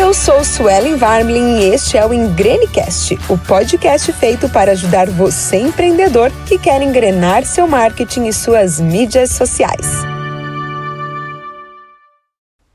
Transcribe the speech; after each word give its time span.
Eu 0.00 0.14
sou 0.14 0.44
Suelen 0.44 0.94
Varmlin 0.94 1.58
e 1.58 1.74
este 1.74 1.98
é 1.98 2.06
o 2.06 2.14
Engrenecast, 2.14 3.18
o 3.28 3.36
podcast 3.36 4.12
feito 4.12 4.48
para 4.48 4.70
ajudar 4.70 5.10
você 5.10 5.56
empreendedor 5.56 6.30
que 6.46 6.56
quer 6.56 6.80
engrenar 6.80 7.44
seu 7.44 7.66
marketing 7.66 8.26
e 8.26 8.32
suas 8.32 8.80
mídias 8.80 9.32
sociais. 9.32 10.04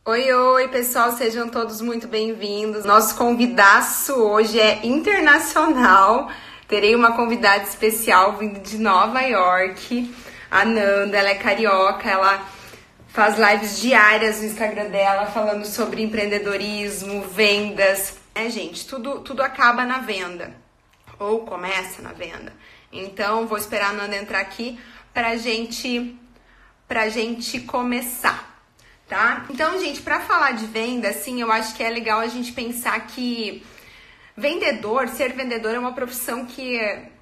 Oi, 0.06 0.34
oi, 0.34 0.68
pessoal, 0.68 1.14
sejam 1.14 1.48
todos 1.48 1.80
muito 1.80 2.10
bem-vindos. 2.10 2.84
Nosso 2.84 3.16
convidaço 3.16 4.16
hoje 4.16 4.60
é 4.60 4.86
internacional. 4.86 6.30
Terei 6.68 6.94
uma 6.94 7.14
convidada 7.14 7.64
especial 7.64 8.34
vindo 8.34 8.60
de 8.60 8.78
Nova 8.78 9.22
York, 9.22 10.14
a 10.52 10.66
Nanda. 10.66 11.18
Ela 11.18 11.30
é 11.30 11.36
carioca, 11.36 12.10
ela 12.10 12.46
faz 13.14 13.38
lives 13.38 13.80
diárias 13.80 14.40
no 14.40 14.48
Instagram 14.48 14.90
dela 14.90 15.28
falando 15.28 15.66
sobre 15.66 16.02
empreendedorismo, 16.02 17.22
vendas. 17.22 18.18
É, 18.34 18.50
gente, 18.50 18.88
tudo, 18.88 19.20
tudo 19.20 19.44
acaba 19.44 19.86
na 19.86 20.00
venda 20.00 20.56
ou 21.20 21.42
começa 21.46 22.02
na 22.02 22.12
venda. 22.12 22.52
Então, 22.92 23.46
vou 23.46 23.58
esperar 23.58 23.92
a 23.92 23.94
Nanda 23.94 24.18
entrar 24.18 24.40
aqui 24.40 24.80
pra 25.14 25.38
gente 25.38 26.20
pra 26.88 27.08
gente 27.08 27.60
começar, 27.62 28.62
tá? 29.08 29.46
Então, 29.50 29.80
gente, 29.80 30.02
para 30.02 30.20
falar 30.20 30.52
de 30.52 30.66
venda, 30.66 31.10
assim, 31.10 31.40
eu 31.40 31.52
acho 31.52 31.76
que 31.76 31.84
é 31.84 31.90
legal 31.90 32.20
a 32.20 32.28
gente 32.28 32.52
pensar 32.52 33.00
que 33.08 33.64
vendedor, 34.36 35.08
ser 35.08 35.34
vendedor 35.34 35.76
é 35.76 35.80
uma 35.80 35.94
profissão 35.94 36.46
que 36.46 36.80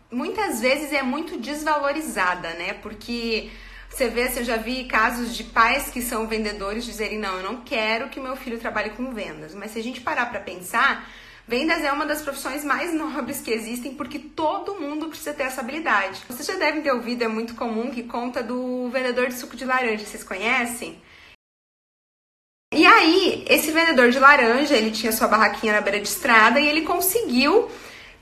muitas 0.10 0.62
vezes 0.62 0.94
é 0.94 1.04
muito 1.04 1.38
desvalorizada, 1.38 2.50
né? 2.54 2.74
Porque 2.82 3.50
você 3.92 4.08
vê, 4.08 4.24
assim, 4.24 4.40
eu 4.40 4.46
já 4.46 4.56
vi 4.56 4.86
casos 4.86 5.36
de 5.36 5.44
pais 5.44 5.90
que 5.90 6.02
são 6.02 6.26
vendedores 6.26 6.86
dizerem: 6.86 7.20
não, 7.20 7.38
eu 7.38 7.44
não 7.44 7.58
quero 7.58 8.08
que 8.08 8.20
meu 8.20 8.36
filho 8.38 8.58
trabalhe 8.58 8.92
com 8.92 9.14
vendas. 9.14 9.54
Mas 9.54 9.72
se 9.72 9.80
a 9.80 9.84
gente 9.84 10.00
parar 10.00 10.28
para 10.28 10.40
pensar, 10.40 11.10
vendas 11.46 11.84
é 11.84 11.92
uma 11.92 12.06
das 12.06 12.22
profissões 12.22 12.64
mais 12.64 12.94
nobres 12.96 13.42
que 13.42 13.52
existem 13.52 13.94
porque 13.94 14.18
todo 14.18 14.80
mundo 14.80 15.10
precisa 15.10 15.34
ter 15.34 15.44
essa 15.44 15.60
habilidade. 15.60 16.22
Vocês 16.28 16.48
já 16.48 16.56
devem 16.56 16.82
ter 16.82 16.92
ouvido, 16.92 17.24
é 17.24 17.28
muito 17.28 17.54
comum, 17.54 17.92
que 17.92 18.04
conta 18.04 18.42
do 18.42 18.90
vendedor 18.90 19.28
de 19.28 19.36
suco 19.36 19.58
de 19.58 19.66
laranja. 19.66 20.06
Vocês 20.06 20.24
conhecem? 20.24 20.98
E 22.74 22.86
aí, 22.86 23.44
esse 23.50 23.70
vendedor 23.72 24.10
de 24.10 24.20
laranja, 24.20 24.74
ele 24.74 24.92
tinha 24.92 25.12
sua 25.12 25.28
barraquinha 25.28 25.74
na 25.74 25.82
beira 25.82 26.00
de 26.00 26.08
estrada 26.08 26.62
e 26.62 26.68
ele 26.70 26.84
conseguiu 26.84 27.70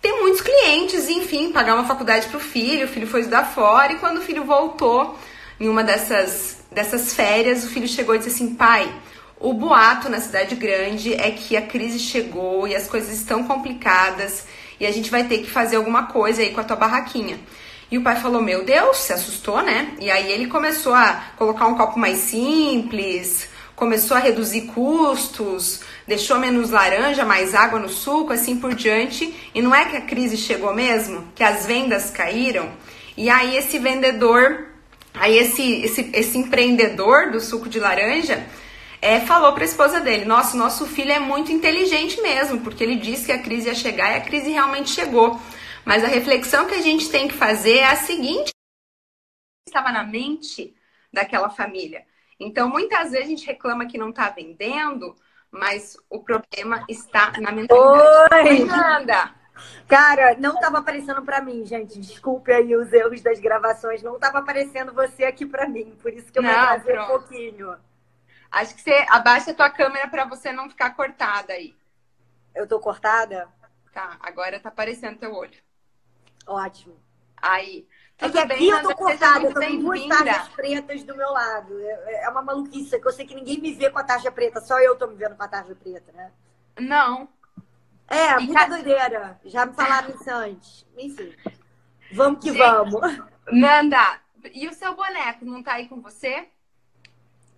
ter 0.02 0.12
muitos 0.14 0.42
clientes, 0.42 1.08
enfim, 1.08 1.52
pagar 1.52 1.76
uma 1.76 1.86
faculdade 1.86 2.28
para 2.28 2.38
o 2.38 2.40
filho, 2.40 2.86
o 2.86 2.90
filho 2.90 3.06
foi 3.06 3.20
estudar 3.20 3.44
fora 3.44 3.94
e 3.94 4.00
quando 4.00 4.18
o 4.18 4.22
filho 4.22 4.44
voltou, 4.44 5.16
em 5.60 5.68
uma 5.68 5.84
dessas, 5.84 6.58
dessas 6.72 7.14
férias, 7.14 7.64
o 7.64 7.70
filho 7.70 7.88
chegou 7.88 8.16
e 8.16 8.20
disse 8.20 8.30
assim: 8.30 8.56
pai, 8.56 8.92
o 9.40 9.54
boato 9.54 10.10
na 10.10 10.20
cidade 10.20 10.56
grande 10.56 11.14
é 11.14 11.32
que 11.32 11.58
a 11.58 11.62
crise 11.62 12.00
chegou 12.00 12.68
e 12.68 12.76
as 12.76 12.88
coisas 12.88 13.12
estão 13.12 13.44
complicadas 13.44 14.46
e 14.80 14.86
a 14.86 14.92
gente 14.92 15.12
vai 15.12 15.26
ter 15.26 15.40
que 15.40 15.50
fazer 15.50 15.76
alguma 15.76 16.08
coisa 16.08 16.42
aí 16.42 16.52
com 16.52 16.62
a 16.62 16.64
tua 16.64 16.76
barraquinha. 16.78 17.40
E 17.92 17.98
o 17.98 18.04
pai 18.04 18.16
falou: 18.16 18.42
Meu 18.42 18.64
Deus, 18.64 18.98
se 18.98 19.14
assustou, 19.14 19.62
né? 19.62 19.94
E 20.00 20.10
aí 20.10 20.32
ele 20.32 20.48
começou 20.48 20.94
a 20.94 21.24
colocar 21.38 21.68
um 21.68 21.76
copo 21.76 22.00
mais 22.00 22.20
simples, 22.20 23.50
começou 23.76 24.16
a 24.16 24.20
reduzir 24.20 24.62
custos, 24.62 25.82
deixou 26.08 26.38
menos 26.38 26.70
laranja, 26.70 27.26
mais 27.26 27.56
água 27.56 27.80
no 27.80 27.90
suco, 27.90 28.32
assim 28.32 28.58
por 28.58 28.76
diante. 28.76 29.34
E 29.54 29.62
não 29.62 29.74
é 29.74 29.86
que 29.86 29.98
a 29.98 30.02
crise 30.02 30.38
chegou 30.38 30.74
mesmo? 30.74 31.28
Que 31.36 31.44
as 31.44 31.66
vendas 31.66 32.12
caíram? 32.12 32.70
E 33.18 33.30
aí 33.30 33.58
esse 33.58 33.80
vendedor 33.80 34.69
Aí 35.14 35.38
esse, 35.38 35.82
esse, 35.82 36.12
esse 36.14 36.38
empreendedor 36.38 37.32
do 37.32 37.40
suco 37.40 37.68
de 37.68 37.80
laranja 37.80 38.46
é, 39.02 39.20
falou 39.22 39.54
para 39.54 39.64
a 39.64 39.66
esposa 39.66 40.00
dele: 40.00 40.26
Nossa, 40.26 40.58
nosso 40.58 40.86
filho 40.86 41.12
é 41.12 41.20
muito 41.20 41.52
inteligente 41.52 42.22
mesmo, 42.22 42.62
porque 42.62 42.84
ele 42.84 42.96
disse 42.96 43.26
que 43.26 43.32
a 43.32 43.42
crise 43.42 43.68
ia 43.68 43.76
chegar 43.76 44.12
e 44.12 44.18
a 44.18 44.22
crise 44.22 44.50
realmente 44.52 44.90
chegou. 44.90 45.40
Mas 45.86 46.04
a 46.04 46.08
reflexão 46.08 46.68
que 46.68 46.76
a 46.76 46.82
gente 46.82 47.10
tem 47.10 47.28
que 47.28 47.34
fazer 47.34 47.78
é 47.78 47.86
a 47.86 47.96
seguinte: 47.96 48.52
estava 49.68 49.92
na 49.92 50.04
mente 50.04 50.76
daquela 51.12 51.50
família. 51.50 52.06
Então, 52.40 52.70
muitas 52.70 53.12
vezes 53.12 53.26
a 53.26 53.30
gente 53.30 53.46
reclama 53.46 53.86
que 53.86 53.98
não 53.98 54.10
está 54.10 54.30
vendendo, 54.30 55.16
mas 55.52 55.98
o 56.10 56.24
problema 56.24 56.86
está 56.88 57.34
na 57.40 57.52
mentalidade. 57.52 58.50
Oi, 58.50 58.58
Fernanda! 58.58 59.39
Cara, 59.88 60.36
não 60.38 60.60
tava 60.60 60.80
aparecendo 60.80 61.22
para 61.24 61.42
mim, 61.42 61.66
gente. 61.66 62.00
Desculpe 62.00 62.52
aí 62.52 62.76
os 62.76 62.92
erros 62.94 63.22
das 63.22 63.40
gravações. 63.40 64.04
Não 64.04 64.20
tava 64.20 64.40
aparecendo 64.40 64.94
você 64.94 65.26
aqui 65.26 65.46
para 65.46 65.68
mim. 65.68 65.98
Por 66.02 66.14
isso 66.14 66.32
que 66.32 66.40
eu 66.40 66.44
não, 66.44 66.50
vou 66.52 66.60
trazer 66.60 67.00
um 67.00 67.08
pouquinho. 67.08 67.76
Acho 68.52 68.76
que 68.76 68.82
você 68.82 69.06
abaixa 69.10 69.52
a 69.52 69.54
tua 69.54 69.70
câmera 69.70 70.08
para 70.08 70.26
você 70.26 70.52
não 70.52 70.70
ficar 70.70 70.92
cortada 70.96 71.54
aí. 71.54 71.76
Eu 72.54 72.68
tô 72.68 72.80
cortada? 72.80 73.48
Tá, 73.94 74.18
agora 74.22 74.60
tá 74.60 74.70
aparecendo 74.70 75.20
teu 75.20 75.34
olho. 75.34 75.58
Ótimo. 76.48 76.98
Aí. 77.38 77.88
Tudo 78.18 78.38
é 78.38 78.46
que 78.48 78.54
aqui 78.54 78.60
bem, 78.60 78.70
eu 78.70 78.82
tô 78.82 78.96
cortada, 78.96 79.46
eu 79.46 79.54
tô 79.54 79.62
com 79.62 79.78
duas 79.78 80.06
tarjas 80.08 80.50
pretas 80.50 81.04
do 81.04 81.16
meu 81.16 81.32
lado. 81.32 81.80
É, 81.80 82.26
é 82.26 82.30
uma 82.30 82.42
maluquice, 82.42 83.00
que 83.00 83.08
eu 83.08 83.14
sei 83.14 83.26
que 83.26 83.34
ninguém 83.34 83.62
me 83.62 83.74
vê 83.74 83.90
com 83.90 83.98
a 83.98 84.04
tarja 84.04 84.30
preta, 84.30 84.60
só 84.60 84.78
eu 84.80 84.98
tô 84.98 85.08
me 85.08 85.16
vendo 85.16 85.38
com 85.38 85.44
a 85.44 85.48
tarja 85.48 85.74
preta, 85.74 86.12
né? 86.12 86.32
Não, 86.78 87.30
é, 88.10 88.42
e 88.42 88.46
muita 88.46 88.62
ca... 88.62 88.68
doideira. 88.68 89.40
Já 89.46 89.66
me 89.66 89.74
falaram 89.74 90.10
isso 90.10 90.30
antes. 90.30 90.86
Enfim. 90.98 91.34
Vamos 92.12 92.44
que 92.44 92.52
Gente, 92.52 92.58
vamos. 92.58 93.02
Nanda, 93.52 94.20
e 94.54 94.68
o 94.68 94.74
seu 94.74 94.96
boneco 94.96 95.46
não 95.46 95.62
tá 95.62 95.74
aí 95.74 95.88
com 95.88 96.02
você? 96.02 96.48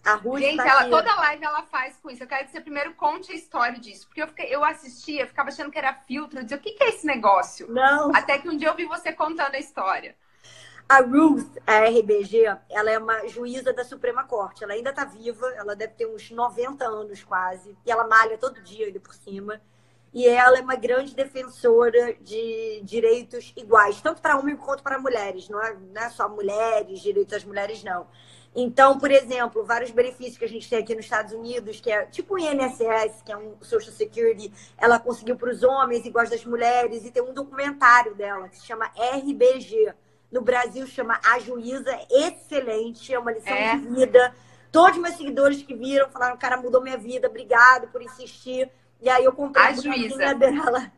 A 0.04 0.16
Ruth 0.16 0.40
Gente, 0.40 0.58
tá 0.58 0.68
ela, 0.68 0.90
toda 0.90 1.16
live 1.16 1.44
ela 1.44 1.64
faz 1.64 1.98
com 1.98 2.10
isso. 2.10 2.24
Eu 2.24 2.28
quero 2.28 2.46
que 2.46 2.52
você 2.52 2.60
primeiro 2.60 2.94
conte 2.96 3.32
a 3.32 3.36
história 3.36 3.80
disso. 3.80 4.08
Porque 4.08 4.22
eu, 4.22 4.28
fiquei, 4.28 4.54
eu 4.54 4.64
assistia, 4.64 5.28
ficava 5.28 5.50
achando 5.50 5.72
que 5.72 5.78
era 5.78 5.94
filtro. 5.94 6.40
Eu 6.40 6.44
dizia, 6.44 6.58
o 6.58 6.60
que, 6.60 6.72
que 6.72 6.84
é 6.84 6.90
esse 6.90 7.06
negócio? 7.06 7.72
Não. 7.72 8.14
Até 8.16 8.40
que 8.40 8.50
um 8.50 8.58
dia 8.58 8.68
eu 8.68 8.76
vi 8.76 8.86
você 8.86 9.14
contando 9.14 9.54
a 9.54 9.60
história. 9.60 10.16
A 10.90 11.00
Ruth, 11.02 11.56
a 11.66 11.86
RBG, 11.86 12.58
ela 12.70 12.92
é 12.92 12.98
uma 12.98 13.28
juíza 13.28 13.72
da 13.72 13.86
Suprema 13.86 14.24
Corte. 14.24 14.64
Ela 14.64 14.74
ainda 14.74 14.92
tá 14.92 15.06
viva, 15.06 15.48
ela 15.54 15.76
deve 15.76 15.94
ter 15.94 16.08
uns 16.08 16.32
90 16.32 16.84
anos 16.84 17.24
quase. 17.24 17.78
E 17.86 17.92
ela 17.92 18.08
malha 18.08 18.38
todo 18.38 18.62
dia 18.62 18.88
ainda 18.88 19.00
por 19.00 19.14
cima 19.14 19.62
e 20.14 20.28
ela 20.28 20.58
é 20.58 20.62
uma 20.62 20.76
grande 20.76 21.16
defensora 21.16 22.16
de 22.22 22.82
direitos 22.84 23.54
iguais, 23.56 24.02
tanto 24.02 24.22
para 24.22 24.38
homens 24.38 24.60
quanto 24.60 24.84
para 24.84 25.00
mulheres, 25.00 25.48
não 25.48 25.62
é, 25.62 25.74
não 25.74 26.02
é 26.02 26.10
só 26.10 26.28
mulheres, 26.28 27.00
direitos 27.00 27.32
das 27.32 27.46
mulheres, 27.46 27.84
não. 27.84 28.08
Então, 28.54 29.00
por 29.00 29.10
exemplo, 29.10 29.64
vários 29.64 29.92
benefícios 29.92 30.38
que 30.38 30.44
a 30.44 30.50
gente 30.50 30.70
tem 30.70 30.80
aqui 30.80 30.94
nos 30.94 31.06
Estados 31.06 31.32
Unidos, 31.32 31.80
que 31.80 31.90
é 31.90 32.06
tipo 32.06 32.34
o 32.34 32.40
INSS, 32.40 33.22
que 33.26 33.32
é 33.32 33.38
um 33.38 33.56
Social 33.62 33.94
Security, 33.94 34.52
ela 34.78 35.00
conseguiu 35.00 35.38
para 35.38 35.50
os 35.50 35.64
homens 35.64 36.06
iguais 36.06 36.30
das 36.30 36.44
mulheres, 36.44 37.06
e 37.06 37.12
tem 37.12 37.24
um 37.24 37.34
documentário 37.34 38.14
dela 38.14 38.50
que 38.50 38.58
se 38.58 38.66
chama 38.66 38.92
RBG. 38.98 39.94
No 40.30 40.42
Brasil 40.42 40.86
chama 40.86 41.20
A 41.26 41.40
Juíza, 41.40 41.98
excelente, 42.10 43.14
é 43.14 43.20
uma 43.20 43.32
lição 43.32 43.54
é. 43.54 43.78
de 43.78 43.88
vida. 43.88 44.36
Todos 44.70 45.00
meus 45.00 45.16
seguidores 45.16 45.62
que 45.64 45.74
viram 45.74 46.10
falaram, 46.10 46.38
cara, 46.38 46.58
mudou 46.58 46.82
minha 46.82 46.98
vida, 46.98 47.28
obrigado 47.30 47.88
por 47.88 48.02
insistir. 48.02 48.70
E 49.02 49.10
aí 49.10 49.26
eu 49.26 49.34
comprei 49.34 49.66
a, 49.66 49.74
juíza 49.74 50.34
dela. 50.36 50.92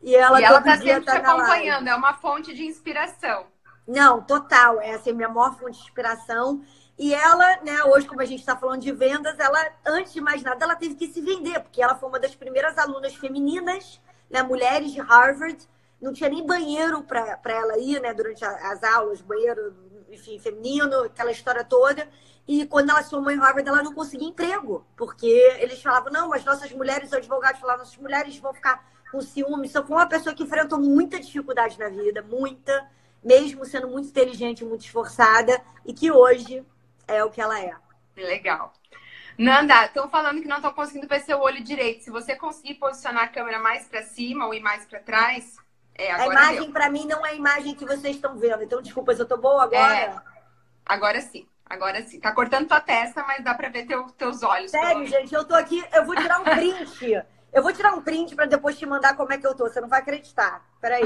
E 0.00 0.14
ela, 0.14 0.40
e 0.40 0.44
ela 0.44 0.60
tá 0.60 0.76
sempre 0.76 1.04
tá 1.04 1.20
te 1.20 1.26
acompanhando, 1.26 1.88
é 1.88 1.94
uma 1.94 2.14
fonte 2.14 2.54
de 2.54 2.64
inspiração. 2.64 3.46
Não, 3.86 4.22
total. 4.22 4.80
Essa 4.80 4.90
é 4.90 4.94
assim, 4.94 5.10
a 5.10 5.14
minha 5.14 5.28
maior 5.28 5.56
fonte 5.58 5.76
de 5.76 5.82
inspiração. 5.84 6.62
E 6.98 7.14
ela, 7.14 7.56
né, 7.62 7.82
hoje, 7.84 8.06
como 8.06 8.20
a 8.20 8.24
gente 8.24 8.40
está 8.40 8.56
falando 8.56 8.80
de 8.80 8.92
vendas, 8.92 9.38
ela, 9.38 9.58
antes 9.84 10.12
de 10.12 10.20
mais 10.20 10.42
nada, 10.42 10.64
ela 10.64 10.76
teve 10.76 10.94
que 10.94 11.08
se 11.08 11.20
vender, 11.20 11.60
porque 11.60 11.82
ela 11.82 11.96
foi 11.96 12.08
uma 12.08 12.20
das 12.20 12.34
primeiras 12.34 12.76
alunas 12.78 13.14
femininas, 13.14 14.00
né, 14.30 14.42
mulheres 14.42 14.92
de 14.92 15.00
Harvard. 15.00 15.58
Não 16.00 16.12
tinha 16.12 16.28
nem 16.28 16.44
banheiro 16.44 17.02
para 17.02 17.38
ela 17.44 17.78
ir, 17.78 18.00
né, 18.00 18.12
durante 18.12 18.44
as 18.44 18.82
aulas, 18.82 19.20
banheiro, 19.20 19.74
enfim, 20.12 20.38
feminino, 20.38 21.04
aquela 21.04 21.30
história 21.30 21.64
toda. 21.64 22.08
E 22.46 22.66
quando 22.66 22.90
ela 22.90 23.02
se 23.02 23.10
formou 23.10 23.30
em 23.30 23.38
Harvard, 23.38 23.68
ela 23.68 23.82
não 23.82 23.94
conseguia 23.94 24.28
emprego, 24.28 24.84
porque 24.96 25.26
eles 25.58 25.80
falavam, 25.80 26.12
não, 26.12 26.28
mas 26.28 26.44
nossas 26.44 26.72
mulheres, 26.72 27.08
os 27.08 27.14
advogados 27.14 27.60
falavam, 27.60 27.84
nossas 27.84 27.96
mulheres 27.96 28.36
vão 28.38 28.52
ficar 28.52 28.84
com 29.10 29.20
ciúme. 29.20 29.68
Só 29.68 29.84
foi 29.84 29.96
uma 29.96 30.08
pessoa 30.08 30.34
que 30.34 30.42
enfrentou 30.42 30.80
muita 30.80 31.20
dificuldade 31.20 31.78
na 31.78 31.88
vida, 31.88 32.22
muita, 32.22 32.88
mesmo 33.22 33.64
sendo 33.64 33.88
muito 33.88 34.08
inteligente, 34.08 34.64
muito 34.64 34.84
esforçada, 34.84 35.60
e 35.86 35.92
que 35.92 36.10
hoje 36.10 36.64
é 37.06 37.22
o 37.22 37.30
que 37.30 37.40
ela 37.40 37.60
é. 37.60 37.74
Legal. 38.16 38.72
Nanda, 39.38 39.86
estão 39.86 40.08
falando 40.10 40.42
que 40.42 40.48
não 40.48 40.56
estão 40.56 40.72
conseguindo 40.72 41.08
ver 41.08 41.20
seu 41.20 41.40
olho 41.40 41.62
direito. 41.62 42.04
Se 42.04 42.10
você 42.10 42.36
conseguir 42.36 42.74
posicionar 42.74 43.24
a 43.24 43.28
câmera 43.28 43.58
mais 43.58 43.86
para 43.86 44.02
cima 44.02 44.46
ou 44.46 44.52
ir 44.52 44.60
mais 44.60 44.84
para 44.84 45.00
trás, 45.00 45.56
é, 45.94 46.12
A 46.12 46.26
imagem 46.26 46.72
para 46.72 46.90
mim 46.90 47.06
não 47.06 47.24
é 47.24 47.30
a 47.30 47.34
imagem 47.34 47.74
que 47.74 47.84
vocês 47.84 48.16
estão 48.16 48.36
vendo. 48.36 48.62
Então, 48.62 48.80
desculpa, 48.82 49.12
eu 49.12 49.26
tô 49.26 49.36
boa 49.36 49.64
agora? 49.64 49.94
É, 49.96 50.14
agora 50.86 51.20
sim. 51.20 51.46
Agora 51.68 52.02
sim. 52.02 52.20
Tá 52.20 52.32
cortando 52.32 52.68
tua 52.68 52.80
testa, 52.80 53.22
mas 53.24 53.42
dá 53.42 53.54
pra 53.54 53.68
ver 53.68 53.86
teu, 53.86 54.04
teus 54.10 54.42
olhos. 54.42 54.70
Sério, 54.70 55.06
gente, 55.06 55.34
eu 55.34 55.44
tô 55.44 55.54
aqui, 55.54 55.82
eu 55.94 56.04
vou 56.04 56.14
tirar 56.14 56.40
um 56.40 56.44
print. 56.44 57.24
eu 57.52 57.62
vou 57.62 57.72
tirar 57.72 57.94
um 57.94 58.02
print 58.02 58.34
pra 58.34 58.46
depois 58.46 58.78
te 58.78 58.84
mandar 58.84 59.16
como 59.16 59.32
é 59.32 59.38
que 59.38 59.46
eu 59.46 59.54
tô. 59.54 59.68
Você 59.68 59.80
não 59.80 59.88
vai 59.88 60.00
acreditar. 60.00 60.62
Peraí. 60.80 61.02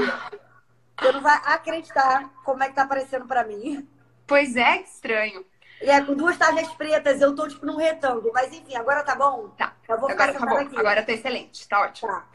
Você 0.99 1.11
não 1.11 1.21
vai 1.21 1.39
acreditar 1.45 2.29
como 2.43 2.63
é 2.63 2.69
que 2.69 2.75
tá 2.75 2.83
aparecendo 2.83 3.25
pra 3.25 3.43
mim. 3.43 3.87
Pois 4.25 4.55
é, 4.55 4.79
que 4.79 4.89
estranho. 4.89 5.45
É, 5.79 6.01
com 6.01 6.15
duas 6.15 6.35
tarjas 6.37 6.67
pretas, 6.73 7.21
eu 7.21 7.35
tô 7.35 7.47
tipo 7.47 7.65
num 7.65 7.77
retângulo. 7.77 8.31
Mas 8.33 8.51
enfim, 8.51 8.75
agora 8.75 9.03
tá 9.03 9.15
bom? 9.15 9.49
Tá. 9.49 9.73
Eu 9.87 9.99
vou 9.99 10.09
agora 10.09 10.33
tá 10.33 10.45
bom. 10.45 10.57
Aqui. 10.57 10.77
Agora 10.77 11.03
tá 11.03 11.11
excelente. 11.13 11.67
Tá 11.67 11.81
ótimo. 11.81 12.11
Tá. 12.11 12.25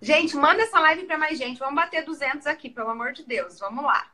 Gente, 0.00 0.36
manda 0.36 0.62
essa 0.62 0.78
live 0.80 1.04
para 1.04 1.18
mais 1.18 1.36
gente. 1.38 1.58
Vamos 1.58 1.74
bater 1.74 2.04
200 2.04 2.46
aqui, 2.46 2.70
pelo 2.70 2.90
amor 2.90 3.12
de 3.12 3.24
Deus. 3.24 3.58
Vamos 3.58 3.84
lá. 3.84 4.06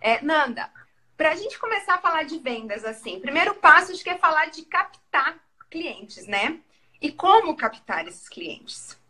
É, 0.00 0.22
Nanda, 0.22 0.70
para 1.16 1.30
a 1.30 1.34
gente 1.36 1.58
começar 1.58 1.94
a 1.94 2.00
falar 2.00 2.24
de 2.24 2.38
vendas 2.38 2.84
assim, 2.84 3.20
primeiro 3.20 3.54
passo 3.54 3.92
acho 3.92 4.02
que 4.02 4.10
é 4.10 4.18
falar 4.18 4.46
de 4.46 4.62
captar 4.62 5.38
clientes, 5.70 6.26
né? 6.26 6.60
E 7.00 7.10
como 7.10 7.56
captar 7.56 8.06
esses 8.06 8.28
clientes? 8.28 9.00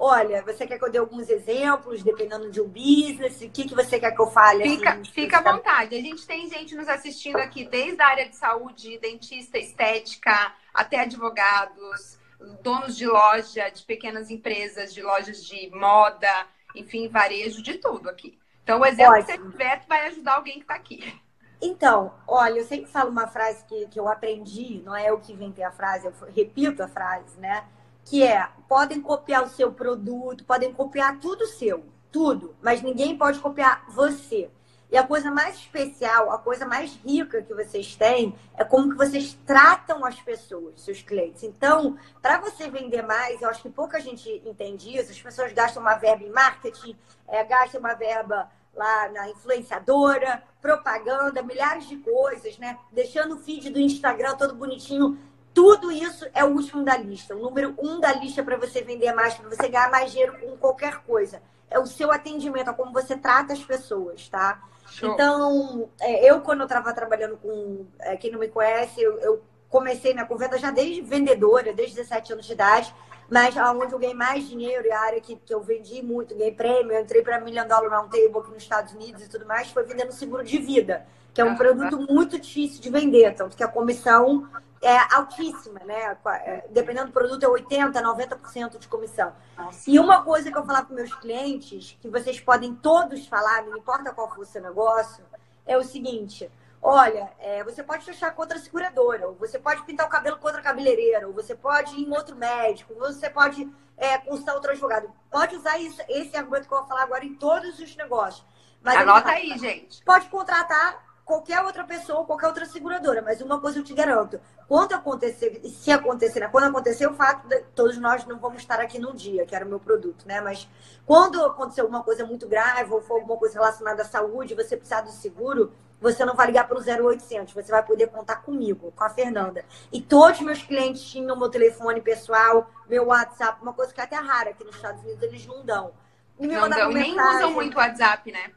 Olha, 0.00 0.42
você 0.42 0.66
quer 0.66 0.78
que 0.78 0.84
eu 0.84 0.92
dê 0.92 0.98
alguns 0.98 1.28
exemplos, 1.28 2.04
dependendo 2.04 2.52
de 2.52 2.60
um 2.60 2.68
business? 2.68 3.40
O 3.40 3.50
que, 3.50 3.66
que 3.66 3.74
você 3.74 3.98
quer 3.98 4.12
que 4.12 4.20
eu 4.20 4.30
fale? 4.30 4.62
Fica, 4.62 4.92
assim, 4.92 5.04
fica 5.06 5.38
à 5.38 5.52
vontade. 5.52 5.96
A 5.96 6.00
gente 6.00 6.24
tem 6.24 6.48
gente 6.48 6.76
nos 6.76 6.88
assistindo 6.88 7.36
aqui, 7.36 7.64
desde 7.64 8.00
a 8.00 8.06
área 8.06 8.28
de 8.28 8.36
saúde, 8.36 8.98
dentista, 8.98 9.58
estética, 9.58 10.54
até 10.72 11.00
advogados, 11.00 12.17
donos 12.62 12.96
de 12.96 13.06
loja, 13.06 13.68
de 13.68 13.82
pequenas 13.82 14.30
empresas, 14.30 14.92
de 14.94 15.02
lojas 15.02 15.44
de 15.44 15.70
moda, 15.70 16.46
enfim, 16.74 17.08
varejo, 17.08 17.62
de 17.62 17.74
tudo 17.74 18.08
aqui. 18.08 18.38
Então, 18.62 18.80
o 18.80 18.86
exemplo 18.86 19.14
Ótimo. 19.14 19.26
que 19.26 19.32
você 19.32 19.50
tiver 19.50 19.84
vai 19.88 20.06
ajudar 20.08 20.34
alguém 20.34 20.54
que 20.54 20.60
está 20.60 20.74
aqui. 20.74 21.20
Então, 21.60 22.14
olha, 22.26 22.58
eu 22.60 22.64
sempre 22.64 22.88
falo 22.88 23.10
uma 23.10 23.26
frase 23.26 23.64
que, 23.64 23.88
que 23.88 23.98
eu 23.98 24.08
aprendi, 24.08 24.80
não 24.84 24.94
é 24.94 25.10
eu 25.10 25.18
que 25.18 25.32
inventei 25.32 25.64
a 25.64 25.72
frase, 25.72 26.06
eu 26.06 26.14
repito 26.32 26.82
a 26.82 26.88
frase, 26.88 27.36
né? 27.40 27.66
que 28.08 28.22
é 28.22 28.48
podem 28.66 29.00
copiar 29.00 29.44
o 29.44 29.48
seu 29.48 29.70
produto, 29.72 30.44
podem 30.44 30.72
copiar 30.72 31.18
tudo 31.20 31.46
seu, 31.46 31.84
tudo, 32.10 32.56
mas 32.62 32.82
ninguém 32.82 33.16
pode 33.16 33.38
copiar 33.38 33.84
você. 33.90 34.50
E 34.90 34.96
a 34.96 35.06
coisa 35.06 35.30
mais 35.30 35.56
especial, 35.56 36.30
a 36.30 36.38
coisa 36.38 36.64
mais 36.66 36.98
rica 37.04 37.42
que 37.42 37.52
vocês 37.52 37.94
têm 37.94 38.34
é 38.56 38.64
como 38.64 38.90
que 38.90 38.96
vocês 38.96 39.38
tratam 39.44 40.04
as 40.04 40.18
pessoas, 40.20 40.80
seus 40.80 41.02
clientes. 41.02 41.42
Então, 41.42 41.98
para 42.22 42.40
você 42.40 42.70
vender 42.70 43.02
mais, 43.02 43.42
eu 43.42 43.50
acho 43.50 43.60
que 43.60 43.68
pouca 43.68 44.00
gente 44.00 44.42
entende 44.46 44.96
isso. 44.96 45.12
As 45.12 45.20
pessoas 45.20 45.52
gastam 45.52 45.82
uma 45.82 45.96
verba 45.96 46.24
em 46.24 46.30
marketing, 46.30 46.96
é, 47.26 47.44
gastam 47.44 47.80
uma 47.80 47.94
verba 47.94 48.50
lá 48.74 49.08
na 49.10 49.28
influenciadora, 49.28 50.42
propaganda, 50.62 51.42
milhares 51.42 51.86
de 51.86 51.96
coisas, 51.96 52.56
né? 52.58 52.78
Deixando 52.92 53.34
o 53.34 53.38
feed 53.38 53.70
do 53.70 53.80
Instagram 53.80 54.36
todo 54.36 54.54
bonitinho 54.54 55.18
tudo 55.54 55.90
isso 55.90 56.26
é 56.34 56.44
o 56.44 56.48
último 56.48 56.84
da 56.84 56.96
lista. 56.96 57.34
O 57.34 57.40
número 57.40 57.74
um 57.78 58.00
da 58.00 58.12
lista 58.12 58.42
para 58.42 58.56
você 58.56 58.82
vender 58.82 59.12
mais, 59.12 59.34
para 59.34 59.48
você 59.48 59.68
ganhar 59.68 59.90
mais 59.90 60.10
dinheiro 60.10 60.38
com 60.38 60.56
qualquer 60.56 60.98
coisa. 60.98 61.42
É 61.70 61.78
o 61.78 61.86
seu 61.86 62.10
atendimento, 62.10 62.70
é 62.70 62.72
como 62.72 62.92
você 62.92 63.16
trata 63.16 63.52
as 63.52 63.62
pessoas, 63.62 64.28
tá? 64.28 64.62
Show. 64.90 65.12
Então, 65.12 65.90
é, 66.00 66.30
eu, 66.30 66.40
quando 66.40 66.60
eu 66.60 66.66
estava 66.66 66.92
trabalhando 66.92 67.36
com. 67.36 67.86
É, 68.00 68.16
quem 68.16 68.30
não 68.30 68.38
me 68.38 68.48
conhece, 68.48 69.00
eu, 69.00 69.18
eu 69.18 69.42
comecei 69.68 70.14
minha 70.14 70.24
conversa 70.24 70.58
já 70.58 70.70
desde 70.70 71.02
vendedora, 71.02 71.72
desde 71.72 71.96
17 71.96 72.32
anos 72.32 72.46
de 72.46 72.52
idade. 72.52 72.94
Mas 73.30 73.58
aonde 73.58 73.92
eu 73.92 73.98
ganhei 73.98 74.14
mais 74.14 74.48
dinheiro 74.48 74.86
e 74.86 74.90
a 74.90 75.00
área 75.00 75.20
que, 75.20 75.36
que 75.36 75.52
eu 75.52 75.60
vendi 75.60 76.02
muito, 76.02 76.34
ganhei 76.34 76.52
prêmio, 76.52 76.92
eu 76.92 77.02
entrei 77.02 77.20
para 77.22 77.38
Million 77.38 77.68
Dollar 77.68 77.90
Round 77.90 78.10
Table 78.10 78.38
aqui 78.38 78.50
nos 78.50 78.62
Estados 78.62 78.94
Unidos 78.94 79.22
e 79.22 79.28
tudo 79.28 79.44
mais, 79.44 79.70
foi 79.70 79.82
vendendo 79.82 80.12
seguro 80.12 80.42
de 80.42 80.56
vida, 80.56 81.06
que 81.34 81.40
é 81.42 81.44
um 81.44 81.54
produto 81.54 81.98
muito 82.10 82.38
difícil 82.38 82.80
de 82.80 82.88
vender, 82.88 83.34
tanto 83.34 83.54
que 83.54 83.62
a 83.62 83.68
comissão 83.68 84.48
é 84.80 85.14
altíssima, 85.14 85.80
né? 85.80 86.16
É, 86.44 86.64
dependendo 86.70 87.06
do 87.06 87.12
produto, 87.12 87.42
é 87.42 87.48
80%, 87.48 87.92
90% 87.92 88.78
de 88.78 88.88
comissão. 88.88 89.32
Nossa. 89.56 89.90
E 89.90 89.98
uma 89.98 90.22
coisa 90.22 90.50
que 90.50 90.56
eu 90.56 90.64
falar 90.64 90.84
para 90.84 90.94
meus 90.94 91.14
clientes, 91.14 91.96
que 92.00 92.08
vocês 92.08 92.40
podem 92.40 92.74
todos 92.74 93.26
falar, 93.26 93.62
não 93.64 93.76
importa 93.76 94.12
qual 94.12 94.32
for 94.32 94.42
o 94.42 94.46
seu 94.46 94.62
negócio, 94.62 95.24
é 95.66 95.76
o 95.76 95.82
seguinte: 95.82 96.50
olha, 96.80 97.32
é, 97.38 97.64
você 97.64 97.82
pode 97.82 98.04
fechar 98.04 98.34
com 98.34 98.42
outra 98.42 98.58
seguradora, 98.58 99.28
ou 99.28 99.34
você 99.34 99.58
pode 99.58 99.82
pintar 99.84 100.06
o 100.06 100.10
cabelo 100.10 100.38
com 100.38 100.46
outra 100.46 100.62
cabeleireira, 100.62 101.26
ou 101.26 101.34
você 101.34 101.54
pode 101.54 101.94
ir 101.96 102.06
em 102.06 102.10
outro 102.10 102.36
médico, 102.36 102.94
ou 102.94 103.00
você 103.00 103.28
pode 103.28 103.68
é, 103.96 104.18
consultar 104.18 104.54
outro 104.54 104.70
advogado. 104.70 105.10
Pode 105.30 105.56
usar 105.56 105.78
isso, 105.78 106.00
esse 106.08 106.36
argumento 106.36 106.68
que 106.68 106.74
eu 106.74 106.78
vou 106.78 106.86
falar 106.86 107.02
agora 107.02 107.24
em 107.24 107.34
todos 107.34 107.78
os 107.78 107.96
negócios. 107.96 108.46
Mas 108.80 108.96
Anota 108.96 109.30
aí, 109.30 109.58
gente. 109.58 110.02
Pode 110.04 110.28
contratar 110.28 111.07
qualquer 111.28 111.62
outra 111.62 111.84
pessoa, 111.84 112.24
qualquer 112.24 112.46
outra 112.46 112.64
seguradora. 112.64 113.20
Mas 113.20 113.42
uma 113.42 113.60
coisa 113.60 113.78
eu 113.78 113.84
te 113.84 113.92
garanto: 113.92 114.40
quando 114.66 114.94
acontecer, 114.94 115.60
se 115.68 115.90
acontecer, 115.92 116.40
né? 116.40 116.48
quando 116.48 116.64
acontecer 116.64 117.06
o 117.06 117.12
fato, 117.12 117.46
de, 117.46 117.60
todos 117.74 117.98
nós 117.98 118.24
não 118.24 118.38
vamos 118.38 118.62
estar 118.62 118.80
aqui 118.80 118.98
num 118.98 119.14
dia, 119.14 119.44
que 119.44 119.54
era 119.54 119.64
o 119.64 119.68
meu 119.68 119.78
produto, 119.78 120.26
né? 120.26 120.40
Mas 120.40 120.66
quando 121.04 121.44
acontecer 121.44 121.82
alguma 121.82 122.02
coisa 122.02 122.24
muito 122.24 122.48
grave 122.48 122.90
ou 122.90 123.02
for 123.02 123.16
alguma 123.16 123.36
coisa 123.36 123.60
relacionada 123.60 124.02
à 124.02 124.06
saúde, 124.06 124.54
você 124.54 124.74
precisar 124.74 125.02
do 125.02 125.10
seguro, 125.10 125.70
você 126.00 126.24
não 126.24 126.34
vai 126.34 126.46
ligar 126.46 126.66
para 126.66 126.78
o 126.78 127.08
0800, 127.10 127.52
você 127.52 127.70
vai 127.70 127.84
poder 127.84 128.06
contar 128.06 128.36
comigo, 128.36 128.90
com 128.96 129.04
a 129.04 129.10
Fernanda. 129.10 129.66
E 129.92 130.00
todos 130.00 130.40
meus 130.40 130.62
clientes 130.62 131.02
tinham 131.02 131.36
meu 131.36 131.50
telefone 131.50 132.00
pessoal, 132.00 132.70
meu 132.88 133.08
WhatsApp, 133.08 133.60
uma 133.60 133.74
coisa 133.74 133.92
que 133.92 134.00
é 134.00 134.04
até 134.04 134.16
rara 134.16 134.50
aqui 134.50 134.64
nos 134.64 134.76
Estados 134.76 135.02
Unidos, 135.02 135.22
eles 135.22 135.46
não 135.46 135.62
dão. 135.62 135.92
E 136.40 136.46
me 136.46 136.54
não 136.54 136.70
dão, 136.70 136.90
nem 136.90 137.20
usam 137.20 137.52
muito 137.52 137.76
WhatsApp, 137.76 138.30
né? 138.32 138.52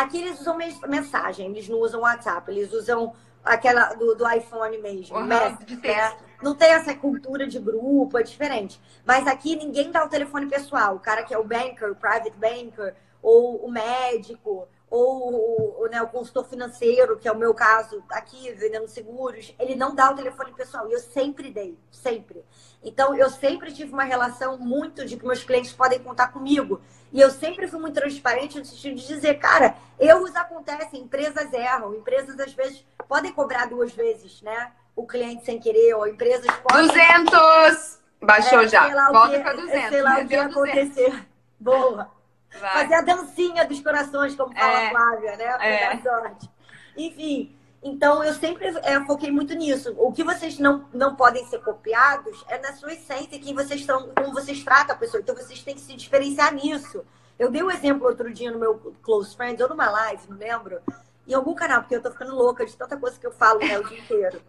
Aqui 0.00 0.16
eles 0.16 0.40
usam 0.40 0.56
mensagem, 0.88 1.50
eles 1.50 1.68
não 1.68 1.78
usam 1.78 2.00
WhatsApp, 2.00 2.50
eles 2.50 2.72
usam 2.72 3.12
aquela 3.44 3.92
do, 3.92 4.14
do 4.14 4.30
iPhone 4.30 4.78
mesmo. 4.78 5.16
Uhum, 5.16 5.24
Mestre, 5.24 5.76
né? 5.76 6.16
Não 6.42 6.54
tem 6.54 6.70
essa 6.70 6.94
cultura 6.94 7.46
de 7.46 7.58
grupo, 7.58 8.16
é 8.16 8.22
diferente. 8.22 8.80
Mas 9.04 9.26
aqui 9.26 9.56
ninguém 9.56 9.90
dá 9.90 10.02
o 10.02 10.08
telefone 10.08 10.46
pessoal. 10.46 10.96
O 10.96 11.00
cara 11.00 11.22
que 11.22 11.34
é 11.34 11.38
o 11.38 11.44
banker, 11.44 11.90
o 11.90 11.94
private 11.94 12.32
banker, 12.38 12.94
ou 13.22 13.62
o 13.62 13.70
médico, 13.70 14.66
ou, 14.90 15.88
né, 15.88 16.02
o 16.02 16.08
consultor 16.08 16.44
financeiro, 16.44 17.16
que 17.16 17.28
é 17.28 17.32
o 17.32 17.38
meu 17.38 17.54
caso 17.54 18.02
aqui, 18.10 18.52
vendendo 18.52 18.88
seguros, 18.88 19.54
ele 19.58 19.76
não 19.76 19.94
dá 19.94 20.10
o 20.10 20.16
telefone 20.16 20.52
pessoal. 20.52 20.88
E 20.88 20.92
eu 20.92 20.98
sempre 20.98 21.50
dei, 21.50 21.78
sempre. 21.92 22.44
Então, 22.82 23.14
eu 23.14 23.30
sempre 23.30 23.72
tive 23.72 23.92
uma 23.92 24.02
relação 24.02 24.58
muito 24.58 25.06
de 25.06 25.16
que 25.16 25.24
meus 25.24 25.44
clientes 25.44 25.72
podem 25.72 26.00
contar 26.00 26.28
comigo. 26.28 26.80
E 27.12 27.20
eu 27.20 27.30
sempre 27.30 27.68
fui 27.68 27.78
muito 27.78 27.94
transparente 27.94 28.58
no 28.58 28.64
sentido 28.64 28.96
de 28.96 29.06
dizer, 29.06 29.34
cara, 29.34 29.76
erros 29.98 30.34
acontecem, 30.34 31.02
empresas 31.02 31.52
erram, 31.52 31.94
empresas 31.94 32.38
às 32.40 32.52
vezes 32.52 32.84
podem 33.08 33.32
cobrar 33.32 33.66
duas 33.66 33.92
vezes, 33.92 34.42
né? 34.42 34.72
O 34.96 35.06
cliente 35.06 35.44
sem 35.44 35.60
querer, 35.60 35.94
ou 35.94 36.06
empresas 36.06 36.50
podem. 36.56 36.88
200! 36.88 38.00
Baixou 38.22 38.60
é, 38.60 38.68
já. 38.68 39.10
Volta 39.10 39.40
para 39.40 39.52
200. 39.54 39.88
Sei 39.88 40.02
lá 40.02 40.18
o 40.18 40.26
que 40.28 40.34
acontecer. 40.34 41.26
Boa. 41.58 42.19
Vai. 42.58 42.82
Fazer 42.82 42.94
a 42.94 43.00
dancinha 43.02 43.64
dos 43.64 43.80
corações, 43.80 44.34
como 44.34 44.54
fala 44.54 44.72
é. 44.72 44.86
a 44.86 44.90
Flávia, 44.90 45.36
né? 45.36 45.44
É. 45.60 45.98
sorte. 46.02 46.50
Enfim, 46.96 47.56
então 47.82 48.22
eu 48.22 48.34
sempre 48.34 48.66
é, 48.82 49.00
foquei 49.04 49.30
muito 49.30 49.54
nisso. 49.54 49.94
O 49.96 50.12
que 50.12 50.22
vocês 50.22 50.58
não, 50.58 50.86
não 50.92 51.16
podem 51.16 51.44
ser 51.46 51.60
copiados 51.60 52.44
é 52.48 52.58
na 52.58 52.72
sua 52.74 52.92
essência, 52.92 53.38
quem 53.38 53.54
vocês 53.54 53.86
como 53.86 54.32
vocês 54.32 54.62
tratam 54.62 54.94
a 54.94 54.98
pessoa. 54.98 55.20
Então 55.20 55.34
vocês 55.34 55.62
têm 55.62 55.74
que 55.74 55.80
se 55.80 55.94
diferenciar 55.96 56.52
nisso. 56.52 57.04
Eu 57.38 57.50
dei 57.50 57.62
um 57.62 57.70
exemplo 57.70 58.06
outro 58.06 58.32
dia 58.32 58.50
no 58.50 58.58
meu 58.58 58.94
Close 59.02 59.34
Friends, 59.34 59.60
ou 59.62 59.68
numa 59.68 59.88
live, 59.88 60.22
não 60.28 60.36
lembro, 60.36 60.78
em 61.26 61.32
algum 61.32 61.54
canal, 61.54 61.80
porque 61.80 61.96
eu 61.96 62.02
tô 62.02 62.10
ficando 62.10 62.34
louca 62.34 62.66
de 62.66 62.76
tanta 62.76 62.98
coisa 62.98 63.18
que 63.18 63.26
eu 63.26 63.32
falo 63.32 63.60
né, 63.60 63.78
o 63.78 63.84
dia 63.84 63.98
inteiro. 63.98 64.42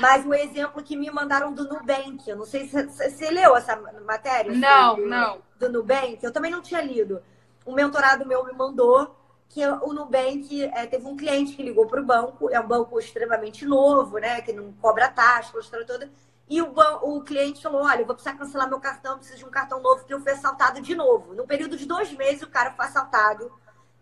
Mas 0.00 0.26
o 0.26 0.34
exemplo 0.34 0.82
que 0.82 0.96
me 0.96 1.08
mandaram 1.10 1.52
do 1.52 1.68
Nubank, 1.68 2.28
eu 2.28 2.36
não 2.36 2.44
sei 2.44 2.66
se 2.66 2.82
você 2.82 3.30
leu 3.30 3.56
essa 3.56 3.76
matéria. 4.04 4.52
Não, 4.52 4.96
do, 4.96 5.06
não. 5.06 5.38
Do 5.56 5.68
Nubank, 5.68 6.18
eu 6.22 6.32
também 6.32 6.50
não 6.50 6.62
tinha 6.62 6.80
lido 6.80 7.22
um 7.66 7.74
mentorado 7.74 8.26
meu 8.26 8.44
me 8.44 8.52
mandou 8.52 9.16
que 9.48 9.64
o 9.66 9.92
Nubank 9.92 10.64
é, 10.64 10.86
teve 10.86 11.06
um 11.06 11.16
cliente 11.16 11.54
que 11.54 11.62
ligou 11.62 11.86
para 11.86 12.00
o 12.00 12.04
banco, 12.04 12.48
é 12.50 12.58
um 12.58 12.66
banco 12.66 12.98
extremamente 12.98 13.66
novo, 13.66 14.16
né? 14.16 14.40
Que 14.40 14.52
não 14.52 14.72
cobra 14.72 15.08
taxa, 15.08 15.56
a 15.56 15.60
história 15.60 15.86
toda. 15.86 16.10
E 16.48 16.60
o, 16.62 16.72
o 17.02 17.22
cliente 17.22 17.62
falou: 17.62 17.82
Olha, 17.82 18.00
eu 18.00 18.06
vou 18.06 18.14
precisar 18.14 18.36
cancelar 18.36 18.68
meu 18.68 18.80
cartão, 18.80 19.18
preciso 19.18 19.38
de 19.38 19.44
um 19.44 19.50
cartão 19.50 19.80
novo, 19.80 20.04
que 20.04 20.14
eu 20.14 20.20
fui 20.20 20.32
assaltado 20.32 20.80
de 20.80 20.94
novo. 20.94 21.34
No 21.34 21.46
período 21.46 21.76
de 21.76 21.84
dois 21.86 22.12
meses, 22.12 22.42
o 22.42 22.48
cara 22.48 22.72
foi 22.72 22.86
assaltado 22.86 23.52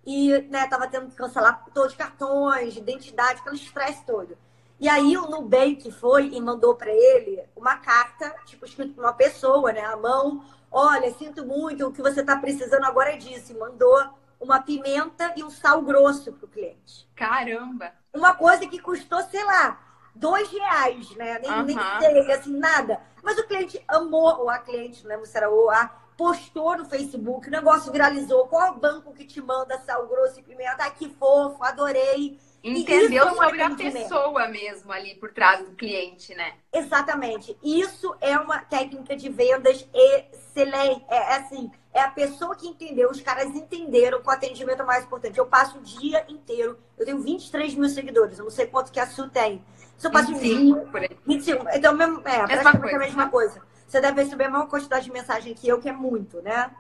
e 0.07 0.39
né, 0.49 0.67
tava 0.69 0.87
tendo 0.87 1.09
que 1.09 1.17
cancelar 1.17 1.65
todos 1.75 1.93
os 1.93 1.99
cartões, 1.99 2.77
identidade, 2.77 3.41
aquele 3.41 3.57
estresse 3.57 4.05
todo. 4.07 4.39
E 4.81 4.89
aí 4.89 5.17
o 5.17 5.29
Nubank 5.29 5.93
foi 5.93 6.29
e 6.29 6.41
mandou 6.41 6.75
para 6.75 6.91
ele 6.91 7.45
uma 7.55 7.77
carta, 7.77 8.35
tipo, 8.47 8.65
escrito 8.65 8.95
por 8.95 9.05
uma 9.05 9.13
pessoa, 9.13 9.73
né? 9.73 9.85
A 9.85 9.97
mão, 9.97 10.43
Olha, 10.71 11.13
sinto 11.15 11.45
muito, 11.45 11.87
o 11.87 11.93
que 11.93 12.01
você 12.01 12.21
está 12.21 12.37
precisando 12.37 12.85
agora 12.85 13.13
é 13.13 13.17
disso. 13.17 13.53
E 13.53 13.59
mandou 13.59 13.99
uma 14.39 14.63
pimenta 14.63 15.33
e 15.37 15.43
um 15.43 15.51
sal 15.51 15.83
grosso 15.83 16.33
para 16.33 16.45
o 16.47 16.49
cliente. 16.49 17.09
Caramba! 17.17 17.93
Uma 18.15 18.35
coisa 18.35 18.67
que 18.67 18.79
custou, 18.79 19.21
sei 19.25 19.45
lá, 19.45 19.81
dois 20.15 20.49
reais, 20.51 21.11
né? 21.17 21.41
Nem, 21.41 21.51
uhum. 21.51 21.65
nem 21.65 21.79
sei, 21.99 22.33
assim, 22.33 22.57
nada. 22.57 23.01
Mas 23.23 23.39
o 23.39 23.47
cliente 23.47 23.83
amou, 23.89 24.41
ou 24.41 24.49
a 24.49 24.59
cliente, 24.59 25.07
lembro 25.07 25.27
se 25.27 25.37
era 25.37 25.51
o 25.51 25.69
a, 25.69 25.89
postou 26.17 26.77
no 26.77 26.85
Facebook, 26.85 27.49
o 27.49 27.51
negócio 27.51 27.91
viralizou. 27.91 28.47
Qual 28.47 28.79
banco 28.79 29.13
que 29.13 29.25
te 29.25 29.41
manda 29.41 29.79
sal 29.81 30.07
grosso 30.07 30.39
e 30.39 30.43
pimenta? 30.43 30.85
Ai, 30.85 30.95
que 30.95 31.09
fofo, 31.09 31.63
adorei. 31.65 32.39
Entendeu 32.63 33.27
é 33.27 33.35
sobre 33.35 33.63
a 33.63 33.71
pessoa 33.71 34.49
mesmo 34.49 34.93
ali 34.93 35.15
por 35.15 35.33
trás 35.33 35.65
do 35.65 35.75
cliente, 35.75 36.35
né? 36.35 36.55
Exatamente. 36.73 37.57
Isso 37.63 38.15
é 38.21 38.39
uma 38.39 38.59
técnica 38.59 39.17
de 39.17 39.29
vendas 39.31 39.89
excelente. 39.95 41.05
É, 41.09 41.17
é 41.17 41.37
assim, 41.37 41.71
é 41.93 42.03
a 42.03 42.11
pessoa 42.11 42.55
que 42.55 42.69
entendeu, 42.69 43.11
os 43.11 43.21
caras 43.21 43.47
entenderam 43.55 44.21
que 44.21 44.29
o 44.29 44.31
atendimento 44.31 44.83
é 44.83 44.85
mais 44.85 45.05
importante. 45.05 45.39
Eu 45.39 45.47
passo 45.47 45.79
o 45.79 45.83
dia 45.83 46.25
inteiro, 46.29 46.79
eu 46.99 47.07
tenho 47.07 47.21
23 47.21 47.75
mil 47.75 47.89
seguidores, 47.89 48.39
eu 48.39 48.45
não 48.45 48.51
sei 48.51 48.67
quanto 48.67 48.93
que 48.93 49.01
a 49.01 49.07
Su 49.07 49.29
tem. 49.31 49.65
Se 49.97 50.07
eu 50.07 50.11
passo 50.11 50.35
25, 50.35 50.79
um 50.79 51.01
dia, 51.01 51.11
25, 51.27 51.67
então 51.73 51.95
mesmo, 51.95 52.23
é, 52.27 52.47
mesma 52.47 52.79
coisa. 52.79 52.97
a 52.97 52.99
mesma 52.99 53.29
coisa. 53.29 53.63
Você 53.87 54.01
deve 54.01 54.23
receber 54.23 54.45
a 54.45 54.51
mesma 54.51 54.67
quantidade 54.67 55.05
de 55.05 55.13
mensagem 55.13 55.53
que 55.53 55.67
eu, 55.69 55.81
que 55.81 55.89
é 55.89 55.93
muito, 55.93 56.41
né? 56.43 56.71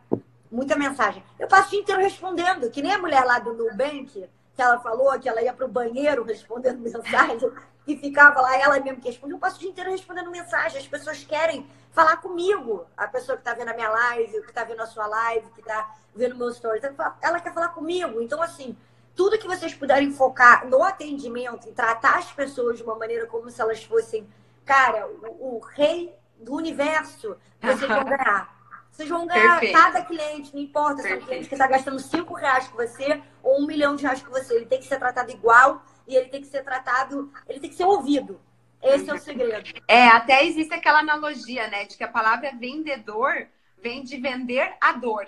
Muita 0.50 0.76
mensagem. 0.76 1.22
Eu 1.38 1.48
passo 1.48 1.68
o 1.68 1.70
dia 1.70 1.80
inteiro 1.80 2.00
respondendo, 2.00 2.70
que 2.70 2.82
nem 2.82 2.92
a 2.92 2.98
mulher 2.98 3.24
lá 3.24 3.38
do 3.38 3.52
Nubank, 3.52 4.28
que 4.60 4.62
ela 4.62 4.78
falou 4.78 5.18
que 5.18 5.26
ela 5.26 5.40
ia 5.40 5.54
para 5.54 5.64
o 5.64 5.68
banheiro 5.68 6.22
respondendo 6.22 6.80
mensagem 6.84 7.50
e 7.86 7.96
ficava 7.96 8.42
lá, 8.42 8.58
ela 8.58 8.78
mesmo 8.78 9.00
que 9.00 9.08
responde. 9.08 9.32
Eu 9.32 9.38
passo 9.38 9.56
o 9.56 9.60
dia 9.60 9.70
inteiro 9.70 9.90
respondendo 9.90 10.30
mensagem. 10.30 10.78
As 10.78 10.86
pessoas 10.86 11.24
querem 11.24 11.66
falar 11.92 12.18
comigo. 12.18 12.86
A 12.94 13.08
pessoa 13.08 13.36
que 13.36 13.40
está 13.40 13.54
vendo 13.54 13.70
a 13.70 13.74
minha 13.74 13.88
live, 13.88 14.42
que 14.42 14.50
está 14.50 14.62
vendo 14.64 14.82
a 14.82 14.86
sua 14.86 15.06
live, 15.06 15.50
que 15.52 15.60
está 15.60 15.94
vendo 16.14 16.36
meu 16.36 16.50
story, 16.50 16.78
ela 17.22 17.40
quer 17.40 17.54
falar 17.54 17.70
comigo. 17.70 18.20
Então, 18.20 18.42
assim, 18.42 18.76
tudo 19.16 19.38
que 19.38 19.46
vocês 19.46 19.72
puderem 19.72 20.12
focar 20.12 20.66
no 20.66 20.84
atendimento, 20.84 21.66
em 21.66 21.72
tratar 21.72 22.18
as 22.18 22.30
pessoas 22.30 22.76
de 22.76 22.82
uma 22.82 22.96
maneira 22.96 23.26
como 23.26 23.50
se 23.50 23.62
elas 23.62 23.82
fossem, 23.82 24.28
cara, 24.66 25.08
o, 25.08 25.56
o 25.56 25.60
rei 25.60 26.14
do 26.38 26.54
universo, 26.54 27.34
vocês 27.62 27.88
vão 27.88 28.04
ganhar. 28.04 28.59
Vocês 29.00 29.08
vão 29.08 29.26
ganhar 29.26 29.60
Perfeito. 29.60 29.72
cada 29.72 30.04
cliente, 30.04 30.54
não 30.54 30.60
importa 30.60 31.00
se 31.00 31.10
é 31.10 31.16
um 31.16 31.20
cliente 31.20 31.48
que 31.48 31.54
está 31.54 31.66
gastando 31.66 31.98
5 31.98 32.34
reais 32.34 32.68
com 32.68 32.76
você 32.76 33.22
ou 33.42 33.62
um 33.62 33.66
milhão 33.66 33.96
de 33.96 34.02
reais 34.02 34.22
com 34.22 34.30
você. 34.30 34.54
Ele 34.54 34.66
tem 34.66 34.78
que 34.78 34.84
ser 34.84 34.98
tratado 34.98 35.30
igual 35.30 35.82
e 36.06 36.14
ele 36.14 36.28
tem 36.28 36.42
que 36.42 36.46
ser 36.46 36.62
tratado, 36.62 37.32
ele 37.48 37.60
tem 37.60 37.70
que 37.70 37.76
ser 37.76 37.84
ouvido. 37.84 38.38
Esse 38.82 39.08
é 39.08 39.14
o 39.14 39.18
segredo. 39.18 39.70
É, 39.88 40.08
até 40.08 40.44
existe 40.44 40.74
aquela 40.74 40.98
analogia, 40.98 41.66
né, 41.68 41.86
de 41.86 41.96
que 41.96 42.04
a 42.04 42.08
palavra 42.08 42.52
vendedor 42.52 43.46
vem 43.82 44.02
de 44.02 44.18
vender 44.18 44.74
a 44.78 44.92
dor. 44.92 45.26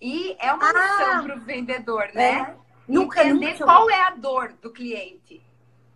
E 0.00 0.36
é 0.40 0.52
uma 0.52 0.68
ah, 0.68 0.72
missão 0.72 1.24
para 1.24 1.36
o 1.36 1.40
vendedor, 1.40 2.10
né? 2.12 2.40
É. 2.40 2.56
Nunca, 2.88 3.22
Entender 3.22 3.52
nunca... 3.52 3.64
qual 3.64 3.88
é 3.88 4.00
a 4.00 4.10
dor 4.10 4.52
do 4.60 4.72
cliente. 4.72 5.40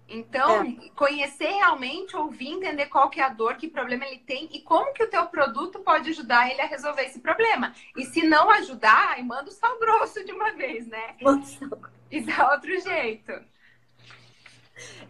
Então, 0.09 0.63
é. 0.63 0.89
conhecer 0.95 1.49
realmente, 1.49 2.17
ouvir, 2.17 2.49
entender 2.49 2.87
qual 2.87 3.11
que 3.11 3.21
é 3.21 3.25
a 3.25 3.29
dor, 3.29 3.57
que 3.57 3.67
problema 3.67 4.05
ele 4.05 4.19
tem 4.21 4.49
e 4.53 4.61
como 4.61 4.93
que 4.93 5.03
o 5.03 5.11
teu 5.11 5.27
produto 5.27 5.81
pode 5.81 6.11
ajudar 6.11 6.49
ele 6.51 6.61
a 6.61 6.67
resolver 6.67 7.03
esse 7.03 7.19
problema. 7.19 7.75
E 7.97 8.05
se 8.05 8.23
não 8.23 8.51
ajudar, 8.51 9.15
aí 9.15 9.23
manda 9.23 9.51
o 9.51 9.53
sal 9.53 9.79
grosso 9.79 10.25
de 10.25 10.33
uma 10.33 10.53
vez, 10.53 10.87
né? 10.87 11.17
E 12.11 12.21
dá 12.21 12.53
outro 12.53 12.81
jeito. 12.81 13.33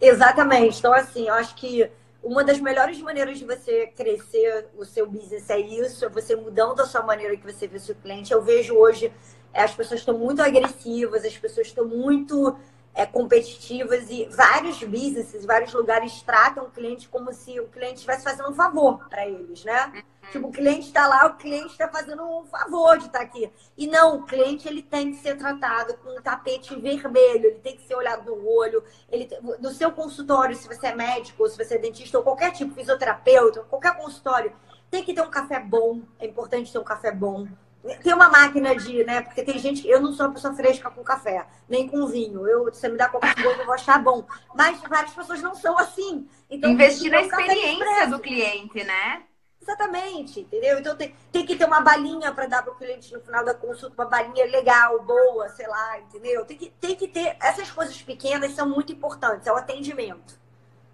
Exatamente. 0.01 0.79
Então, 0.79 0.93
assim, 0.93 1.27
eu 1.27 1.33
acho 1.35 1.53
que 1.55 1.89
uma 2.23 2.43
das 2.43 2.59
melhores 2.59 2.99
maneiras 2.99 3.37
de 3.37 3.45
você 3.45 3.87
crescer 3.95 4.67
o 4.75 4.83
seu 4.83 5.07
business 5.09 5.49
é 5.49 5.59
isso, 5.59 6.03
é 6.05 6.09
você 6.09 6.35
mudando 6.35 6.79
a 6.79 6.85
sua 6.85 7.03
maneira 7.03 7.37
que 7.37 7.45
você 7.45 7.67
vê 7.67 7.77
o 7.77 7.79
seu 7.79 7.95
cliente. 7.95 8.33
Eu 8.33 8.41
vejo 8.41 8.75
hoje 8.75 9.13
é, 9.53 9.61
as 9.61 9.73
pessoas 9.73 9.99
estão 9.99 10.17
muito 10.17 10.41
agressivas, 10.41 11.23
as 11.23 11.37
pessoas 11.37 11.67
estão 11.67 11.85
muito 11.87 12.57
é, 12.97 13.05
competitivas 13.05 14.09
e 14.09 14.25
vários 14.25 14.83
businesses, 14.83 15.45
vários 15.45 15.71
lugares 15.71 16.19
tratam 16.23 16.65
o 16.65 16.71
cliente 16.71 17.07
como 17.07 17.31
se 17.31 17.59
o 17.59 17.67
cliente 17.67 17.97
estivesse 17.97 18.23
fazendo 18.23 18.49
um 18.49 18.55
favor 18.55 19.07
para 19.07 19.23
eles, 19.27 19.63
né? 19.63 19.91
Uhum. 19.93 20.31
Tipo, 20.31 20.47
o 20.47 20.51
cliente 20.51 20.87
está 20.87 21.07
lá, 21.07 21.27
o 21.27 21.37
cliente 21.37 21.67
está 21.67 21.87
fazendo 21.87 22.23
um 22.23 22.43
favor 22.45 22.97
de 22.97 23.05
estar 23.05 23.19
tá 23.19 23.23
aqui. 23.23 23.53
E 23.77 23.85
não, 23.85 24.17
o 24.17 24.25
cliente 24.25 24.67
ele 24.67 24.81
tem 24.81 25.11
que 25.11 25.17
ser 25.17 25.37
tratado 25.37 25.95
com 25.99 26.17
um 26.17 26.21
tapete 26.23 26.75
vermelho, 26.75 27.45
ele 27.45 27.59
tem 27.59 27.77
que 27.77 27.85
ser 27.87 27.93
olhado 27.93 28.25
no 28.25 28.49
olho. 28.49 28.83
Ele, 29.11 29.29
no 29.59 29.69
seu 29.69 29.91
consultório, 29.91 30.55
se 30.55 30.67
você 30.67 30.87
é 30.87 30.95
médico, 30.95 31.43
ou 31.43 31.49
se 31.49 31.55
você 31.55 31.75
é 31.75 31.77
dentista, 31.77 32.17
ou 32.17 32.23
qualquer 32.23 32.51
tipo, 32.51 32.73
fisioterapeuta, 32.73 33.61
qualquer 33.69 33.95
consultório, 33.95 34.51
tem 34.89 35.03
que 35.03 35.13
ter 35.13 35.21
um 35.21 35.29
café 35.29 35.59
bom. 35.59 36.01
É 36.17 36.25
importante 36.25 36.73
ter 36.73 36.79
um 36.79 36.83
café 36.83 37.11
bom 37.11 37.47
tem 37.95 38.13
uma 38.13 38.29
máquina 38.29 38.75
de, 38.75 39.03
né? 39.03 39.21
Porque 39.21 39.43
tem 39.43 39.57
gente. 39.57 39.87
Eu 39.87 40.01
não 40.01 40.13
sou 40.13 40.25
uma 40.25 40.33
pessoa 40.33 40.53
fresca 40.53 40.89
com 40.89 41.03
café, 41.03 41.45
nem 41.67 41.87
com 41.87 42.07
vinho. 42.07 42.47
Eu, 42.47 42.73
se 42.73 42.79
você 42.79 42.89
me 42.89 42.97
dá 42.97 43.09
qualquer 43.09 43.35
coisa, 43.35 43.61
eu 43.61 43.65
vou 43.65 43.75
achar 43.75 44.01
bom. 44.01 44.25
Mas 44.55 44.79
várias 44.81 45.13
pessoas 45.13 45.41
não 45.41 45.55
são 45.55 45.77
assim. 45.77 46.27
Então, 46.49 46.69
Investir 46.69 47.11
na 47.11 47.21
experiência 47.21 48.07
do 48.07 48.19
cliente, 48.19 48.83
né? 48.83 49.23
Exatamente, 49.61 50.39
entendeu? 50.39 50.79
Então 50.79 50.95
tem, 50.95 51.13
tem 51.29 51.45
que 51.45 51.55
ter 51.55 51.65
uma 51.65 51.81
balinha 51.81 52.31
para 52.31 52.47
dar 52.47 52.63
para 52.63 52.71
o 52.71 52.75
cliente 52.77 53.13
no 53.13 53.19
final 53.19 53.43
da 53.43 53.53
consulta, 53.53 54.01
uma 54.01 54.09
balinha 54.09 54.45
legal, 54.45 55.03
boa, 55.03 55.49
sei 55.49 55.67
lá, 55.67 55.99
entendeu? 55.99 56.45
Tem 56.45 56.57
que, 56.57 56.69
tem 56.79 56.95
que 56.95 57.07
ter. 57.09 57.35
Essas 57.41 57.69
coisas 57.69 58.01
pequenas 58.01 58.53
são 58.53 58.69
muito 58.69 58.93
importantes, 58.93 59.45
é 59.45 59.51
o 59.51 59.57
atendimento. 59.57 60.39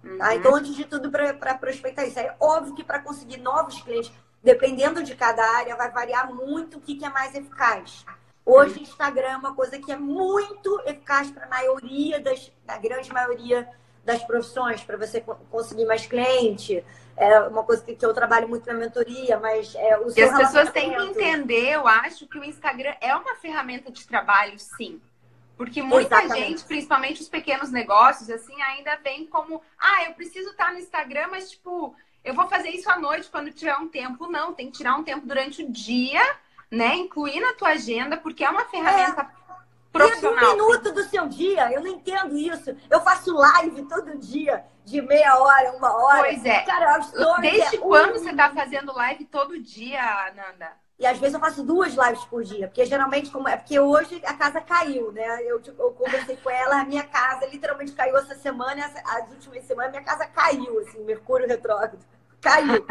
Uhum. 0.02 0.18
Tá? 0.18 0.34
Então, 0.34 0.54
antes 0.54 0.74
de 0.74 0.84
tudo, 0.84 1.10
para 1.10 1.54
prospectar 1.54 2.06
isso. 2.06 2.18
É 2.18 2.34
óbvio 2.40 2.74
que 2.74 2.84
para 2.84 2.98
conseguir 2.98 3.38
novos 3.38 3.80
clientes, 3.80 4.12
dependendo 4.44 5.02
de 5.02 5.16
cada 5.16 5.42
área, 5.56 5.74
vai 5.74 5.90
variar 5.90 6.32
muito 6.32 6.76
o 6.76 6.80
que, 6.80 6.94
que 6.96 7.04
é 7.04 7.08
mais 7.08 7.34
eficaz. 7.34 8.04
Hoje, 8.44 8.82
Instagram 8.82 9.28
é 9.28 9.36
uma 9.38 9.54
coisa 9.54 9.78
que 9.78 9.90
é 9.90 9.96
muito 9.96 10.78
eficaz 10.84 11.30
para 11.30 11.46
a 11.46 11.48
maioria 11.48 12.20
das, 12.20 12.52
da 12.66 12.76
grande 12.76 13.10
maioria 13.10 13.66
das 14.04 14.22
profissões, 14.22 14.84
para 14.84 14.98
você 14.98 15.24
conseguir 15.50 15.86
mais 15.86 16.06
cliente. 16.06 16.84
É 17.16 17.40
uma 17.40 17.64
coisa 17.64 17.82
que, 17.82 17.96
que 17.96 18.04
eu 18.04 18.12
trabalho 18.12 18.46
muito 18.46 18.66
na 18.66 18.74
mentoria, 18.74 19.38
mas 19.38 19.74
é, 19.74 19.96
o 19.98 20.12
E 20.14 20.22
as 20.22 20.36
pessoas 20.36 20.70
têm 20.70 20.94
que 20.94 21.02
entender, 21.02 21.70
eu 21.70 21.88
acho, 21.88 22.26
que 22.26 22.38
o 22.38 22.44
Instagram 22.44 22.94
é 23.00 23.16
uma 23.16 23.34
ferramenta 23.36 23.90
de 23.90 24.06
trabalho, 24.06 24.58
sim. 24.58 25.00
Porque 25.56 25.80
muita 25.80 26.16
Exatamente. 26.18 26.48
gente, 26.48 26.64
principalmente 26.64 27.22
os 27.22 27.28
pequenos 27.28 27.70
negócios, 27.70 28.28
assim, 28.28 28.60
ainda 28.60 28.96
vem 28.96 29.24
como, 29.26 29.62
ah, 29.78 30.04
eu 30.04 30.14
preciso 30.14 30.50
estar 30.50 30.72
no 30.72 30.80
Instagram, 30.80 31.28
mas 31.30 31.50
tipo, 31.52 31.94
eu 32.24 32.34
vou 32.34 32.48
fazer 32.48 32.70
isso 32.70 32.90
à 32.90 32.98
noite 32.98 33.28
quando 33.30 33.52
tiver 33.52 33.76
um 33.76 33.86
tempo. 33.86 34.26
Não, 34.26 34.54
tem 34.54 34.70
que 34.70 34.78
tirar 34.78 34.96
um 34.96 35.04
tempo 35.04 35.26
durante 35.26 35.62
o 35.62 35.70
dia, 35.70 36.22
né? 36.70 36.96
Incluir 36.96 37.40
na 37.40 37.52
tua 37.52 37.70
agenda, 37.70 38.16
porque 38.16 38.42
é 38.42 38.48
uma 38.48 38.64
ferramenta 38.64 39.22
é. 39.22 39.54
profissional. 39.92 40.44
um 40.44 40.56
minuto 40.56 40.92
do 40.92 41.04
seu 41.04 41.28
dia, 41.28 41.70
eu 41.72 41.82
não 41.82 41.88
entendo 41.88 42.36
isso. 42.36 42.74
Eu 42.88 43.00
faço 43.02 43.34
live 43.34 43.84
todo 43.84 44.18
dia, 44.18 44.64
de 44.84 45.02
meia 45.02 45.36
hora, 45.36 45.72
uma 45.72 45.92
hora. 45.92 46.20
Pois 46.20 46.44
é. 46.44 46.60
Cara, 46.62 46.98
Desde 47.40 47.76
é 47.76 47.78
quando 47.78 48.10
um... 48.10 48.18
você 48.18 48.30
está 48.30 48.50
fazendo 48.50 48.94
live 48.94 49.24
todo 49.26 49.60
dia, 49.60 50.32
Nanda? 50.34 50.83
E 50.98 51.06
às 51.06 51.18
vezes 51.18 51.34
eu 51.34 51.40
faço 51.40 51.64
duas 51.64 51.94
lives 51.94 52.24
por 52.26 52.44
dia, 52.44 52.68
porque 52.68 52.84
geralmente, 52.86 53.30
como 53.30 53.48
é 53.48 53.56
porque 53.56 53.78
hoje 53.80 54.22
a 54.24 54.34
casa 54.34 54.60
caiu, 54.60 55.10
né? 55.12 55.42
Eu, 55.42 55.60
tipo, 55.60 55.82
eu 55.82 55.90
conversei 55.92 56.36
com 56.36 56.48
ela, 56.48 56.80
a 56.80 56.84
minha 56.84 57.02
casa 57.02 57.46
literalmente 57.46 57.92
caiu 57.92 58.16
essa 58.16 58.36
semana, 58.36 58.84
as 59.04 59.30
últimas 59.30 59.64
semanas, 59.64 59.90
minha 59.90 60.04
casa 60.04 60.26
caiu, 60.26 60.78
assim, 60.80 61.02
Mercúrio 61.04 61.48
retrógrado 61.48 61.98
caiu. 62.40 62.84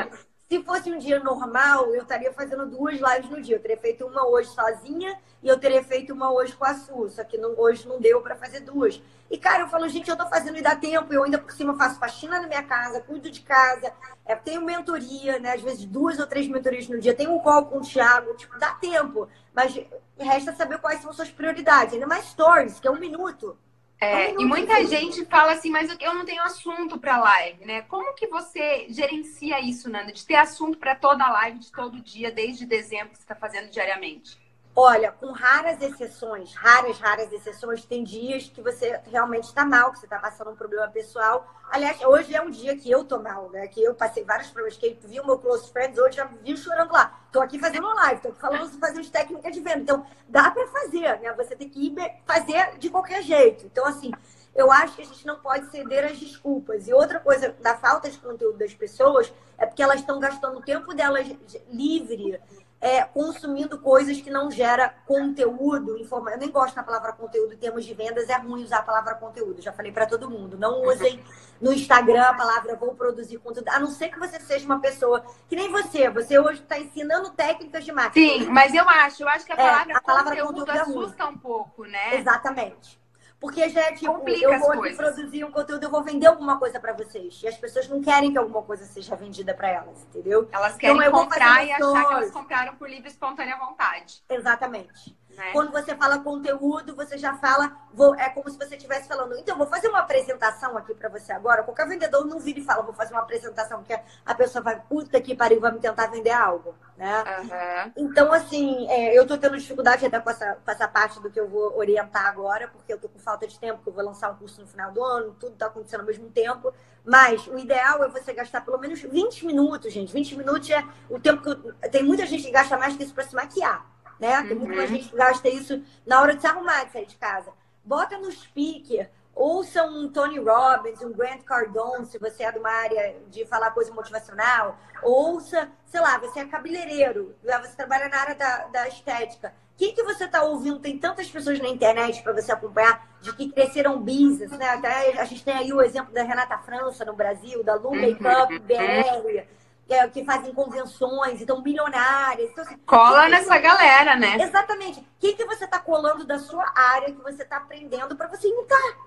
Se 0.49 0.61
fosse 0.63 0.91
um 0.91 0.99
dia 0.99 1.19
normal, 1.19 1.93
eu 1.95 2.03
estaria 2.03 2.31
fazendo 2.31 2.65
duas 2.65 2.99
lives 2.99 3.29
no 3.29 3.41
dia. 3.41 3.55
Eu 3.55 3.61
teria 3.61 3.77
feito 3.77 4.05
uma 4.05 4.27
hoje 4.27 4.49
sozinha 4.49 5.17
e 5.41 5.47
eu 5.47 5.59
teria 5.59 5.83
feito 5.83 6.13
uma 6.13 6.31
hoje 6.31 6.55
com 6.55 6.65
a 6.65 6.75
Su. 6.75 7.09
Só 7.09 7.23
que 7.23 7.37
não, 7.37 7.57
hoje 7.57 7.87
não 7.87 7.99
deu 7.99 8.21
para 8.21 8.35
fazer 8.35 8.59
duas. 8.59 9.01
E, 9.31 9.37
cara, 9.37 9.63
eu 9.63 9.67
falo, 9.67 9.87
gente, 9.89 10.09
eu 10.09 10.15
tô 10.15 10.27
fazendo 10.27 10.57
e 10.57 10.61
dá 10.61 10.75
tempo. 10.75 11.11
Eu 11.11 11.23
ainda 11.23 11.39
por 11.39 11.51
cima 11.51 11.75
faço 11.75 11.99
faxina 11.99 12.39
na 12.39 12.47
minha 12.47 12.61
casa, 12.61 13.01
cuido 13.01 13.31
de 13.31 13.41
casa, 13.41 13.91
é, 14.25 14.35
tenho 14.35 14.61
mentoria, 14.61 15.39
né? 15.39 15.53
Às 15.53 15.61
vezes 15.61 15.85
duas 15.85 16.19
ou 16.19 16.27
três 16.27 16.47
mentorias 16.47 16.87
no 16.87 16.99
dia. 16.99 17.15
Tenho 17.15 17.33
um 17.33 17.39
call 17.39 17.65
com 17.65 17.79
o 17.79 17.81
Thiago. 17.81 18.35
Tipo, 18.35 18.59
dá 18.59 18.73
tempo. 18.75 19.27
Mas 19.53 19.73
resta 20.19 20.53
saber 20.53 20.77
quais 20.79 21.01
são 21.01 21.11
suas 21.13 21.31
prioridades. 21.31 21.95
Ainda 21.95 22.05
mais 22.05 22.25
stories, 22.25 22.79
que 22.79 22.87
é 22.87 22.91
um 22.91 22.99
minuto. 22.99 23.57
É, 24.03 24.33
e 24.33 24.45
muita 24.45 24.85
gente 24.85 25.25
fala 25.25 25.53
assim, 25.53 25.69
mas 25.69 25.95
eu 25.99 26.13
não 26.13 26.25
tenho 26.25 26.43
assunto 26.43 26.99
para 26.99 27.17
live, 27.17 27.65
né? 27.65 27.81
Como 27.83 28.13
que 28.13 28.27
você 28.27 28.85
gerencia 28.89 29.59
isso, 29.59 29.89
Nanda? 29.89 30.11
De 30.11 30.25
ter 30.25 30.35
assunto 30.35 30.77
para 30.77 30.95
toda 30.95 31.23
a 31.23 31.31
live, 31.31 31.59
de 31.59 31.71
todo 31.71 32.01
dia, 32.01 32.31
desde 32.31 32.65
dezembro 32.65 33.09
que 33.09 33.17
você 33.17 33.23
está 33.23 33.35
fazendo 33.35 33.69
diariamente? 33.69 34.42
Olha, 34.75 35.11
com 35.11 35.31
raras 35.31 35.79
exceções, 35.83 36.55
raras, 36.55 36.97
raras 36.97 37.31
exceções, 37.31 37.85
tem 37.85 38.03
dias 38.03 38.49
que 38.49 38.59
você 38.59 38.99
realmente 39.05 39.43
está 39.43 39.63
mal, 39.63 39.91
que 39.91 39.99
você 39.99 40.07
está 40.07 40.17
passando 40.17 40.49
um 40.49 40.55
problema 40.55 40.87
pessoal. 40.87 41.47
Aliás, 41.69 42.01
hoje 42.01 42.35
é 42.35 42.41
um 42.41 42.49
dia 42.49 42.75
que 42.75 42.89
eu 42.89 43.03
tô 43.03 43.19
mal, 43.19 43.51
né? 43.51 43.67
Que 43.67 43.83
eu 43.83 43.93
passei 43.93 44.23
vários 44.23 44.49
problemas, 44.49 44.75
que 44.75 44.97
vi 45.03 45.19
o 45.19 45.25
meu 45.27 45.37
close 45.37 45.71
friends, 45.71 45.99
hoje 45.99 46.17
já 46.17 46.25
vi 46.25 46.57
chorando 46.57 46.91
lá. 46.91 47.21
Tô 47.31 47.39
aqui 47.39 47.59
fazendo 47.59 47.85
live, 47.85 48.21
tô 48.21 48.31
falando, 48.33 48.79
fazendo 48.79 49.07
técnicas 49.11 49.53
de 49.53 49.59
venda. 49.59 49.79
Então, 49.79 50.07
dá 50.27 50.49
para 50.49 50.65
fazer, 50.65 51.19
né? 51.19 51.31
Você 51.33 51.55
tem 51.55 51.69
que 51.69 51.79
ir 51.79 51.95
fazer 52.25 52.75
de 52.79 52.89
qualquer 52.89 53.21
jeito. 53.21 53.67
Então, 53.67 53.85
assim, 53.85 54.11
eu 54.55 54.71
acho 54.71 54.95
que 54.95 55.03
a 55.03 55.05
gente 55.05 55.25
não 55.27 55.39
pode 55.39 55.69
ceder 55.69 56.05
às 56.05 56.17
desculpas. 56.17 56.87
E 56.87 56.93
outra 56.93 57.19
coisa 57.19 57.55
da 57.61 57.75
falta 57.75 58.09
de 58.09 58.17
conteúdo 58.17 58.57
das 58.57 58.73
pessoas 58.73 59.31
é 59.55 59.67
porque 59.67 59.83
elas 59.83 59.99
estão 59.99 60.19
gastando 60.19 60.57
o 60.57 60.63
tempo 60.63 60.95
delas 60.95 61.27
livre 61.69 62.39
é, 62.83 63.01
consumindo 63.05 63.79
coisas 63.79 64.19
que 64.19 64.29
não 64.29 64.51
gera 64.51 64.93
conteúdo. 65.07 65.97
Eu 65.97 66.37
nem 66.37 66.51
gosto 66.51 66.75
da 66.75 66.83
palavra 66.83 67.13
conteúdo 67.13 67.53
em 67.53 67.57
termos 67.57 67.85
de 67.85 67.93
vendas, 67.93 68.27
é 68.27 68.35
ruim 68.35 68.61
usar 68.61 68.79
a 68.79 68.83
palavra 68.83 69.15
conteúdo. 69.15 69.61
Já 69.61 69.71
falei 69.71 69.93
para 69.93 70.05
todo 70.05 70.29
mundo. 70.29 70.57
Não 70.57 70.83
usem 70.83 71.23
no 71.61 71.71
Instagram 71.71 72.23
a 72.23 72.33
palavra 72.33 72.75
vou 72.75 72.93
produzir 72.93 73.37
conteúdo, 73.37 73.69
a 73.69 73.79
não 73.79 73.87
ser 73.87 74.09
que 74.09 74.19
você 74.19 74.37
seja 74.37 74.65
uma 74.65 74.81
pessoa 74.81 75.23
que 75.47 75.55
nem 75.55 75.71
você. 75.71 76.09
Você 76.09 76.37
hoje 76.37 76.61
está 76.61 76.77
ensinando 76.77 77.29
técnicas 77.29 77.85
de 77.85 77.93
marketing. 77.93 78.43
Sim, 78.43 78.49
mas 78.49 78.73
eu 78.73 78.87
acho, 78.89 79.23
eu 79.23 79.29
acho 79.29 79.45
que 79.45 79.53
a 79.53 79.55
palavra, 79.55 79.93
é, 79.93 79.95
a 79.95 80.01
palavra 80.01 80.35
conteúdo, 80.35 80.65
conteúdo 80.65 80.81
assusta 80.81 81.25
um 81.27 81.37
pouco, 81.37 81.85
né? 81.85 82.17
Exatamente. 82.17 83.01
Porque 83.43 83.67
já 83.67 83.81
é 83.81 83.91
tipo, 83.91 84.13
Complica 84.13 84.45
eu 84.45 84.57
vou 84.57 84.71
aqui 84.71 84.95
produzir 84.95 85.43
um 85.43 85.51
conteúdo, 85.51 85.83
eu 85.83 85.91
vou 85.91 86.01
vender 86.01 86.27
alguma 86.27 86.57
coisa 86.57 86.79
para 86.79 86.93
vocês. 86.93 87.41
E 87.43 87.47
as 87.49 87.57
pessoas 87.57 87.89
não 87.89 88.01
querem 88.01 88.31
que 88.31 88.37
alguma 88.37 88.61
coisa 88.61 88.85
seja 88.85 89.17
vendida 89.17 89.53
para 89.53 89.67
elas, 89.67 90.01
entendeu? 90.03 90.47
Elas 90.49 90.77
querem 90.77 90.95
então, 90.95 91.11
comprar 91.11 91.67
e 91.67 91.73
achar 91.73 92.07
que 92.07 92.13
elas 92.13 92.31
compraram 92.31 92.73
por 92.77 92.89
livre 92.89 93.09
e 93.09 93.11
espontânea 93.11 93.57
vontade. 93.57 94.23
Exatamente. 94.29 95.13
Né? 95.35 95.51
Quando 95.51 95.71
você 95.71 95.95
fala 95.95 96.19
conteúdo, 96.19 96.95
você 96.95 97.17
já 97.17 97.35
fala, 97.35 97.75
vou, 97.93 98.15
é 98.15 98.29
como 98.29 98.49
se 98.49 98.57
você 98.57 98.75
estivesse 98.75 99.07
falando, 99.07 99.35
então, 99.37 99.57
vou 99.57 99.67
fazer 99.67 99.87
uma 99.87 99.99
apresentação 99.99 100.77
aqui 100.77 100.93
para 100.93 101.09
você 101.09 101.31
agora. 101.31 101.63
Qualquer 101.63 101.87
vendedor 101.87 102.25
não 102.25 102.39
vira 102.39 102.59
e 102.59 102.63
fala, 102.63 102.83
vou 102.83 102.93
fazer 102.93 103.13
uma 103.13 103.21
apresentação, 103.21 103.83
que 103.83 103.97
a 104.25 104.35
pessoa 104.35 104.63
vai, 104.63 104.79
puta 104.79 105.19
que 105.19 105.35
pariu, 105.35 105.59
vai 105.59 105.71
me 105.71 105.79
tentar 105.79 106.07
vender 106.07 106.31
algo, 106.31 106.75
né? 106.97 107.23
Uhum. 107.39 107.91
Então, 107.97 108.31
assim, 108.31 108.87
é, 108.89 109.17
eu 109.17 109.25
tô 109.25 109.37
tendo 109.37 109.57
dificuldade 109.57 110.05
até 110.05 110.19
com 110.19 110.29
essa, 110.29 110.57
com 110.63 110.71
essa 110.71 110.87
parte 110.87 111.19
do 111.19 111.29
que 111.29 111.39
eu 111.39 111.47
vou 111.47 111.77
orientar 111.77 112.27
agora, 112.27 112.67
porque 112.67 112.93
eu 112.93 112.99
tô 112.99 113.09
com 113.09 113.19
falta 113.19 113.47
de 113.47 113.59
tempo, 113.59 113.77
porque 113.77 113.89
eu 113.89 113.93
vou 113.93 114.05
lançar 114.05 114.31
um 114.31 114.35
curso 114.35 114.61
no 114.61 114.67
final 114.67 114.91
do 114.91 115.03
ano, 115.03 115.35
tudo 115.39 115.55
tá 115.55 115.67
acontecendo 115.67 116.01
ao 116.01 116.05
mesmo 116.05 116.29
tempo. 116.29 116.73
Mas 117.05 117.45
o 117.47 117.57
ideal 117.57 118.01
é 118.03 118.07
você 118.07 118.31
gastar 118.33 118.61
pelo 118.61 118.77
menos 118.77 119.01
20 119.01 119.45
minutos, 119.45 119.91
gente. 119.91 120.13
20 120.13 120.37
minutos 120.37 120.69
é 120.69 120.83
o 121.09 121.19
tempo 121.19 121.41
que. 121.41 121.49
Eu... 121.49 121.89
Tem 121.91 122.01
muita 122.01 122.25
gente 122.25 122.43
que 122.43 122.51
gasta 122.51 122.77
mais 122.77 122.95
que 122.95 123.03
isso 123.03 123.13
para 123.13 123.25
se 123.25 123.35
maquiar 123.35 123.85
né? 124.23 124.41
Tem 124.43 124.55
muita 124.55 124.81
uhum. 124.81 124.87
gente 124.87 125.09
que 125.09 125.15
gasta 125.17 125.49
isso 125.49 125.83
na 126.05 126.21
hora 126.21 126.33
de 126.33 126.39
se 126.39 126.47
arrumar, 126.47 126.85
de 126.85 126.93
sair 126.93 127.05
de 127.05 127.17
casa. 127.17 127.51
Bota 127.83 128.17
no 128.17 128.31
speaker, 128.31 129.09
ouça 129.35 129.83
um 129.83 130.07
Tony 130.07 130.39
Robbins, 130.39 131.01
um 131.01 131.11
Grant 131.11 131.43
Cardone, 131.43 132.05
se 132.05 132.17
você 132.17 132.43
é 132.43 132.51
de 132.51 132.57
uma 132.57 132.71
área 132.71 133.17
de 133.29 133.45
falar 133.45 133.71
coisa 133.71 133.93
motivacional. 133.93 134.77
Ouça, 135.03 135.69
sei 135.87 135.99
lá, 135.99 136.17
você 136.17 136.39
é 136.39 136.45
cabeleireiro, 136.45 137.35
né? 137.43 137.59
você 137.59 137.75
trabalha 137.75 138.07
na 138.07 138.17
área 138.17 138.35
da, 138.35 138.67
da 138.67 138.87
estética. 138.87 139.53
O 139.73 139.75
que, 139.75 139.91
que 139.91 140.03
você 140.03 140.23
está 140.23 140.43
ouvindo? 140.43 140.79
Tem 140.79 140.97
tantas 140.97 141.29
pessoas 141.29 141.59
na 141.59 141.67
internet 141.67 142.21
para 142.23 142.31
você 142.31 142.51
acompanhar 142.51 143.05
de 143.19 143.35
que 143.35 143.51
cresceram 143.51 143.99
business, 143.99 144.51
né? 144.51 144.69
Até 144.69 145.19
a 145.19 145.25
gente 145.25 145.43
tem 145.43 145.55
aí 145.55 145.73
o 145.73 145.81
exemplo 145.81 146.13
da 146.13 146.21
Renata 146.21 146.59
França 146.59 147.03
no 147.03 147.13
Brasil, 147.13 147.63
da 147.63 147.73
Lu 147.73 147.89
uhum. 147.89 148.01
Makeup 148.01 148.59
BR 148.59 149.43
é, 149.93 150.07
que 150.07 150.25
fazem 150.25 150.53
convenções, 150.53 151.41
então 151.41 151.61
milionárias. 151.61 152.49
Então, 152.51 152.63
assim, 152.63 152.77
Cola 152.85 153.29
nessa 153.29 153.57
galera, 153.59 154.15
né? 154.15 154.37
Exatamente. 154.41 154.99
O 154.99 155.05
que, 155.19 155.33
que 155.33 155.45
você 155.45 155.65
está 155.65 155.79
colando 155.79 156.25
da 156.25 156.39
sua 156.39 156.65
área, 156.75 157.13
que 157.13 157.21
você 157.21 157.43
está 157.43 157.57
aprendendo 157.57 158.15
para 158.15 158.27
você 158.27 158.47
imitar? 158.47 158.97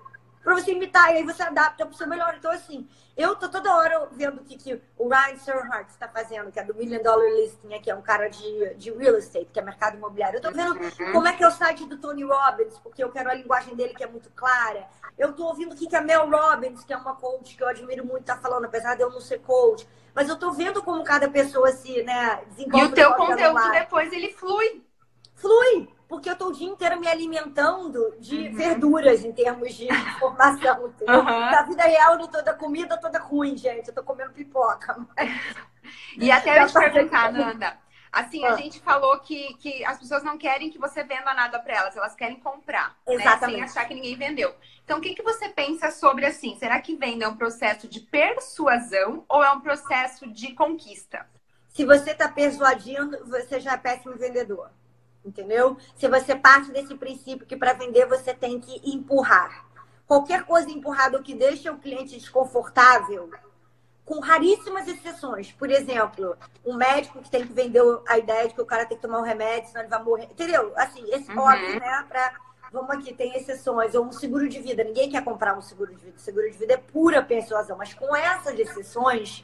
Para 0.47 0.55
você 0.55 0.71
imitar, 0.71 1.11
e 1.11 1.17
aí 1.17 1.23
você 1.25 1.43
adapta 1.43 1.85
para 1.85 1.93
o 1.93 1.97
seu 1.97 2.07
melhor. 2.07 2.33
Então, 2.37 2.49
assim, 2.49 2.87
eu 3.17 3.35
tô 3.35 3.49
toda 3.49 3.75
hora 3.75 4.07
vendo 4.13 4.39
o 4.39 4.45
que, 4.45 4.55
que 4.55 4.81
o 4.97 5.09
Ryan 5.09 5.35
Serhart 5.35 5.89
está 5.89 6.07
fazendo, 6.07 6.49
que 6.53 6.57
é 6.57 6.63
do 6.63 6.73
Million 6.73 7.03
Dollar 7.03 7.29
Listing, 7.35 7.67
que 7.81 7.91
é 7.91 7.93
um 7.93 8.01
cara 8.01 8.29
de, 8.29 8.73
de 8.75 8.89
real 8.91 9.17
estate, 9.17 9.49
que 9.51 9.59
é 9.59 9.61
mercado 9.61 9.97
imobiliário. 9.97 10.37
Eu 10.37 10.41
tô 10.41 10.49
vendo 10.49 10.71
uhum. 10.71 11.11
como 11.11 11.27
é 11.27 11.33
que 11.33 11.43
é 11.43 11.47
o 11.49 11.51
site 11.51 11.85
do 11.85 11.97
Tony 11.97 12.23
Robbins, 12.23 12.79
porque 12.79 13.03
eu 13.03 13.11
quero 13.11 13.29
a 13.29 13.33
linguagem 13.33 13.75
dele 13.75 13.93
que 13.93 14.05
é 14.05 14.07
muito 14.07 14.29
clara. 14.29 14.87
Eu 15.17 15.33
tô 15.33 15.47
ouvindo 15.47 15.73
o 15.73 15.75
que, 15.75 15.85
que 15.85 15.97
a 15.97 16.01
Mel 16.01 16.29
Robbins, 16.29 16.81
que 16.85 16.93
é 16.93 16.97
uma 16.97 17.15
coach 17.15 17.57
que 17.57 17.61
eu 17.61 17.67
admiro 17.67 18.05
muito, 18.05 18.23
tá 18.23 18.37
falando, 18.37 18.63
apesar 18.63 18.95
de 18.95 19.01
eu 19.01 19.09
não 19.09 19.19
ser 19.19 19.39
coach. 19.39 19.85
Mas 20.15 20.29
eu 20.29 20.39
tô 20.39 20.53
vendo 20.53 20.81
como 20.81 21.03
cada 21.03 21.27
pessoa 21.27 21.73
se 21.73 22.03
né, 22.03 22.41
desenvolve. 22.51 22.85
E 22.85 22.89
o 22.89 22.93
teu 22.93 23.13
conteúdo 23.15 23.69
depois 23.71 24.13
ele 24.13 24.31
flui. 24.31 24.81
Flui, 25.35 25.89
porque 26.07 26.29
eu 26.29 26.35
tô 26.35 26.47
o 26.47 26.53
dia 26.53 26.67
inteiro 26.67 26.99
me 26.99 27.07
alimentando 27.07 28.15
de 28.19 28.47
uhum. 28.47 28.55
verduras 28.55 29.25
em 29.25 29.31
termos 29.31 29.73
de 29.73 29.85
informação. 29.85 30.83
Uhum. 30.83 31.23
Na 31.23 31.61
vida 31.63 31.83
real, 31.83 32.13
eu 32.13 32.19
não 32.19 32.27
tô 32.27 32.41
da 32.41 32.53
comida 32.53 32.97
toda 32.97 33.19
ruim, 33.19 33.57
gente. 33.57 33.89
Eu 33.89 33.95
tô 33.95 34.03
comendo 34.03 34.31
pipoca. 34.31 34.95
Mas... 35.15 35.29
E 36.17 36.29
até 36.29 36.59
eu 36.61 36.67
te 36.67 36.73
perguntar, 36.73 37.31
Nanda. 37.31 37.77
Assim, 38.11 38.43
a 38.43 38.53
ah. 38.53 38.55
gente 38.55 38.79
falou 38.79 39.19
que, 39.19 39.53
que 39.55 39.85
as 39.85 39.99
pessoas 39.99 40.23
não 40.23 40.37
querem 40.37 40.69
que 40.69 40.79
você 40.79 41.03
venda 41.03 41.33
nada 41.33 41.59
para 41.59 41.75
elas, 41.75 41.95
elas 41.95 42.15
querem 42.15 42.39
comprar, 42.39 42.97
Exatamente. 43.07 43.59
né? 43.59 43.67
Sem 43.67 43.79
achar 43.79 43.87
que 43.87 43.93
ninguém 43.93 44.15
vendeu. 44.15 44.55
Então, 44.83 44.97
o 44.97 45.01
que, 45.01 45.13
que 45.13 45.21
você 45.21 45.49
pensa 45.49 45.91
sobre 45.91 46.25
assim? 46.25 46.55
Será 46.57 46.81
que 46.81 46.95
venda 46.95 47.25
é 47.25 47.27
um 47.27 47.37
processo 47.37 47.87
de 47.87 47.99
persuasão 47.99 49.23
ou 49.29 49.43
é 49.43 49.51
um 49.51 49.61
processo 49.61 50.27
de 50.27 50.53
conquista? 50.53 51.27
Se 51.69 51.85
você 51.85 52.11
está 52.11 52.27
persuadindo, 52.27 53.23
você 53.25 53.59
já 53.59 53.73
é 53.73 53.77
péssimo 53.77 54.17
vendedor. 54.17 54.71
Entendeu? 55.27 55.77
Se 55.95 56.07
você 56.07 56.35
parte 56.35 56.71
desse 56.71 56.95
princípio 56.95 57.45
que 57.45 57.57
para 57.57 57.73
vender 57.73 58.05
você 58.07 58.33
tem 58.33 58.59
que 58.59 58.81
empurrar. 58.89 59.65
Qualquer 60.07 60.43
coisa 60.45 60.69
empurrada 60.69 61.21
que 61.21 61.35
deixa 61.35 61.69
o 61.69 61.77
cliente 61.77 62.17
desconfortável, 62.17 63.29
com 64.05 64.21
raríssimas 64.21 64.87
exceções. 64.87 65.51
Por 65.51 65.69
exemplo, 65.69 66.37
um 66.65 66.75
médico 66.75 67.21
que 67.21 67.29
tem 67.29 67.45
que 67.45 67.51
vender 67.51 67.83
a 68.07 68.17
ideia 68.17 68.47
de 68.47 68.53
que 68.53 68.61
o 68.61 68.65
cara 68.65 68.85
tem 68.85 68.95
que 68.95 69.03
tomar 69.03 69.19
um 69.19 69.23
remédio, 69.23 69.67
senão 69.67 69.81
ele 69.81 69.89
vai 69.89 70.01
morrer. 70.01 70.23
Entendeu? 70.31 70.71
Assim, 70.77 71.03
esse 71.11 71.29
uhum. 71.29 71.39
óbvio, 71.39 71.77
né? 71.77 72.05
Pra, 72.07 72.33
vamos 72.71 72.89
aqui, 72.91 73.13
tem 73.13 73.35
exceções. 73.35 73.93
Ou 73.95 74.05
um 74.05 74.13
seguro 74.13 74.47
de 74.47 74.61
vida. 74.61 74.81
Ninguém 74.81 75.09
quer 75.09 75.25
comprar 75.25 75.57
um 75.57 75.61
seguro 75.61 75.93
de 75.93 76.05
vida. 76.05 76.17
Seguro 76.19 76.49
de 76.49 76.57
vida 76.57 76.75
é 76.75 76.77
pura 76.77 77.21
persuasão. 77.21 77.77
Mas 77.77 77.93
com 77.93 78.15
essas 78.15 78.57
exceções, 78.57 79.43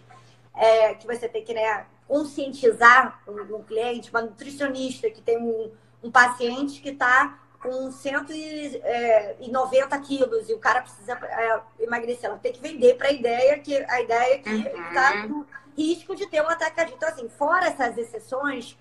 é, 0.56 0.94
que 0.94 1.06
você 1.06 1.28
tem 1.28 1.44
que 1.44 1.54
né, 1.54 1.86
conscientizar 2.08 3.22
um, 3.28 3.58
um 3.58 3.64
cliente, 3.64 4.10
uma 4.10 4.22
nutricionista 4.22 5.10
que 5.10 5.22
tem 5.22 5.38
um, 5.38 5.72
um 6.04 6.12
paciente 6.12 6.82
que 6.82 6.90
está 6.90 7.40
com 7.62 7.90
190 7.90 8.86
é, 8.86 10.00
quilos 10.00 10.50
e 10.50 10.54
o 10.54 10.60
cara 10.60 10.82
precisa 10.82 11.14
é, 11.14 11.62
emagrecer. 11.80 12.30
Ela 12.30 12.38
tem 12.38 12.52
que 12.52 12.60
vender 12.60 12.96
para 12.96 13.08
a 13.08 13.12
ideia 13.12 13.58
que 13.60 13.76
a 13.76 14.02
ideia 14.02 14.40
que 14.40 14.50
está 14.50 15.22
uhum. 15.22 15.30
no 15.30 15.48
risco 15.78 16.16
de 16.16 16.28
ter 16.28 16.42
um 16.42 16.50
ataque 16.50 16.94
Então, 16.94 17.08
assim, 17.08 17.30
fora 17.30 17.68
essas 17.68 17.98
exceções, 17.98 18.78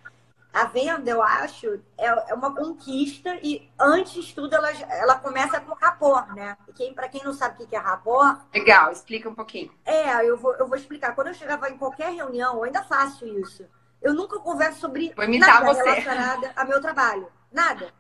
a 0.53 0.67
venda, 0.67 1.11
eu 1.11 1.23
acho, 1.23 1.81
é, 1.97 2.07
é 2.31 2.35
uma 2.35 2.55
conquista 2.55 3.35
e 3.43 3.71
antes 3.81 4.23
de 4.25 4.35
tudo 4.35 4.55
ela, 4.55 4.71
ela 4.71 5.15
começa 5.19 5.59
com 5.61 5.73
rapor, 5.75 6.35
né? 6.35 6.57
E 6.69 6.73
quem, 6.75 6.93
para 6.93 7.09
quem 7.09 7.25
não 7.25 7.33
sabe 7.33 7.63
o 7.63 7.67
que 7.67 7.75
é 7.75 7.79
rapor... 7.79 8.39
Legal, 8.53 8.93
explica 8.93 9.31
um 9.31 9.35
pouquinho. 9.35 9.73
É, 9.85 10.29
eu 10.29 10.37
vou, 10.37 10.55
eu 10.57 10.67
vou 10.67 10.77
explicar. 10.77 11.15
Quando 11.15 11.29
eu 11.29 11.35
chegava 11.35 11.71
em 11.71 11.79
qualquer 11.79 12.13
reunião, 12.13 12.57
eu 12.57 12.65
ainda 12.65 12.83
faço 12.83 13.27
isso. 13.27 13.67
Eu 14.03 14.13
nunca 14.13 14.39
converso 14.41 14.81
sobre 14.81 15.15
nada 15.39 15.65
você. 15.65 15.83
relacionado 15.83 16.51
ao 16.55 16.67
meu 16.67 16.81
trabalho. 16.83 17.33
Nada. 17.51 17.91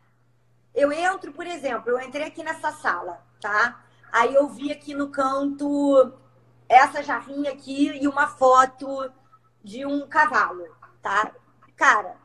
Eu 0.74 0.92
entro, 0.92 1.32
por 1.32 1.46
exemplo, 1.46 1.90
eu 1.90 2.00
entrei 2.00 2.26
aqui 2.26 2.42
nessa 2.42 2.70
sala, 2.72 3.24
tá? 3.40 3.80
Aí 4.10 4.34
eu 4.34 4.46
vi 4.48 4.70
aqui 4.70 4.94
no 4.94 5.08
canto 5.08 6.12
essa 6.68 7.02
jarrinha 7.02 7.50
aqui 7.50 7.88
e 7.98 8.06
uma 8.06 8.26
foto 8.26 9.10
de 9.64 9.86
um 9.86 10.06
cavalo, 10.06 10.66
tá? 11.00 11.30
Cara, 11.76 12.16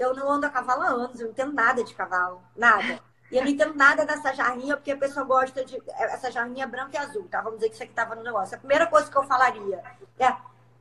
eu 0.00 0.14
não 0.14 0.30
ando 0.30 0.46
a 0.46 0.50
cavalo 0.50 0.82
há 0.82 0.88
anos, 0.88 1.20
eu 1.20 1.26
não 1.26 1.32
entendo 1.32 1.52
nada 1.52 1.84
de 1.84 1.94
cavalo, 1.94 2.42
nada. 2.56 3.00
E 3.30 3.36
eu 3.36 3.44
não 3.44 3.50
entendo 3.50 3.74
nada 3.74 4.04
dessa 4.04 4.32
jarrinha, 4.34 4.76
porque 4.76 4.90
a 4.90 4.96
pessoa 4.96 5.24
gosta 5.24 5.64
de. 5.64 5.80
Essa 5.88 6.30
jarrinha 6.32 6.66
branca 6.66 6.96
e 6.96 6.98
azul, 6.98 7.28
tá? 7.30 7.40
Vamos 7.40 7.58
dizer 7.58 7.68
que 7.68 7.74
isso 7.74 7.84
aqui 7.84 7.92
tava 7.92 8.14
no 8.14 8.24
negócio. 8.24 8.56
A 8.56 8.58
primeira 8.58 8.86
coisa 8.86 9.10
que 9.10 9.16
eu 9.16 9.22
falaria 9.22 9.80
é: 10.18 10.34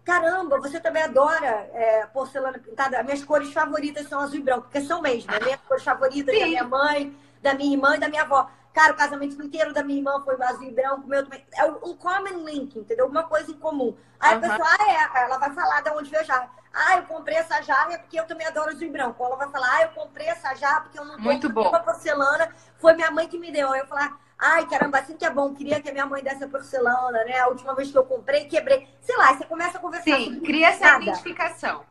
caramba, 0.04 0.58
você 0.58 0.80
também 0.80 1.04
adora 1.04 1.70
é, 1.74 2.08
porcelana 2.08 2.58
pintada. 2.58 3.04
Minhas 3.04 3.24
cores 3.24 3.54
favoritas 3.54 4.08
são 4.08 4.20
azul 4.22 4.40
e 4.40 4.42
branco, 4.42 4.64
porque 4.64 4.82
são 4.82 5.02
mesmo. 5.02 5.32
As 5.32 5.40
minhas 5.40 5.62
cores 5.62 5.84
favoritas 5.84 6.34
Sim. 6.34 6.40
da 6.42 6.48
minha 6.48 6.64
mãe, 6.64 7.16
da 7.42 7.54
minha 7.54 7.74
irmã 7.74 7.96
e 7.98 8.00
da 8.00 8.08
minha 8.08 8.24
avó. 8.24 8.50
Cara, 8.74 8.94
o 8.94 8.96
casamento 8.96 9.42
inteiro 9.44 9.74
da 9.74 9.84
minha 9.84 10.00
irmã 10.00 10.22
foi 10.24 10.42
azul 10.42 10.64
e 10.64 10.72
branco, 10.72 11.08
meu 11.08 11.24
também. 11.24 11.46
É 11.56 11.66
um 11.66 11.96
common 11.96 12.46
link, 12.46 12.80
entendeu? 12.80 13.08
Uma 13.08 13.24
coisa 13.24 13.52
em 13.52 13.60
comum. 13.60 13.96
Aí 14.20 14.32
uhum. 14.32 14.38
a 14.38 14.50
pessoa, 14.50 14.68
ah, 14.80 15.18
é, 15.20 15.24
ela 15.24 15.38
vai 15.38 15.54
falar 15.54 15.82
de 15.82 15.90
onde 15.92 16.10
veio 16.10 16.22
a 16.22 16.26
jarra. 16.26 16.59
Ah, 16.74 16.98
eu 16.98 17.04
comprei 17.04 17.38
essa 17.38 17.62
jarra 17.62 17.98
porque 17.98 18.20
eu 18.20 18.26
também 18.26 18.46
adoro 18.46 18.70
azul 18.70 18.84
e 18.84 18.90
branco. 18.90 19.24
Ela 19.24 19.36
vai 19.36 19.50
falar, 19.50 19.76
ah, 19.76 19.82
eu 19.84 19.90
comprei 19.90 20.28
essa 20.28 20.54
jarra 20.56 20.82
porque 20.82 21.00
eu 21.00 21.06
não 21.06 21.18
Muito 21.18 21.50
bom. 21.50 21.68
uma 21.68 21.80
porcelana, 21.80 22.54
foi 22.78 22.94
minha 22.94 23.10
mãe 23.12 23.28
que 23.28 23.40
me 23.40 23.52
deu. 23.52 23.74
Eu 23.74 23.88
falar, 23.88 24.20
Ai, 24.42 24.66
caramba, 24.68 25.00
assim 25.00 25.18
que 25.18 25.26
é 25.26 25.30
bom. 25.30 25.54
Queria 25.54 25.82
que 25.82 25.90
a 25.90 25.92
minha 25.92 26.06
mãe 26.06 26.24
desse 26.24 26.46
a 26.46 26.48
porcelana, 26.48 27.26
né? 27.26 27.40
A 27.40 27.50
última 27.50 27.76
vez 27.76 27.92
que 27.92 27.98
eu 27.98 28.06
comprei, 28.06 28.46
quebrei. 28.46 28.88
Sei 29.02 29.18
lá, 29.18 29.34
você 29.34 29.44
começa 29.44 29.78
a 29.78 29.82
conversar. 29.82 30.16
Sim, 30.16 30.40
cria 30.40 30.70
essa 30.70 30.86
nada. 30.86 31.04
identificação. 31.04 31.84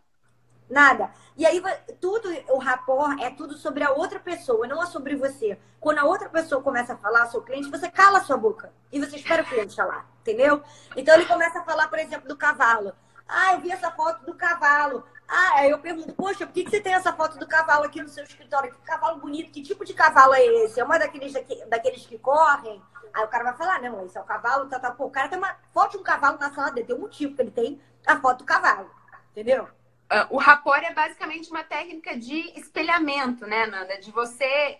Nada. 0.68 1.10
E 1.36 1.46
aí, 1.46 1.62
tudo, 2.00 2.28
o 2.48 2.58
rapport 2.58 3.20
é 3.20 3.30
tudo 3.30 3.54
sobre 3.56 3.84
a 3.84 3.90
outra 3.90 4.18
pessoa, 4.18 4.66
não 4.66 4.82
é 4.82 4.86
sobre 4.86 5.14
você. 5.14 5.58
Quando 5.78 5.98
a 5.98 6.04
outra 6.04 6.28
pessoa 6.28 6.62
começa 6.62 6.94
a 6.94 6.96
falar, 6.96 7.26
seu 7.26 7.42
cliente, 7.42 7.70
você 7.70 7.90
cala 7.90 8.18
a 8.18 8.24
sua 8.24 8.36
boca. 8.36 8.72
E 8.90 8.98
você 8.98 9.16
espera 9.16 9.42
o 9.42 9.46
cliente 9.46 9.76
falar, 9.76 10.06
entendeu? 10.22 10.62
Então, 10.96 11.14
ele 11.14 11.26
começa 11.26 11.60
a 11.60 11.64
falar, 11.64 11.88
por 11.88 11.98
exemplo, 11.98 12.28
do 12.28 12.36
cavalo. 12.36 12.94
Ah, 13.28 13.54
eu 13.54 13.60
vi 13.60 13.70
essa 13.70 13.90
foto 13.90 14.24
do 14.24 14.34
cavalo. 14.34 15.04
Ah, 15.28 15.56
aí 15.56 15.70
eu 15.70 15.78
pergunto, 15.78 16.14
poxa, 16.14 16.46
por 16.46 16.54
que, 16.54 16.64
que 16.64 16.70
você 16.70 16.80
tem 16.80 16.94
essa 16.94 17.12
foto 17.12 17.38
do 17.38 17.46
cavalo 17.46 17.84
aqui 17.84 18.00
no 18.00 18.08
seu 18.08 18.24
escritório? 18.24 18.72
Que 18.72 18.80
cavalo 18.80 19.20
bonito, 19.20 19.52
que 19.52 19.62
tipo 19.62 19.84
de 19.84 19.92
cavalo 19.92 20.32
é 20.32 20.44
esse? 20.64 20.80
É 20.80 20.84
uma 20.84 20.98
daqueles, 20.98 21.34
daqueles 21.68 22.06
que 22.06 22.18
correm? 22.18 22.82
Aí 23.12 23.24
o 23.24 23.28
cara 23.28 23.44
vai 23.44 23.56
falar, 23.56 23.82
não, 23.82 24.04
esse 24.06 24.16
é 24.16 24.20
o 24.20 24.24
cavalo, 24.24 24.68
tá, 24.68 24.80
tá. 24.80 24.90
Pô, 24.90 25.04
o 25.04 25.10
cara 25.10 25.28
tem 25.28 25.38
uma 25.38 25.54
foto 25.72 25.92
de 25.92 25.98
um 25.98 26.02
cavalo 26.02 26.38
na 26.38 26.50
sala 26.52 26.70
dele, 26.70 26.86
tem 26.86 26.96
um 26.96 27.00
motivo 27.00 27.34
que 27.34 27.42
ele 27.42 27.50
tem 27.50 27.80
a 28.06 28.18
foto 28.18 28.38
do 28.38 28.44
cavalo, 28.44 28.90
entendeu? 29.32 29.64
Uh, 29.64 30.24
o 30.30 30.38
rapor 30.38 30.78
é 30.78 30.94
basicamente 30.94 31.50
uma 31.50 31.62
técnica 31.62 32.16
de 32.16 32.58
espelhamento, 32.58 33.46
né, 33.46 33.66
Nanda? 33.66 33.98
De 33.98 34.10
você, 34.10 34.78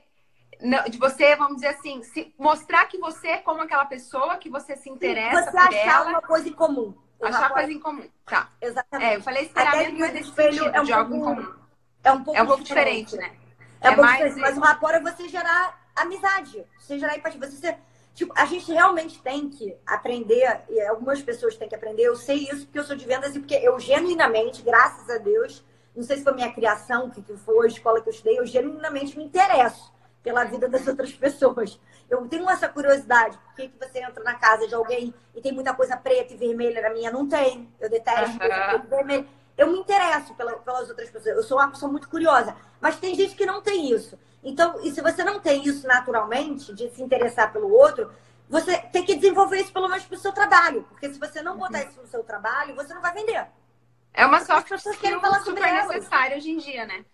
de 0.89 0.97
você, 0.97 1.37
vamos 1.37 1.57
dizer 1.57 1.69
assim, 1.69 2.01
mostrar 2.39 2.87
que 2.87 2.97
você 2.97 3.29
é 3.29 3.39
como 3.39 3.61
aquela 3.61 3.85
pessoa, 3.85 4.39
que 4.39 4.49
você 4.49 4.75
se 4.77 4.89
interessa 4.89 5.43
Sim, 5.43 5.51
você 5.51 5.51
por 5.51 5.75
achar 5.75 6.01
ela. 6.01 6.09
uma 6.09 6.23
coisa 6.23 6.49
em 6.49 6.55
comum. 6.55 6.95
Achar 7.21 7.51
coisa 7.51 7.73
em 7.73 7.81
comum. 7.81 8.09
Tá. 8.25 8.49
Exatamente. 8.61 9.11
É, 9.11 9.17
eu 9.17 9.23
falei 9.23 9.43
espelhamento, 9.45 9.99
mas 9.99 10.15
esse 10.15 10.29
espelho 10.29 10.65
é 10.67 10.81
um 10.81 10.85
de 10.85 10.93
algo 10.93 11.17
em 11.17 11.21
comum. 11.21 11.55
É 12.05 12.13
um 12.13 12.25
pouco, 12.25 12.39
é 12.39 12.43
um 12.43 12.47
pouco 12.47 12.63
diferente, 12.63 13.11
diferente 13.11 13.33
né? 13.33 13.39
É, 13.81 13.89
é 13.89 13.91
um 13.91 13.95
pouco 13.95 14.11
mais... 14.11 14.19
diferente, 14.19 14.41
mas 14.41 14.57
o 14.57 14.61
rapport 14.61 14.95
é 14.95 15.01
você 15.01 15.29
gerar 15.29 15.89
amizade, 15.97 16.65
você 16.79 16.99
gerar 16.99 17.17
empatia. 17.17 17.41
Você, 17.41 17.77
tipo, 18.15 18.33
a 18.37 18.45
gente 18.45 18.73
realmente 18.73 19.21
tem 19.21 19.49
que 19.49 19.77
aprender, 19.85 20.63
e 20.69 20.81
algumas 20.83 21.21
pessoas 21.21 21.57
têm 21.57 21.69
que 21.69 21.75
aprender, 21.75 22.03
eu 22.03 22.17
sei 22.17 22.45
isso 22.45 22.67
porque 22.67 22.79
eu 22.79 22.85
sou 22.85 22.97
de 22.97 23.05
vendas 23.05 23.35
e 23.35 23.41
porque 23.41 23.57
eu 23.57 23.79
genuinamente, 23.81 24.63
graças 24.63 25.11
a 25.11 25.19
Deus, 25.19 25.65
não 25.95 26.05
sei 26.05 26.19
se 26.19 26.25
foi 26.25 26.35
minha 26.35 26.53
criação, 26.53 27.07
o 27.07 27.11
que, 27.11 27.21
que 27.21 27.37
foi, 27.37 27.67
a 27.67 27.69
escola 27.69 28.01
que 28.01 28.09
eu 28.09 28.13
estudei, 28.13 28.39
eu 28.39 28.47
genuinamente 28.47 29.19
me 29.19 29.25
interesso 29.25 29.93
pela 30.23 30.45
vida 30.45 30.69
das 30.69 30.87
outras 30.87 31.13
pessoas. 31.13 31.81
Eu 32.09 32.27
tenho 32.27 32.49
essa 32.49 32.69
curiosidade. 32.69 33.37
Por 33.39 33.55
que, 33.55 33.69
que 33.69 33.79
você 33.79 34.01
entra 34.01 34.23
na 34.25 34.35
casa 34.35 34.67
de 34.67 34.75
alguém 34.75 35.13
e 35.35 35.41
tem 35.41 35.53
muita 35.53 35.75
coisa 35.75 35.97
preta 35.97 36.33
e 36.33 36.37
vermelha? 36.37 36.81
Na 36.81 36.91
minha 36.91 37.11
não 37.11 37.29
tem. 37.29 37.69
Eu 37.79 37.91
detesto 37.91 38.39
uhum. 38.43 38.89
vermelha. 38.89 39.27
Eu 39.57 39.67
me 39.67 39.79
interesso 39.79 40.35
pela, 40.35 40.53
pelas 40.55 40.89
outras 40.89 41.11
pessoas. 41.11 41.37
Eu 41.37 41.43
sou 41.43 41.59
uma 41.59 41.69
pessoa 41.69 41.91
muito 41.91 42.09
curiosa. 42.09 42.57
Mas 42.81 42.97
tem 42.97 43.15
gente 43.15 43.35
que 43.35 43.45
não 43.45 43.61
tem 43.61 43.93
isso. 43.93 44.19
Então, 44.43 44.81
e 44.83 44.91
se 44.91 45.03
você 45.03 45.23
não 45.25 45.41
tem 45.41 45.65
isso 45.65 45.87
naturalmente, 45.87 46.73
de 46.73 46.89
se 46.91 47.03
interessar 47.03 47.53
pelo 47.53 47.71
outro, 47.71 48.11
você 48.49 48.79
tem 48.79 49.05
que 49.05 49.17
desenvolver 49.17 49.61
isso 49.61 49.73
pelo 49.73 49.89
menos 49.89 50.05
para 50.05 50.17
o 50.17 50.21
seu 50.21 50.33
trabalho. 50.33 50.85
Porque 50.89 51.13
se 51.13 51.19
você 51.19 51.43
não 51.43 51.59
botar 51.59 51.81
uhum. 51.81 51.89
isso 51.89 52.01
no 52.01 52.07
seu 52.07 52.23
trabalho, 52.25 52.75
você 52.75 52.95
não 52.95 53.03
vai 53.03 53.13
vender. 53.13 53.47
É 54.15 54.25
uma 54.25 54.41
soft 54.41 54.69
falar 55.21 55.41
super 55.41 55.73
necessária 55.73 56.37
hoje 56.37 56.51
em 56.51 56.59
dia, 56.59 56.87
né? 56.87 57.05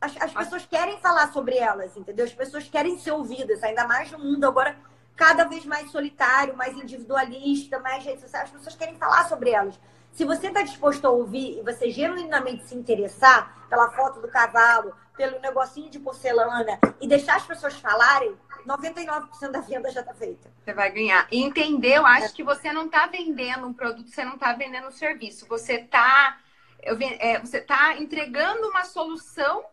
As, 0.00 0.14
as 0.20 0.32
pessoas 0.32 0.66
querem 0.66 0.98
falar 0.98 1.32
sobre 1.32 1.56
elas, 1.56 1.96
entendeu? 1.96 2.24
As 2.24 2.32
pessoas 2.32 2.68
querem 2.68 2.98
ser 2.98 3.12
ouvidas, 3.12 3.62
ainda 3.62 3.86
mais 3.86 4.10
no 4.10 4.18
mundo 4.18 4.44
agora 4.44 4.76
cada 5.16 5.44
vez 5.44 5.64
mais 5.64 5.90
solitário, 5.90 6.56
mais 6.56 6.76
individualista, 6.76 7.78
mais 7.80 8.04
redes 8.04 8.20
sociais. 8.20 8.44
As 8.44 8.50
pessoas 8.50 8.76
querem 8.76 8.96
falar 8.96 9.26
sobre 9.28 9.50
elas. 9.50 9.78
Se 10.12 10.24
você 10.24 10.48
está 10.48 10.62
disposto 10.62 11.06
a 11.06 11.10
ouvir 11.10 11.58
e 11.58 11.62
você 11.62 11.90
genuinamente 11.90 12.66
se 12.66 12.74
interessar 12.74 13.66
pela 13.68 13.90
foto 13.90 14.20
do 14.20 14.28
cavalo, 14.28 14.94
pelo 15.16 15.40
negocinho 15.40 15.90
de 15.90 15.98
porcelana 15.98 16.78
e 17.00 17.08
deixar 17.08 17.36
as 17.36 17.46
pessoas 17.46 17.74
falarem, 17.74 18.36
99% 18.66 19.50
da 19.50 19.60
venda 19.60 19.90
já 19.90 20.00
está 20.00 20.12
feita. 20.12 20.50
Você 20.64 20.74
vai 20.74 20.90
ganhar. 20.90 21.26
E 21.30 21.42
entender, 21.42 21.96
eu 21.96 22.06
acho 22.06 22.34
que 22.34 22.42
você 22.42 22.72
não 22.72 22.86
está 22.86 23.06
vendendo 23.06 23.66
um 23.66 23.72
produto, 23.72 24.10
você 24.10 24.24
não 24.24 24.34
está 24.34 24.52
vendendo 24.52 24.88
um 24.88 24.92
serviço. 24.92 25.46
Você 25.48 25.74
está 25.74 26.38
é, 26.80 27.40
você 27.40 27.60
tá 27.60 27.96
entregando 27.98 28.68
uma 28.68 28.84
solução 28.84 29.64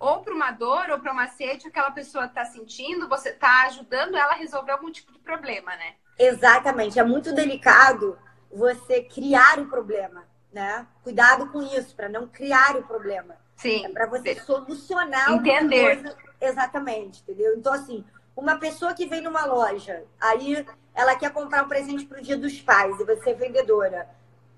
ou 0.00 0.20
para 0.20 0.34
uma 0.34 0.50
dor 0.50 0.90
ou 0.90 0.98
para 0.98 1.12
uma 1.12 1.28
sede 1.28 1.60
que 1.60 1.68
aquela 1.68 1.90
pessoa 1.90 2.24
está 2.24 2.46
sentindo, 2.46 3.06
você 3.06 3.28
está 3.28 3.66
ajudando 3.66 4.16
ela 4.16 4.32
a 4.32 4.36
resolver 4.36 4.72
algum 4.72 4.90
tipo 4.90 5.12
de 5.12 5.18
problema, 5.18 5.76
né? 5.76 5.94
Exatamente. 6.18 6.98
É 6.98 7.04
muito 7.04 7.34
delicado 7.34 8.18
você 8.50 9.02
criar 9.02 9.58
o 9.60 9.66
problema, 9.66 10.24
né? 10.50 10.86
Cuidado 11.02 11.48
com 11.50 11.62
isso, 11.62 11.94
para 11.94 12.08
não 12.08 12.26
criar 12.26 12.76
o 12.76 12.82
problema. 12.82 13.36
Sim. 13.56 13.84
É 13.84 13.88
para 13.90 14.06
você 14.06 14.34
solucionar 14.40 15.32
Entender. 15.32 16.00
Coisa... 16.00 16.16
Exatamente, 16.40 17.20
entendeu? 17.20 17.54
Então, 17.54 17.72
assim, 17.74 18.02
uma 18.34 18.56
pessoa 18.56 18.94
que 18.94 19.06
vem 19.06 19.20
numa 19.20 19.44
loja, 19.44 20.04
aí 20.18 20.66
ela 20.94 21.14
quer 21.14 21.30
comprar 21.30 21.62
um 21.62 21.68
presente 21.68 22.06
para 22.06 22.18
o 22.18 22.22
dia 22.22 22.38
dos 22.38 22.58
pais 22.62 22.98
e 22.98 23.04
você 23.04 23.30
é 23.30 23.34
vendedora 23.34 24.08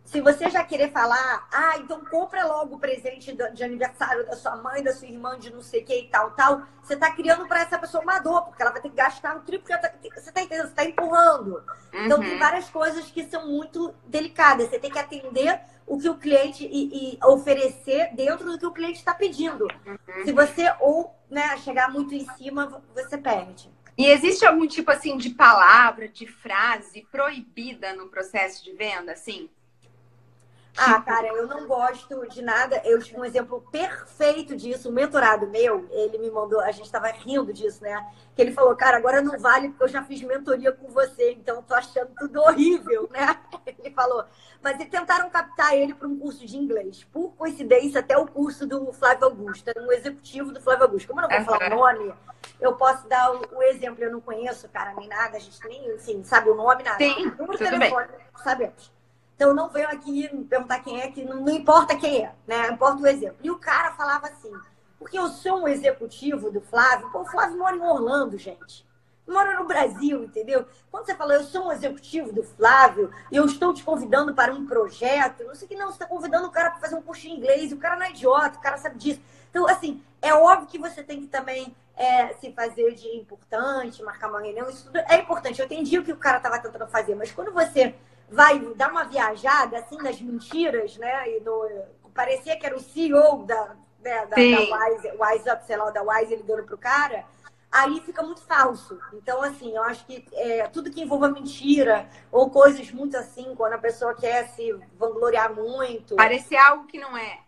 se 0.05 0.21
você 0.21 0.51
já 0.51 0.65
querer 0.65 0.91
falar, 0.91 1.49
ah, 1.53 1.79
então 1.79 2.05
compra 2.05 2.45
logo 2.45 2.77
o 2.77 2.79
presente 2.79 3.35
de 3.55 3.65
aniversário 3.65 4.27
da 4.27 4.37
sua 4.37 4.57
mãe, 4.57 4.83
da 4.83 4.93
sua 4.93 5.09
irmã, 5.09 5.38
de 5.38 5.53
não 5.53 5.62
sei 5.62 5.83
o 5.83 5.85
que 5.85 6.01
e 6.01 6.09
tal, 6.09 6.33
tal, 6.33 6.62
você 6.83 6.95
está 6.95 7.11
criando 7.12 7.47
para 7.47 7.61
essa 7.61 7.79
pessoa 7.79 8.03
uma 8.03 8.19
dor, 8.19 8.43
porque 8.43 8.61
ela 8.61 8.73
vai 8.73 8.83
ter 8.83 8.91
que 8.91 8.97
gastar 8.97 9.37
um 9.37 9.41
triplo, 9.41 9.69
tá, 9.69 9.93
você 10.03 10.29
está 10.29 10.43
entendendo? 10.43 10.67
Você 10.67 10.73
está 10.73 10.85
empurrando. 10.85 11.65
Uhum. 11.93 12.05
Então, 12.05 12.21
tem 12.21 12.33
uhum. 12.33 12.38
várias 12.38 12.69
coisas 12.69 13.11
que 13.11 13.25
são 13.25 13.47
muito 13.47 13.95
delicadas. 14.07 14.69
Você 14.69 14.79
tem 14.79 14.91
que 14.91 14.99
atender 14.99 15.61
o 15.87 15.99
que 15.99 16.09
o 16.09 16.17
cliente 16.17 16.67
e, 16.67 17.15
e 17.15 17.19
oferecer 17.25 18.15
dentro 18.15 18.51
do 18.51 18.59
que 18.59 18.67
o 18.67 18.73
cliente 18.73 18.99
está 18.99 19.15
pedindo. 19.15 19.67
Uhum. 19.87 20.25
Se 20.25 20.33
você 20.33 20.73
ou 20.81 21.15
né, 21.31 21.57
chegar 21.59 21.91
muito 21.91 22.15
em 22.15 22.27
cima, 22.37 22.83
você 22.95 23.17
perde. 23.17 23.71
E 23.97 24.07
existe 24.07 24.45
algum 24.45 24.67
tipo 24.67 24.91
assim 24.91 25.17
de 25.17 25.31
palavra, 25.31 26.09
de 26.09 26.27
frase 26.27 27.07
proibida 27.11 27.95
no 27.95 28.09
processo 28.09 28.65
de 28.65 28.73
venda, 28.73 29.12
assim? 29.12 29.51
Ah, 30.77 31.01
cara, 31.03 31.29
eu 31.29 31.47
não 31.47 31.67
gosto 31.67 32.27
de 32.29 32.41
nada. 32.41 32.81
Eu 32.85 32.99
tive 33.03 33.21
um 33.21 33.25
exemplo 33.25 33.61
perfeito 33.71 34.57
disso. 34.57 34.89
Um 34.89 34.93
mentorado 34.93 35.47
meu, 35.47 35.87
ele 35.91 36.19
me 36.19 36.31
mandou, 36.31 36.61
a 36.61 36.71
gente 36.73 36.87
estava 36.87 37.09
rindo 37.09 37.53
disso, 37.53 37.83
né? 37.83 38.07
Que 38.35 38.41
ele 38.41 38.53
falou, 38.53 38.75
cara, 38.75 38.97
agora 38.97 39.21
não 39.21 39.39
vale 39.39 39.69
porque 39.69 39.85
eu 39.85 39.89
já 39.89 40.03
fiz 40.03 40.23
mentoria 40.23 40.73
com 40.73 40.89
você, 40.89 41.33
então 41.33 41.63
tô 41.63 41.75
achando 41.75 42.11
tudo 42.19 42.41
horrível, 42.41 43.09
né? 43.13 43.39
Ele 43.67 43.95
falou. 43.95 44.25
Mas 44.63 44.79
e 44.81 44.85
tentaram 44.87 45.29
captar 45.29 45.75
ele 45.75 45.93
para 45.95 46.07
um 46.07 46.19
curso 46.19 46.47
de 46.47 46.57
inglês. 46.57 47.05
Por 47.05 47.33
coincidência, 47.35 48.01
até 48.01 48.17
o 48.17 48.27
curso 48.27 48.67
do 48.67 48.93
Flávio 48.93 49.25
Augusto, 49.25 49.69
era 49.69 49.83
um 49.83 49.91
executivo 49.91 50.53
do 50.53 50.61
Flávio 50.61 50.85
Augusto. 50.85 51.09
Como 51.09 51.21
eu 51.21 51.29
não 51.29 51.37
vou 51.37 51.45
falar 51.45 51.73
o 51.73 51.77
nome, 51.77 52.15
eu 52.61 52.75
posso 52.75 53.09
dar 53.09 53.33
o, 53.33 53.57
o, 53.57 53.63
exemplo. 53.65 54.03
Eu 54.03 54.13
não 54.13 54.21
conheço, 54.21 54.69
cara, 54.69 54.95
nem 54.95 55.09
nada, 55.09 55.37
a 55.37 55.41
gente 55.41 55.59
nem, 55.67 55.91
assim, 55.93 56.23
sabe 56.23 56.49
o 56.49 56.55
nome, 56.55 56.83
nada. 56.83 56.99
Sim, 56.99 57.27
número 57.27 57.53
de 57.53 57.59
telefone, 57.59 58.07
bem. 58.07 58.19
sabemos. 58.37 59.02
Então 59.35 59.55
não 59.55 59.68
venho 59.68 59.88
aqui 59.88 60.29
perguntar 60.49 60.81
quem 60.81 61.01
é, 61.01 61.11
que 61.11 61.25
não, 61.25 61.40
não 61.40 61.53
importa 61.53 61.97
quem 61.97 62.25
é, 62.25 62.35
né? 62.47 62.68
Importa 62.68 63.03
o 63.03 63.07
exemplo. 63.07 63.38
E 63.42 63.51
o 63.51 63.59
cara 63.59 63.92
falava 63.92 64.29
assim, 64.29 64.53
porque 64.99 65.18
eu 65.18 65.29
sou 65.29 65.62
um 65.62 65.68
executivo 65.68 66.51
do 66.51 66.61
Flávio, 66.61 67.11
pô, 67.11 67.23
o 67.23 67.27
Flávio 67.27 67.59
mora 67.59 67.77
em 67.77 67.81
Orlando, 67.81 68.38
gente. 68.38 68.87
Mora 69.27 69.59
no 69.59 69.66
Brasil, 69.66 70.25
entendeu? 70.25 70.66
Quando 70.90 71.07
você 71.07 71.14
fala, 71.14 71.35
eu 71.35 71.45
sou 71.45 71.66
um 71.66 71.73
executivo 71.73 72.33
do 72.33 72.42
Flávio 72.42 73.11
e 73.31 73.37
eu 73.37 73.45
estou 73.45 73.73
te 73.73 73.85
convidando 73.85 74.35
para 74.35 74.53
um 74.53 74.66
projeto, 74.66 75.45
não 75.45 75.55
sei 75.55 75.68
que, 75.68 75.77
não, 75.77 75.87
você 75.87 75.95
está 75.95 76.07
convidando 76.07 76.49
o 76.49 76.51
cara 76.51 76.71
para 76.71 76.81
fazer 76.81 76.97
um 76.97 77.03
curso 77.03 77.23
de 77.23 77.31
inglês, 77.31 77.73
o 77.73 77.77
cara 77.77 77.97
não 77.97 78.07
é 78.07 78.11
idiota, 78.11 78.59
o 78.59 78.62
cara 78.62 78.77
sabe 78.77 78.99
disso. 78.99 79.21
Então, 79.49 79.66
assim, 79.68 80.03
é 80.21 80.35
óbvio 80.35 80.68
que 80.68 80.79
você 80.79 81.03
tem 81.03 81.21
que 81.21 81.27
também 81.27 81.75
é, 81.97 82.35
se 82.35 82.53
fazer 82.53 82.95
de 82.95 83.09
importante, 83.16 84.03
marcar 84.03 84.29
uma 84.29 84.40
reunião, 84.40 84.68
isso 84.68 84.87
tudo 84.87 84.99
é 84.99 85.18
importante. 85.18 85.61
Eu 85.61 85.66
entendi 85.66 85.99
o 85.99 86.05
que 86.05 86.12
o 86.12 86.16
cara 86.16 86.38
estava 86.38 86.59
tentando 86.59 86.87
fazer, 86.88 87.14
mas 87.14 87.31
quando 87.31 87.53
você 87.53 87.95
vai 88.33 88.59
dar 88.75 88.90
uma 88.90 89.05
viajada 89.05 89.79
assim 89.79 89.97
nas 89.99 90.21
mentiras, 90.21 90.97
né? 90.97 91.29
E 91.31 91.40
no, 91.40 91.68
parecia 92.14 92.57
que 92.57 92.66
era 92.66 92.77
o 92.77 92.81
CEO 92.81 93.45
da, 93.45 93.77
né, 94.01 94.27
da, 94.27 94.37
da 94.37 94.37
Wise, 94.37 95.12
Wise 95.18 95.51
Up, 95.51 95.66
sei 95.66 95.77
lá, 95.77 95.90
da 95.90 96.03
Wise 96.03 96.37
ligando 96.37 96.64
pro 96.64 96.79
cara, 96.79 97.25
aí 97.71 98.01
fica 98.01 98.23
muito 98.23 98.42
falso. 98.42 98.99
Então, 99.12 99.42
assim, 99.42 99.77
eu 99.77 99.83
acho 99.83 100.05
que 100.07 100.25
é, 100.33 100.66
tudo 100.68 100.90
que 100.90 101.03
envolva 101.03 101.29
mentira 101.29 102.09
ou 102.31 102.51
coisas 102.51 102.90
muito 102.90 103.16
assim, 103.16 103.55
quando 103.55 103.75
a 103.75 103.79
pessoa 103.79 104.14
quer 104.14 104.49
se 104.49 104.73
vangloriar 104.99 105.55
muito. 105.55 106.16
Parecer 106.16 106.57
algo 106.57 106.87
que 106.87 106.99
não 106.99 107.16
é. 107.16 107.40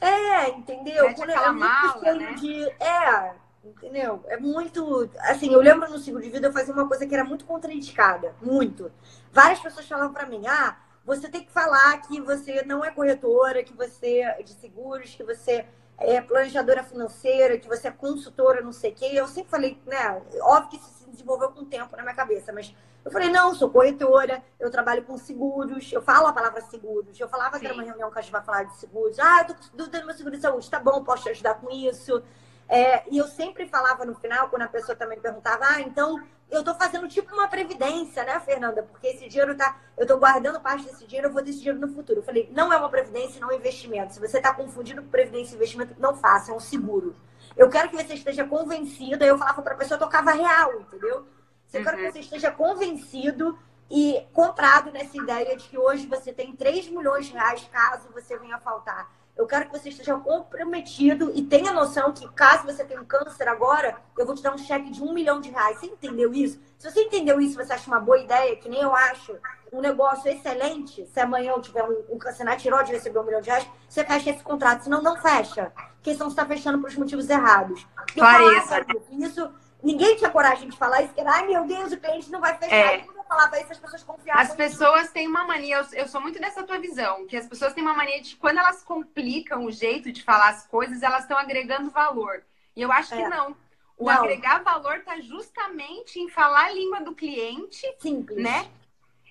É, 0.00 0.50
entendeu? 0.50 1.14
Quando 1.14 1.30
é 1.30 1.50
mala, 1.50 2.14
né? 2.14 2.34
de. 2.34 2.64
É, 2.64 3.34
Entendeu? 3.66 4.22
É 4.28 4.36
muito. 4.36 5.10
Assim, 5.20 5.52
eu 5.52 5.60
lembro 5.60 5.90
no 5.90 5.98
seguro 5.98 6.22
de 6.22 6.30
vida 6.30 6.46
eu 6.46 6.52
fazia 6.52 6.72
uma 6.72 6.86
coisa 6.86 7.06
que 7.06 7.14
era 7.14 7.24
muito 7.24 7.44
contraindicada. 7.44 8.34
Muito. 8.40 8.92
Várias 9.32 9.58
pessoas 9.58 9.86
falavam 9.86 10.12
para 10.12 10.26
mim: 10.26 10.46
ah, 10.46 10.76
você 11.04 11.28
tem 11.28 11.44
que 11.44 11.50
falar 11.50 12.00
que 12.02 12.20
você 12.20 12.62
não 12.64 12.84
é 12.84 12.90
corretora, 12.90 13.64
que 13.64 13.74
você 13.74 14.20
é 14.20 14.42
de 14.42 14.52
seguros, 14.52 15.14
que 15.14 15.24
você 15.24 15.66
é 15.98 16.20
planejadora 16.20 16.82
financeira, 16.82 17.58
que 17.58 17.66
você 17.66 17.88
é 17.88 17.90
consultora, 17.90 18.60
não 18.60 18.72
sei 18.72 18.92
o 18.92 18.94
quê. 18.94 19.10
Eu 19.12 19.26
sempre 19.26 19.50
falei, 19.50 19.80
né? 19.86 20.22
Óbvio 20.42 20.70
que 20.70 20.76
isso 20.76 20.90
se 20.98 21.10
desenvolveu 21.10 21.50
com 21.50 21.62
o 21.62 21.66
tempo 21.66 21.96
na 21.96 22.02
minha 22.02 22.14
cabeça, 22.14 22.52
mas 22.52 22.74
eu 23.04 23.10
falei, 23.10 23.30
não, 23.30 23.54
sou 23.54 23.70
corretora, 23.70 24.42
eu 24.58 24.70
trabalho 24.70 25.04
com 25.04 25.16
seguros, 25.16 25.92
eu 25.92 26.02
falo 26.02 26.26
a 26.26 26.32
palavra 26.32 26.60
seguros. 26.62 27.18
Eu 27.18 27.28
falava 27.28 27.54
Sim. 27.54 27.60
que 27.60 27.66
era 27.66 27.74
uma 27.74 27.84
reunião 27.84 28.10
que 28.10 28.18
a 28.18 28.22
gente 28.22 28.32
vai 28.32 28.42
falar 28.42 28.64
de 28.64 28.76
seguros. 28.76 29.18
Ah, 29.18 29.46
eu 29.48 29.54
tô 29.54 29.86
dando 29.86 30.06
meu 30.06 30.14
seguro 30.14 30.36
de 30.36 30.42
saúde, 30.42 30.70
tá 30.70 30.80
bom, 30.80 31.02
posso 31.04 31.22
te 31.22 31.30
ajudar 31.30 31.54
com 31.54 31.70
isso. 31.70 32.22
É, 32.68 33.04
e 33.10 33.18
eu 33.18 33.28
sempre 33.28 33.66
falava 33.68 34.04
no 34.04 34.14
final, 34.14 34.48
quando 34.48 34.62
a 34.62 34.68
pessoa 34.68 34.96
também 34.96 35.20
perguntava, 35.20 35.64
ah, 35.64 35.80
então 35.80 36.20
eu 36.50 36.60
estou 36.60 36.74
fazendo 36.74 37.08
tipo 37.08 37.34
uma 37.34 37.48
previdência, 37.48 38.24
né, 38.24 38.38
Fernanda? 38.40 38.82
Porque 38.82 39.08
esse 39.08 39.28
dinheiro 39.28 39.56
tá. 39.56 39.76
Eu 39.96 40.02
estou 40.02 40.18
guardando 40.18 40.60
parte 40.60 40.84
desse 40.84 41.06
dinheiro, 41.06 41.28
eu 41.28 41.32
vou 41.32 41.42
ter 41.42 41.50
esse 41.50 41.58
dinheiro 41.58 41.80
no 41.80 41.88
futuro. 41.88 42.20
Eu 42.20 42.24
falei, 42.24 42.48
não 42.52 42.72
é 42.72 42.76
uma 42.76 42.88
previdência, 42.88 43.40
não 43.40 43.50
é 43.50 43.54
um 43.54 43.58
investimento. 43.58 44.14
Se 44.14 44.20
você 44.20 44.36
está 44.36 44.54
confundindo 44.54 45.02
previdência 45.02 45.54
e 45.54 45.56
investimento, 45.56 45.94
não 45.98 46.14
faça, 46.14 46.52
é 46.52 46.54
um 46.54 46.60
seguro. 46.60 47.16
Eu 47.56 47.68
quero 47.68 47.88
que 47.88 47.96
você 47.96 48.14
esteja 48.14 48.44
convencida. 48.44 49.24
Eu 49.24 49.38
falava 49.38 49.62
para 49.62 49.74
a 49.74 49.76
pessoa, 49.76 49.96
eu 49.96 50.00
tocava 50.00 50.32
real, 50.32 50.80
entendeu? 50.80 51.26
Eu 51.72 51.82
quero 51.82 51.96
que 51.96 52.04
uhum. 52.04 52.12
você 52.12 52.20
esteja 52.20 52.50
convencido 52.50 53.58
e 53.90 54.24
comprado 54.32 54.90
nessa 54.90 55.16
ideia 55.16 55.56
de 55.56 55.68
que 55.68 55.78
hoje 55.78 56.06
você 56.06 56.32
tem 56.32 56.54
3 56.54 56.88
milhões 56.88 57.26
de 57.26 57.32
reais 57.32 57.68
caso 57.70 58.08
você 58.12 58.38
venha 58.38 58.58
faltar. 58.58 59.10
Eu 59.36 59.46
quero 59.46 59.66
que 59.66 59.78
você 59.78 59.90
esteja 59.90 60.14
comprometido 60.16 61.30
e 61.34 61.42
tenha 61.42 61.70
noção 61.70 62.10
que, 62.12 62.26
caso 62.32 62.64
você 62.64 62.82
tenha 62.84 63.00
um 63.00 63.04
câncer 63.04 63.46
agora, 63.46 63.96
eu 64.16 64.24
vou 64.24 64.34
te 64.34 64.42
dar 64.42 64.54
um 64.54 64.58
cheque 64.58 64.90
de 64.90 65.02
um 65.02 65.12
milhão 65.12 65.40
de 65.40 65.50
reais. 65.50 65.78
Você 65.78 65.86
entendeu 65.86 66.32
isso? 66.32 66.58
Se 66.78 66.90
você 66.90 67.02
entendeu 67.02 67.38
isso, 67.38 67.54
você 67.54 67.72
acha 67.72 67.86
uma 67.86 68.00
boa 68.00 68.18
ideia, 68.18 68.56
que 68.56 68.68
nem 68.68 68.80
eu 68.80 68.94
acho, 68.94 69.36
um 69.70 69.80
negócio 69.80 70.30
excelente, 70.30 71.06
se 71.06 71.20
amanhã 71.20 71.52
eu 71.52 71.60
tiver 71.60 71.82
um, 71.82 72.14
um 72.14 72.18
câncer 72.18 72.44
na 72.44 72.56
tiroide 72.56 72.90
e 72.90 72.94
receber 72.94 73.18
um 73.18 73.24
milhão 73.24 73.42
de 73.42 73.50
reais, 73.50 73.68
você 73.86 74.04
fecha 74.04 74.30
esse 74.30 74.42
contrato. 74.42 74.84
Senão, 74.84 75.02
não 75.02 75.16
fecha. 75.16 75.70
Porque 75.96 76.14
senão 76.14 76.30
você 76.30 76.32
está 76.32 76.46
fechando 76.46 76.78
por 76.78 76.88
os 76.88 76.96
motivos 76.96 77.28
errados. 77.28 77.86
Clareza. 78.14 78.86
Isso, 79.10 79.50
ninguém 79.82 80.16
tinha 80.16 80.30
coragem 80.30 80.68
de 80.70 80.76
falar 80.78 81.02
isso, 81.02 81.12
que 81.12 81.20
era, 81.20 81.32
ai 81.32 81.46
meu 81.46 81.64
Deus, 81.66 81.92
o 81.92 81.98
cliente 81.98 82.30
não 82.30 82.40
vai 82.40 82.56
fechar. 82.56 82.74
É 82.74 83.15
falava 83.26 83.60
isso, 83.60 83.72
as 83.72 83.78
pessoas 83.78 84.02
confiavam. 84.02 84.42
As 84.42 84.54
pessoas 84.54 85.10
têm 85.10 85.26
uma 85.26 85.44
mania, 85.44 85.78
eu, 85.78 85.98
eu, 86.00 86.08
sou 86.08 86.20
muito 86.20 86.40
dessa 86.40 86.62
tua 86.62 86.78
visão, 86.78 87.26
que 87.26 87.36
as 87.36 87.46
pessoas 87.46 87.72
têm 87.72 87.82
uma 87.82 87.94
mania 87.94 88.20
de 88.20 88.36
quando 88.36 88.58
elas 88.58 88.82
complicam 88.82 89.64
o 89.64 89.70
jeito 89.70 90.12
de 90.12 90.22
falar 90.22 90.50
as 90.50 90.66
coisas, 90.66 91.02
elas 91.02 91.22
estão 91.22 91.36
agregando 91.38 91.90
valor. 91.90 92.42
E 92.74 92.82
eu 92.82 92.92
acho 92.92 93.14
é. 93.14 93.22
que 93.22 93.28
não. 93.28 93.56
O 93.98 94.06
Não. 94.06 94.12
agregar 94.12 94.62
valor 94.62 94.98
está 94.98 95.18
justamente 95.20 96.20
em 96.20 96.28
falar 96.28 96.66
a 96.66 96.70
língua 96.70 97.00
do 97.00 97.14
cliente, 97.14 97.82
Simples. 97.98 98.42
né? 98.42 98.68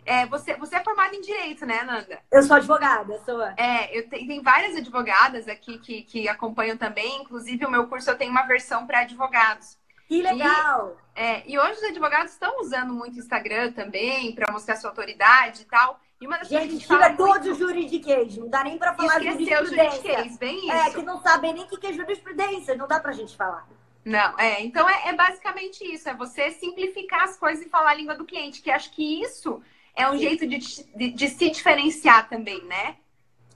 É, 0.03 0.25
você, 0.25 0.55
você 0.55 0.75
é 0.75 0.83
formada 0.83 1.15
em 1.15 1.21
direito, 1.21 1.65
né, 1.65 1.83
Nanda? 1.83 2.19
Eu 2.31 2.43
sou 2.43 2.55
advogada, 2.55 3.19
sou. 3.25 3.41
É, 3.57 3.95
eu 3.97 4.03
te, 4.07 4.25
tem 4.27 4.41
várias 4.41 4.75
advogadas 4.75 5.47
aqui 5.47 5.79
que, 5.79 6.03
que 6.03 6.27
acompanham 6.27 6.77
também. 6.77 7.21
Inclusive, 7.21 7.65
o 7.65 7.71
meu 7.71 7.87
curso 7.87 8.09
eu 8.09 8.17
tenho 8.17 8.31
uma 8.31 8.43
versão 8.43 8.85
para 8.85 8.99
advogados. 8.99 9.77
Que 10.07 10.21
legal! 10.21 10.95
E, 11.15 11.19
é, 11.19 11.43
e 11.47 11.57
hoje 11.57 11.73
os 11.73 11.83
advogados 11.83 12.33
estão 12.33 12.59
usando 12.59 12.93
muito 12.93 13.17
Instagram 13.19 13.71
também 13.71 14.33
para 14.33 14.51
mostrar 14.51 14.75
sua 14.75 14.89
autoridade 14.89 15.61
e 15.61 15.65
tal. 15.65 15.99
E 16.19 16.27
uma 16.27 16.37
das 16.37 16.47
gente, 16.47 16.61
coisas 16.61 16.81
que 16.81 16.87
tira 16.87 17.13
todos 17.15 17.47
os 17.47 17.57
juridiquês, 17.57 18.37
não 18.37 18.47
dá 18.47 18.63
nem 18.63 18.77
para 18.77 18.93
falar 18.93 19.21
Esqueceu 19.21 19.65
jurisprudência. 19.65 20.37
bem 20.39 20.71
é, 20.71 20.77
isso. 20.77 20.89
É, 20.89 20.93
que 20.93 21.01
não 21.01 21.19
sabem 21.21 21.53
nem 21.53 21.63
o 21.63 21.67
que 21.67 21.87
é 21.87 21.93
jurisprudência, 21.93 22.75
não 22.75 22.87
dá 22.87 22.99
pra 22.99 23.11
gente 23.11 23.35
falar. 23.35 23.67
Não, 24.05 24.37
é, 24.39 24.61
então 24.61 24.87
é, 24.87 25.09
é, 25.09 25.13
basicamente 25.13 25.83
isso, 25.83 26.07
é 26.07 26.13
você 26.13 26.51
simplificar 26.51 27.23
as 27.23 27.37
coisas 27.37 27.65
e 27.65 27.69
falar 27.69 27.89
a 27.89 27.95
língua 27.95 28.15
do 28.15 28.23
cliente, 28.23 28.61
que 28.61 28.69
acho 28.69 28.91
que 28.91 29.21
isso 29.21 29.61
é 29.95 30.07
um 30.07 30.13
Sim. 30.13 30.19
jeito 30.19 30.47
de, 30.47 30.59
de, 30.59 31.09
de, 31.09 31.29
se 31.29 31.49
diferenciar 31.49 32.29
também, 32.29 32.63
né? 32.65 32.97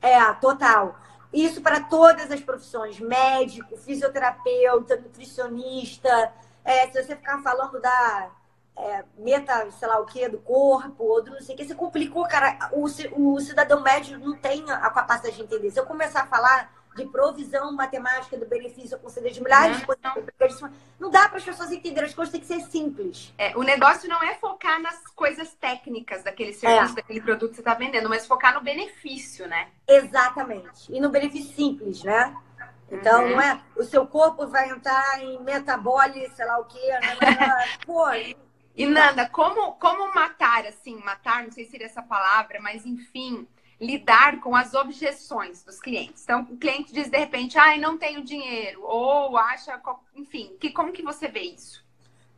É, 0.02 0.19
total. 0.34 1.00
Isso 1.32 1.62
para 1.62 1.82
todas 1.82 2.32
as 2.32 2.39
profissões, 2.39 3.00
médico, 3.00 3.78
fisioterapeuta, 3.78 4.95
nutricionista, 4.95 6.34
é, 6.69 6.88
se 6.91 7.03
você 7.03 7.15
ficar 7.15 7.41
falando 7.41 7.82
da 7.82 8.29
é, 8.77 9.03
meta, 9.17 9.69
sei 9.71 9.88
lá 9.88 9.99
o 9.99 10.05
que, 10.05 10.29
do 10.29 10.38
corpo, 10.38 11.03
ou 11.03 11.23
do 11.23 11.32
não 11.32 11.41
sei 11.41 11.55
o 11.55 11.58
que, 11.58 11.65
você 11.65 11.73
complicou, 11.73 12.27
cara. 12.27 12.69
O, 12.71 12.86
o 12.86 13.39
cidadão 13.39 13.82
médio 13.82 14.19
não 14.19 14.38
tem 14.38 14.69
a 14.69 14.89
capacidade 14.89 15.36
de 15.36 15.41
entender. 15.41 15.71
Se 15.71 15.79
eu 15.79 15.86
começar 15.86 16.21
a 16.21 16.27
falar 16.27 16.71
de 16.95 17.05
provisão 17.05 17.71
matemática 17.71 18.38
do 18.38 18.45
benefício 18.45 18.95
a 18.95 18.99
conceder 18.99 19.32
de 19.32 19.41
milhares 19.41 19.79
de 19.79 19.86
coisas. 19.86 20.71
Não 20.99 21.10
dá 21.10 21.29
para 21.29 21.38
as 21.38 21.43
pessoas 21.43 21.71
entenderem, 21.71 22.10
as 22.10 22.15
coisas 22.15 22.32
têm 22.32 22.41
que 22.41 22.47
ser 22.47 22.62
simples. 22.62 23.34
É, 23.38 23.55
o 23.55 23.63
negócio 23.63 24.10
não 24.10 24.21
é 24.21 24.36
focar 24.36 24.82
nas 24.82 25.08
coisas 25.15 25.53
técnicas 25.53 26.23
daquele 26.23 26.53
serviço, 26.53 26.93
é. 26.93 26.95
daquele 26.95 27.21
produto 27.21 27.51
que 27.51 27.55
você 27.55 27.62
está 27.62 27.73
vendendo, 27.73 28.10
mas 28.10 28.27
focar 28.27 28.53
no 28.53 28.62
benefício, 28.62 29.47
né? 29.47 29.69
Exatamente. 29.88 30.91
E 30.91 30.99
no 30.99 31.10
benefício 31.10 31.55
simples, 31.55 32.03
né? 32.03 32.36
Então, 32.91 33.23
uhum. 33.23 33.32
não 33.32 33.41
é 33.41 33.62
o 33.75 33.84
seu 33.84 34.06
corpo 34.08 34.47
vai 34.47 34.69
entrar 34.69 35.23
em 35.23 35.41
metabólise, 35.43 36.36
sei 36.36 36.45
lá 36.45 36.60
o 36.60 36.65
quê. 36.65 36.80
Né? 36.80 37.17
Pô, 37.86 38.06
e 38.80 38.86
Nanda, 38.86 39.28
como, 39.30 39.73
como 39.73 40.13
matar, 40.13 40.65
assim, 40.65 40.95
matar, 41.04 41.43
não 41.43 41.52
sei 41.52 41.65
se 41.65 41.71
seria 41.71 41.88
essa 41.88 42.02
palavra, 42.02 42.62
mas 42.62 42.86
enfim, 42.86 43.47
lidar 43.80 44.39
com 44.39 44.56
as 44.56 44.73
objeções 44.73 45.63
dos 45.63 45.80
clientes. 45.80 46.23
Então, 46.23 46.47
o 46.49 46.58
cliente 46.58 46.93
diz 46.93 47.10
de 47.10 47.17
repente, 47.17 47.58
ai, 47.58 47.78
não 47.78 47.97
tenho 47.97 48.23
dinheiro, 48.23 48.82
ou 48.84 49.38
acha, 49.38 49.82
enfim, 50.15 50.56
que, 50.60 50.69
como 50.71 50.93
que 50.93 51.04
você 51.04 51.28
vê 51.28 51.41
isso? 51.41 51.86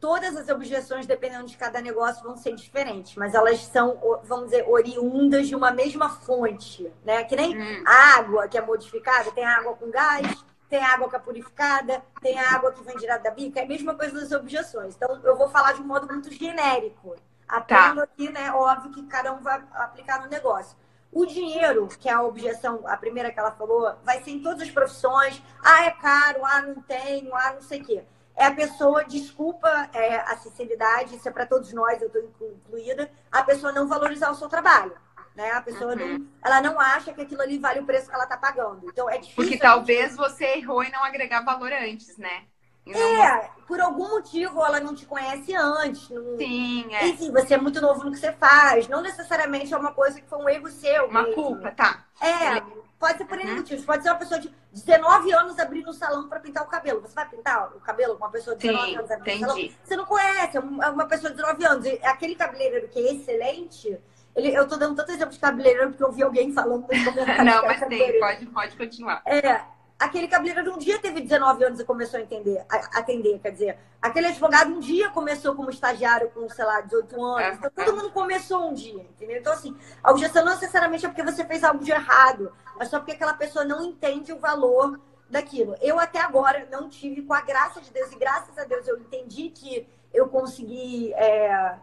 Todas 0.02 0.36
as 0.36 0.50
objeções, 0.50 1.06
dependendo 1.06 1.46
de 1.46 1.56
cada 1.56 1.80
negócio, 1.80 2.24
vão 2.24 2.36
ser 2.36 2.56
diferentes, 2.56 3.16
mas 3.16 3.36
elas 3.36 3.60
são, 3.60 4.20
vamos 4.24 4.46
dizer, 4.46 4.68
oriundas 4.68 5.48
de 5.48 5.56
uma 5.56 5.72
mesma 5.72 6.10
fonte, 6.10 6.92
né? 7.06 7.24
Que 7.24 7.36
nem 7.36 7.56
hum. 7.56 7.84
água 7.86 8.48
que 8.48 8.58
é 8.58 8.62
modificada, 8.62 9.32
tem 9.32 9.46
água 9.46 9.76
com 9.76 9.92
gás, 9.92 10.44
tem 10.68 10.84
água 10.84 11.08
que 11.08 11.16
é 11.16 11.20
purificada, 11.20 12.04
tem 12.20 12.40
água 12.40 12.72
que 12.72 12.84
vem 12.84 12.98
direto 12.98 13.22
da 13.22 13.30
bica, 13.30 13.60
é 13.60 13.64
a 13.64 13.68
mesma 13.68 13.94
coisa 13.94 14.20
das 14.20 14.32
objeções. 14.32 14.96
Então, 14.96 15.22
eu 15.24 15.38
vou 15.38 15.50
falar 15.50 15.74
de 15.74 15.82
um 15.82 15.86
modo 15.86 16.08
muito 16.08 16.32
genérico. 16.34 17.16
Aprendo 17.48 17.98
tá. 17.98 18.04
aqui, 18.04 18.32
né? 18.32 18.52
Óbvio 18.54 18.92
que 18.92 19.04
cada 19.04 19.32
um 19.34 19.42
vai 19.42 19.62
aplicar 19.74 20.20
no 20.20 20.30
negócio. 20.30 20.76
O 21.12 21.28
dinheiro, 21.28 21.88
que 22.00 22.10
é 22.10 22.14
a 22.14 22.24
objeção, 22.24 22.82
a 22.86 22.98
primeira 22.98 23.32
que 23.32 23.40
ela 23.40 23.52
falou, 23.52 23.94
vai 24.04 24.24
ser 24.24 24.32
em 24.32 24.42
todas 24.42 24.62
as 24.62 24.72
profissões. 24.72 25.44
Ah, 25.62 25.86
é 25.86 25.92
caro, 25.92 26.44
ah, 26.44 26.62
não 26.62 26.82
tenho, 26.82 27.36
ah, 27.36 27.54
não 27.54 27.62
sei 27.62 27.82
o 27.82 27.86
quê. 27.86 28.04
É 28.36 28.46
a 28.46 28.52
pessoa, 28.54 29.04
desculpa 29.04 29.89
é, 29.94 30.15
a 30.15 30.38
sinceridade, 30.38 31.15
isso 31.15 31.28
é 31.28 31.32
para 31.32 31.46
todos 31.46 31.72
nós, 31.74 32.02
eu 32.02 32.08
estou 32.08 32.22
incluída, 32.52 33.12
a 33.32 33.44
pessoa 33.44 33.72
não 33.72 33.88
valorizar 33.88 34.32
o 34.32 34.36
seu 34.36 34.48
trabalho. 34.48 34.94
Né? 35.36 35.50
A 35.52 35.62
pessoa 35.62 35.94
uhum. 35.94 36.17
não, 36.20 36.28
ela 36.44 36.62
não 36.62 36.80
acha 36.80 37.13
que 37.13 37.22
aquilo 37.22 37.41
ali 37.41 37.58
vale 37.58 37.80
o 37.80 37.86
preço 37.86 38.10
que 38.10 38.13
ela 38.13 38.26
está 38.26 38.38
pagando. 38.38 38.82
Então 38.89 39.10
é 39.10 39.17
difícil. 39.17 39.36
Porque 39.36 39.58
talvez 39.58 40.15
você 40.15 40.46
errou 40.58 40.84
em 40.84 40.91
não 40.91 41.04
agregar 41.04 41.41
valor 41.41 41.72
antes, 41.72 42.17
né? 42.17 42.46
É, 42.88 43.50
por 43.67 43.80
algum 43.80 44.10
motivo 44.10 44.63
ela 44.65 44.80
não 44.80 44.96
te 44.96 45.06
conhece 45.06 45.56
antes. 45.56 46.10
Não... 46.10 46.38
Sim, 46.38 46.94
é. 46.94 47.08
Enfim, 47.08 47.32
você 47.32 47.54
é 47.54 47.58
muito 47.58 47.80
novo 47.80 48.04
no 48.04 48.12
que 48.12 48.17
você 48.17 48.32
faz. 48.34 48.88
Não 48.88 49.02
necessariamente 49.02 49.74
é 49.74 49.78
uma 49.78 49.91
coisa 49.91 50.20
que 50.20 50.28
foi 50.28 50.39
um 50.39 50.50
erro 50.50 50.67
seu. 50.70 51.06
Uma 51.06 51.24
mesmo. 51.24 51.36
culpa, 51.36 51.72
tá. 51.72 52.06
É, 52.20 52.62
pode 53.00 53.20
ser 53.20 53.26
por 53.26 53.38
uhum. 53.38 53.56
motivos. 53.56 53.86
Pode 53.86 54.04
ser 54.04 54.10
uma 54.10 54.17
pessoa 54.17 54.39
de 54.39 54.52
19 54.72 55.32
anos 55.34 55.60
abrindo 55.60 55.89
um 55.89 55.94
salão 55.94 56.28
para 56.28 56.39
pintar 56.39 56.63
o 56.63 56.67
cabelo. 56.67 57.02
Você 57.02 57.13
vai 57.13 57.30
pintar 57.30 57.76
o 57.76 57.80
cabelo 57.80 58.17
com 58.17 58.26
uma 58.26 58.32
pessoa 58.32 58.56
de 58.56 58.63
19 58.63 58.89
Sim, 58.89 58.98
anos 58.98 59.12
abrindo 59.12 59.44
um 59.44 59.48
salão? 59.48 59.70
Você 59.84 59.96
não 59.96 60.06
conhece, 60.06 60.58
é, 60.58 60.60
é 60.60 60.89
uma 60.89 61.06
pessoa 61.06 61.30
de 61.30 61.38
19 61.38 61.65
anos. 61.65 61.86
E 61.86 62.00
aquele 62.04 62.36
cabeleireiro 62.36 62.88
que 62.88 63.00
é 63.00 63.13
excelente. 63.13 64.00
Ele, 64.36 64.56
eu 64.56 64.67
tô 64.67 64.78
dando 64.78 64.96
tanto 64.96 65.12
exemplo 65.12 65.34
de 65.34 65.39
cabeleireiro 65.39 65.89
porque 65.89 66.04
eu 66.04 66.12
vi 66.12 66.24
alguém 66.24 66.54
falando 66.54 66.88
Não, 67.46 67.65
mas 67.65 67.80
tem, 67.88 68.20
pode, 68.20 68.46
pode 68.48 68.78
continuar. 68.78 69.22
É, 69.26 69.62
aquele 70.02 70.28
cabeleireiro 70.28 70.74
um 70.74 70.80
dia 70.80 70.98
teve 70.98 71.22
19 71.22 71.64
anos 71.64 71.80
e 71.80 71.86
começou 71.86 72.20
a 72.20 72.24
entender, 72.24 72.66
a 72.68 73.00
atender, 73.00 73.38
quer 73.40 73.52
dizer, 73.52 73.78
aquele 74.02 74.28
advogado 74.28 74.74
um 74.74 74.80
dia 74.80 75.10
começou 75.12 75.54
como 75.54 75.70
estagiário 75.70 76.32
com, 76.32 76.50
sei 76.50 76.66
lá, 76.66 76.82
18 76.82 77.24
anos. 77.24 77.58
Então, 77.60 77.70
todo 77.70 77.96
mundo 77.96 78.10
começou 78.10 78.68
um 78.68 78.74
dia, 78.74 79.04
entendeu? 79.04 79.38
Então, 79.38 79.54
assim, 79.54 79.78
a 80.04 80.10
objeção 80.10 80.44
não 80.44 80.54
necessariamente 80.54 81.06
é 81.06 81.10
porque 81.10 81.22
você 81.22 81.46
fez 81.46 81.64
algo 81.64 81.84
de 81.84 81.92
errado, 81.92 82.52
mas 82.80 82.90
só 82.90 82.98
porque 82.98 83.12
aquela 83.12 83.36
pessoa 83.36 83.64
não 83.64 83.84
entende 83.84 84.34
o 84.34 84.40
valor 84.40 85.00
daquilo. 85.30 85.76
Eu 85.80 86.00
até 86.00 86.20
agora 86.20 86.68
não 86.72 86.90
tive, 86.90 87.22
com 87.22 87.36
a 87.36 87.42
graça 87.42 87.80
de 87.80 87.92
Deus, 87.92 88.12
e 88.12 88.16
graças 88.16 88.58
a 88.58 88.64
Deus 88.64 88.88
eu 88.88 88.98
entendi 88.98 89.50
que 89.50 89.88
eu 90.12 90.28
consegui 90.30 91.14
é, 91.14 91.76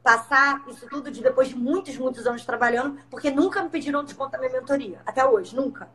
passar 0.00 0.62
isso 0.68 0.88
tudo 0.88 1.10
de 1.10 1.20
depois 1.20 1.48
de 1.48 1.56
muitos, 1.56 1.98
muitos 1.98 2.24
anos 2.24 2.44
trabalhando, 2.44 3.00
porque 3.10 3.32
nunca 3.32 3.60
me 3.64 3.68
pediram 3.68 4.04
desconto 4.04 4.30
da 4.30 4.38
minha 4.38 4.52
mentoria, 4.52 5.00
até 5.04 5.26
hoje, 5.26 5.56
nunca. 5.56 5.88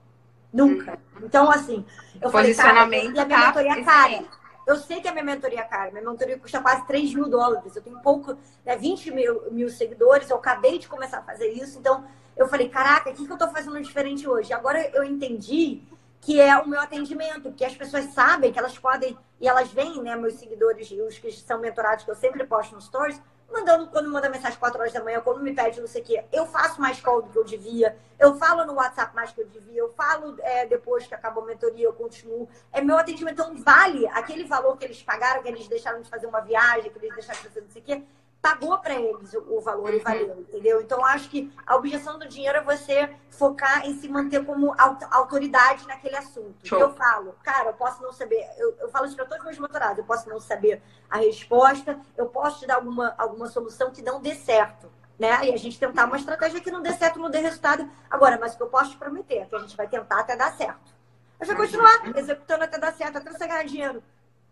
Nunca. 0.54 1.00
Então, 1.22 1.50
assim, 1.50 1.84
eu 2.22 2.30
falei, 2.30 2.54
cara, 2.54 2.80
e 2.80 2.84
a 2.84 2.86
minha 2.86 3.26
tá 3.26 3.26
mentoria 3.26 3.84
cara. 3.84 4.24
Eu 4.66 4.78
sei 4.78 5.02
que 5.02 5.08
a 5.08 5.12
minha 5.12 5.24
mentoria 5.24 5.60
é 5.60 5.64
cara. 5.64 5.92
Minha 5.92 6.10
mentoria 6.10 6.38
custa 6.38 6.62
quase 6.62 6.86
3 6.86 7.14
mil 7.16 7.28
dólares. 7.28 7.76
Eu 7.76 7.82
tenho 7.82 8.00
pouco, 8.00 8.38
né, 8.66 8.78
20 8.78 9.12
mil, 9.12 9.52
mil 9.52 9.70
seguidores. 9.70 10.30
Eu 10.30 10.38
acabei 10.38 10.78
de 10.78 10.88
começar 10.88 11.18
a 11.18 11.24
fazer 11.24 11.48
isso. 11.48 11.80
Então, 11.80 12.06
eu 12.38 12.48
falei, 12.48 12.70
caraca, 12.70 13.10
o 13.10 13.14
que, 13.14 13.26
que 13.26 13.32
eu 13.32 13.38
tô 13.38 13.48
fazendo 13.50 13.82
diferente 13.82 14.28
hoje? 14.28 14.54
Agora 14.54 14.80
eu 14.94 15.04
entendi 15.04 15.82
que 16.22 16.40
é 16.40 16.58
o 16.58 16.68
meu 16.68 16.80
atendimento, 16.80 17.52
que 17.52 17.66
as 17.66 17.76
pessoas 17.76 18.06
sabem 18.06 18.52
que 18.52 18.58
elas 18.58 18.78
podem, 18.80 19.18
e 19.42 19.48
elas 19.48 19.70
veem, 19.74 20.02
né, 20.02 20.16
meus 20.16 20.36
seguidores, 20.36 20.90
os 20.90 21.20
que 21.20 21.30
são 21.34 21.60
mentorados, 21.60 22.06
que 22.06 22.12
eu 22.12 22.16
sempre 22.16 22.46
posto 22.46 22.74
nos 22.74 22.86
stories, 22.86 23.22
mandando, 23.54 23.88
quando 23.88 24.10
manda 24.10 24.30
mensagem 24.30 24.58
4 24.60 24.80
horas 24.80 24.92
da 24.92 25.04
manhã, 25.04 25.22
quando 25.22 25.40
me 25.40 25.54
pede 25.54 25.80
não 25.80 25.88
sei 25.88 26.02
o 26.02 26.06
quê, 26.06 26.26
eu 26.32 26.46
faço 26.48 26.82
mais 26.82 27.00
call 27.00 27.22
do 27.22 27.30
que 27.30 27.38
eu 27.38 27.44
devia, 27.44 27.96
eu 28.20 28.36
falo 28.36 28.66
no 28.66 28.74
WhatsApp 28.74 29.16
mais 29.16 29.32
que 29.32 29.42
eu 29.42 29.48
devia, 29.48 29.80
eu 29.80 29.94
falo 29.94 30.36
é, 30.42 30.66
depois 30.66 31.06
que 31.06 31.14
acabou 31.14 31.44
a 31.44 31.48
mentoria, 31.48 31.86
eu 31.86 31.94
continuo. 31.94 32.50
É 32.72 32.82
meu 32.82 32.98
atendimento, 32.98 33.42
então 33.42 33.56
vale 33.58 34.08
aquele 34.08 34.44
valor 34.44 34.76
que 34.78 34.84
eles 34.84 35.02
pagaram, 35.04 35.44
que 35.44 35.48
eles 35.48 35.68
deixaram 35.68 36.02
de 36.02 36.10
fazer 36.10 36.26
uma 36.26 36.42
viagem, 36.42 36.92
que 36.92 36.98
eles 36.98 37.14
deixaram 37.14 37.40
de 37.40 37.48
fazer 37.48 37.62
não 37.62 37.70
sei 37.70 37.82
o 37.82 37.86
quê, 37.86 38.04
pagou 38.44 38.78
para 38.78 38.96
eles 38.96 39.34
o, 39.34 39.62
valor 39.62 39.92
uhum. 39.92 39.96
e 39.96 40.00
valeu, 40.00 40.38
entendeu? 40.42 40.82
Então, 40.82 41.04
acho 41.06 41.30
que 41.30 41.50
a 41.66 41.78
objeção 41.78 42.20
do 42.20 42.28
dinheiro 42.28 42.58
é 42.58 42.62
você 42.62 43.10
focar 43.30 43.88
em 43.88 43.98
se 43.98 44.10
manter 44.10 44.46
como 44.46 44.76
autoridade 45.10 45.88
naquele 45.88 46.18
assunto. 46.18 46.54
Show. 46.62 46.78
Eu 46.78 46.94
falo, 46.94 47.34
cara, 47.42 47.70
eu 47.70 47.74
posso 47.74 48.04
não 48.04 48.12
saber, 48.12 48.46
eu, 48.58 48.76
eu 48.82 48.90
falo 48.90 49.06
isso 49.06 49.16
para 49.16 49.24
todos 49.24 49.40
os 49.40 49.46
meus 49.46 49.60
mentorados, 49.60 50.00
eu 50.00 50.04
posso 50.04 50.28
não 50.28 50.42
saber 50.42 50.84
a 51.10 51.20
resposta, 51.20 51.98
eu 52.18 52.26
posso 52.26 52.60
te 52.60 52.68
dar 52.68 52.76
alguma, 52.76 53.16
alguma 53.18 53.48
solução 53.48 53.92
que 53.92 54.02
não 54.02 54.20
dê 54.22 54.36
certo. 54.36 54.92
Né? 55.18 55.46
E 55.46 55.54
a 55.54 55.58
gente 55.58 55.80
tentar 55.80 56.04
uma 56.04 56.18
estratégia 56.18 56.60
que 56.60 56.70
não 56.70 56.82
dê 56.82 56.92
certo, 56.92 57.20
não 57.20 57.30
dê 57.30 57.40
resultado. 57.40 57.90
Agora, 58.12 58.38
mas 58.38 58.56
o 58.56 58.58
que 58.58 58.64
eu 58.64 58.68
posso 58.68 58.92
te 58.92 58.98
prometer 58.98 59.38
é 59.38 59.46
que 59.46 59.56
a 59.56 59.60
gente 59.60 59.78
vai 59.78 59.88
tentar 59.88 60.20
até 60.20 60.36
dar 60.36 60.52
certo. 60.52 60.94
Eu 61.40 61.48
vou 61.48 61.56
continuar 61.56 62.08
uhum. 62.08 62.14
executando 62.18 62.66
até 62.66 62.78
dar 62.78 62.94
certo, 62.94 63.20
até 63.20 63.32
você 63.32 63.48
ganhar 63.48 63.64
dinheiro. 63.64 64.04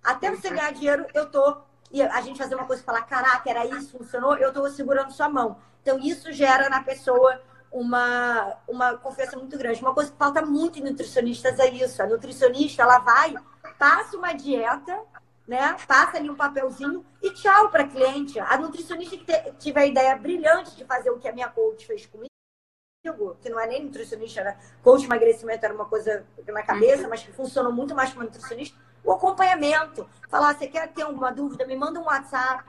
Até 0.01 0.31
você 0.31 0.49
ganhar 0.49 0.71
dinheiro, 0.71 1.05
eu 1.13 1.29
tô 1.29 1.57
e 1.91 2.01
a 2.01 2.21
gente 2.21 2.37
fazer 2.37 2.55
uma 2.55 2.65
coisa 2.65 2.81
e 2.81 2.85
falar, 2.85 3.01
caraca, 3.01 3.49
era 3.49 3.65
isso, 3.65 3.97
funcionou, 3.97 4.37
eu 4.37 4.49
estou 4.49 4.69
segurando 4.69 5.11
sua 5.11 5.27
mão. 5.27 5.57
Então, 5.81 5.99
isso 5.99 6.31
gera 6.31 6.69
na 6.69 6.81
pessoa 6.81 7.41
uma, 7.71 8.57
uma 8.67 8.97
confiança 8.97 9.37
muito 9.37 9.57
grande. 9.57 9.81
Uma 9.81 9.93
coisa 9.93 10.11
que 10.11 10.17
falta 10.17 10.41
muito 10.41 10.79
em 10.79 10.83
nutricionistas 10.83 11.59
é 11.59 11.69
isso. 11.69 12.01
A 12.01 12.07
nutricionista, 12.07 12.83
ela 12.83 12.99
vai, 12.99 13.33
passa 13.79 14.17
uma 14.17 14.33
dieta, 14.33 15.01
né? 15.47 15.75
Passa 15.87 16.17
ali 16.17 16.29
um 16.29 16.35
papelzinho 16.35 17.05
e 17.21 17.31
tchau 17.31 17.69
para 17.69 17.87
cliente. 17.87 18.39
A 18.39 18.57
nutricionista 18.57 19.17
que 19.17 19.51
tiver 19.53 19.81
a 19.81 19.85
ideia 19.85 20.15
brilhante 20.15 20.75
de 20.75 20.85
fazer 20.85 21.09
o 21.09 21.19
que 21.19 21.27
a 21.27 21.33
minha 21.33 21.49
coach 21.49 21.85
fez 21.85 22.05
comigo, 22.05 22.29
que 23.41 23.49
não 23.49 23.59
é 23.59 23.67
nem 23.67 23.83
nutricionista, 23.83 24.41
era 24.41 24.57
coach 24.83 25.05
emagrecimento 25.05 25.65
era 25.65 25.73
uma 25.73 25.85
coisa 25.85 26.25
na 26.47 26.61
cabeça, 26.61 27.03
uhum. 27.03 27.09
mas 27.09 27.23
que 27.23 27.31
funcionou 27.31 27.71
muito 27.71 27.95
mais 27.95 28.13
como 28.13 28.25
nutricionista 28.25 28.77
o 29.03 29.11
acompanhamento. 29.11 30.07
Falar, 30.29 30.55
você 30.55 30.67
quer 30.67 30.87
ter 30.89 31.03
alguma 31.03 31.31
dúvida? 31.31 31.65
Me 31.65 31.75
manda 31.75 31.99
um 31.99 32.05
WhatsApp. 32.05 32.63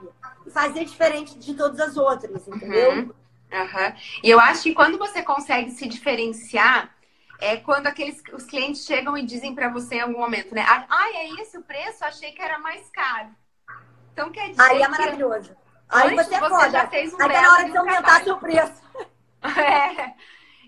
E 0.45 0.51
fazer 0.51 0.85
diferente 0.85 1.37
de 1.37 1.53
todas 1.53 1.79
as 1.79 1.97
outras, 1.97 2.47
entendeu? 2.47 2.91
Uhum. 2.91 3.13
Uhum. 3.53 3.93
E 4.23 4.29
eu 4.29 4.39
acho 4.39 4.63
que 4.63 4.73
quando 4.73 4.97
você 4.97 5.21
consegue 5.21 5.71
se 5.71 5.87
diferenciar, 5.87 6.93
é 7.39 7.57
quando 7.57 7.87
aqueles 7.87 8.21
os 8.33 8.45
clientes 8.45 8.85
chegam 8.85 9.17
e 9.17 9.23
dizem 9.23 9.53
para 9.53 9.69
você 9.69 9.95
em 9.95 10.01
algum 10.01 10.19
momento, 10.19 10.55
né? 10.55 10.65
Ah, 10.67 11.09
é 11.13 11.29
esse 11.41 11.57
o 11.57 11.61
preço? 11.61 12.03
Achei 12.03 12.31
que 12.31 12.41
era 12.41 12.57
mais 12.57 12.89
caro. 12.89 13.29
Então 14.11 14.31
quer 14.31 14.49
dizer 14.49 14.61
Aí 14.61 14.81
é 14.81 14.87
maravilhoso. 14.87 15.55
Aí 15.89 16.15
você, 16.15 16.39
você 16.39 16.69
já 16.71 16.87
fez 16.87 17.13
um 17.13 17.21
Aí 17.21 17.29
tá 17.29 17.41
na 17.41 17.53
hora 17.53 17.69
de 17.69 17.77
aumentar 17.77 18.23
seu 18.23 18.37
preço. 18.37 18.83
É. 19.45 20.13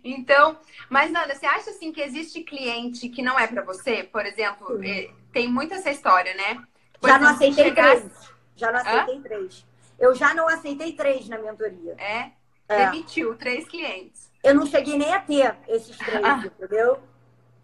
Então, 0.04 0.60
mas 0.89 1.10
Nanda, 1.10 1.34
você 1.34 1.45
acha 1.45 1.69
assim 1.69 1.93
que 1.93 2.01
existe 2.01 2.43
cliente 2.43 3.08
que 3.08 3.21
não 3.21 3.39
é 3.39 3.47
para 3.47 3.62
você? 3.62 4.04
Por 4.04 4.25
exemplo, 4.25 4.67
Sim. 4.80 5.15
Tem 5.36 5.50
muita 5.50 5.76
essa 5.76 5.91
história, 5.91 6.34
né? 6.34 6.63
Por 6.98 7.10
já 7.10 7.17
exemplo, 7.17 7.26
não 7.26 7.36
aceitei 7.36 7.63
chegar... 7.65 7.98
três. 7.98 8.34
Já 8.56 8.71
não 8.71 8.80
aceitei 8.80 9.17
Hã? 9.17 9.21
três. 9.21 9.65
Eu 10.00 10.15
já 10.15 10.34
não 10.34 10.48
aceitei 10.48 10.93
três 10.93 11.28
na 11.28 11.38
mentoria. 11.38 11.93
É? 11.98 12.32
é. 12.69 12.86
Demitiu 12.86 13.36
três 13.36 13.67
clientes. 13.67 14.32
Eu 14.41 14.56
não 14.56 14.65
cheguei 14.65 14.98
nem 14.98 15.13
a 15.13 15.19
ter 15.19 15.58
esses 15.67 15.98
três, 15.98 16.24
ah. 16.24 16.39
entendeu? 16.58 17.00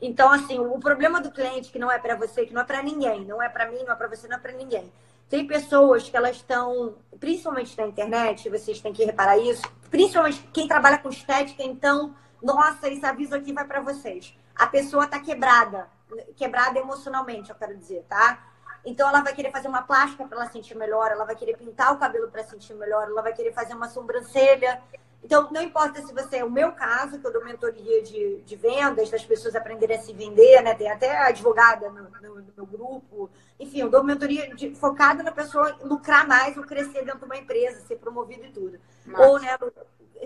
Então, 0.01 0.29
assim, 0.33 0.59
o 0.59 0.77
problema 0.79 1.21
do 1.21 1.31
cliente 1.31 1.71
que 1.71 1.79
não 1.79 1.89
é 1.89 1.97
para 1.97 2.15
você, 2.15 2.45
que 2.45 2.53
não 2.53 2.61
é 2.61 2.65
para 2.65 2.83
ninguém, 2.83 3.23
não 3.23 3.41
é 3.41 3.47
para 3.47 3.71
mim, 3.71 3.81
não 3.85 3.93
é 3.93 3.95
para 3.95 4.09
você, 4.09 4.27
não 4.27 4.35
é 4.35 4.39
para 4.39 4.51
ninguém. 4.51 4.91
Tem 5.29 5.47
pessoas 5.47 6.09
que 6.09 6.17
elas 6.17 6.35
estão, 6.35 6.97
principalmente 7.21 7.77
na 7.77 7.87
internet, 7.87 8.49
vocês 8.49 8.81
têm 8.81 8.91
que 8.91 9.05
reparar 9.05 9.37
isso, 9.37 9.61
principalmente 9.89 10.45
quem 10.51 10.67
trabalha 10.67 10.97
com 10.97 11.07
estética, 11.07 11.63
então, 11.63 12.13
nossa, 12.43 12.89
esse 12.89 13.05
aviso 13.05 13.33
aqui 13.33 13.53
vai 13.53 13.63
para 13.63 13.79
vocês. 13.79 14.35
A 14.53 14.67
pessoa 14.67 15.07
tá 15.07 15.19
quebrada, 15.19 15.87
quebrada 16.35 16.79
emocionalmente, 16.79 17.49
eu 17.49 17.55
quero 17.55 17.77
dizer, 17.77 18.05
tá? 18.07 18.47
Então 18.83 19.07
ela 19.07 19.21
vai 19.21 19.33
querer 19.33 19.51
fazer 19.51 19.67
uma 19.67 19.83
plástica 19.83 20.25
para 20.25 20.37
ela 20.37 20.49
sentir 20.49 20.75
melhor, 20.75 21.11
ela 21.11 21.25
vai 21.25 21.35
querer 21.35 21.55
pintar 21.55 21.93
o 21.93 21.97
cabelo 21.97 22.29
para 22.29 22.43
sentir 22.43 22.73
melhor, 22.73 23.07
ela 23.07 23.21
vai 23.21 23.33
querer 23.33 23.53
fazer 23.53 23.73
uma 23.73 23.89
sobrancelha. 23.89 24.81
Então, 25.23 25.51
não 25.51 25.61
importa 25.61 26.01
se 26.01 26.11
você 26.13 26.37
é 26.37 26.43
o 26.43 26.49
meu 26.49 26.71
caso, 26.71 27.19
que 27.19 27.27
eu 27.27 27.31
dou 27.31 27.45
mentoria 27.45 28.01
de, 28.01 28.41
de 28.41 28.55
vendas, 28.55 29.11
das 29.11 29.23
pessoas 29.23 29.55
aprenderem 29.55 29.97
a 29.97 30.01
se 30.01 30.11
vender, 30.13 30.63
né? 30.63 30.73
Tem 30.73 30.89
até 30.89 31.15
advogada 31.15 31.91
no, 31.91 32.09
no, 32.09 32.41
no 32.41 32.53
meu 32.57 32.65
grupo. 32.65 33.29
Enfim, 33.59 33.81
eu 33.81 33.89
dou 33.89 34.03
mentoria 34.03 34.53
de, 34.55 34.73
focada 34.73 35.21
na 35.21 35.31
pessoa 35.31 35.77
lucrar 35.83 36.27
mais 36.27 36.57
ou 36.57 36.63
crescer 36.63 37.05
dentro 37.05 37.19
de 37.19 37.25
uma 37.25 37.37
empresa, 37.37 37.85
ser 37.85 37.97
promovido 37.97 38.45
e 38.45 38.51
tudo. 38.51 38.79
Nossa. 39.05 39.27
Ou, 39.27 39.39
né, 39.39 39.57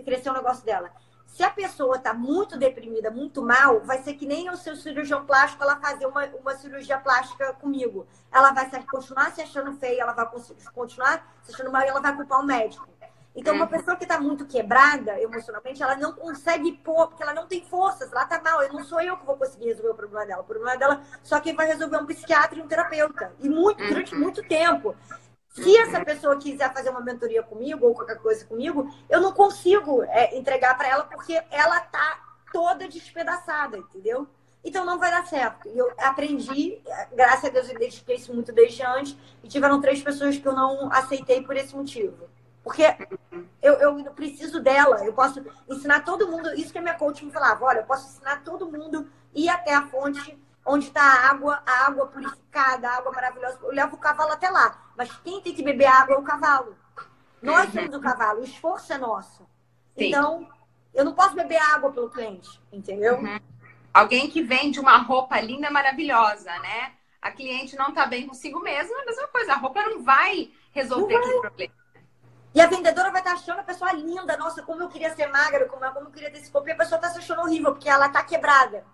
crescer 0.05 0.29
o 0.29 0.33
negócio 0.33 0.65
dela. 0.65 0.89
Se 1.35 1.43
a 1.43 1.49
pessoa 1.49 1.97
está 1.97 2.13
muito 2.13 2.57
deprimida, 2.57 3.11
muito 3.11 3.41
mal, 3.43 3.81
vai 3.81 4.01
ser 4.01 4.13
que 4.13 4.25
nem 4.25 4.49
o 4.49 4.55
seu 4.55 4.73
cirurgião 4.73 5.25
plástico 5.25 5.61
ela 5.61 5.75
fazer 5.75 6.05
uma, 6.05 6.25
uma 6.27 6.55
cirurgia 6.55 6.97
plástica 6.97 7.51
comigo. 7.55 8.07
Ela 8.31 8.53
vai 8.53 8.69
continuar 8.85 9.31
se 9.31 9.41
achando 9.41 9.73
feia, 9.73 10.03
ela 10.03 10.13
vai 10.13 10.25
continuar 10.73 11.27
se 11.43 11.53
achando 11.53 11.73
mal 11.73 11.81
e 11.81 11.87
ela 11.87 11.99
vai 11.99 12.15
culpar 12.15 12.39
o 12.39 12.45
médico. 12.45 12.87
Então, 13.35 13.53
uma 13.53 13.65
uhum. 13.65 13.69
pessoa 13.69 13.97
que 13.97 14.05
está 14.05 14.17
muito 14.17 14.45
quebrada 14.45 15.19
emocionalmente, 15.21 15.83
ela 15.83 15.97
não 15.97 16.13
consegue 16.13 16.71
pôr, 16.71 17.09
porque 17.09 17.21
ela 17.21 17.33
não 17.33 17.45
tem 17.47 17.65
forças, 17.65 18.09
ela 18.13 18.23
está 18.23 18.41
mal. 18.41 18.63
Eu 18.63 18.71
não 18.71 18.85
sou 18.85 19.01
eu 19.01 19.17
que 19.17 19.25
vou 19.25 19.35
conseguir 19.35 19.65
resolver 19.65 19.89
o 19.89 19.93
problema 19.95 20.25
dela. 20.25 20.41
O 20.41 20.45
problema 20.45 20.77
dela 20.77 21.01
só 21.21 21.41
quem 21.41 21.53
vai 21.53 21.67
resolver 21.67 21.97
é 21.97 21.99
um 21.99 22.05
psiquiatra 22.05 22.57
e 22.57 22.61
um 22.61 22.67
terapeuta. 22.67 23.33
E 23.41 23.49
muito, 23.49 23.85
durante 23.85 24.15
uhum. 24.15 24.21
muito 24.21 24.41
tempo. 24.47 24.95
Se 25.55 25.77
essa 25.77 26.03
pessoa 26.03 26.37
quiser 26.37 26.73
fazer 26.73 26.89
uma 26.89 26.99
mentoria 26.99 27.41
comigo 27.41 27.87
ou 27.87 27.95
qualquer 27.95 28.17
coisa 28.17 28.43
comigo, 28.43 28.93
eu 29.09 29.21
não 29.21 29.31
consigo 29.31 30.03
é, 30.03 30.37
entregar 30.37 30.77
para 30.77 30.89
ela 30.89 31.05
porque 31.05 31.41
ela 31.49 31.79
tá 31.79 32.35
toda 32.51 32.89
despedaçada, 32.89 33.77
entendeu? 33.77 34.27
Então 34.65 34.83
não 34.83 34.99
vai 34.99 35.09
dar 35.09 35.25
certo. 35.25 35.69
E 35.69 35.77
eu 35.77 35.93
aprendi, 35.97 36.81
graças 37.13 37.45
a 37.45 37.49
Deus, 37.49 37.69
eu 37.69 37.75
identifiquei 37.75 38.17
isso 38.17 38.33
muito 38.33 38.51
desde 38.51 38.83
antes, 38.83 39.15
e 39.41 39.47
tiveram 39.47 39.79
três 39.79 40.03
pessoas 40.03 40.37
que 40.37 40.45
eu 40.45 40.53
não 40.53 40.91
aceitei 40.91 41.41
por 41.41 41.55
esse 41.55 41.73
motivo. 41.73 42.27
Porque 42.61 42.83
eu, 43.61 43.73
eu 43.75 44.03
preciso 44.11 44.59
dela, 44.59 45.05
eu 45.05 45.13
posso 45.13 45.41
ensinar 45.69 46.03
todo 46.03 46.27
mundo, 46.27 46.53
isso 46.55 46.73
que 46.73 46.79
a 46.79 46.81
minha 46.81 46.95
coach 46.95 47.23
me 47.23 47.31
falava, 47.31 47.63
olha, 47.63 47.79
eu 47.79 47.85
posso 47.85 48.07
ensinar 48.07 48.43
todo 48.43 48.69
mundo 48.69 49.07
ir 49.33 49.47
até 49.47 49.73
a 49.73 49.87
fonte 49.87 50.37
onde 50.65 50.87
está 50.87 51.01
a 51.01 51.29
água, 51.29 51.61
a 51.65 51.85
água 51.85 52.07
purificada, 52.07 52.89
a 52.89 52.97
água 52.97 53.11
maravilhosa. 53.11 53.59
Eu 53.61 53.71
levo 53.71 53.95
o 53.95 53.99
cavalo 53.99 54.31
até 54.31 54.49
lá. 54.49 54.89
Mas 54.97 55.11
quem 55.17 55.41
tem 55.41 55.53
que 55.53 55.63
beber 55.63 55.85
água 55.85 56.15
é 56.15 56.17
o 56.17 56.23
cavalo. 56.23 56.75
Nós 57.41 57.71
somos 57.71 57.93
o 57.93 58.01
cavalo, 58.01 58.41
o 58.41 58.43
esforço 58.43 58.91
é 58.91 58.97
nosso. 58.97 59.43
Sim. 59.95 60.07
Então, 60.07 60.49
eu 60.93 61.05
não 61.05 61.13
posso 61.13 61.35
beber 61.35 61.57
água 61.57 61.91
pelo 61.91 62.09
cliente, 62.09 62.59
entendeu? 62.71 63.19
Uhum. 63.19 63.39
Alguém 63.93 64.29
que 64.29 64.41
vende 64.41 64.79
uma 64.79 64.97
roupa 64.97 65.39
linda, 65.39 65.69
maravilhosa, 65.69 66.51
né? 66.59 66.93
A 67.21 67.31
cliente 67.31 67.75
não 67.75 67.89
está 67.89 68.05
bem 68.05 68.27
consigo 68.27 68.59
mesma, 68.59 68.97
é 68.97 69.01
a 69.01 69.05
mesma 69.05 69.27
coisa. 69.27 69.53
A 69.53 69.57
roupa 69.57 69.81
não 69.83 70.03
vai 70.03 70.51
resolver 70.71 71.13
não 71.13 71.19
vai. 71.21 71.29
aquele 71.29 71.41
problema. 71.41 71.73
E 72.55 72.61
a 72.61 72.67
vendedora 72.67 73.11
vai 73.11 73.19
estar 73.19 73.33
achando 73.33 73.59
a 73.59 73.63
pessoa 73.63 73.91
linda, 73.91 74.37
nossa, 74.37 74.63
como 74.63 74.81
eu 74.81 74.87
queria 74.87 75.13
ser 75.13 75.27
magra, 75.27 75.67
como, 75.67 75.85
como 75.91 76.07
eu 76.07 76.11
queria 76.11 76.31
ter 76.31 76.37
esse 76.37 76.49
corpo, 76.49 76.69
e 76.69 76.71
a 76.71 76.77
pessoa 76.77 76.97
está 76.97 77.09
se 77.09 77.19
achando 77.19 77.41
horrível, 77.41 77.73
porque 77.73 77.89
ela 77.89 78.07
está 78.07 78.23
quebrada. 78.23 78.85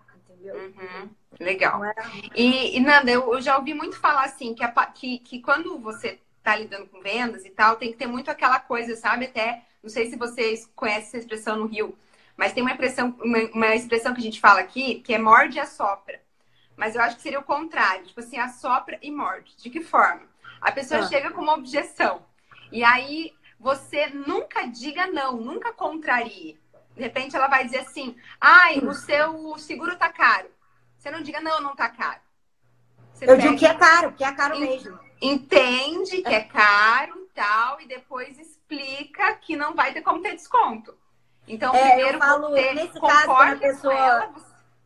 Entendeu? 0.41 0.55
Uhum. 0.55 1.09
Legal. 1.39 1.85
É... 1.85 1.93
E, 2.35 2.77
e, 2.77 2.79
Nanda, 2.79 3.11
eu, 3.11 3.33
eu, 3.33 3.41
já 3.41 3.57
ouvi 3.57 3.73
muito 3.73 3.99
falar 3.99 4.23
assim, 4.23 4.53
que, 4.53 4.63
a, 4.63 4.71
que, 4.87 5.19
que 5.19 5.39
quando 5.39 5.77
você 5.79 6.19
está 6.37 6.55
lidando 6.55 6.87
com 6.87 7.01
vendas 7.01 7.45
e 7.45 7.51
tal, 7.51 7.75
tem 7.75 7.91
que 7.91 7.97
ter 7.97 8.07
muito 8.07 8.31
aquela 8.31 8.59
coisa, 8.59 8.95
sabe? 8.95 9.25
Até, 9.25 9.63
não 9.83 9.89
sei 9.89 10.09
se 10.09 10.15
vocês 10.15 10.69
conhecem 10.75 11.07
essa 11.07 11.17
expressão 11.17 11.55
no 11.57 11.67
Rio, 11.67 11.95
mas 12.35 12.53
tem 12.53 12.63
uma 12.63 12.71
expressão, 12.71 13.15
uma, 13.21 13.37
uma 13.53 13.75
expressão 13.75 14.13
que 14.13 14.19
a 14.19 14.23
gente 14.23 14.39
fala 14.39 14.59
aqui, 14.59 14.95
que 15.01 15.13
é 15.13 15.19
morde 15.19 15.57
e 15.57 15.61
assopra. 15.61 16.19
Mas 16.75 16.95
eu 16.95 17.01
acho 17.01 17.17
que 17.17 17.21
seria 17.21 17.39
o 17.39 17.43
contrário, 17.43 18.05
tipo 18.05 18.19
assim, 18.19 18.39
assopra 18.39 18.97
e 19.01 19.11
morde. 19.11 19.55
De 19.57 19.69
que 19.69 19.81
forma? 19.81 20.23
A 20.59 20.71
pessoa 20.71 21.01
ah. 21.01 21.07
chega 21.07 21.29
com 21.29 21.41
uma 21.41 21.53
objeção. 21.53 22.25
E 22.71 22.83
aí 22.83 23.33
você 23.59 24.07
nunca 24.07 24.65
diga 24.65 25.05
não, 25.07 25.37
nunca 25.37 25.71
contrarie. 25.71 26.59
De 26.95 27.01
repente 27.01 27.35
ela 27.35 27.47
vai 27.47 27.65
dizer 27.65 27.79
assim: 27.79 28.15
ai, 28.39 28.79
o 28.79 28.93
seu 28.93 29.57
seguro 29.57 29.95
tá 29.95 30.09
caro. 30.09 30.49
Você 30.97 31.09
não 31.09 31.21
diga 31.21 31.41
não, 31.41 31.61
não 31.61 31.75
tá 31.75 31.89
caro. 31.89 32.19
Você 33.13 33.29
Eu 33.29 33.37
digo 33.37 33.57
que 33.57 33.65
é 33.65 33.73
caro, 33.73 34.13
que 34.13 34.23
é 34.23 34.31
caro 34.31 34.59
mesmo. 34.59 34.99
Entende 35.21 36.21
que 36.21 36.33
é 36.33 36.41
caro 36.41 37.13
e 37.23 37.29
tal, 37.33 37.79
e 37.79 37.87
depois 37.87 38.37
explica 38.39 39.35
que 39.35 39.55
não 39.55 39.75
vai 39.75 39.93
ter 39.93 40.01
como 40.01 40.21
ter 40.21 40.35
desconto. 40.35 40.95
Então, 41.47 41.73
é, 41.75 41.89
primeiro 41.89 42.17
eu 42.17 42.19
falo, 42.19 42.49
você 42.49 42.73
nesse 42.73 42.99
caso, 42.99 43.25
quando 43.25 43.53
a 43.53 43.55
pessoa. 43.57 43.93
Ela, 43.93 44.33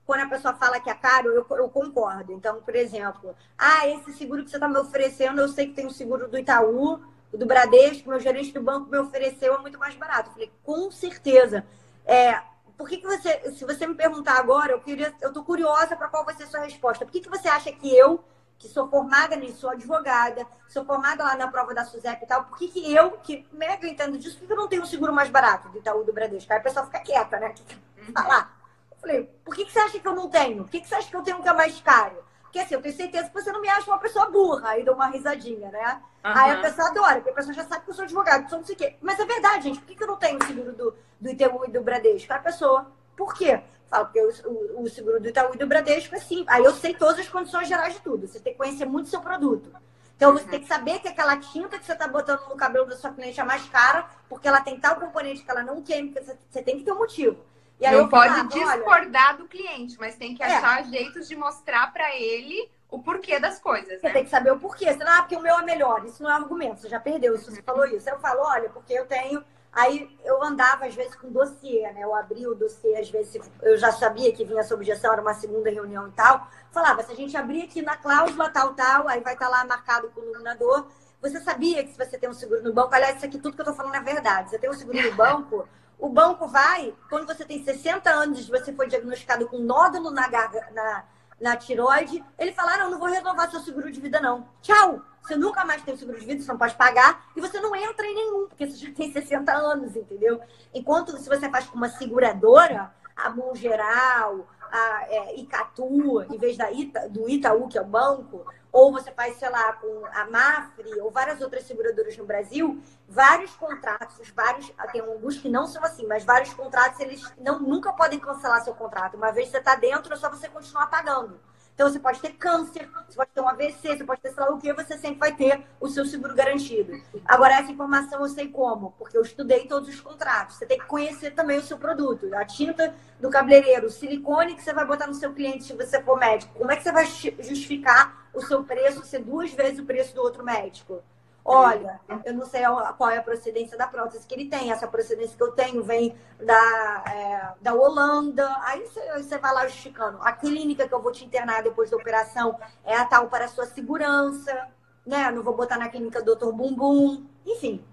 quando 0.05 0.21
a 0.21 0.27
pessoa 0.27 0.53
fala 0.53 0.79
que 0.79 0.89
é 0.89 0.93
caro, 0.93 1.29
eu, 1.29 1.45
eu, 1.57 1.69
concordo. 1.69 2.31
Então, 2.31 2.61
por 2.61 2.75
exemplo, 2.75 3.35
ah, 3.57 3.87
esse 3.87 4.13
seguro 4.13 4.43
que 4.43 4.51
você 4.51 4.57
está 4.57 4.67
me 4.67 4.77
oferecendo, 4.77 5.41
eu 5.41 5.47
sei 5.47 5.67
que 5.67 5.73
tem 5.73 5.87
o 5.87 5.91
seguro 5.91 6.27
do 6.27 6.37
Itaú, 6.37 7.01
do 7.33 7.45
Bradesco, 7.45 8.09
meu 8.09 8.19
gerente 8.19 8.51
do 8.51 8.61
banco 8.61 8.89
me 8.89 8.97
ofereceu 8.97 9.55
é 9.55 9.57
muito 9.57 9.79
mais 9.79 9.95
barato. 9.95 10.29
Eu 10.29 10.33
falei, 10.33 10.51
com 10.63 10.91
certeza. 10.91 11.65
É, 12.05 12.41
por 12.77 12.87
que, 12.87 12.97
que 12.97 13.07
você, 13.07 13.51
se 13.51 13.65
você 13.65 13.87
me 13.87 13.95
perguntar 13.95 14.37
agora, 14.37 14.71
eu 14.71 14.81
queria, 14.81 15.13
eu 15.21 15.31
tô 15.31 15.43
curiosa 15.43 15.95
para 15.95 16.07
qual 16.07 16.25
vai 16.25 16.35
ser 16.35 16.43
a 16.43 16.47
sua 16.47 16.59
resposta. 16.61 17.05
Por 17.05 17.11
que, 17.11 17.21
que 17.21 17.29
você 17.29 17.47
acha 17.47 17.71
que 17.71 17.95
eu, 17.95 18.23
que 18.57 18.67
sou 18.67 18.87
formada 18.89 19.35
nisso, 19.35 19.61
sou 19.61 19.69
advogada, 19.69 20.45
sou 20.67 20.85
formada 20.85 21.23
lá 21.23 21.35
na 21.35 21.47
prova 21.47 21.73
da 21.73 21.85
SUSEP 21.85 22.23
e 22.23 22.27
tal, 22.27 22.45
por 22.45 22.57
que, 22.57 22.67
que 22.67 22.93
eu, 22.93 23.11
que 23.11 23.47
mega 23.51 23.87
entendo 23.87 24.17
disso, 24.17 24.37
por 24.37 24.47
que, 24.47 24.53
eu 24.53 24.57
não 24.57 24.67
tenho 24.67 24.83
um 24.83 24.85
seguro 24.85 25.13
mais 25.13 25.29
barato 25.29 25.69
do 25.69 25.77
Itaú 25.77 26.03
do 26.03 26.13
Bradesco? 26.13 26.51
Aí 26.51 26.59
a 26.59 26.63
pessoa 26.63 26.85
fica 26.85 26.99
quieta, 26.99 27.39
né? 27.39 27.53
Falar. 28.13 28.55
Eu 28.91 28.97
falei, 28.97 29.23
por 29.43 29.55
que, 29.55 29.65
que 29.65 29.71
você 29.71 29.79
acha 29.79 29.99
que 29.99 30.07
eu 30.07 30.15
não 30.15 30.29
tenho? 30.29 30.63
Por 30.63 30.71
que, 30.71 30.81
que 30.81 30.87
você 30.87 30.95
acha 30.95 31.09
que 31.09 31.15
eu 31.15 31.23
tenho 31.23 31.37
um 31.37 31.41
que 31.41 31.49
é 31.49 31.53
mais 31.53 31.79
caro? 31.81 32.24
Porque 32.55 32.67
assim, 32.67 32.75
eu 32.75 32.81
tenho 32.81 32.95
certeza 32.95 33.27
que 33.27 33.33
você 33.33 33.51
não 33.51 33.59
me 33.59 33.67
acha 33.67 33.91
uma 33.91 33.99
pessoa 33.99 34.29
burra. 34.29 34.69
Aí 34.69 34.85
dá 34.85 34.93
uma 34.93 35.07
risadinha, 35.07 35.69
né? 35.69 36.01
Uhum. 36.23 36.31
Aí 36.33 36.51
a 36.51 36.61
pessoa 36.61 36.87
adora, 36.87 37.15
porque 37.15 37.31
a 37.31 37.33
pessoa 37.33 37.53
já 37.53 37.65
sabe 37.65 37.83
que 37.83 37.91
eu 37.91 37.93
sou 37.93 38.05
advogado, 38.05 38.45
que 38.45 38.49
sou 38.49 38.59
não 38.59 38.65
sei 38.65 38.75
o 38.75 38.77
quê. 38.77 38.95
Mas 39.01 39.19
é 39.19 39.25
verdade, 39.25 39.65
gente. 39.65 39.79
Por 39.79 39.87
que, 39.87 39.95
que 39.95 40.03
eu 40.03 40.07
não 40.07 40.15
tenho 40.15 40.39
o 40.39 40.45
seguro 40.45 40.71
do, 40.71 40.95
do 41.19 41.29
Itaú 41.29 41.65
e 41.65 41.71
do 41.71 41.81
Bradesco? 41.81 42.31
A 42.31 42.39
pessoa, 42.39 42.89
por 43.17 43.33
quê? 43.33 43.61
Fala, 43.89 44.05
porque 44.05 44.21
o, 44.21 44.29
o, 44.49 44.83
o, 44.83 44.89
seguro 44.89 45.19
do 45.19 45.27
Itaú 45.27 45.53
e 45.53 45.57
do 45.57 45.67
Bradesco 45.67 46.15
é 46.15 46.17
assim. 46.17 46.45
Aí 46.47 46.63
eu 46.63 46.73
sei 46.73 46.93
todas 46.93 47.19
as 47.19 47.27
condições 47.27 47.67
gerais 47.67 47.95
de 47.95 47.99
tudo. 47.99 48.25
Você 48.25 48.39
tem 48.39 48.53
que 48.53 48.59
conhecer 48.59 48.85
muito 48.85 49.09
seu 49.09 49.19
produto. 49.19 49.69
Então 50.15 50.31
você 50.31 50.45
uhum. 50.45 50.51
tem 50.51 50.61
que 50.61 50.67
saber 50.67 50.99
que 50.99 51.09
aquela 51.09 51.35
tinta 51.35 51.77
que 51.77 51.85
você 51.85 51.91
está 51.91 52.07
botando 52.07 52.47
no 52.47 52.55
cabelo 52.55 52.85
da 52.85 52.95
sua 52.95 53.11
cliente 53.11 53.37
é 53.37 53.43
mais 53.43 53.67
cara, 53.67 54.07
porque 54.29 54.47
ela 54.47 54.61
tem 54.61 54.79
tal 54.79 54.95
componente 54.95 55.43
que 55.43 55.51
ela 55.51 55.61
não 55.61 55.81
queima, 55.81 56.13
você 56.49 56.61
tem 56.61 56.77
que 56.77 56.85
ter 56.85 56.93
um 56.93 56.99
motivo. 56.99 57.35
E 57.79 57.85
aí 57.85 57.95
não 57.95 58.07
pode 58.07 58.29
falava, 58.29 58.47
discordar 58.49 59.29
olha, 59.29 59.37
do 59.37 59.47
cliente, 59.47 59.97
mas 59.99 60.15
tem 60.15 60.33
que 60.33 60.41
é. 60.41 60.45
achar 60.45 60.83
jeitos 60.85 61.27
de 61.27 61.35
mostrar 61.35 61.91
para 61.91 62.15
ele 62.15 62.69
o 62.89 62.99
porquê 62.99 63.39
das 63.39 63.59
coisas. 63.59 63.99
Você 63.99 64.07
né? 64.07 64.13
tem 64.13 64.23
que 64.23 64.29
saber 64.29 64.51
o 64.51 64.59
porquê. 64.59 64.93
Senão, 64.93 65.11
ah, 65.11 65.21
porque 65.21 65.35
o 65.35 65.41
meu 65.41 65.57
é 65.59 65.63
melhor. 65.63 66.05
Isso 66.05 66.23
não 66.23 66.29
é 66.29 66.33
argumento, 66.33 66.81
você 66.81 66.89
já 66.89 66.99
perdeu 66.99 67.37
se 67.37 67.51
você 67.51 67.61
falou 67.61 67.85
isso. 67.85 68.09
Eu 68.09 68.19
falo, 68.19 68.41
olha, 68.41 68.69
porque 68.69 68.93
eu 68.93 69.05
tenho. 69.05 69.43
Aí 69.73 70.17
eu 70.23 70.41
andava, 70.41 70.85
às 70.85 70.95
vezes, 70.95 71.15
com 71.15 71.29
dossiê, 71.29 71.81
né? 71.91 72.01
Eu 72.01 72.15
abri 72.15 72.47
o 72.47 72.55
dossiê, 72.55 72.95
às 72.95 73.09
vezes, 73.09 73.41
eu 73.61 73.77
já 73.77 73.91
sabia 73.91 74.31
que 74.31 74.45
vinha 74.45 74.61
essa 74.61 74.73
objeção, 74.73 75.11
era 75.11 75.21
uma 75.21 75.33
segunda 75.33 75.69
reunião 75.69 76.07
e 76.07 76.11
tal. 76.11 76.47
Falava, 76.71 77.03
se 77.03 77.11
a 77.11 77.15
gente 77.15 77.35
abrir 77.35 77.63
aqui 77.63 77.81
na 77.81 77.97
cláusula 77.97 78.49
tal, 78.49 78.73
tal, 78.73 79.09
aí 79.09 79.19
vai 79.19 79.33
estar 79.33 79.47
tá 79.47 79.51
lá 79.51 79.65
marcado 79.65 80.09
com 80.11 80.21
o 80.21 80.23
iluminador. 80.23 80.87
Você 81.21 81.41
sabia 81.41 81.83
que 81.83 81.91
se 81.91 81.97
você 81.97 82.17
tem 82.17 82.29
um 82.29 82.33
seguro 82.33 82.63
no 82.63 82.71
banco, 82.71 82.95
aliás, 82.95 83.17
isso 83.17 83.25
aqui 83.25 83.37
tudo 83.37 83.53
que 83.53 83.61
eu 83.61 83.65
tô 83.65 83.73
falando 83.73 83.95
é 83.95 83.99
verdade. 83.99 84.49
Você 84.49 84.57
tem 84.57 84.69
um 84.69 84.73
seguro 84.73 85.01
no 85.01 85.13
banco, 85.13 85.67
o 85.99 86.09
banco 86.09 86.47
vai, 86.47 86.93
quando 87.09 87.27
você 87.27 87.45
tem 87.45 87.63
60 87.63 88.09
anos, 88.09 88.47
você 88.47 88.73
foi 88.73 88.87
diagnosticado 88.87 89.47
com 89.47 89.59
nódulo 89.59 90.11
na, 90.11 90.29
na, 90.29 91.05
na 91.39 91.55
tiroide, 91.55 92.23
ele 92.37 92.53
fala: 92.53 92.73
ah, 92.73 92.77
não, 92.77 92.91
não 92.91 92.99
vou 92.99 93.09
renovar 93.09 93.49
seu 93.49 93.59
seguro 93.59 93.91
de 93.91 93.99
vida, 93.99 94.19
não. 94.19 94.47
Tchau! 94.61 95.01
Você 95.21 95.35
nunca 95.35 95.65
mais 95.65 95.81
tem 95.81 95.95
o 95.95 95.97
seguro 95.97 96.19
de 96.19 96.25
vida, 96.25 96.43
você 96.43 96.51
não 96.51 96.57
pode 96.57 96.75
pagar, 96.75 97.31
e 97.35 97.41
você 97.41 97.59
não 97.59 97.75
entra 97.75 98.05
em 98.05 98.13
nenhum, 98.13 98.47
porque 98.47 98.67
você 98.67 98.77
já 98.77 98.93
tem 98.93 99.11
60 99.11 99.51
anos, 99.51 99.95
entendeu? 99.95 100.39
Enquanto 100.71 101.17
se 101.17 101.27
você 101.27 101.49
faz 101.49 101.65
com 101.65 101.75
uma 101.75 101.89
seguradora, 101.89 102.93
a 103.15 103.29
Mongeral, 103.31 104.47
a 104.71 105.05
é, 105.07 105.39
Icatu, 105.39 106.21
em 106.31 106.37
vez 106.37 106.57
da 106.57 106.71
Ita, 106.71 107.09
do 107.09 107.27
Itaú, 107.27 107.67
que 107.67 107.77
é 107.77 107.81
o 107.81 107.85
banco, 107.85 108.45
ou 108.75 108.91
você 108.91 109.09
faz, 109.09 109.37
sei 109.37 109.49
lá, 109.49 109.71
com 109.71 110.05
a 110.11 110.25
Mafre 110.25 110.99
ou 110.99 111.09
várias 111.09 111.39
outras 111.39 111.63
seguradoras 111.63 112.17
no 112.17 112.25
Brasil, 112.25 112.83
vários 113.07 113.51
contratos, 113.55 114.29
vários, 114.31 114.69
tem 114.91 114.99
alguns 114.99 115.37
que 115.37 115.47
não 115.47 115.65
são 115.65 115.81
assim, 115.81 116.05
mas 116.05 116.25
vários 116.25 116.53
contratos, 116.53 116.99
eles 116.99 117.23
não, 117.39 117.57
nunca 117.57 117.93
podem 117.93 118.19
cancelar 118.19 118.61
seu 118.65 118.75
contrato. 118.75 119.15
Uma 119.15 119.31
vez 119.31 119.45
que 119.45 119.53
você 119.53 119.59
está 119.59 119.75
dentro, 119.75 120.13
é 120.13 120.17
só 120.17 120.29
você 120.29 120.49
continuar 120.49 120.87
pagando. 120.87 121.39
Então, 121.75 121.89
você 121.89 121.99
pode 121.99 122.21
ter 122.21 122.31
câncer, 122.31 122.89
você 123.05 123.17
pode 123.17 123.31
ter 123.31 123.41
um 123.41 123.49
AVC, 123.49 123.97
você 123.97 124.03
pode 124.05 124.21
ter 124.21 124.31
sei 124.31 124.43
lá 124.43 124.49
o 124.49 124.57
que, 124.57 124.71
você 124.71 124.97
sempre 124.97 125.19
vai 125.19 125.35
ter 125.35 125.61
o 125.79 125.89
seu 125.89 126.05
seguro 126.05 126.33
garantido. 126.33 126.93
Agora, 127.25 127.55
essa 127.55 127.69
informação 127.69 128.21
eu 128.21 128.29
sei 128.29 128.47
como, 128.47 128.93
porque 128.97 129.17
eu 129.17 129.21
estudei 129.21 129.67
todos 129.67 129.89
os 129.89 129.99
contratos. 129.99 130.55
Você 130.55 130.65
tem 130.65 130.79
que 130.79 130.85
conhecer 130.85 131.31
também 131.31 131.57
o 131.57 131.61
seu 131.61 131.77
produto. 131.77 132.33
A 132.33 132.45
tinta 132.45 132.95
do 133.19 133.29
cabeleireiro, 133.29 133.87
o 133.87 133.91
silicone 133.91 134.55
que 134.55 134.63
você 134.63 134.71
vai 134.71 134.85
botar 134.85 135.05
no 135.05 135.13
seu 135.13 135.33
cliente 135.33 135.65
se 135.65 135.73
você 135.73 136.01
for 136.01 136.17
médico. 136.17 136.57
Como 136.57 136.71
é 136.71 136.77
que 136.77 136.83
você 136.83 136.93
vai 136.93 137.05
justificar 137.05 138.25
o 138.33 138.41
seu 138.41 138.63
preço 138.63 139.05
ser 139.05 139.19
duas 139.19 139.51
vezes 139.51 139.79
o 139.79 139.85
preço 139.85 140.15
do 140.15 140.21
outro 140.21 140.45
médico? 140.45 141.03
Olha, 141.47 141.99
eu 142.25 142.33
não 142.33 142.43
sei 142.43 142.63
qual 142.97 143.11
é 143.11 143.19
a 143.19 143.21
procedência 143.21 143.77
da 143.77 143.85
prótese 143.85 144.25
que 144.25 144.33
ele 144.33 144.49
tem. 144.49 144.71
Essa 144.71 144.87
procedência 144.87 145.37
que 145.37 145.43
eu 145.43 145.51
tenho 145.51 145.83
vem 145.83 146.17
da, 146.43 147.03
é, 147.07 147.53
da 147.61 147.75
Holanda. 147.75 148.49
Aí 148.63 148.83
você 149.15 149.37
vai 149.37 149.53
lá 149.53 149.67
justificando. 149.67 150.17
A 150.23 150.31
clínica 150.31 150.87
que 150.87 150.93
eu 150.93 151.01
vou 151.01 151.11
te 151.11 151.23
internar 151.23 151.61
depois 151.61 151.91
da 151.91 151.97
operação 151.97 152.59
é 152.83 152.95
a 152.97 153.05
tal 153.05 153.29
para 153.29 153.45
a 153.45 153.47
sua 153.47 153.67
segurança. 153.67 154.69
Né? 155.05 155.29
não 155.29 155.43
vou 155.43 155.55
botar 155.55 155.77
na 155.77 155.87
clínica 155.87 156.19
do 156.23 156.35
Dr. 156.35 156.51
Bumbum. 156.51 157.27
Enfim, 157.45 157.85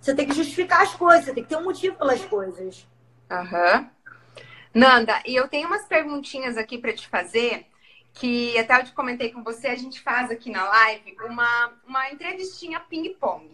você 0.00 0.14
tem 0.14 0.28
que 0.28 0.34
justificar 0.34 0.82
as 0.82 0.94
coisas, 0.94 1.24
você 1.24 1.34
tem 1.34 1.42
que 1.42 1.48
ter 1.48 1.56
um 1.56 1.64
motivo 1.64 1.96
pelas 1.96 2.24
coisas. 2.24 2.86
Aham. 3.28 3.78
Uhum. 3.78 3.90
Nanda, 4.72 5.20
e 5.26 5.34
eu 5.34 5.48
tenho 5.48 5.66
umas 5.66 5.84
perguntinhas 5.84 6.56
aqui 6.56 6.78
para 6.78 6.92
te 6.92 7.08
fazer 7.08 7.66
que 8.14 8.56
até 8.56 8.80
eu 8.80 8.84
te 8.84 8.92
comentei 8.92 9.32
com 9.32 9.42
você, 9.42 9.66
a 9.66 9.74
gente 9.74 10.00
faz 10.00 10.30
aqui 10.30 10.50
na 10.50 10.64
live 10.64 11.16
uma, 11.26 11.72
uma 11.84 12.10
entrevistinha 12.10 12.78
ping-pong. 12.80 13.52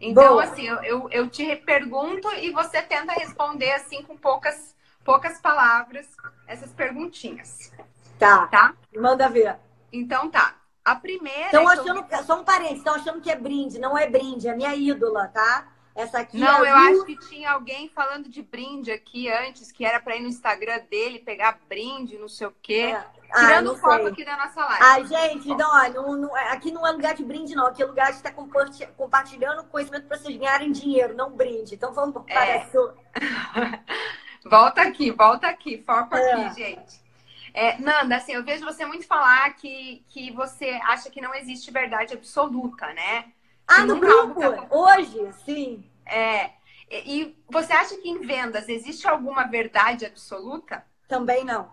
Então, 0.00 0.34
Boa. 0.34 0.44
assim, 0.44 0.66
eu, 0.66 0.82
eu, 0.82 1.08
eu 1.10 1.28
te 1.28 1.56
pergunto 1.56 2.30
e 2.34 2.50
você 2.50 2.82
tenta 2.82 3.12
responder 3.14 3.72
assim 3.72 4.02
com 4.02 4.16
poucas, 4.16 4.76
poucas 5.02 5.40
palavras 5.40 6.06
essas 6.46 6.70
perguntinhas. 6.72 7.72
Tá. 8.18 8.46
Tá? 8.48 8.74
Manda 8.94 9.28
ver. 9.28 9.56
Então 9.90 10.30
tá. 10.30 10.56
A 10.84 10.94
primeira. 10.94 11.46
Estão 11.46 11.70
é 11.70 11.72
achando. 11.72 12.06
Eu... 12.10 12.24
Só 12.24 12.40
um 12.40 12.44
parente, 12.44 12.74
estão 12.74 12.94
achando 12.94 13.20
que 13.22 13.30
é 13.30 13.36
brinde. 13.36 13.78
Não 13.78 13.96
é 13.96 14.06
brinde, 14.06 14.48
é 14.48 14.54
minha 14.54 14.74
ídola, 14.74 15.28
tá? 15.28 15.72
Essa 15.94 16.18
aqui 16.18 16.38
Não, 16.38 16.64
é 16.64 16.70
eu 16.70 16.74
acho 16.74 17.04
que 17.04 17.16
tinha 17.28 17.52
alguém 17.52 17.88
falando 17.88 18.28
de 18.28 18.42
brinde 18.42 18.90
aqui 18.90 19.30
antes, 19.30 19.70
que 19.70 19.84
era 19.84 20.00
para 20.00 20.16
ir 20.16 20.20
no 20.20 20.28
Instagram 20.28 20.80
dele 20.90 21.20
pegar 21.20 21.60
brinde, 21.68 22.18
não 22.18 22.28
sei 22.28 22.48
o 22.48 22.54
quê. 22.60 22.92
É. 22.94 23.06
Ah, 23.34 23.46
Tirando 23.46 23.72
ah, 23.72 23.76
foto 23.78 24.02
sei. 24.02 24.12
aqui 24.12 24.24
da 24.24 24.36
nossa 24.36 24.64
live. 24.64 24.80
Ah, 24.80 25.02
gente, 25.02 25.48
não, 25.48 25.92
não, 25.92 26.16
não, 26.16 26.36
aqui 26.52 26.70
não 26.70 26.86
é 26.86 26.92
lugar 26.92 27.14
de 27.14 27.24
brinde, 27.24 27.56
não. 27.56 27.66
Aqui 27.66 27.82
é 27.82 27.86
lugar 27.86 28.12
de 28.12 28.18
estar 28.18 28.32
compartilhando 28.96 29.64
conhecimento 29.64 30.06
para 30.06 30.16
vocês 30.16 30.36
ganharem 30.36 30.70
dinheiro, 30.70 31.16
não 31.16 31.32
brinde. 31.32 31.74
Então 31.74 31.92
vamos 31.92 32.22
para 32.22 32.46
é. 32.46 32.70
volta 34.46 34.82
aqui, 34.82 35.10
volta 35.10 35.48
aqui, 35.48 35.82
foco 35.84 36.14
é. 36.16 36.32
aqui, 36.32 36.62
gente. 36.62 37.02
É, 37.52 37.76
Nanda, 37.78 38.16
assim, 38.16 38.34
eu 38.34 38.44
vejo 38.44 38.64
você 38.64 38.86
muito 38.86 39.04
falar 39.04 39.52
que, 39.54 40.04
que 40.08 40.30
você 40.30 40.70
acha 40.84 41.10
que 41.10 41.20
não 41.20 41.34
existe 41.34 41.72
verdade 41.72 42.14
absoluta, 42.14 42.86
né? 42.92 43.32
Ah, 43.66 43.84
no 43.84 43.98
grupo? 43.98 44.40
Hoje, 44.70 45.32
sim. 45.44 45.84
É. 46.06 46.50
E 46.88 47.36
você 47.48 47.72
acha 47.72 47.96
que 47.96 48.08
em 48.08 48.20
vendas 48.20 48.68
existe 48.68 49.08
alguma 49.08 49.44
verdade 49.44 50.06
absoluta? 50.06 50.84
Também 51.08 51.44
não. 51.44 51.72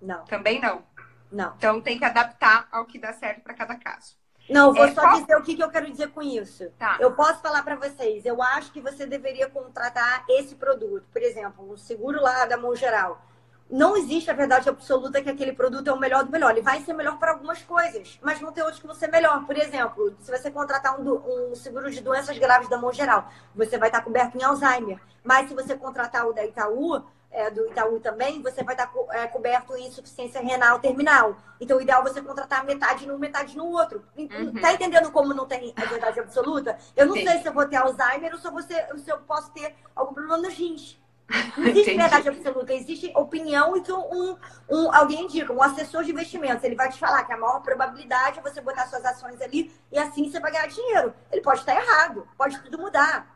Não. 0.00 0.24
Também 0.24 0.60
não. 0.60 0.82
Não. 1.30 1.54
Então 1.56 1.80
tem 1.80 1.98
que 1.98 2.04
adaptar 2.04 2.68
ao 2.70 2.84
que 2.84 2.98
dá 2.98 3.12
certo 3.12 3.42
para 3.42 3.54
cada 3.54 3.76
caso. 3.76 4.16
Não, 4.48 4.72
vou 4.72 4.84
é, 4.84 4.92
só 4.92 5.00
qual... 5.00 5.20
dizer 5.20 5.36
o 5.36 5.42
que, 5.42 5.56
que 5.56 5.62
eu 5.62 5.70
quero 5.70 5.90
dizer 5.90 6.10
com 6.10 6.22
isso. 6.22 6.70
Tá. 6.78 6.96
Eu 7.00 7.12
posso 7.12 7.40
falar 7.40 7.62
para 7.62 7.76
vocês, 7.76 8.24
eu 8.24 8.40
acho 8.40 8.72
que 8.72 8.80
você 8.80 9.04
deveria 9.04 9.48
contratar 9.50 10.24
esse 10.28 10.54
produto. 10.54 11.04
Por 11.12 11.22
exemplo, 11.22 11.68
o 11.70 11.76
seguro 11.76 12.20
lá 12.20 12.46
da 12.46 12.56
mão 12.56 12.74
geral. 12.74 13.20
Não 13.68 13.96
existe 13.96 14.30
a 14.30 14.34
verdade 14.34 14.68
absoluta 14.68 15.20
que 15.20 15.28
aquele 15.28 15.52
produto 15.52 15.88
é 15.88 15.92
o 15.92 15.98
melhor 15.98 16.24
do 16.24 16.30
melhor. 16.30 16.52
Ele 16.52 16.62
vai 16.62 16.80
ser 16.82 16.92
melhor 16.92 17.18
para 17.18 17.32
algumas 17.32 17.60
coisas, 17.62 18.16
mas 18.22 18.38
vão 18.38 18.52
ter 18.52 18.62
outros 18.62 18.80
que 18.80 18.86
vão 18.86 18.94
ser 18.94 19.08
melhor. 19.08 19.44
Por 19.44 19.56
exemplo, 19.56 20.14
se 20.20 20.30
você 20.30 20.52
contratar 20.52 21.00
um, 21.00 21.50
um 21.50 21.54
seguro 21.56 21.90
de 21.90 22.00
doenças 22.00 22.38
graves 22.38 22.68
da 22.68 22.78
mão 22.78 22.92
geral, 22.92 23.28
você 23.52 23.76
vai 23.76 23.88
estar 23.88 24.02
coberto 24.02 24.38
em 24.38 24.44
Alzheimer. 24.44 25.00
Mas 25.24 25.48
se 25.48 25.54
você 25.54 25.76
contratar 25.76 26.28
o 26.28 26.32
da 26.32 26.46
Itaú, 26.46 27.04
é, 27.36 27.50
do 27.50 27.66
Itaú 27.66 28.00
também, 28.00 28.40
você 28.40 28.64
vai 28.64 28.74
estar 28.74 28.86
co 28.86 29.06
é, 29.12 29.26
coberto 29.26 29.76
em 29.76 29.86
insuficiência 29.86 30.40
renal 30.40 30.80
terminal. 30.80 31.36
Então, 31.60 31.76
o 31.76 31.82
ideal 31.82 32.00
é 32.00 32.08
você 32.08 32.22
contratar 32.22 32.64
metade 32.64 33.06
num, 33.06 33.18
metade 33.18 33.54
no 33.56 33.66
outro. 33.66 34.02
Uhum. 34.16 34.54
Tá 34.54 34.72
entendendo 34.72 35.12
como 35.12 35.34
não 35.34 35.46
tem 35.46 35.74
a 35.76 35.84
verdade 35.84 36.18
absoluta? 36.18 36.78
Eu 36.96 37.06
não 37.06 37.14
Sim. 37.14 37.26
sei 37.26 37.38
se 37.42 37.46
eu 37.46 37.52
vou 37.52 37.66
ter 37.66 37.76
Alzheimer 37.76 38.32
ou 38.32 38.38
se 38.38 38.46
eu, 38.46 38.52
vou 38.52 38.62
ser, 38.62 38.86
se 38.98 39.10
eu 39.10 39.18
posso 39.18 39.50
ter 39.52 39.74
algum 39.94 40.14
problema 40.14 40.38
nos 40.38 40.54
rins. 40.54 40.98
Não 41.58 41.64
existe 41.64 41.90
Entendi. 41.90 41.96
verdade 41.96 42.28
absoluta, 42.28 42.72
existe 42.72 43.12
opinião 43.16 43.76
e 43.76 43.80
que 43.80 43.92
um, 43.92 44.36
um, 44.70 44.94
alguém 44.94 45.24
indica, 45.24 45.52
um 45.52 45.60
assessor 45.60 46.04
de 46.04 46.12
investimentos, 46.12 46.62
ele 46.62 46.76
vai 46.76 46.88
te 46.88 47.00
falar 47.00 47.24
que 47.24 47.32
a 47.32 47.36
maior 47.36 47.60
probabilidade 47.62 48.38
é 48.38 48.42
você 48.42 48.60
botar 48.60 48.86
suas 48.86 49.04
ações 49.04 49.40
ali 49.40 49.74
e 49.90 49.98
assim 49.98 50.30
você 50.30 50.38
vai 50.38 50.52
ganhar 50.52 50.68
dinheiro. 50.68 51.12
Ele 51.32 51.42
pode 51.42 51.58
estar 51.58 51.74
errado, 51.74 52.28
pode 52.38 52.60
tudo 52.60 52.78
mudar. 52.78 53.35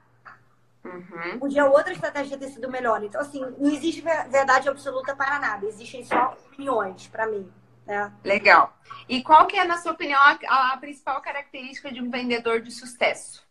Uhum. 0.84 1.38
Podia 1.38 1.66
outra 1.66 1.92
estratégia 1.92 2.38
ter 2.38 2.48
sido 2.48 2.70
melhor. 2.70 3.02
Então, 3.02 3.20
assim, 3.20 3.40
não 3.58 3.70
existe 3.70 4.00
verdade 4.00 4.68
absoluta 4.68 5.14
para 5.14 5.38
nada. 5.38 5.66
Existem 5.66 6.04
só 6.04 6.36
opiniões, 6.46 7.06
para 7.06 7.26
mim. 7.26 7.50
Né? 7.86 8.12
Legal. 8.24 8.76
E 9.08 9.22
qual 9.22 9.46
que 9.46 9.58
é, 9.58 9.64
na 9.64 9.78
sua 9.78 9.92
opinião, 9.92 10.20
a, 10.20 10.72
a 10.72 10.76
principal 10.78 11.20
característica 11.20 11.92
de 11.92 12.00
um 12.00 12.10
vendedor 12.10 12.60
de 12.60 12.70
sucesso? 12.70 13.48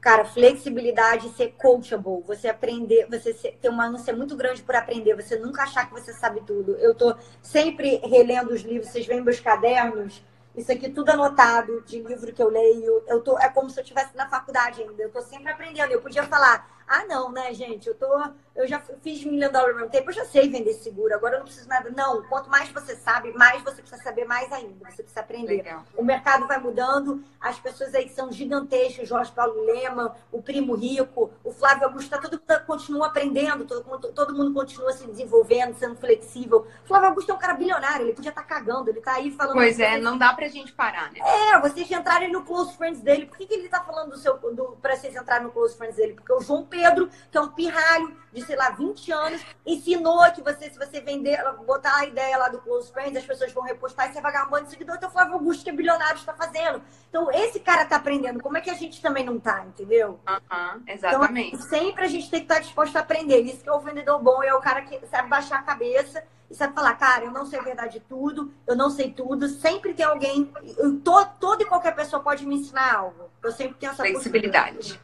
Cara, 0.00 0.24
flexibilidade, 0.24 1.28
ser 1.30 1.54
coachable, 1.58 2.22
você 2.26 2.48
aprender, 2.48 3.06
você 3.10 3.34
ter 3.34 3.68
uma 3.68 3.86
ânsia 3.86 4.16
muito 4.16 4.34
grande 4.34 4.62
por 4.62 4.74
aprender, 4.74 5.14
você 5.14 5.36
nunca 5.36 5.64
achar 5.64 5.86
que 5.86 5.92
você 5.92 6.12
sabe 6.14 6.40
tudo. 6.46 6.74
Eu 6.76 6.94
tô 6.94 7.14
sempre 7.42 7.96
relendo 7.98 8.50
os 8.50 8.62
livros, 8.62 8.90
vocês 8.90 9.04
veem 9.04 9.20
meus 9.20 9.40
cadernos, 9.40 10.22
isso 10.60 10.72
aqui 10.72 10.90
tudo 10.90 11.10
anotado 11.10 11.80
de 11.82 12.00
livro 12.00 12.32
que 12.32 12.42
eu 12.42 12.48
leio. 12.48 13.02
Eu 13.06 13.20
tô, 13.20 13.38
é 13.38 13.48
como 13.48 13.70
se 13.70 13.78
eu 13.80 13.82
estivesse 13.82 14.14
na 14.16 14.28
faculdade 14.28 14.82
ainda. 14.82 15.02
Eu 15.02 15.10
tô 15.10 15.20
sempre 15.22 15.50
aprendendo. 15.50 15.90
Eu 15.90 16.00
podia 16.00 16.22
falar, 16.24 16.79
ah, 16.90 17.04
não, 17.04 17.30
né, 17.30 17.54
gente? 17.54 17.86
Eu 17.86 17.94
tô. 17.94 18.20
Eu 18.52 18.66
já 18.66 18.80
fiz 19.00 19.24
million 19.24 19.50
dollar 19.50 19.72
mesmo 19.74 19.88
tempo, 19.88 20.10
eu 20.10 20.14
já 20.14 20.24
sei 20.24 20.48
vender 20.50 20.74
seguro, 20.74 21.14
agora 21.14 21.36
eu 21.36 21.38
não 21.38 21.46
preciso 21.46 21.68
nada. 21.68 21.88
Não, 21.96 22.20
quanto 22.24 22.50
mais 22.50 22.68
você 22.70 22.96
sabe, 22.96 23.32
mais 23.32 23.62
você 23.62 23.80
precisa 23.80 24.02
saber 24.02 24.24
mais 24.24 24.52
ainda. 24.52 24.90
Você 24.90 25.04
precisa 25.04 25.20
aprender. 25.20 25.58
Legal. 25.58 25.84
O 25.96 26.04
mercado 26.04 26.48
vai 26.48 26.58
mudando, 26.58 27.22
as 27.40 27.60
pessoas 27.60 27.94
aí 27.94 28.08
são 28.08 28.32
gigantescas, 28.32 29.08
Jorge 29.08 29.30
Paulo 29.30 29.64
Lema, 29.66 30.16
o 30.32 30.42
Primo 30.42 30.74
Rico, 30.74 31.30
o 31.44 31.52
Flávio 31.52 31.84
Augusto, 31.84 32.10
tá, 32.10 32.18
todo 32.18 32.32
mundo 32.32 32.66
continua 32.66 33.06
aprendendo, 33.06 33.64
todo, 33.64 34.12
todo 34.12 34.34
mundo 34.34 34.52
continua 34.52 34.92
se 34.92 35.06
desenvolvendo, 35.06 35.78
sendo 35.78 35.94
flexível. 35.94 36.66
O 36.84 36.88
Flávio 36.88 37.08
Augusto 37.10 37.30
é 37.30 37.34
um 37.34 37.38
cara 37.38 37.54
bilionário, 37.54 38.04
ele 38.04 38.14
podia 38.14 38.30
estar 38.30 38.42
tá 38.42 38.48
cagando, 38.48 38.90
ele 38.90 39.00
tá 39.00 39.14
aí 39.14 39.30
falando. 39.30 39.54
Pois 39.54 39.78
é, 39.78 39.96
não 39.96 40.18
dá 40.18 40.34
pra 40.34 40.48
gente 40.48 40.72
parar, 40.72 41.12
né? 41.12 41.20
É, 41.20 41.60
vocês 41.60 41.88
entrarem 41.88 42.32
no 42.32 42.42
Close 42.42 42.76
Friends 42.76 43.00
dele. 43.00 43.26
Por 43.26 43.38
que, 43.38 43.46
que 43.46 43.54
ele 43.54 43.68
tá 43.68 43.80
falando 43.80 44.10
do 44.10 44.18
seu, 44.18 44.36
do, 44.36 44.76
pra 44.82 44.96
vocês 44.96 45.14
entrarem 45.14 45.46
no 45.46 45.52
Close 45.52 45.76
Friends 45.76 45.94
dele? 45.94 46.14
Porque 46.14 46.32
o 46.32 46.40
João 46.40 46.64
Pedro 46.64 46.79
Pedro, 46.80 47.10
que 47.30 47.36
é 47.36 47.40
um 47.40 47.48
pirralho 47.48 48.16
de, 48.32 48.42
sei 48.42 48.56
lá, 48.56 48.70
20 48.70 49.12
anos, 49.12 49.44
ensinou 49.66 50.22
que 50.32 50.42
você, 50.42 50.70
se 50.70 50.78
você 50.78 51.00
vender, 51.00 51.38
botar 51.66 51.96
a 51.96 52.06
ideia 52.06 52.38
lá 52.38 52.48
do 52.48 52.60
Close 52.60 52.92
Friends, 52.92 53.16
as 53.16 53.24
pessoas 53.24 53.52
vão 53.52 53.64
repostar 53.64 54.08
e 54.08 54.12
você 54.12 54.20
vai 54.20 54.32
ganhar 54.32 54.46
um 54.46 54.50
monte 54.50 54.64
de 54.64 54.70
seguidor. 54.70 54.96
Então, 54.96 55.08
o 55.08 55.12
Flávio 55.12 55.34
Augusto, 55.34 55.64
que 55.64 55.70
é 55.70 55.72
bilionário, 55.72 56.16
está 56.16 56.32
fazendo. 56.32 56.82
Então, 57.08 57.30
esse 57.32 57.60
cara 57.60 57.82
está 57.82 57.96
aprendendo. 57.96 58.40
Como 58.40 58.56
é 58.56 58.60
que 58.60 58.70
a 58.70 58.74
gente 58.74 59.02
também 59.02 59.24
não 59.24 59.36
está, 59.36 59.64
entendeu? 59.64 60.20
Uhum, 60.28 60.82
exatamente. 60.86 61.56
Então, 61.56 61.68
sempre 61.68 62.04
a 62.04 62.08
gente 62.08 62.30
tem 62.30 62.40
que 62.40 62.44
estar 62.44 62.56
tá 62.56 62.60
disposto 62.60 62.96
a 62.96 63.00
aprender. 63.00 63.40
Isso 63.40 63.62
que 63.62 63.68
é 63.68 63.72
o 63.72 63.80
vendedor 63.80 64.22
bom, 64.22 64.42
é 64.42 64.54
o 64.54 64.60
cara 64.60 64.82
que 64.82 65.04
sabe 65.06 65.28
baixar 65.28 65.58
a 65.58 65.62
cabeça 65.62 66.22
e 66.50 66.54
sabe 66.54 66.74
falar, 66.74 66.94
cara, 66.94 67.24
eu 67.24 67.30
não 67.30 67.46
sei 67.46 67.60
a 67.60 67.62
verdade 67.62 67.94
de 67.94 68.00
tudo, 68.00 68.52
eu 68.66 68.76
não 68.76 68.90
sei 68.90 69.12
tudo. 69.12 69.48
Sempre 69.48 69.94
tem 69.94 70.04
alguém, 70.04 70.52
eu, 70.78 70.98
todo, 71.00 71.30
toda 71.38 71.62
e 71.62 71.66
qualquer 71.66 71.94
pessoa 71.94 72.22
pode 72.22 72.46
me 72.46 72.56
ensinar 72.56 72.94
algo. 72.94 73.30
Eu 73.42 73.52
sempre 73.52 73.76
tenho 73.78 73.92
essa 73.92 74.02
flexibilidade. 74.02 75.00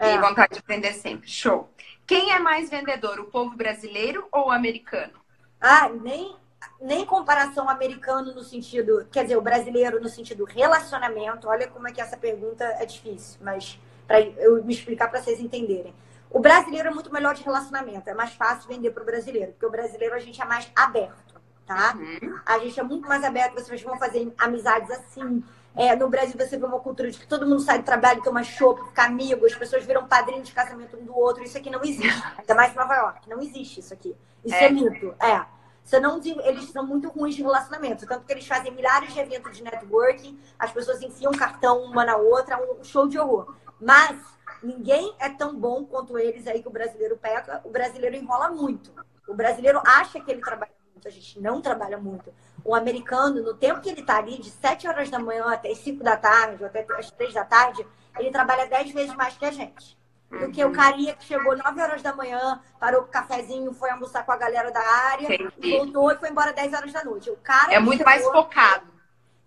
É. 0.00 0.14
E 0.14 0.18
vontade 0.18 0.54
de 0.54 0.58
aprender 0.60 0.94
sempre. 0.94 1.28
Show. 1.28 1.70
Quem 2.06 2.32
é 2.32 2.38
mais 2.38 2.70
vendedor, 2.70 3.20
o 3.20 3.26
povo 3.26 3.54
brasileiro 3.54 4.26
ou 4.32 4.48
o 4.48 4.50
americano? 4.50 5.12
Ah, 5.60 5.88
nem, 5.90 6.34
nem 6.80 7.04
comparação 7.04 7.68
americano 7.68 8.34
no 8.34 8.42
sentido, 8.42 9.06
quer 9.12 9.24
dizer, 9.24 9.36
o 9.36 9.42
brasileiro 9.42 10.00
no 10.00 10.08
sentido 10.08 10.44
relacionamento. 10.44 11.46
Olha 11.48 11.68
como 11.68 11.86
é 11.86 11.92
que 11.92 12.00
essa 12.00 12.16
pergunta 12.16 12.64
é 12.64 12.86
difícil, 12.86 13.38
mas 13.42 13.78
para 14.06 14.20
eu 14.22 14.64
me 14.64 14.72
explicar 14.72 15.08
para 15.08 15.22
vocês 15.22 15.38
entenderem. 15.38 15.94
O 16.30 16.40
brasileiro 16.40 16.88
é 16.88 16.90
muito 16.90 17.12
melhor 17.12 17.34
de 17.34 17.42
relacionamento, 17.42 18.08
é 18.08 18.14
mais 18.14 18.32
fácil 18.32 18.68
vender 18.68 18.90
para 18.92 19.02
o 19.02 19.06
brasileiro, 19.06 19.52
porque 19.52 19.66
o 19.66 19.70
brasileiro 19.70 20.14
a 20.14 20.18
gente 20.18 20.40
é 20.40 20.44
mais 20.44 20.70
aberto. 20.74 21.40
tá? 21.66 21.94
Uhum. 21.96 22.40
A 22.44 22.58
gente 22.58 22.80
é 22.80 22.82
muito 22.82 23.06
mais 23.06 23.22
aberto, 23.22 23.54
vocês 23.54 23.82
vão 23.82 23.98
fazer 23.98 24.32
amizades 24.38 24.90
assim. 24.90 25.44
É, 25.76 25.94
no 25.94 26.08
Brasil 26.08 26.34
você 26.36 26.56
vê 26.56 26.64
uma 26.64 26.80
cultura 26.80 27.10
de 27.10 27.18
que 27.18 27.26
todo 27.26 27.46
mundo 27.46 27.60
sai 27.60 27.78
do 27.78 27.84
trabalho, 27.84 28.22
toma 28.22 28.42
chopp, 28.42 28.82
fica 28.88 29.04
amigo, 29.04 29.46
as 29.46 29.54
pessoas 29.54 29.84
viram 29.84 30.06
padrinho 30.06 30.42
de 30.42 30.52
casamento 30.52 30.96
um 30.96 31.04
do 31.04 31.16
outro. 31.16 31.42
Isso 31.42 31.56
aqui 31.56 31.70
não 31.70 31.82
existe. 31.82 32.22
Ainda 32.38 32.54
mais 32.54 32.72
em 32.72 32.76
Nova 32.76 32.94
York. 32.94 33.28
Não 33.28 33.40
existe 33.40 33.80
isso 33.80 33.94
aqui. 33.94 34.16
Isso 34.44 34.54
é, 34.54 34.66
é 34.66 34.70
mito. 34.70 35.14
É. 35.20 35.44
Você 35.84 35.98
não, 35.98 36.20
eles 36.44 36.70
são 36.70 36.86
muito 36.86 37.08
ruins 37.08 37.34
de 37.34 37.42
relacionamento. 37.42 38.06
Tanto 38.06 38.24
que 38.24 38.32
eles 38.32 38.46
fazem 38.46 38.72
milhares 38.72 39.12
de 39.12 39.18
eventos 39.18 39.56
de 39.56 39.62
networking, 39.62 40.38
as 40.58 40.72
pessoas 40.72 41.02
enfiam 41.02 41.32
cartão 41.32 41.82
uma 41.82 42.04
na 42.04 42.16
outra, 42.16 42.58
um 42.58 42.84
show 42.84 43.08
de 43.08 43.18
horror. 43.18 43.54
Mas 43.80 44.18
ninguém 44.62 45.14
é 45.18 45.28
tão 45.28 45.56
bom 45.56 45.84
quanto 45.84 46.18
eles 46.18 46.46
aí 46.46 46.62
que 46.62 46.68
o 46.68 46.70
brasileiro 46.70 47.16
pega. 47.16 47.60
O 47.64 47.70
brasileiro 47.70 48.16
enrola 48.16 48.50
muito. 48.50 48.92
O 49.26 49.34
brasileiro 49.34 49.80
acha 49.84 50.20
que 50.20 50.30
ele 50.30 50.40
trabalha 50.40 50.72
muito, 50.92 51.08
a 51.08 51.10
gente 51.10 51.40
não 51.40 51.60
trabalha 51.60 51.96
muito. 51.96 52.32
O 52.64 52.74
americano, 52.74 53.42
no 53.42 53.54
tempo 53.54 53.80
que 53.80 53.88
ele 53.88 54.00
está 54.00 54.18
ali, 54.18 54.38
de 54.38 54.50
7 54.50 54.86
horas 54.88 55.10
da 55.10 55.18
manhã 55.18 55.46
até 55.52 55.70
as 55.70 55.78
5 55.78 56.02
da 56.02 56.16
tarde, 56.16 56.62
ou 56.62 56.66
até 56.66 56.86
as 56.98 57.10
3 57.10 57.34
da 57.34 57.44
tarde, 57.44 57.86
ele 58.18 58.30
trabalha 58.30 58.66
10 58.66 58.92
vezes 58.92 59.14
mais 59.14 59.36
que 59.36 59.44
a 59.44 59.50
gente. 59.50 59.98
Do 60.30 60.50
que 60.52 60.64
o 60.64 60.70
carinha 60.70 61.14
que 61.14 61.24
chegou 61.24 61.56
9 61.56 61.80
horas 61.80 62.02
da 62.02 62.14
manhã, 62.14 62.60
parou 62.78 63.02
pro 63.02 63.10
cafezinho, 63.10 63.72
foi 63.72 63.90
almoçar 63.90 64.24
com 64.24 64.30
a 64.30 64.36
galera 64.36 64.70
da 64.70 64.80
área, 64.80 65.28
voltou 65.60 66.12
e 66.12 66.16
foi 66.16 66.28
embora 66.28 66.52
10 66.52 66.72
horas 66.72 66.92
da 66.92 67.02
noite. 67.02 67.30
O 67.30 67.36
cara 67.36 67.72
é 67.72 67.80
muito 67.80 67.98
chegou, 67.98 68.12
mais 68.12 68.24
focado. 68.24 68.86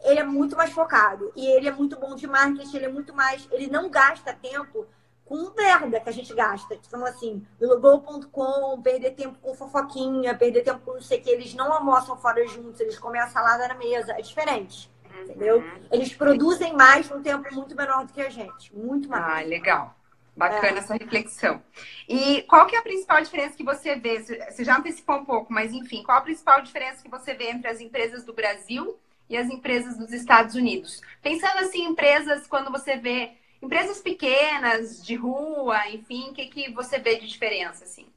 Ele 0.01 0.20
é 0.20 0.24
muito 0.24 0.57
mais 0.57 0.72
focado. 0.72 1.32
E 1.36 1.47
ele 1.47 1.70
é 1.70 1.72
muito 1.72 1.97
bom 1.97 2.16
de 2.16 2.28
marketing, 2.28 2.76
ele 2.76 2.86
é 2.86 2.89
muito 2.89 3.16
mais. 3.16 3.47
Ele 3.51 3.68
não 3.68 3.89
gasta 3.89 4.34
tempo 4.34 4.86
com 5.26 5.54
merda 5.56 6.00
que 6.00 6.10
a 6.10 6.14
gente 6.14 6.34
gasta. 6.34 6.76
Então, 6.76 7.06
assim, 7.06 7.46
Globo.com, 7.60 8.82
perder 8.82 9.12
tempo 9.12 9.38
com 9.40 9.54
fofoquinha, 9.54 10.36
perder 10.36 10.64
tempo 10.64 10.82
com 10.86 10.94
não 10.94 11.02
sei 11.02 11.20
o 11.20 11.22
que. 11.22 11.30
Eles 11.30 11.54
não 11.54 11.72
almoçam 11.72 12.18
fora 12.18 12.46
juntos, 12.48 12.80
eles 12.80 13.00
comem 13.00 13.22
a 13.22 13.28
salada 13.28 13.68
na 13.68 13.76
mesa. 13.76 14.14
É 14.14 14.22
diferente. 14.22 14.92
Uhum. 15.06 15.24
Entendeu? 15.24 15.64
Eles 15.92 16.14
produzem 16.14 16.74
mais 16.74 17.10
num 17.10 17.22
tempo 17.22 17.54
muito 17.54 17.76
menor 17.76 18.06
do 18.06 18.14
que 18.14 18.22
a 18.22 18.30
gente. 18.30 18.76
Muito 18.76 19.10
mais. 19.10 19.24
Ah, 19.24 19.48
legal. 19.48 19.96
Bacana 20.36 20.78
é. 20.78 20.80
essa 20.80 20.94
reflexão. 20.96 21.62
E 22.10 22.42
qual 22.44 22.66
que 22.66 22.76
é 22.76 22.80
a 22.80 22.84
principal 22.84 23.22
diferença 23.22 23.56
que 23.56 23.64
você 23.64 23.96
vê? 23.96 24.20
Você 24.20 24.64
já 24.64 24.78
antecipou 24.78 25.18
um 25.18 25.26
pouco, 25.26 25.54
mas 25.54 25.72
enfim, 25.72 26.02
qual 26.02 26.18
a 26.18 26.22
principal 26.22 26.62
diferença 26.62 27.04
que 27.04 27.10
você 27.10 27.36
vê 27.36 27.52
entre 27.52 27.68
as 27.68 27.80
empresas 27.80 28.24
do 28.24 28.34
Brasil 28.34 28.98
e 29.30 29.38
as 29.38 29.48
empresas 29.48 29.96
dos 29.96 30.12
Estados 30.12 30.56
Unidos? 30.56 31.02
Pensando 31.22 31.60
assim, 31.60 31.86
empresas, 31.86 32.48
quando 32.48 32.72
você 32.72 32.98
vê 32.98 33.34
empresas 33.64 33.99
pequenas, 33.99 35.03
de 35.03 35.16
rua, 35.16 35.88
enfim, 35.89 36.30
o 36.30 36.34
que, 36.34 36.47
que 36.47 36.72
você 36.74 36.99
vê 36.99 37.16
de 37.18 37.28
diferença, 37.28 37.86
assim? 37.86 38.07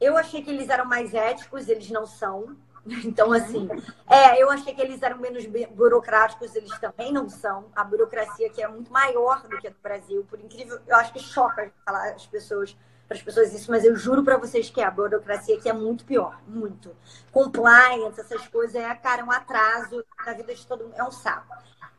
Eu 0.00 0.16
achei 0.16 0.42
que 0.42 0.50
eles 0.50 0.68
eram 0.68 0.86
mais 0.86 1.12
éticos, 1.14 1.68
eles 1.68 1.90
não 1.90 2.06
são. 2.06 2.56
Então, 3.04 3.32
assim, 3.32 3.68
é, 4.08 4.40
eu 4.40 4.48
achei 4.48 4.72
que 4.72 4.80
eles 4.80 5.02
eram 5.02 5.18
menos 5.18 5.44
burocráticos, 5.74 6.54
eles 6.54 6.70
também 6.78 7.12
não 7.12 7.28
são. 7.28 7.64
A 7.74 7.82
burocracia 7.82 8.46
aqui 8.46 8.62
é 8.62 8.68
muito 8.68 8.92
maior 8.92 9.42
do 9.42 9.58
que 9.58 9.66
a 9.66 9.70
do 9.70 9.76
Brasil, 9.82 10.24
por 10.30 10.38
incrível, 10.38 10.78
eu 10.86 10.94
acho 10.94 11.12
que 11.12 11.18
choca 11.18 11.72
falar 11.84 12.10
as 12.10 12.28
pessoas 12.28 12.76
para 13.08 13.16
as 13.16 13.22
pessoas 13.22 13.52
isso, 13.52 13.70
mas 13.70 13.84
eu 13.84 13.94
juro 13.96 14.24
para 14.24 14.36
vocês 14.36 14.68
que 14.68 14.80
a 14.80 14.90
burocracia 14.90 15.56
aqui 15.56 15.68
é 15.68 15.72
muito 15.72 16.04
pior, 16.04 16.40
muito. 16.46 16.94
Compliance, 17.30 18.20
essas 18.20 18.46
coisas, 18.48 18.74
é, 18.74 18.94
cara, 18.94 19.24
um 19.24 19.30
atraso 19.30 20.04
na 20.24 20.32
vida 20.32 20.54
de 20.54 20.66
todo 20.66 20.84
mundo, 20.84 20.94
é 20.96 21.04
um 21.04 21.10
saco. 21.10 21.56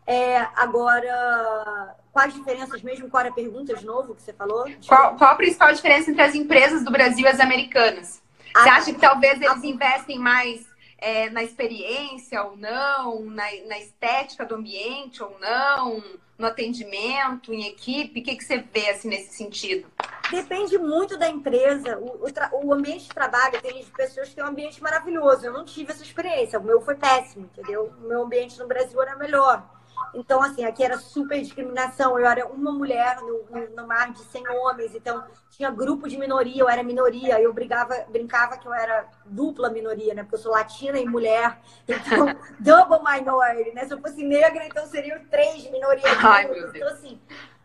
É, 0.08 0.38
agora, 0.56 1.94
quais 2.14 2.34
diferenças 2.34 2.82
mesmo? 2.82 3.10
Qual 3.10 3.20
era 3.20 3.30
a 3.30 3.34
pergunta 3.34 3.76
de 3.76 3.86
novo 3.86 4.16
que 4.16 4.22
você 4.22 4.32
falou? 4.32 4.66
Qual, 4.88 5.18
qual 5.18 5.32
a 5.32 5.36
principal 5.36 5.74
diferença 5.74 6.10
entre 6.10 6.22
as 6.22 6.34
empresas 6.34 6.82
do 6.86 6.90
Brasil 6.90 7.26
e 7.26 7.28
as 7.28 7.42
americanas? 7.42 8.24
Você 8.56 8.70
acha 8.70 8.94
que 8.94 9.02
talvez 9.02 9.42
eles 9.42 9.64
investem 9.66 10.18
mais 10.18 10.66
é, 10.98 11.30
na 11.30 11.44
experiência 11.44 12.42
ou 12.42 12.56
não, 12.56 13.26
na, 13.26 13.44
na, 13.68 13.78
estética 13.80 14.46
do 14.46 14.56
ambiente 14.56 15.22
ou 15.22 15.38
não, 15.42 16.02
no 16.38 16.48
atendimento, 16.48 17.54
em 17.54 17.68
equipe? 17.68 18.22
O 18.22 18.24
que, 18.24 18.38
que 18.38 18.46
você 18.46 18.60
vê 18.60 18.90
assim, 18.90 19.10
nesse 19.10 19.36
sentido? 19.36 19.88
Depende 20.32 20.78
muito 20.78 21.18
da 21.18 21.30
empresa. 21.30 21.98
O, 22.00 22.26
o, 22.26 22.68
o, 22.68 22.74
ambiente 22.74 23.04
de 23.04 23.14
trabalho, 23.14 23.62
tem 23.62 23.84
pessoas 23.96 24.30
que 24.30 24.36
têm 24.36 24.44
um 24.44 24.48
ambiente 24.48 24.82
maravilhoso. 24.82 25.46
Eu 25.46 25.54
não 25.54 25.66
tive 25.66 25.92
essa 25.92 26.02
experiência. 26.02 26.58
O 26.58 26.64
meu 26.64 26.82
foi 26.82 26.96
péssimo, 26.96 27.46
entendeu? 27.46 27.94
O 28.02 28.08
meu 28.08 28.24
ambiente 28.24 28.58
no 28.58 28.68
Brasil 28.68 29.02
era 29.02 29.16
melhor. 29.18 29.77
Então, 30.14 30.42
assim, 30.42 30.64
aqui 30.64 30.84
era 30.84 30.98
super 30.98 31.40
discriminação. 31.40 32.18
Eu 32.18 32.26
era 32.26 32.48
uma 32.48 32.72
mulher 32.72 33.18
no, 33.22 33.46
no, 33.50 33.76
no, 33.76 33.88
mar 33.88 34.12
de 34.12 34.20
100 34.20 34.48
homens. 34.50 34.96
Então, 34.96 35.24
tinha 35.50 35.70
grupo 35.70 36.08
de 36.08 36.18
minoria, 36.18 36.62
eu 36.62 36.70
era 36.70 36.84
minoria. 36.84 37.40
Eu 37.40 37.54
brigava, 37.54 38.06
brincava 38.10 38.58
que 38.58 38.68
eu 38.68 38.74
era 38.74 39.08
dupla 39.26 39.70
minoria, 39.70 40.14
né? 40.14 40.24
Porque 40.24 40.36
eu 40.36 40.40
sou 40.40 40.52
latina 40.52 41.00
e 41.00 41.06
mulher. 41.06 41.60
Então, 41.88 42.28
double 42.60 43.00
minority, 43.04 43.74
né? 43.74 43.86
Se 43.86 43.94
eu 43.94 44.02
fosse 44.02 44.24
negra, 44.24 44.66
então 44.66 44.86
seriam 44.88 45.20
três 45.26 45.70
minorias. 45.70 46.06
Ai, 46.24 46.46
então, 46.46 46.88
assim, 46.88 47.20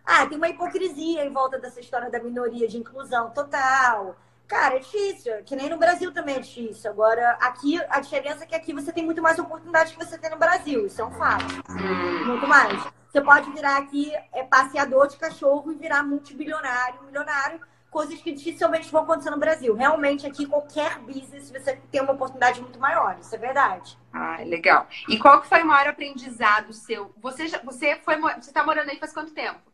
ah, 0.04 0.26
tem 0.26 0.36
uma 0.36 0.48
hipocrisia 0.48 1.24
em 1.24 1.32
volta 1.32 1.58
dessa 1.58 1.80
história 1.80 2.10
da 2.10 2.20
minoria, 2.20 2.66
de 2.66 2.76
inclusão 2.76 3.30
total. 3.30 4.16
Cara, 4.52 4.76
é 4.76 4.80
difícil. 4.80 5.32
Que 5.46 5.56
nem 5.56 5.70
no 5.70 5.78
Brasil 5.78 6.12
também 6.12 6.36
é 6.36 6.38
difícil. 6.38 6.90
Agora, 6.90 7.38
aqui, 7.40 7.80
a 7.88 8.00
diferença 8.00 8.44
é 8.44 8.46
que 8.46 8.54
aqui 8.54 8.74
você 8.74 8.92
tem 8.92 9.02
muito 9.02 9.22
mais 9.22 9.38
oportunidade 9.38 9.94
que 9.94 10.04
você 10.04 10.18
tem 10.18 10.28
no 10.28 10.36
Brasil. 10.36 10.84
Isso 10.84 11.00
é 11.00 11.04
um 11.06 11.10
fato. 11.12 11.46
Muito 12.26 12.46
mais. 12.46 12.86
Você 13.10 13.22
pode 13.22 13.50
virar 13.50 13.78
aqui 13.78 14.12
é, 14.30 14.44
passeador 14.44 15.08
de 15.08 15.16
cachorro 15.16 15.72
e 15.72 15.74
virar 15.74 16.02
multibilionário, 16.02 17.02
milionário. 17.04 17.62
Coisas 17.90 18.20
que 18.20 18.30
dificilmente 18.30 18.92
vão 18.92 19.04
acontecer 19.04 19.30
no 19.30 19.38
Brasil. 19.38 19.74
Realmente, 19.74 20.26
aqui, 20.26 20.44
qualquer 20.44 20.98
business, 20.98 21.50
você 21.50 21.80
tem 21.90 22.02
uma 22.02 22.12
oportunidade 22.12 22.60
muito 22.60 22.78
maior. 22.78 23.16
Isso 23.18 23.34
é 23.34 23.38
verdade. 23.38 23.98
Ah, 24.12 24.36
legal. 24.44 24.86
E 25.08 25.18
qual 25.18 25.40
que 25.40 25.48
foi 25.48 25.62
o 25.62 25.66
maior 25.66 25.88
aprendizado 25.88 26.74
seu? 26.74 27.10
Você, 27.22 27.48
já, 27.48 27.58
você 27.62 27.96
foi, 28.04 28.20
você 28.20 28.50
está 28.50 28.62
morando 28.62 28.90
aí 28.90 28.98
faz 28.98 29.14
quanto 29.14 29.32
tempo? 29.32 29.71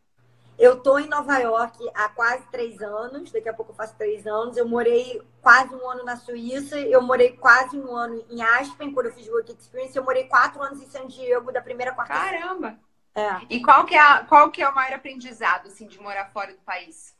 Eu 0.59 0.73
estou 0.73 0.99
em 0.99 1.07
Nova 1.07 1.37
York 1.37 1.89
há 1.95 2.09
quase 2.09 2.43
três 2.51 2.81
anos, 2.81 3.31
daqui 3.31 3.47
a 3.47 3.53
pouco 3.53 3.71
eu 3.71 3.75
faço 3.75 3.95
três 3.95 4.27
anos. 4.27 4.57
Eu 4.57 4.67
morei 4.67 5.21
quase 5.41 5.73
um 5.73 5.89
ano 5.89 6.03
na 6.03 6.17
Suíça, 6.17 6.77
eu 6.77 7.01
morei 7.01 7.31
quase 7.31 7.79
um 7.79 7.95
ano 7.95 8.21
em 8.29 8.41
Aspen, 8.41 8.91
quando 8.91 9.05
eu 9.05 9.13
fiz 9.13 9.25
Work 9.29 9.55
Experience. 9.57 9.95
Eu 9.95 10.03
morei 10.03 10.25
quatro 10.25 10.61
anos 10.61 10.81
em 10.81 10.85
San 10.85 11.07
Diego, 11.07 11.53
da 11.53 11.61
primeira 11.61 11.93
quarta 11.93 12.13
Caramba! 12.13 12.77
É. 13.15 13.39
E 13.49 13.61
qual 13.61 13.85
que, 13.85 13.95
é 13.95 14.01
a, 14.01 14.25
qual 14.25 14.51
que 14.51 14.61
é 14.61 14.67
o 14.67 14.75
maior 14.75 14.95
aprendizado, 14.95 15.67
assim, 15.67 15.87
de 15.87 15.97
morar 15.97 16.29
fora 16.33 16.51
do 16.51 16.59
país? 16.59 17.15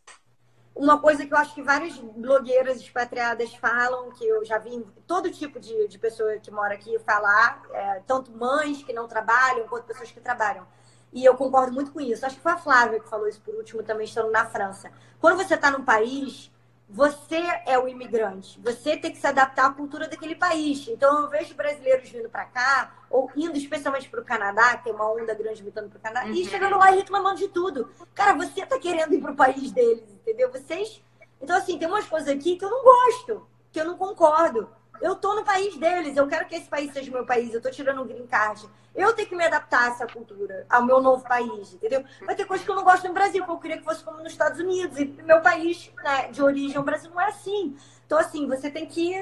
Uma 0.75 0.99
coisa 0.99 1.25
que 1.25 1.33
eu 1.33 1.37
acho 1.37 1.55
que 1.55 1.61
várias 1.61 1.97
blogueiras 1.97 2.77
expatriadas 2.81 3.55
falam, 3.55 4.11
que 4.11 4.25
eu 4.25 4.43
já 4.43 4.57
vi 4.57 4.85
todo 5.07 5.31
tipo 5.31 5.61
de, 5.61 5.87
de 5.87 5.97
pessoa 5.97 6.37
que 6.39 6.51
mora 6.51 6.73
aqui 6.73 6.99
falar, 6.99 7.63
é, 7.71 8.01
tanto 8.05 8.33
mães 8.33 8.83
que 8.83 8.91
não 8.91 9.07
trabalham, 9.07 9.67
quanto 9.69 9.85
pessoas 9.85 10.11
que 10.11 10.19
trabalham 10.19 10.67
e 11.11 11.25
eu 11.25 11.35
concordo 11.35 11.73
muito 11.73 11.91
com 11.91 11.99
isso. 11.99 12.25
Acho 12.25 12.35
que 12.35 12.41
foi 12.41 12.51
a 12.51 12.57
Flávia 12.57 12.99
que 12.99 13.09
falou 13.09 13.27
isso 13.27 13.41
por 13.41 13.55
último, 13.55 13.83
também 13.83 14.05
estando 14.05 14.31
na 14.31 14.45
França. 14.45 14.91
Quando 15.19 15.37
você 15.37 15.55
está 15.55 15.71
num 15.71 15.83
país, 15.83 16.51
você 16.89 17.37
é 17.67 17.77
o 17.77 17.87
imigrante. 17.87 18.59
Você 18.61 18.97
tem 18.97 19.11
que 19.11 19.19
se 19.19 19.27
adaptar 19.27 19.67
à 19.67 19.73
cultura 19.73 20.07
daquele 20.07 20.35
país. 20.35 20.87
Então, 20.87 21.21
eu 21.21 21.29
vejo 21.29 21.53
brasileiros 21.53 22.09
vindo 22.09 22.29
para 22.29 22.45
cá, 22.45 22.95
ou 23.11 23.29
indo 23.35 23.55
especialmente 23.57 24.09
para 24.09 24.21
o 24.21 24.25
Canadá, 24.25 24.75
que 24.77 24.85
tem 24.85 24.93
uma 24.93 25.11
onda 25.11 25.35
grande 25.35 25.61
vindo 25.61 25.71
para 25.71 25.85
o 25.85 26.01
Canadá, 26.01 26.25
uhum. 26.25 26.33
e 26.33 26.45
chegando 26.45 26.77
lá 26.77 26.91
e 26.91 26.97
reclamando 26.97 27.37
de 27.37 27.47
tudo. 27.49 27.91
Cara, 28.15 28.33
você 28.33 28.61
está 28.61 28.79
querendo 28.79 29.13
ir 29.13 29.21
para 29.21 29.31
o 29.31 29.35
país 29.35 29.71
deles, 29.71 30.03
entendeu? 30.09 30.51
Vocês. 30.51 31.03
Então, 31.39 31.55
assim, 31.55 31.77
tem 31.77 31.87
umas 31.87 32.05
coisas 32.05 32.27
aqui 32.27 32.55
que 32.55 32.65
eu 32.65 32.71
não 32.71 32.83
gosto, 32.83 33.47
que 33.71 33.79
eu 33.79 33.85
não 33.85 33.95
concordo. 33.95 34.67
Eu 35.01 35.15
tô 35.15 35.33
no 35.35 35.43
país 35.43 35.75
deles, 35.77 36.17
eu 36.17 36.27
quero 36.27 36.45
que 36.45 36.55
esse 36.55 36.67
país 36.67 36.91
seja 36.91 37.11
meu 37.11 37.25
país, 37.25 37.53
eu 37.53 37.61
tô 37.61 37.69
tirando 37.69 38.01
um 38.01 38.07
green 38.07 38.27
card. 38.27 38.67
Eu 38.95 39.13
tenho 39.13 39.29
que 39.29 39.35
me 39.35 39.45
adaptar 39.45 39.83
a 39.83 39.87
essa 39.87 40.07
cultura, 40.07 40.65
ao 40.69 40.83
meu 40.83 41.01
novo 41.01 41.23
país, 41.23 41.73
entendeu? 41.73 42.03
Vai 42.25 42.35
ter 42.35 42.45
coisas 42.45 42.65
que 42.65 42.71
eu 42.71 42.75
não 42.75 42.83
gosto 42.83 43.07
no 43.07 43.13
Brasil, 43.13 43.45
que 43.45 43.51
eu 43.51 43.57
queria 43.57 43.77
que 43.77 43.83
fosse 43.83 44.03
como 44.03 44.17
nos 44.17 44.31
Estados 44.31 44.59
Unidos. 44.59 44.99
E 44.99 45.05
meu 45.23 45.41
país 45.41 45.91
né, 46.03 46.29
de 46.31 46.41
origem, 46.41 46.77
o 46.77 46.83
Brasil, 46.83 47.09
não 47.09 47.21
é 47.21 47.27
assim. 47.27 47.77
Então, 48.05 48.17
assim, 48.17 48.47
você 48.47 48.69
tem 48.69 48.85
que 48.85 49.13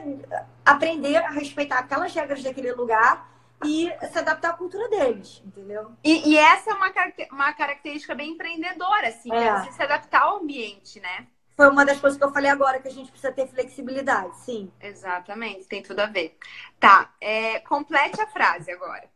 aprender 0.66 1.18
a 1.18 1.30
respeitar 1.30 1.80
aquelas 1.80 2.14
regras 2.14 2.42
daquele 2.42 2.72
lugar 2.72 3.30
e 3.66 3.92
se 4.12 4.20
adaptar 4.20 4.52
à 4.52 4.54
cultura 4.54 4.88
deles, 4.90 5.42
entendeu? 5.46 5.92
E, 6.04 6.30
e 6.30 6.38
essa 6.38 6.72
é 6.72 6.74
uma, 6.74 6.92
uma 7.32 7.54
característica 7.54 8.16
bem 8.16 8.32
empreendedora, 8.32 9.08
assim, 9.08 9.32
é. 9.32 9.48
é 9.48 9.60
você 9.60 9.72
se 9.72 9.84
adaptar 9.84 10.22
ao 10.22 10.38
ambiente, 10.38 11.00
né? 11.00 11.28
Foi 11.58 11.70
uma 11.70 11.84
das 11.84 12.00
coisas 12.00 12.20
que 12.20 12.24
eu 12.24 12.32
falei 12.32 12.52
agora, 12.52 12.80
que 12.80 12.88
a 12.88 12.92
gente 12.92 13.10
precisa 13.10 13.34
ter 13.34 13.48
flexibilidade, 13.48 14.38
sim. 14.38 14.72
Exatamente, 14.80 15.66
tem 15.66 15.82
tudo 15.82 16.02
a 16.02 16.06
ver. 16.06 16.38
Tá, 16.80 17.12
é, 17.20 17.60
complete 17.62 18.22
a 18.22 18.28
frase 18.28 18.72
agora. 18.72 19.10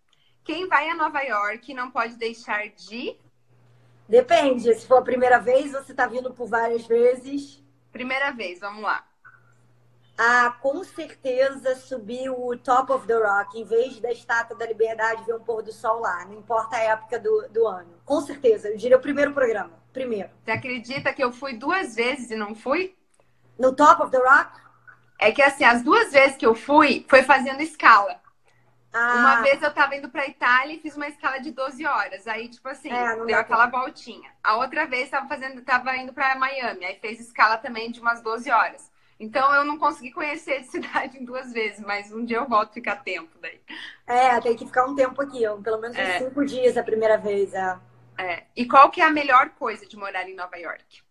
Quem 0.44 0.68
vai 0.68 0.90
a 0.90 0.96
Nova 0.96 1.22
York 1.22 1.72
não 1.76 1.92
pode 1.92 2.16
deixar 2.16 2.68
de. 2.70 3.16
Depende, 4.10 4.74
se 4.74 4.88
for 4.88 4.98
a 4.98 5.04
primeira 5.04 5.40
vez, 5.40 5.72
você 5.72 5.92
está 5.92 6.08
vindo 6.08 6.34
por 6.34 6.48
várias 6.48 6.88
vezes. 6.88 7.64
Primeira 7.92 8.32
vez, 8.32 8.60
vamos 8.60 8.82
lá. 8.82 9.06
Ah, 10.18 10.58
com 10.62 10.84
certeza 10.84 11.76
subir 11.76 12.32
o 12.32 12.58
Top 12.58 12.92
of 12.92 13.06
the 13.06 13.14
Rock, 13.14 13.60
em 13.60 13.64
vez 13.64 14.00
da 14.00 14.12
Estátua 14.12 14.58
da 14.58 14.66
Liberdade, 14.66 15.26
ver 15.26 15.36
um 15.36 15.44
pôr 15.44 15.62
do 15.62 15.72
sol 15.72 16.00
lá, 16.00 16.26
não 16.26 16.34
importa 16.34 16.76
a 16.76 16.80
época 16.80 17.20
do, 17.20 17.48
do 17.50 17.68
ano. 17.68 18.02
Com 18.04 18.20
certeza, 18.22 18.70
eu 18.70 18.78
diria 18.78 18.98
o 18.98 19.02
primeiro 19.02 19.32
programa. 19.32 19.81
Primeiro. 19.94 20.30
Você 20.44 20.52
acredita 20.52 21.14
que 21.14 21.24
eu 21.24 21.32
fui 21.32 21.54
duas 21.54 21.96
vezes 21.96 22.32
e 22.32 22.36
não 22.36 22.56
fui? 22.56 22.96
No 23.60 23.76
Top 23.76 24.02
of 24.02 24.12
the 24.12 24.18
Rock? 24.18 24.60
É 25.20 25.32
que 25.32 25.42
assim, 25.42 25.64
as 25.64 25.84
duas 25.84 26.12
vezes 26.12 26.36
que 26.36 26.46
eu 26.46 26.56
fui, 26.56 27.06
foi 27.08 27.24
fazendo 27.24 27.62
escala. 27.62 28.20
Ah. 28.94 29.16
Uma 29.16 29.42
vez 29.42 29.62
eu 29.62 29.74
tava 29.74 29.96
indo 29.96 30.10
pra 30.10 30.28
Itália 30.28 30.76
e 30.76 30.80
fiz 30.80 30.98
uma 30.98 31.08
escala 31.08 31.40
de 31.40 31.52
12 31.52 31.86
horas. 31.86 32.28
Aí, 32.28 32.50
tipo 32.50 32.68
assim, 32.68 32.92
é, 32.92 33.16
deu 33.26 33.38
aquela 33.38 33.66
tempo. 33.66 33.80
voltinha. 33.80 34.30
A 34.44 34.58
outra 34.58 34.86
vez 34.86 35.10
tava 35.10 35.28
fazendo, 35.28 35.62
tava 35.62 35.96
indo 35.96 36.12
pra 36.12 36.36
Miami, 36.36 36.86
aí 36.86 36.96
fez 37.00 37.20
escala 37.20 37.58
também 37.58 37.92
de 37.92 38.02
umas 38.02 38.22
12 38.22 38.52
horas. 38.52 38.92
Então 39.20 39.54
eu 39.54 39.64
não 39.64 39.78
consegui 39.78 40.12
conhecer 40.12 40.58
a 40.58 40.64
cidade 40.66 41.20
em 41.20 41.24
duas 41.24 41.54
vezes, 41.54 41.80
mas 41.80 42.12
um 42.12 42.26
dia 42.26 42.38
eu 42.38 42.48
volto 42.48 42.74
ficar 42.74 42.98
tempo 42.98 43.38
daí. 43.40 43.62
É, 44.08 44.42
tem 44.42 44.56
que 44.56 44.66
ficar 44.66 44.86
um 44.86 44.96
tempo 44.96 45.22
aqui, 45.22 45.42
pelo 45.64 45.80
menos 45.80 45.96
uns 45.96 46.02
é. 46.02 46.18
cinco 46.18 46.44
dias 46.44 46.76
a 46.76 46.84
primeira 46.84 47.18
vez. 47.18 47.54
É. 47.54 47.78
é. 48.22 48.48
E 48.56 48.66
qual 48.66 48.90
que 48.90 49.02
é 49.02 49.06
a 49.06 49.12
melhor 49.12 49.50
coisa 49.52 49.86
de 49.86 49.98
morar 49.98 50.30
em 50.30 50.36
Nova 50.36 50.58
York? 50.58 51.04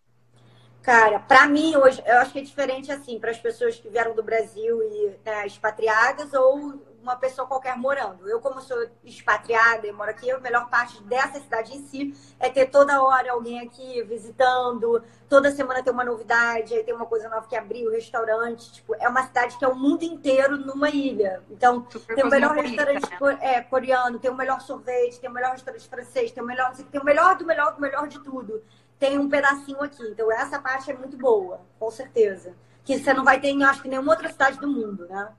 Cara, 0.82 1.18
para 1.18 1.46
mim 1.46 1.76
hoje, 1.76 2.02
eu 2.06 2.18
acho 2.18 2.32
que 2.32 2.38
é 2.38 2.42
diferente 2.42 2.90
assim, 2.90 3.18
para 3.18 3.30
as 3.30 3.38
pessoas 3.38 3.76
que 3.76 3.88
vieram 3.88 4.14
do 4.14 4.22
Brasil 4.22 4.82
e 4.82 5.18
né, 5.24 5.46
expatriadas 5.46 6.32
ou 6.32 6.80
uma 7.02 7.16
pessoa 7.16 7.46
qualquer 7.46 7.76
morando. 7.76 8.28
Eu, 8.28 8.40
como 8.40 8.60
sou 8.60 8.76
expatriada 9.04 9.86
e 9.86 9.92
moro 9.92 10.10
aqui, 10.10 10.30
a 10.30 10.38
melhor 10.38 10.68
parte 10.68 11.02
dessa 11.04 11.40
cidade 11.40 11.76
em 11.76 11.82
si 11.86 12.14
é 12.38 12.48
ter 12.48 12.66
toda 12.66 13.02
hora 13.02 13.32
alguém 13.32 13.60
aqui 13.60 14.02
visitando, 14.02 15.02
toda 15.28 15.50
semana 15.50 15.82
tem 15.82 15.92
uma 15.92 16.04
novidade, 16.04 16.74
aí 16.74 16.84
tem 16.84 16.94
uma 16.94 17.06
coisa 17.06 17.28
nova 17.28 17.46
que 17.46 17.56
abriu, 17.56 17.90
restaurante. 17.90 18.72
Tipo, 18.72 18.94
é 18.96 19.08
uma 19.08 19.26
cidade 19.26 19.56
que 19.56 19.64
é 19.64 19.68
o 19.68 19.74
mundo 19.74 20.02
inteiro 20.02 20.56
numa 20.56 20.90
ilha. 20.90 21.42
Então, 21.50 21.86
Super 21.90 22.14
tem 22.14 22.24
o 22.24 22.28
melhor 22.28 22.54
restaurante 22.56 23.10
né? 23.10 23.38
é, 23.40 23.60
coreano, 23.62 24.18
tem 24.18 24.30
o 24.30 24.34
melhor 24.34 24.60
sorvete, 24.60 25.20
tem 25.20 25.30
o 25.30 25.32
melhor 25.32 25.52
restaurante 25.52 25.88
francês, 25.88 26.30
tem 26.30 26.42
o 26.42 26.46
melhor, 26.46 26.74
tem 26.74 27.00
o 27.00 27.04
melhor 27.04 27.36
do 27.36 27.44
melhor 27.44 27.74
do 27.74 27.80
melhor 27.80 28.06
de 28.06 28.18
tudo 28.20 28.62
tem 29.00 29.18
um 29.18 29.30
pedacinho 29.30 29.82
aqui. 29.82 30.02
Então, 30.02 30.30
essa 30.30 30.60
parte 30.60 30.90
é 30.90 30.94
muito 30.94 31.16
boa, 31.16 31.62
com 31.78 31.90
certeza. 31.90 32.54
Que 32.84 32.98
você 32.98 33.14
não 33.14 33.24
vai 33.24 33.40
ter 33.40 33.48
em, 33.48 33.64
acho 33.64 33.80
que, 33.80 33.88
nenhuma 33.88 34.12
outra 34.12 34.30
cidade 34.30 34.60
do 34.60 34.68
mundo, 34.68 35.08
né? 35.08 35.32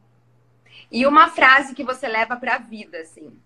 E 0.91 1.05
uma 1.05 1.30
frase 1.30 1.74
que 1.74 1.84
você 1.84 2.07
leva 2.07 2.36
pra 2.36 2.57
vida, 2.57 2.99
assim? 2.99 3.39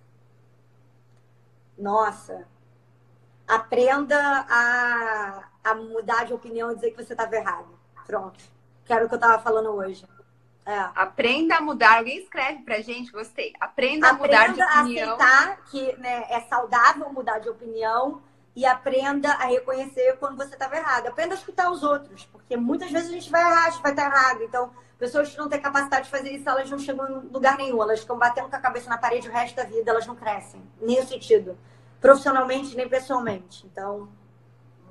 Nossa. 1.78 2.48
Aprenda 3.48 4.18
a, 4.50 5.44
a 5.64 5.76
mudar 5.76 6.26
de 6.26 6.34
opinião 6.34 6.72
e 6.72 6.76
dizer 6.76 6.92
que 6.92 7.04
você 7.04 7.14
estava 7.14 7.36
errado. 7.36 7.68
Pronto. 8.06 8.44
Que 8.84 8.94
era 8.94 9.06
o 9.06 9.08
que 9.08 9.14
eu 9.14 9.18
estava 9.18 9.42
falando 9.42 9.70
hoje. 9.70 10.06
É. 10.66 10.90
Aprenda 10.96 11.58
a 11.58 11.62
mudar. 11.62 11.98
Alguém 11.98 12.18
escreve 12.18 12.64
pra 12.64 12.82
gente, 12.82 13.12
gostei. 13.12 13.54
Aprenda, 13.60 14.10
Aprenda 14.10 14.10
a 14.10 14.14
mudar 14.14 14.54
de 14.54 14.62
opinião. 14.64 15.14
Aprenda 15.14 15.24
a 15.24 15.28
aceitar 15.28 15.66
que 15.66 15.96
né, 15.98 16.26
é 16.30 16.42
saudável 16.42 17.14
mudar 17.14 17.40
de 17.40 17.50
opinião 17.50 18.22
e 18.56 18.66
aprenda 18.66 19.32
a 19.34 19.46
reconhecer 19.46 20.18
quando 20.18 20.38
você 20.38 20.54
estava 20.54 20.78
errado. 20.78 21.08
Aprenda 21.08 21.34
a 21.34 21.38
escutar 21.38 21.70
os 21.70 21.84
outros, 21.84 22.26
porque 22.26 22.56
muitas 22.56 22.90
vezes 22.90 23.10
a 23.10 23.14
gente 23.14 23.30
vai 23.30 23.42
errar, 23.42 23.66
a 23.66 23.70
gente 23.70 23.82
vai 23.82 23.92
estar 23.92 24.06
errado. 24.06 24.44
Então, 24.44 24.72
pessoas 24.98 25.30
que 25.30 25.38
não 25.38 25.50
têm 25.50 25.60
capacidade 25.60 26.06
de 26.06 26.12
fazer 26.12 26.32
isso, 26.32 26.50
elas 26.50 26.70
não 26.70 26.80
chegam 26.80 27.24
em 27.24 27.28
lugar 27.28 27.58
nenhum. 27.58 27.82
Elas 27.82 28.00
ficam 28.00 28.18
batendo 28.18 28.50
com 28.50 28.56
a 28.56 28.60
cabeça 28.60 28.90
na 28.90 28.98
parede 28.98 29.28
o 29.28 29.32
resto 29.32 29.56
da 29.56 29.64
vida, 29.64 29.92
elas 29.92 30.08
não 30.08 30.16
crescem. 30.16 30.64
Nem 30.80 31.00
o 31.00 31.06
sentido. 31.06 31.58
Profissionalmente, 32.00 32.76
nem 32.78 32.88
pessoalmente. 32.88 33.66
Então. 33.66 34.10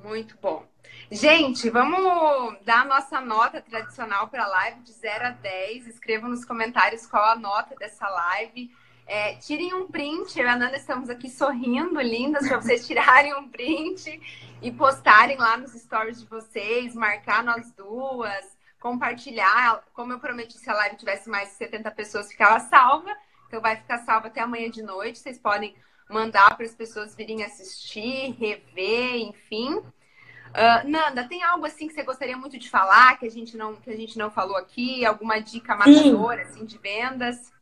Muito 0.03 0.37
bom. 0.43 0.67
Gente, 1.11 1.71
vamos 1.71 2.59
dar 2.63 2.83
a 2.83 2.85
nossa 2.85 3.19
nota 3.21 3.63
tradicional 3.63 4.29
para 4.29 4.45
a 4.45 4.49
live 4.49 4.81
de 4.81 4.93
0 4.93 5.27
a 5.27 5.31
10. 5.31 5.87
Escrevam 5.87 6.29
nos 6.29 6.45
comentários 6.45 7.07
qual 7.07 7.25
a 7.25 7.37
nota 7.37 7.75
dessa 7.77 8.07
live. 8.07 8.71
É, 9.07 9.35
tirem 9.35 9.75
um 9.75 9.87
print, 9.87 10.39
eu 10.39 10.47
e 10.47 10.49
a 10.49 10.57
Nanda 10.57 10.77
estamos 10.77 11.11
aqui 11.11 11.29
sorrindo, 11.29 12.01
lindas, 12.01 12.49
para 12.49 12.61
vocês 12.61 12.87
tirarem 12.89 13.35
um 13.35 13.49
print 13.49 14.21
e 14.63 14.73
postarem 14.73 15.37
lá 15.37 15.59
nos 15.59 15.73
stories 15.73 16.21
de 16.21 16.27
vocês, 16.27 16.95
marcar 16.95 17.45
nós 17.45 17.71
duas, 17.73 18.57
compartilhar. 18.81 19.85
Como 19.93 20.13
eu 20.13 20.19
prometi, 20.19 20.59
se 20.59 20.71
a 20.71 20.75
live 20.75 20.97
tivesse 20.97 21.29
mais 21.29 21.51
de 21.51 21.55
70 21.57 21.91
pessoas, 21.91 22.31
ficava 22.31 22.61
salva. 22.61 23.15
Então 23.47 23.61
vai 23.61 23.77
ficar 23.77 23.99
salva 23.99 24.29
até 24.29 24.41
amanhã 24.41 24.71
de 24.71 24.83
noite. 24.83 25.19
Vocês 25.19 25.39
podem 25.39 25.75
mandar 26.09 26.57
para 26.57 26.65
as 26.65 26.75
pessoas 26.75 27.15
virem 27.15 27.45
assistir, 27.45 28.33
rever, 28.39 29.17
enfim. 29.17 29.77
Uh, 29.77 30.89
Nanda, 30.89 31.29
tem 31.29 31.43
algo 31.43 31.67
assim 31.67 31.89
que 31.89 31.95
você 31.95 32.03
gostaria 32.03 32.37
muito 32.37 32.59
de 32.59 32.71
falar 32.71 33.19
que 33.19 33.27
a 33.27 33.31
gente 33.31 33.57
não, 33.57 33.75
que 33.75 33.91
a 33.91 33.97
gente 33.97 34.17
não 34.17 34.31
falou 34.31 34.57
aqui? 34.57 35.05
Alguma 35.05 35.41
dica 35.41 35.75
matadora 35.75 36.43
assim, 36.43 36.65
de 36.65 36.79
vendas? 36.79 37.54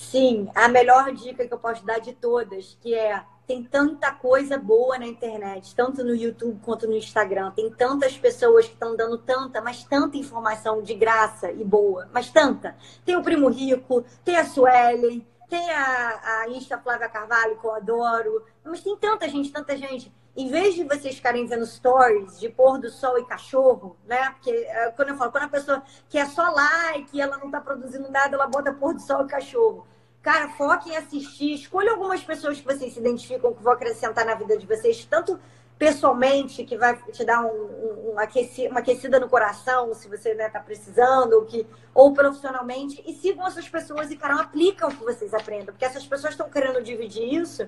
Sim, 0.00 0.48
a 0.54 0.66
melhor 0.66 1.12
dica 1.12 1.46
que 1.46 1.52
eu 1.52 1.58
posso 1.58 1.84
dar 1.84 2.00
de 2.00 2.14
todas, 2.14 2.76
que 2.80 2.94
é 2.94 3.22
tem 3.46 3.62
tanta 3.62 4.10
coisa 4.10 4.56
boa 4.56 4.98
na 4.98 5.06
internet, 5.06 5.74
tanto 5.74 6.02
no 6.02 6.14
YouTube 6.14 6.58
quanto 6.64 6.86
no 6.88 6.96
Instagram. 6.96 7.50
Tem 7.50 7.70
tantas 7.70 8.16
pessoas 8.16 8.64
que 8.64 8.72
estão 8.72 8.96
dando 8.96 9.18
tanta, 9.18 9.60
mas 9.60 9.84
tanta 9.84 10.16
informação 10.16 10.82
de 10.82 10.94
graça 10.94 11.52
e 11.52 11.62
boa, 11.62 12.08
mas 12.14 12.30
tanta. 12.30 12.74
Tem 13.04 13.14
o 13.14 13.22
Primo 13.22 13.50
Rico, 13.50 14.02
tem 14.24 14.36
a 14.36 14.46
Suelen, 14.46 15.24
tem 15.50 15.70
a, 15.70 16.42
a 16.42 16.48
Insta 16.48 16.78
Flávia 16.78 17.08
Carvalho, 17.08 17.58
que 17.58 17.66
eu 17.66 17.74
adoro. 17.74 18.42
Mas 18.64 18.80
tem 18.80 18.96
tanta 18.96 19.28
gente, 19.28 19.52
tanta 19.52 19.76
gente. 19.76 20.10
Em 20.36 20.48
vez 20.48 20.74
de 20.74 20.84
vocês 20.84 21.16
ficarem 21.16 21.46
vendo 21.46 21.66
stories 21.66 22.38
de 22.38 22.48
pôr 22.48 22.78
do 22.78 22.88
sol 22.88 23.18
e 23.18 23.26
cachorro, 23.26 23.96
né? 24.06 24.30
Porque 24.30 24.50
é, 24.50 24.90
quando 24.92 25.08
eu 25.08 25.16
falo, 25.16 25.32
quando 25.32 25.44
a 25.44 25.48
pessoa 25.48 25.82
quer 26.08 26.26
só 26.28 26.50
like 26.50 27.20
ela 27.20 27.36
não 27.38 27.50
tá 27.50 27.60
produzindo 27.60 28.10
nada, 28.10 28.36
ela 28.36 28.46
bota 28.46 28.72
pôr 28.72 28.94
do 28.94 29.00
sol 29.00 29.24
e 29.24 29.28
cachorro. 29.28 29.86
Cara, 30.22 30.48
foquem 30.50 30.92
em 30.92 30.96
assistir. 30.96 31.54
Escolha 31.54 31.92
algumas 31.92 32.22
pessoas 32.22 32.60
que 32.60 32.66
vocês 32.66 32.92
se 32.92 33.00
identificam, 33.00 33.54
que 33.54 33.62
vão 33.62 33.72
acrescentar 33.72 34.24
na 34.24 34.34
vida 34.34 34.56
de 34.56 34.66
vocês, 34.66 35.04
tanto 35.04 35.40
pessoalmente, 35.80 36.62
que 36.62 36.76
vai 36.76 36.94
te 37.10 37.24
dar 37.24 37.40
um, 37.40 37.48
um, 37.48 38.12
um 38.12 38.18
aqueci, 38.18 38.68
uma 38.68 38.80
aquecida 38.80 39.18
no 39.18 39.30
coração, 39.30 39.94
se 39.94 40.08
você 40.08 40.32
está 40.32 40.58
né, 40.58 40.62
precisando, 40.62 41.32
ou, 41.32 41.46
que, 41.46 41.66
ou 41.94 42.12
profissionalmente, 42.12 43.02
e 43.06 43.14
sigam 43.14 43.46
essas 43.46 43.66
pessoas 43.66 44.10
e, 44.10 44.16
cara, 44.16 44.34
aplicam 44.34 44.90
o 44.90 44.94
que 44.94 45.02
vocês 45.02 45.32
aprendem, 45.32 45.64
porque 45.64 45.86
essas 45.86 46.06
pessoas 46.06 46.34
estão 46.34 46.50
querendo 46.50 46.82
dividir 46.82 47.32
isso, 47.32 47.66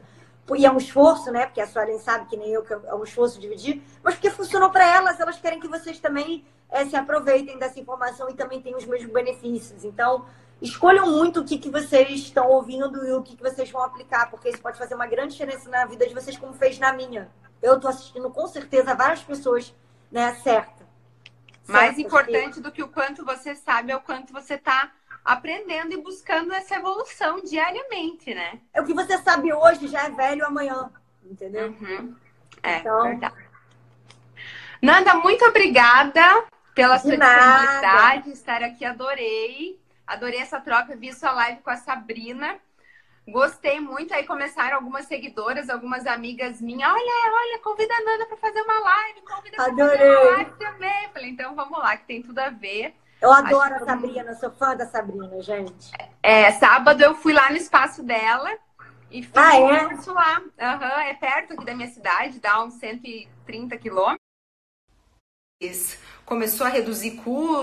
e 0.57 0.67
é 0.67 0.71
um 0.71 0.77
esforço, 0.77 1.31
né? 1.31 1.47
Porque 1.47 1.61
a 1.61 1.67
Suelen 1.67 1.99
sabe 1.99 2.27
que 2.27 2.37
nem 2.37 2.51
eu, 2.51 2.63
que 2.63 2.73
é 2.73 2.95
um 2.95 3.05
esforço 3.05 3.41
dividir, 3.41 3.83
mas 4.03 4.15
porque 4.15 4.31
funcionou 4.31 4.71
para 4.71 4.85
elas, 4.85 5.19
elas 5.21 5.39
querem 5.39 5.61
que 5.61 5.69
vocês 5.69 5.99
também 6.01 6.45
é, 6.69 6.85
se 6.85 6.97
aproveitem 6.97 7.59
dessa 7.59 7.79
informação 7.79 8.29
e 8.29 8.35
também 8.35 8.61
tenham 8.61 8.79
os 8.79 8.85
mesmos 8.85 9.13
benefícios. 9.13 9.85
Então, 9.85 10.27
escolham 10.61 11.11
muito 11.11 11.41
o 11.41 11.45
que, 11.45 11.59
que 11.59 11.71
vocês 11.71 12.11
estão 12.21 12.49
ouvindo 12.49 13.07
e 13.07 13.13
o 13.13 13.23
que, 13.23 13.37
que 13.37 13.43
vocês 13.43 13.71
vão 13.71 13.83
aplicar, 13.83 14.31
porque 14.31 14.49
isso 14.49 14.61
pode 14.61 14.79
fazer 14.79 14.95
uma 14.95 15.07
grande 15.07 15.33
diferença 15.33 15.71
na 15.71 15.87
vida 15.87 16.07
de 16.07 16.15
vocês, 16.15 16.37
como 16.37 16.53
fez 16.55 16.79
na 16.79 16.93
minha. 16.93 17.31
Eu 17.63 17.77
estou 17.77 17.91
assistindo 17.91 18.29
com 18.31 18.47
certeza 18.47 18.95
várias 18.95 19.23
pessoas, 19.23 19.75
né, 20.11 20.35
certa. 20.43 20.83
Mais 21.69 21.99
importante 21.99 22.61
do 22.61 22.73
que 22.73 22.83
o 22.83 22.89
quanto 22.89 23.25
você 23.25 23.55
sabe 23.55 23.93
é 23.93 23.97
o 23.97 24.01
quanto 24.01 24.33
você 24.33 24.55
está 24.55 24.91
aprendendo 25.25 25.93
e 25.93 26.03
buscando 26.03 26.53
essa 26.53 26.77
evolução 26.77 27.41
diariamente, 27.43 28.35
né? 28.35 28.61
É 28.73 28.81
o 28.81 28.85
que 28.85 28.95
você 28.95 29.19
sabe 29.19 29.53
hoje 29.53 29.89
já 29.89 30.05
é 30.05 30.11
velho 30.11 30.45
amanhã, 30.45 30.91
entendeu? 31.25 31.69
Uhum. 31.69 32.15
É, 32.63 32.79
então... 32.79 33.03
verdade. 33.03 33.53
Nanda, 34.81 35.15
muito 35.15 35.45
obrigada 35.45 36.45
pela 36.75 36.99
sua 36.99 37.17
disponibilidade, 37.17 38.31
estar 38.31 38.63
aqui, 38.63 38.85
adorei. 38.85 39.81
Adorei 40.05 40.41
essa 40.41 40.61
troca, 40.61 40.97
vi 40.97 41.13
sua 41.13 41.33
live 41.33 41.63
com 41.63 41.71
a 41.71 41.77
Sabrina. 41.77 42.59
Gostei 43.27 43.79
muito. 43.79 44.13
Aí 44.13 44.25
começaram 44.25 44.77
algumas 44.77 45.07
seguidoras, 45.07 45.71
algumas 45.71 46.07
amigas 46.07 46.61
minhas. 46.61 46.91
Olha, 46.91 47.33
olha, 47.33 47.59
convida 47.61 47.95
a 47.95 48.01
Nanda 48.05 48.27
para 48.27 48.37
fazer 48.37 48.61
uma 48.63 48.81
live. 48.81 49.21
Convida 49.23 49.57
fazer 49.57 49.83
uma 49.83 50.31
live 50.33 50.51
também. 50.59 51.09
Falei, 51.13 51.31
então 51.31 51.55
vamos 51.55 51.79
lá, 51.79 51.97
que 51.97 52.05
tem 52.05 52.23
tudo 52.23 52.41
a 52.41 52.51
ver. 52.51 52.97
Eu 53.23 53.33
adoro 53.33 53.75
Acho 53.75 53.85
a 53.85 53.87
Sabrina, 53.87 54.35
sou 54.35 54.51
fã 54.51 54.77
da 54.77 54.85
Sabrina, 54.85 55.41
gente. 55.41 55.93
É, 56.21 56.51
sábado 56.53 57.01
eu 57.01 57.15
fui 57.15 57.33
lá 57.33 57.51
no 57.51 57.57
espaço 57.57 58.03
dela 58.03 58.51
e 59.13 59.23
fiz 59.23 59.33
ah, 59.37 59.59
um 59.59 59.89
curso 59.89 60.13
lá. 60.13 60.41
Uhum, 60.41 61.01
é 61.03 61.15
perto 61.15 61.53
aqui 61.53 61.65
da 61.65 61.73
minha 61.73 61.89
cidade, 61.89 62.41
dá 62.41 62.65
uns 62.65 62.75
130 62.75 63.79
quilômetros. 63.79 64.19
Começou 66.27 66.67
a 66.67 66.71
reduzir 66.71 67.13
custos 67.13 67.63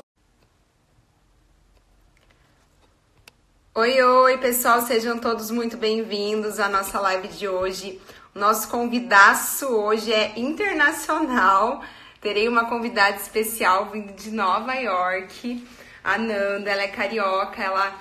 Oi, 3.76 4.02
oi, 4.02 4.38
pessoal, 4.38 4.82
sejam 4.82 5.20
todos 5.20 5.52
muito 5.52 5.78
bem-vindos 5.78 6.60
à 6.60 6.68
nossa 6.68 7.00
live 7.00 7.28
de 7.28 7.48
hoje. 7.48 8.02
O 8.36 8.40
nosso 8.40 8.68
convidaço 8.70 9.68
hoje 9.68 10.12
é 10.12 10.38
internacional. 10.40 11.82
Terei 12.22 12.50
uma 12.50 12.66
convidada 12.66 13.16
especial 13.16 13.92
vindo 13.92 14.12
de 14.14 14.30
Nova 14.30 14.74
York, 14.74 15.66
a 16.04 16.18
Nanda. 16.18 16.70
Ela 16.70 16.84
é 16.84 16.88
carioca, 16.90 17.64
ela 17.64 17.98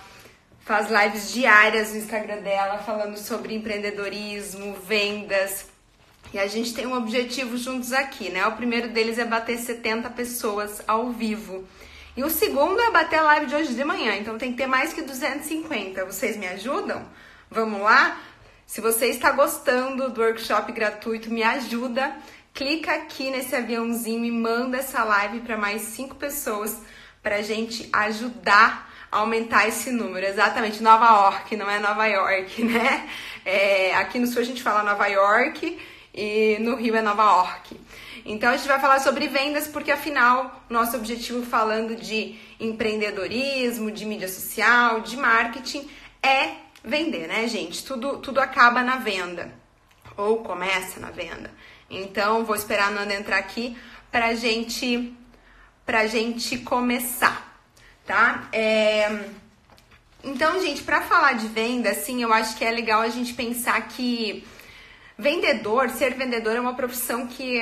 faz 0.61 0.89
lives 0.91 1.33
diárias 1.33 1.93
no 1.93 1.99
Instagram 1.99 2.39
dela 2.39 2.79
falando 2.79 3.17
sobre 3.17 3.55
empreendedorismo, 3.55 4.75
vendas. 4.87 5.67
E 6.33 6.39
a 6.39 6.49
gente 6.49 6.75
tem 6.75 6.85
um 6.85 6.97
objetivo 6.97 7.57
juntos 7.57 7.93
aqui, 7.93 8.29
né? 8.29 8.45
O 8.47 8.53
primeiro 8.57 8.89
deles 8.89 9.19
é 9.19 9.25
bater 9.25 9.57
70 9.57 10.11
pessoas 10.11 10.83
ao 10.89 11.11
vivo. 11.11 11.67
E 12.17 12.25
o 12.25 12.29
segundo 12.29 12.81
é 12.81 12.91
bater 12.91 13.21
a 13.21 13.23
live 13.23 13.47
de 13.47 13.55
hoje 13.55 13.75
de 13.75 13.85
manhã, 13.85 14.17
então 14.17 14.37
tem 14.37 14.51
que 14.51 14.59
ter 14.59 14.67
mais 14.67 14.93
que 14.93 15.01
250. 15.01 16.05
Vocês 16.05 16.37
me 16.37 16.49
ajudam? 16.49 17.07
Vamos 17.49 17.81
lá? 17.81 18.21
Se 18.67 18.83
você 18.83 19.07
está 19.07 19.31
gostando 19.31 20.11
do 20.11 20.21
workshop 20.21 20.71
gratuito, 20.73 21.33
me 21.33 21.43
ajuda. 21.43 22.15
Clica 22.59 22.93
aqui 22.93 23.31
nesse 23.31 23.55
aviãozinho 23.55 24.25
e 24.25 24.33
manda 24.33 24.79
essa 24.79 25.05
live 25.05 25.43
para 25.43 25.57
mais 25.57 25.81
cinco 25.81 26.17
pessoas 26.17 26.77
para 27.23 27.37
a 27.37 27.41
gente 27.41 27.89
ajudar 27.93 28.93
aumentar 29.13 29.69
esse 29.69 29.93
número. 29.93 30.27
Exatamente, 30.27 30.83
Nova 30.83 31.07
York, 31.07 31.57
não 31.57 31.71
é 31.71 31.79
Nova 31.79 32.05
York, 32.07 32.61
né? 32.67 33.09
É, 33.45 33.95
aqui 33.95 34.19
no 34.19 34.27
sul 34.27 34.43
a 34.43 34.45
gente 34.45 34.61
fala 34.61 34.83
Nova 34.83 35.07
York 35.07 35.79
e 36.13 36.57
no 36.59 36.75
Rio 36.75 36.97
é 36.97 37.01
Nova 37.01 37.23
York. 37.23 37.81
Então 38.27 38.51
a 38.51 38.57
gente 38.57 38.67
vai 38.67 38.81
falar 38.81 38.99
sobre 38.99 39.29
vendas 39.29 39.69
porque 39.69 39.93
afinal 39.93 40.65
nosso 40.69 40.97
objetivo 40.97 41.47
falando 41.47 41.95
de 41.95 42.41
empreendedorismo, 42.59 43.89
de 43.93 44.05
mídia 44.05 44.27
social, 44.27 45.03
de 45.03 45.17
marketing 45.17 45.89
é 46.21 46.57
vender, 46.83 47.29
né, 47.29 47.47
gente? 47.47 47.85
Tudo 47.85 48.19
tudo 48.19 48.41
acaba 48.41 48.83
na 48.83 48.97
venda 48.97 49.49
ou 50.17 50.39
começa 50.39 50.99
na 50.99 51.13
venda. 51.13 51.53
Então 51.91 52.45
vou 52.45 52.55
esperar 52.55 52.89
a 52.89 52.91
Nanda 52.91 53.15
entrar 53.15 53.39
aqui 53.39 53.77
pra 54.11 54.35
gente 54.35 55.15
pra 55.85 56.07
gente 56.07 56.59
começar, 56.59 57.63
tá? 58.05 58.49
É... 58.53 59.25
Então, 60.23 60.61
gente, 60.61 60.83
para 60.83 61.01
falar 61.01 61.35
de 61.35 61.47
venda, 61.47 61.91
assim, 61.91 62.23
eu 62.23 62.33
acho 62.33 62.57
que 62.57 62.65
é 62.65 62.71
legal 62.71 63.01
a 63.01 63.09
gente 63.09 63.33
pensar 63.33 63.81
que 63.89 64.47
vendedor, 65.17 65.89
ser 65.91 66.15
vendedor 66.15 66.57
é 66.57 66.61
uma 66.61 66.75
profissão 66.75 67.27
que 67.27 67.61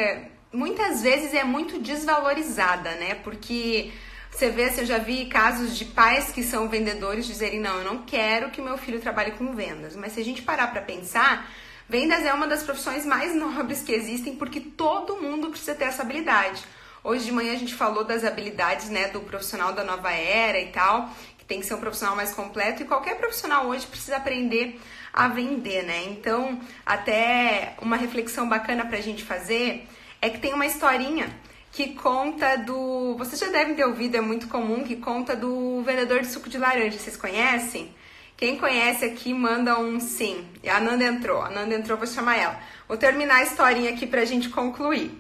muitas 0.53 1.03
vezes 1.03 1.35
é 1.35 1.45
muito 1.45 1.79
desvalorizada, 1.79 2.93
né? 2.93 3.15
Porque 3.23 3.93
você 4.31 4.51
vê, 4.51 4.65
assim, 4.65 4.81
eu 4.81 4.87
já 4.87 4.99
vi 4.99 5.27
casos 5.27 5.77
de 5.77 5.85
pais 5.85 6.33
que 6.33 6.43
são 6.43 6.69
vendedores 6.69 7.27
dizerem: 7.27 7.61
não, 7.61 7.79
eu 7.79 7.85
não 7.85 8.03
quero 8.03 8.51
que 8.51 8.61
meu 8.61 8.77
filho 8.77 9.01
trabalhe 9.01 9.33
com 9.33 9.55
vendas. 9.55 9.95
Mas 9.95 10.13
se 10.13 10.21
a 10.21 10.25
gente 10.25 10.43
parar 10.43 10.67
para 10.69 10.83
pensar, 10.83 11.51
vendas 11.89 12.25
é 12.25 12.33
uma 12.33 12.47
das 12.47 12.63
profissões 12.63 13.05
mais 13.07 13.35
nobres 13.35 13.83
que 13.83 13.93
existem 13.93 14.35
porque 14.37 14.61
todo 14.61 15.17
mundo 15.17 15.49
precisa 15.49 15.75
ter 15.75 15.85
essa 15.85 16.03
habilidade. 16.03 16.63
Hoje 17.03 17.25
de 17.25 17.33
manhã 17.33 17.53
a 17.53 17.59
gente 17.59 17.75
falou 17.75 18.05
das 18.05 18.25
habilidades, 18.25 18.89
né, 18.89 19.09
do 19.09 19.21
profissional 19.21 19.73
da 19.73 19.85
nova 19.85 20.11
era 20.11 20.61
e 20.61 20.67
tal, 20.73 21.09
que 21.39 21.45
tem 21.45 21.61
que 21.61 21.67
ser 21.67 21.75
um 21.75 21.81
profissional 21.81 22.17
mais 22.17 22.33
completo 22.35 22.83
e 22.83 22.87
qualquer 22.87 23.17
profissional 23.17 23.67
hoje 23.67 23.87
precisa 23.87 24.17
aprender 24.17 24.81
a 25.13 25.29
vender, 25.29 25.83
né? 25.85 26.05
Então, 26.05 26.61
até 26.85 27.75
uma 27.81 27.97
reflexão 27.97 28.49
bacana 28.49 28.85
pra 28.85 29.01
gente 29.01 29.25
fazer 29.25 29.89
é 30.21 30.29
que 30.29 30.39
tem 30.39 30.53
uma 30.53 30.67
historinha 30.67 31.35
que 31.73 31.95
conta 31.95 32.57
do. 32.57 33.17
Vocês 33.17 33.39
já 33.39 33.49
devem 33.49 33.75
ter 33.75 33.85
ouvido, 33.85 34.17
é 34.17 34.21
muito 34.21 34.49
comum, 34.49 34.83
que 34.83 34.97
conta 34.97 35.37
do 35.37 35.83
vendedor 35.83 36.21
de 36.21 36.27
suco 36.27 36.49
de 36.49 36.59
laranja. 36.59 36.99
Vocês 36.99 37.17
conhecem? 37.17 37.95
Quem 38.37 38.59
conhece 38.59 39.05
aqui, 39.05 39.33
manda 39.33 39.79
um 39.79 39.99
sim. 39.99 40.47
E 40.63 40.69
a 40.69 40.79
Nanda 40.79 41.05
entrou. 41.05 41.41
A 41.43 41.49
Nanda 41.49 41.75
entrou, 41.75 41.97
vou 41.97 42.07
chamar 42.07 42.37
ela. 42.37 42.61
Vou 42.87 42.97
terminar 42.97 43.37
a 43.37 43.43
historinha 43.43 43.91
aqui 43.91 44.07
pra 44.07 44.25
gente 44.25 44.51
concluir. 44.51 45.11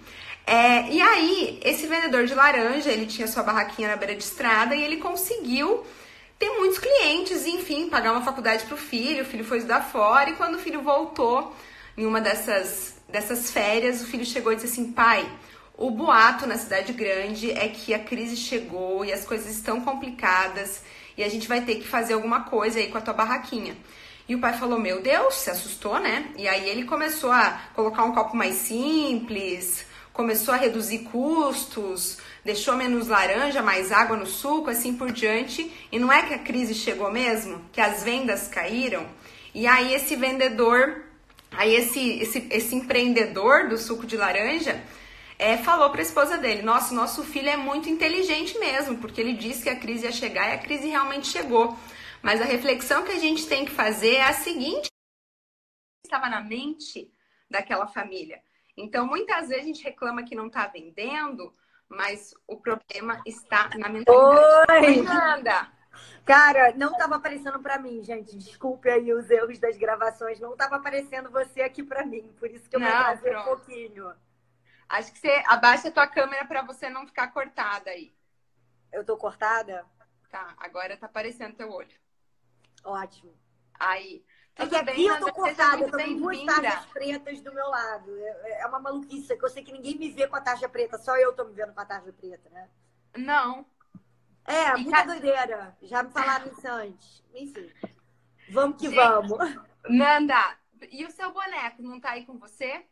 É, 0.46 0.88
e 0.90 1.00
aí, 1.00 1.60
esse 1.64 1.86
vendedor 1.86 2.26
de 2.26 2.34
laranja, 2.34 2.90
ele 2.90 3.06
tinha 3.06 3.26
sua 3.26 3.42
barraquinha 3.42 3.88
na 3.88 3.96
beira 3.96 4.14
de 4.14 4.22
estrada 4.22 4.76
e 4.76 4.84
ele 4.84 4.98
conseguiu 4.98 5.84
ter 6.38 6.50
muitos 6.50 6.78
clientes, 6.78 7.46
enfim, 7.46 7.88
pagar 7.88 8.12
uma 8.12 8.22
faculdade 8.22 8.64
pro 8.66 8.76
filho. 8.76 9.22
O 9.22 9.26
filho 9.26 9.44
foi 9.44 9.58
estudar 9.58 9.80
fora 9.80 10.30
e 10.30 10.34
quando 10.34 10.56
o 10.56 10.58
filho 10.58 10.82
voltou 10.82 11.54
em 11.96 12.04
uma 12.04 12.20
dessas 12.20 12.94
dessas 13.08 13.50
férias, 13.50 14.02
o 14.02 14.06
filho 14.06 14.24
chegou 14.24 14.52
e 14.52 14.56
disse 14.56 14.68
assim: 14.68 14.92
pai, 14.92 15.26
o 15.76 15.90
boato 15.90 16.46
na 16.46 16.58
cidade 16.58 16.92
grande 16.92 17.50
é 17.50 17.68
que 17.68 17.94
a 17.94 17.98
crise 17.98 18.36
chegou 18.36 19.04
e 19.04 19.12
as 19.12 19.24
coisas 19.24 19.50
estão 19.50 19.80
complicadas 19.80 20.82
e 21.16 21.24
a 21.24 21.28
gente 21.28 21.48
vai 21.48 21.60
ter 21.60 21.76
que 21.76 21.86
fazer 21.86 22.14
alguma 22.14 22.40
coisa 22.44 22.78
aí 22.78 22.88
com 22.88 22.98
a 22.98 23.00
tua 23.00 23.14
barraquinha. 23.14 23.76
E 24.28 24.34
o 24.34 24.40
pai 24.40 24.52
falou: 24.54 24.78
Meu 24.78 25.00
Deus, 25.00 25.34
se 25.34 25.50
assustou, 25.50 25.98
né? 25.98 26.30
E 26.36 26.48
aí 26.48 26.68
ele 26.68 26.84
começou 26.84 27.30
a 27.30 27.60
colocar 27.74 28.04
um 28.04 28.12
copo 28.12 28.36
mais 28.36 28.56
simples, 28.56 29.86
começou 30.12 30.54
a 30.54 30.56
reduzir 30.56 31.00
custos, 31.00 32.18
deixou 32.44 32.76
menos 32.76 33.08
laranja, 33.08 33.62
mais 33.62 33.92
água 33.92 34.16
no 34.16 34.26
suco, 34.26 34.70
assim 34.70 34.94
por 34.94 35.12
diante. 35.12 35.72
E 35.92 35.98
não 35.98 36.12
é 36.12 36.22
que 36.22 36.34
a 36.34 36.38
crise 36.38 36.74
chegou 36.74 37.10
mesmo? 37.10 37.60
Que 37.72 37.80
as 37.80 38.02
vendas 38.02 38.48
caíram? 38.48 39.06
E 39.54 39.66
aí 39.66 39.94
esse 39.94 40.16
vendedor 40.16 41.06
Aí 41.56 41.74
esse, 41.74 42.18
esse, 42.18 42.46
esse 42.50 42.74
empreendedor 42.74 43.68
do 43.68 43.78
suco 43.78 44.06
de 44.06 44.16
laranja 44.16 44.78
é, 45.38 45.56
falou 45.58 45.90
para 45.90 46.00
a 46.00 46.02
esposa 46.02 46.38
dele: 46.38 46.62
Nossa, 46.62 46.94
nosso 46.94 47.24
filho 47.24 47.48
é 47.48 47.56
muito 47.56 47.88
inteligente 47.88 48.58
mesmo, 48.58 48.98
porque 48.98 49.20
ele 49.20 49.34
disse 49.34 49.62
que 49.62 49.68
a 49.68 49.78
crise 49.78 50.04
ia 50.04 50.12
chegar 50.12 50.48
e 50.48 50.54
a 50.54 50.58
crise 50.58 50.88
realmente 50.88 51.28
chegou. 51.28 51.76
Mas 52.22 52.40
a 52.40 52.44
reflexão 52.44 53.04
que 53.04 53.12
a 53.12 53.18
gente 53.18 53.46
tem 53.46 53.64
que 53.64 53.70
fazer 53.70 54.16
é 54.16 54.24
a 54.24 54.32
seguinte: 54.32 54.88
estava 56.04 56.28
na 56.28 56.40
mente 56.40 57.10
daquela 57.50 57.86
família. 57.86 58.40
Então, 58.76 59.06
muitas 59.06 59.48
vezes 59.48 59.62
a 59.62 59.66
gente 59.66 59.84
reclama 59.84 60.22
que 60.22 60.34
não 60.34 60.48
está 60.48 60.66
vendendo, 60.66 61.52
mas 61.88 62.34
o 62.46 62.56
problema 62.56 63.22
está 63.24 63.70
na 63.76 63.88
mentalidade. 63.88 64.70
Oi! 64.70 65.00
Oi 65.00 65.76
Cara, 66.26 66.74
não 66.76 66.92
tava 66.96 67.16
aparecendo 67.16 67.60
para 67.60 67.78
mim, 67.78 68.02
gente. 68.02 68.36
Desculpe 68.36 68.90
aí 68.90 69.12
os 69.12 69.30
erros 69.30 69.58
das 69.58 69.76
gravações. 69.76 70.40
Não 70.40 70.56
tava 70.56 70.76
aparecendo 70.76 71.30
você 71.30 71.62
aqui 71.62 71.82
para 71.82 72.04
mim. 72.04 72.34
Por 72.38 72.50
isso 72.50 72.68
que 72.68 72.76
eu 72.76 72.80
não, 72.80 72.88
vou 72.88 72.96
trazer 72.96 73.36
um 73.38 73.44
pouquinho. 73.44 74.12
Acho 74.88 75.12
que 75.12 75.18
você 75.18 75.42
abaixa 75.46 75.88
a 75.88 75.92
tua 75.92 76.06
câmera 76.06 76.44
para 76.44 76.62
você 76.62 76.88
não 76.88 77.06
ficar 77.06 77.28
cortada 77.28 77.90
aí. 77.90 78.14
Eu 78.92 79.04
tô 79.04 79.16
cortada? 79.16 79.84
Tá, 80.30 80.54
agora 80.58 80.96
tá 80.96 81.06
aparecendo 81.06 81.56
teu 81.56 81.70
olho. 81.70 81.94
Ótimo. 82.84 83.34
Aí. 83.78 84.24
É 84.54 84.66
que 84.66 84.74
aqui 84.74 84.84
bem, 84.86 85.06
eu 85.06 85.20
tô 85.20 85.32
cortada, 85.32 85.82
eu 85.82 85.90
tô 85.90 85.98
com 85.98 86.16
duas 86.16 86.44
tarjas 86.44 86.86
pretas 86.86 87.40
do 87.42 87.52
meu 87.52 87.68
lado. 87.68 88.16
É, 88.18 88.62
é 88.62 88.66
uma 88.66 88.80
maluquice, 88.80 89.36
que 89.36 89.44
eu 89.44 89.50
sei 89.50 89.62
que 89.62 89.72
ninguém 89.72 89.98
me 89.98 90.10
vê 90.10 90.26
com 90.26 90.36
a 90.36 90.40
tarja 90.40 90.68
preta, 90.68 90.96
só 90.96 91.16
eu 91.16 91.34
tô 91.34 91.44
me 91.44 91.52
vendo 91.52 91.74
com 91.74 91.80
a 91.80 91.84
tarja 91.84 92.12
preta, 92.12 92.48
né? 92.48 92.70
Não, 93.18 93.66
é, 94.46 94.78
e 94.78 94.84
muita 94.84 94.98
ca... 94.98 95.04
doideira. 95.04 95.76
Já 95.82 96.02
me 96.02 96.10
falaram 96.10 96.46
isso 96.52 96.68
antes. 96.68 97.24
Enfim. 97.34 97.70
Vamos 98.50 98.80
que 98.80 98.88
Gente, 98.88 98.96
vamos. 98.96 99.38
Nanda, 99.88 100.56
e 100.90 101.04
o 101.04 101.10
seu 101.10 101.32
boneco 101.32 101.82
não 101.82 102.00
tá 102.00 102.10
aí 102.10 102.24
com 102.24 102.38
você? 102.38 102.86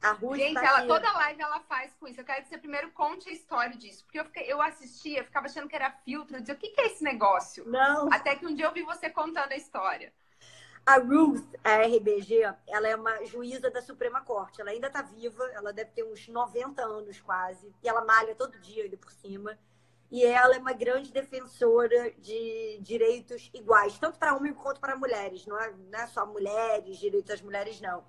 A 0.00 0.12
Ruth 0.12 0.36
Gente, 0.36 0.54
tá 0.54 0.64
ela, 0.64 0.78
aqui. 0.78 0.88
toda 0.88 1.12
live 1.12 1.42
ela 1.42 1.60
faz 1.60 1.92
com 1.98 2.06
isso. 2.06 2.20
Eu 2.20 2.24
quero 2.24 2.42
que 2.42 2.48
você 2.48 2.58
primeiro 2.58 2.90
conte 2.92 3.28
a 3.28 3.32
história 3.32 3.76
disso. 3.76 4.04
Porque 4.04 4.20
eu, 4.20 4.24
fiquei, 4.24 4.52
eu 4.52 4.62
assistia, 4.62 5.24
ficava 5.24 5.46
achando 5.46 5.68
que 5.68 5.74
era 5.74 5.90
filtro. 5.90 6.36
Eu 6.36 6.40
dizia, 6.40 6.54
o 6.54 6.58
que, 6.58 6.68
que 6.68 6.80
é 6.80 6.86
esse 6.86 7.02
negócio? 7.02 7.68
Não. 7.68 8.12
Até 8.12 8.36
que 8.36 8.46
um 8.46 8.54
dia 8.54 8.66
eu 8.66 8.72
vi 8.72 8.82
você 8.82 9.10
contando 9.10 9.52
a 9.52 9.56
história. 9.56 10.12
A 10.86 10.96
Ruth, 10.98 11.54
a 11.64 11.82
RBG, 11.82 12.42
ela 12.66 12.88
é 12.88 12.96
uma 12.96 13.24
juíza 13.24 13.70
da 13.70 13.82
Suprema 13.82 14.20
Corte. 14.22 14.60
Ela 14.60 14.70
ainda 14.70 14.88
tá 14.88 15.02
viva, 15.02 15.44
ela 15.52 15.72
deve 15.72 15.90
ter 15.90 16.04
uns 16.04 16.28
90 16.28 16.80
anos 16.82 17.20
quase. 17.20 17.74
E 17.82 17.88
ela 17.88 18.04
malha 18.04 18.34
todo 18.34 18.58
dia 18.58 18.84
ainda 18.84 18.96
por 18.96 19.10
cima 19.10 19.58
e 20.10 20.24
ela 20.24 20.54
é 20.54 20.58
uma 20.58 20.72
grande 20.72 21.12
defensora 21.12 22.10
de 22.12 22.78
direitos 22.80 23.50
iguais, 23.52 23.98
tanto 23.98 24.18
para 24.18 24.34
homens 24.34 24.56
quanto 24.56 24.80
para 24.80 24.96
mulheres, 24.96 25.46
não 25.46 25.58
é, 25.60 25.70
não 25.70 25.98
é 25.98 26.06
só 26.06 26.24
mulheres, 26.24 26.98
direitos 26.98 27.28
das 27.28 27.42
mulheres, 27.42 27.80
não. 27.80 28.02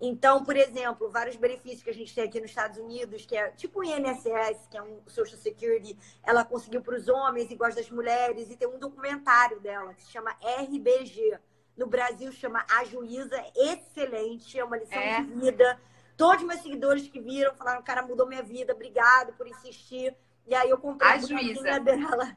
Então, 0.00 0.44
por 0.44 0.56
exemplo, 0.56 1.08
vários 1.10 1.36
benefícios 1.36 1.82
que 1.82 1.90
a 1.90 1.94
gente 1.94 2.14
tem 2.14 2.24
aqui 2.24 2.38
nos 2.38 2.50
Estados 2.50 2.78
Unidos, 2.78 3.24
que 3.24 3.34
é 3.34 3.50
tipo 3.52 3.80
o 3.80 3.84
INSS, 3.84 4.66
que 4.70 4.76
é 4.76 4.82
um 4.82 5.00
Social 5.06 5.38
Security, 5.38 5.98
ela 6.22 6.44
conseguiu 6.44 6.82
para 6.82 6.96
os 6.96 7.08
homens 7.08 7.50
iguais 7.50 7.74
das 7.74 7.90
mulheres, 7.90 8.50
e 8.50 8.56
tem 8.56 8.68
um 8.68 8.78
documentário 8.78 9.58
dela 9.60 9.94
que 9.94 10.02
se 10.02 10.12
chama 10.12 10.36
RBG. 10.42 11.38
No 11.76 11.86
Brasil 11.86 12.30
chama 12.32 12.64
A 12.70 12.84
Juíza, 12.84 13.42
excelente, 13.54 14.58
é 14.58 14.64
uma 14.64 14.76
lição 14.76 14.98
é. 14.98 15.22
de 15.22 15.32
vida. 15.32 15.80
Todos 16.16 16.44
meus 16.44 16.60
seguidores 16.60 17.08
que 17.08 17.20
viram 17.20 17.54
falaram, 17.54 17.82
cara, 17.82 18.02
mudou 18.02 18.26
minha 18.26 18.42
vida, 18.42 18.74
obrigado 18.74 19.32
por 19.34 19.46
insistir. 19.46 20.14
E 20.46 20.54
aí 20.54 20.70
eu 20.70 20.78
comprei 20.78 21.10
a, 21.10 21.18
juíza 21.18 21.80
dela. 21.80 22.36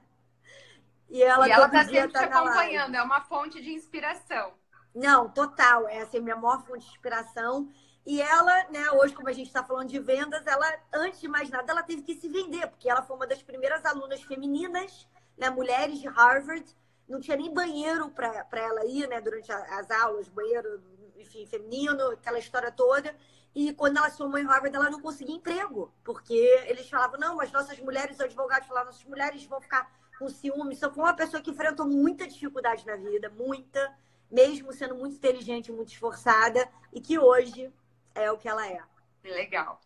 E 1.09 1.23
ela, 1.23 1.47
e 1.47 1.51
ela 1.51 1.69
tá 1.69 1.83
sempre 1.85 2.11
tá 2.11 2.27
te 2.27 2.33
acompanhando, 2.33 2.95
é 2.95 3.01
uma 3.01 3.21
fonte 3.21 3.61
de 3.61 3.71
inspiração. 3.71 4.53
Não, 4.93 5.29
total. 5.29 5.87
É 5.87 6.01
assim, 6.01 6.19
minha 6.19 6.35
maior 6.35 6.65
fonte 6.65 6.85
de 6.85 6.91
inspiração. 6.91 7.69
E 8.05 8.21
ela, 8.21 8.63
né, 8.69 8.91
hoje, 8.91 9.13
como 9.13 9.29
a 9.29 9.33
gente 9.33 9.47
está 9.47 9.63
falando 9.63 9.89
de 9.89 9.99
vendas, 9.99 10.45
ela, 10.47 10.65
antes 10.93 11.19
de 11.19 11.27
mais 11.27 11.49
nada, 11.49 11.71
ela 11.71 11.83
teve 11.83 12.01
que 12.01 12.15
se 12.15 12.27
vender, 12.27 12.67
porque 12.67 12.89
ela 12.89 13.03
foi 13.03 13.15
uma 13.15 13.27
das 13.27 13.43
primeiras 13.43 13.85
alunas 13.85 14.21
femininas, 14.21 15.07
né, 15.37 15.49
mulheres 15.49 15.99
de 15.99 16.07
Harvard. 16.07 16.65
Não 17.07 17.19
tinha 17.19 17.37
nem 17.37 17.53
banheiro 17.53 18.09
para 18.09 18.47
ela 18.53 18.85
ir, 18.85 19.07
né, 19.07 19.21
durante 19.21 19.51
as 19.51 19.91
aulas, 19.91 20.27
banheiro, 20.27 20.81
enfim, 21.17 21.45
feminino, 21.45 22.11
aquela 22.11 22.39
história 22.39 22.71
toda. 22.71 23.15
E 23.53 23.73
quando 23.73 23.97
ela 23.97 24.09
se 24.09 24.17
formou 24.17 24.37
em 24.39 24.45
Harvard, 24.45 24.75
ela 24.75 24.89
não 24.89 25.01
conseguia 25.01 25.35
emprego, 25.35 25.93
porque 26.03 26.35
eles 26.67 26.89
falavam, 26.89 27.19
não, 27.19 27.35
mas 27.35 27.51
nossas 27.51 27.79
mulheres, 27.79 28.15
os 28.15 28.21
advogados 28.21 28.67
falavam, 28.67 28.91
nossas 28.91 29.05
mulheres 29.05 29.43
vão 29.45 29.59
ficar 29.59 29.91
com 30.17 30.29
ciúme. 30.29 30.75
Só 30.75 30.91
foi 30.91 31.03
uma 31.03 31.15
pessoa 31.15 31.41
que 31.41 31.49
enfrentou 31.49 31.87
muita 31.87 32.27
dificuldade 32.27 32.85
na 32.85 32.95
vida, 32.95 33.29
muita, 33.29 33.91
mesmo 34.31 34.71
sendo 34.73 34.95
muito 34.95 35.15
inteligente, 35.15 35.71
muito 35.71 35.91
esforçada, 35.91 36.67
e 36.93 37.01
que 37.01 37.17
hoje 37.17 37.71
é 38.15 38.31
o 38.31 38.37
que 38.37 38.47
ela 38.47 38.67
é. 38.67 38.81
Legal. 39.23 39.79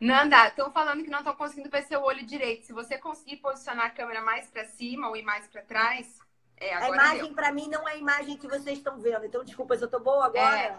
Nanda, 0.00 0.48
estão 0.48 0.70
falando 0.70 1.02
que 1.02 1.10
não 1.10 1.20
estão 1.20 1.34
conseguindo 1.34 1.70
ver 1.70 1.82
seu 1.82 2.02
olho 2.02 2.26
direito. 2.26 2.66
Se 2.66 2.72
você 2.72 2.98
conseguir 2.98 3.36
posicionar 3.36 3.86
a 3.86 3.90
câmera 3.90 4.20
mais 4.20 4.48
para 4.50 4.64
cima 4.64 5.08
ou 5.08 5.16
ir 5.16 5.22
mais 5.22 5.46
para 5.46 5.62
trás, 5.62 6.18
é, 6.56 6.74
A 6.74 6.88
imagem 6.88 7.34
para 7.34 7.52
mim 7.52 7.68
não 7.68 7.88
é 7.88 7.92
a 7.92 7.96
imagem 7.96 8.36
que 8.36 8.46
vocês 8.46 8.78
estão 8.78 8.98
vendo. 8.98 9.24
Então, 9.24 9.44
desculpa, 9.44 9.74
eu 9.74 9.90
tô 9.90 9.98
boa 10.00 10.26
agora? 10.26 10.58
É, 10.58 10.78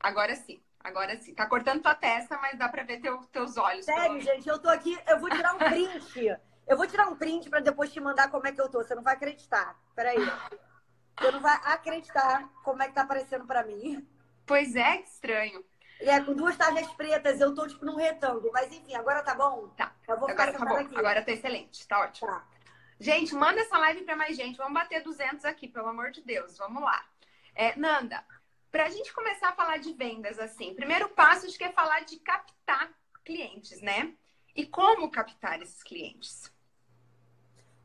agora 0.00 0.34
sim. 0.34 0.60
Agora 0.80 1.16
sim. 1.16 1.34
Tá 1.34 1.46
cortando 1.46 1.82
tua 1.82 1.94
testa, 1.94 2.38
mas 2.38 2.58
dá 2.58 2.68
pra 2.68 2.82
ver 2.82 3.00
teu, 3.00 3.18
teus 3.32 3.56
olhos. 3.56 3.84
Sério, 3.84 4.20
gente, 4.20 4.48
eu 4.48 4.58
tô 4.58 4.68
aqui, 4.68 4.98
eu 5.08 5.18
vou 5.18 5.30
tirar 5.30 5.54
um 5.54 5.58
print. 5.58 6.38
Eu 6.66 6.76
vou 6.76 6.86
tirar 6.86 7.08
um 7.08 7.16
print 7.16 7.48
para 7.48 7.60
depois 7.60 7.92
te 7.92 8.00
mandar 8.00 8.30
como 8.30 8.46
é 8.46 8.52
que 8.52 8.60
eu 8.60 8.68
tô. 8.68 8.82
Você 8.82 8.94
não 8.94 9.02
vai 9.02 9.14
acreditar. 9.14 9.76
Peraí. 9.94 10.18
Você 11.18 11.30
não 11.30 11.40
vai 11.40 11.58
acreditar 11.64 12.48
como 12.62 12.82
é 12.82 12.88
que 12.88 12.94
tá 12.94 13.02
aparecendo 13.02 13.46
para 13.46 13.64
mim. 13.64 14.06
Pois 14.44 14.76
é, 14.76 14.98
que 14.98 15.08
estranho. 15.08 15.64
É, 16.00 16.20
com 16.20 16.34
duas 16.34 16.56
tarjas 16.56 16.92
pretas, 16.92 17.40
eu 17.40 17.54
tô 17.54 17.66
tipo 17.66 17.84
num 17.84 17.96
retângulo. 17.96 18.50
Mas 18.52 18.72
enfim, 18.72 18.94
agora 18.94 19.22
tá 19.22 19.34
bom? 19.34 19.68
Tá. 19.68 19.94
Eu 20.06 20.18
vou 20.18 20.28
agora 20.28 20.52
tá 20.52 20.64
bom. 20.64 20.76
Aqui. 20.76 20.96
Agora 20.96 21.22
tá 21.22 21.32
excelente. 21.32 21.86
Tá 21.88 22.00
ótimo. 22.00 22.28
Tá. 22.28 22.46
Gente, 23.00 23.34
manda 23.34 23.60
essa 23.60 23.78
live 23.78 24.02
para 24.02 24.16
mais 24.16 24.36
gente. 24.36 24.56
Vamos 24.56 24.74
bater 24.74 25.02
200 25.02 25.44
aqui, 25.44 25.68
pelo 25.68 25.88
amor 25.88 26.10
de 26.10 26.22
Deus. 26.22 26.56
Vamos 26.58 26.82
lá. 26.82 27.04
É, 27.54 27.76
Nanda, 27.76 28.22
para 28.70 28.84
a 28.84 28.90
gente 28.90 29.12
começar 29.12 29.48
a 29.48 29.54
falar 29.54 29.78
de 29.78 29.92
vendas, 29.94 30.38
assim, 30.38 30.74
primeiro 30.74 31.08
passo 31.08 31.46
acho 31.46 31.56
que 31.56 31.64
é 31.64 31.72
falar 31.72 32.00
de 32.00 32.18
captar 32.18 32.90
clientes, 33.24 33.80
né? 33.80 34.14
E 34.54 34.66
como 34.66 35.10
captar 35.10 35.60
esses 35.62 35.82
clientes? 35.82 36.52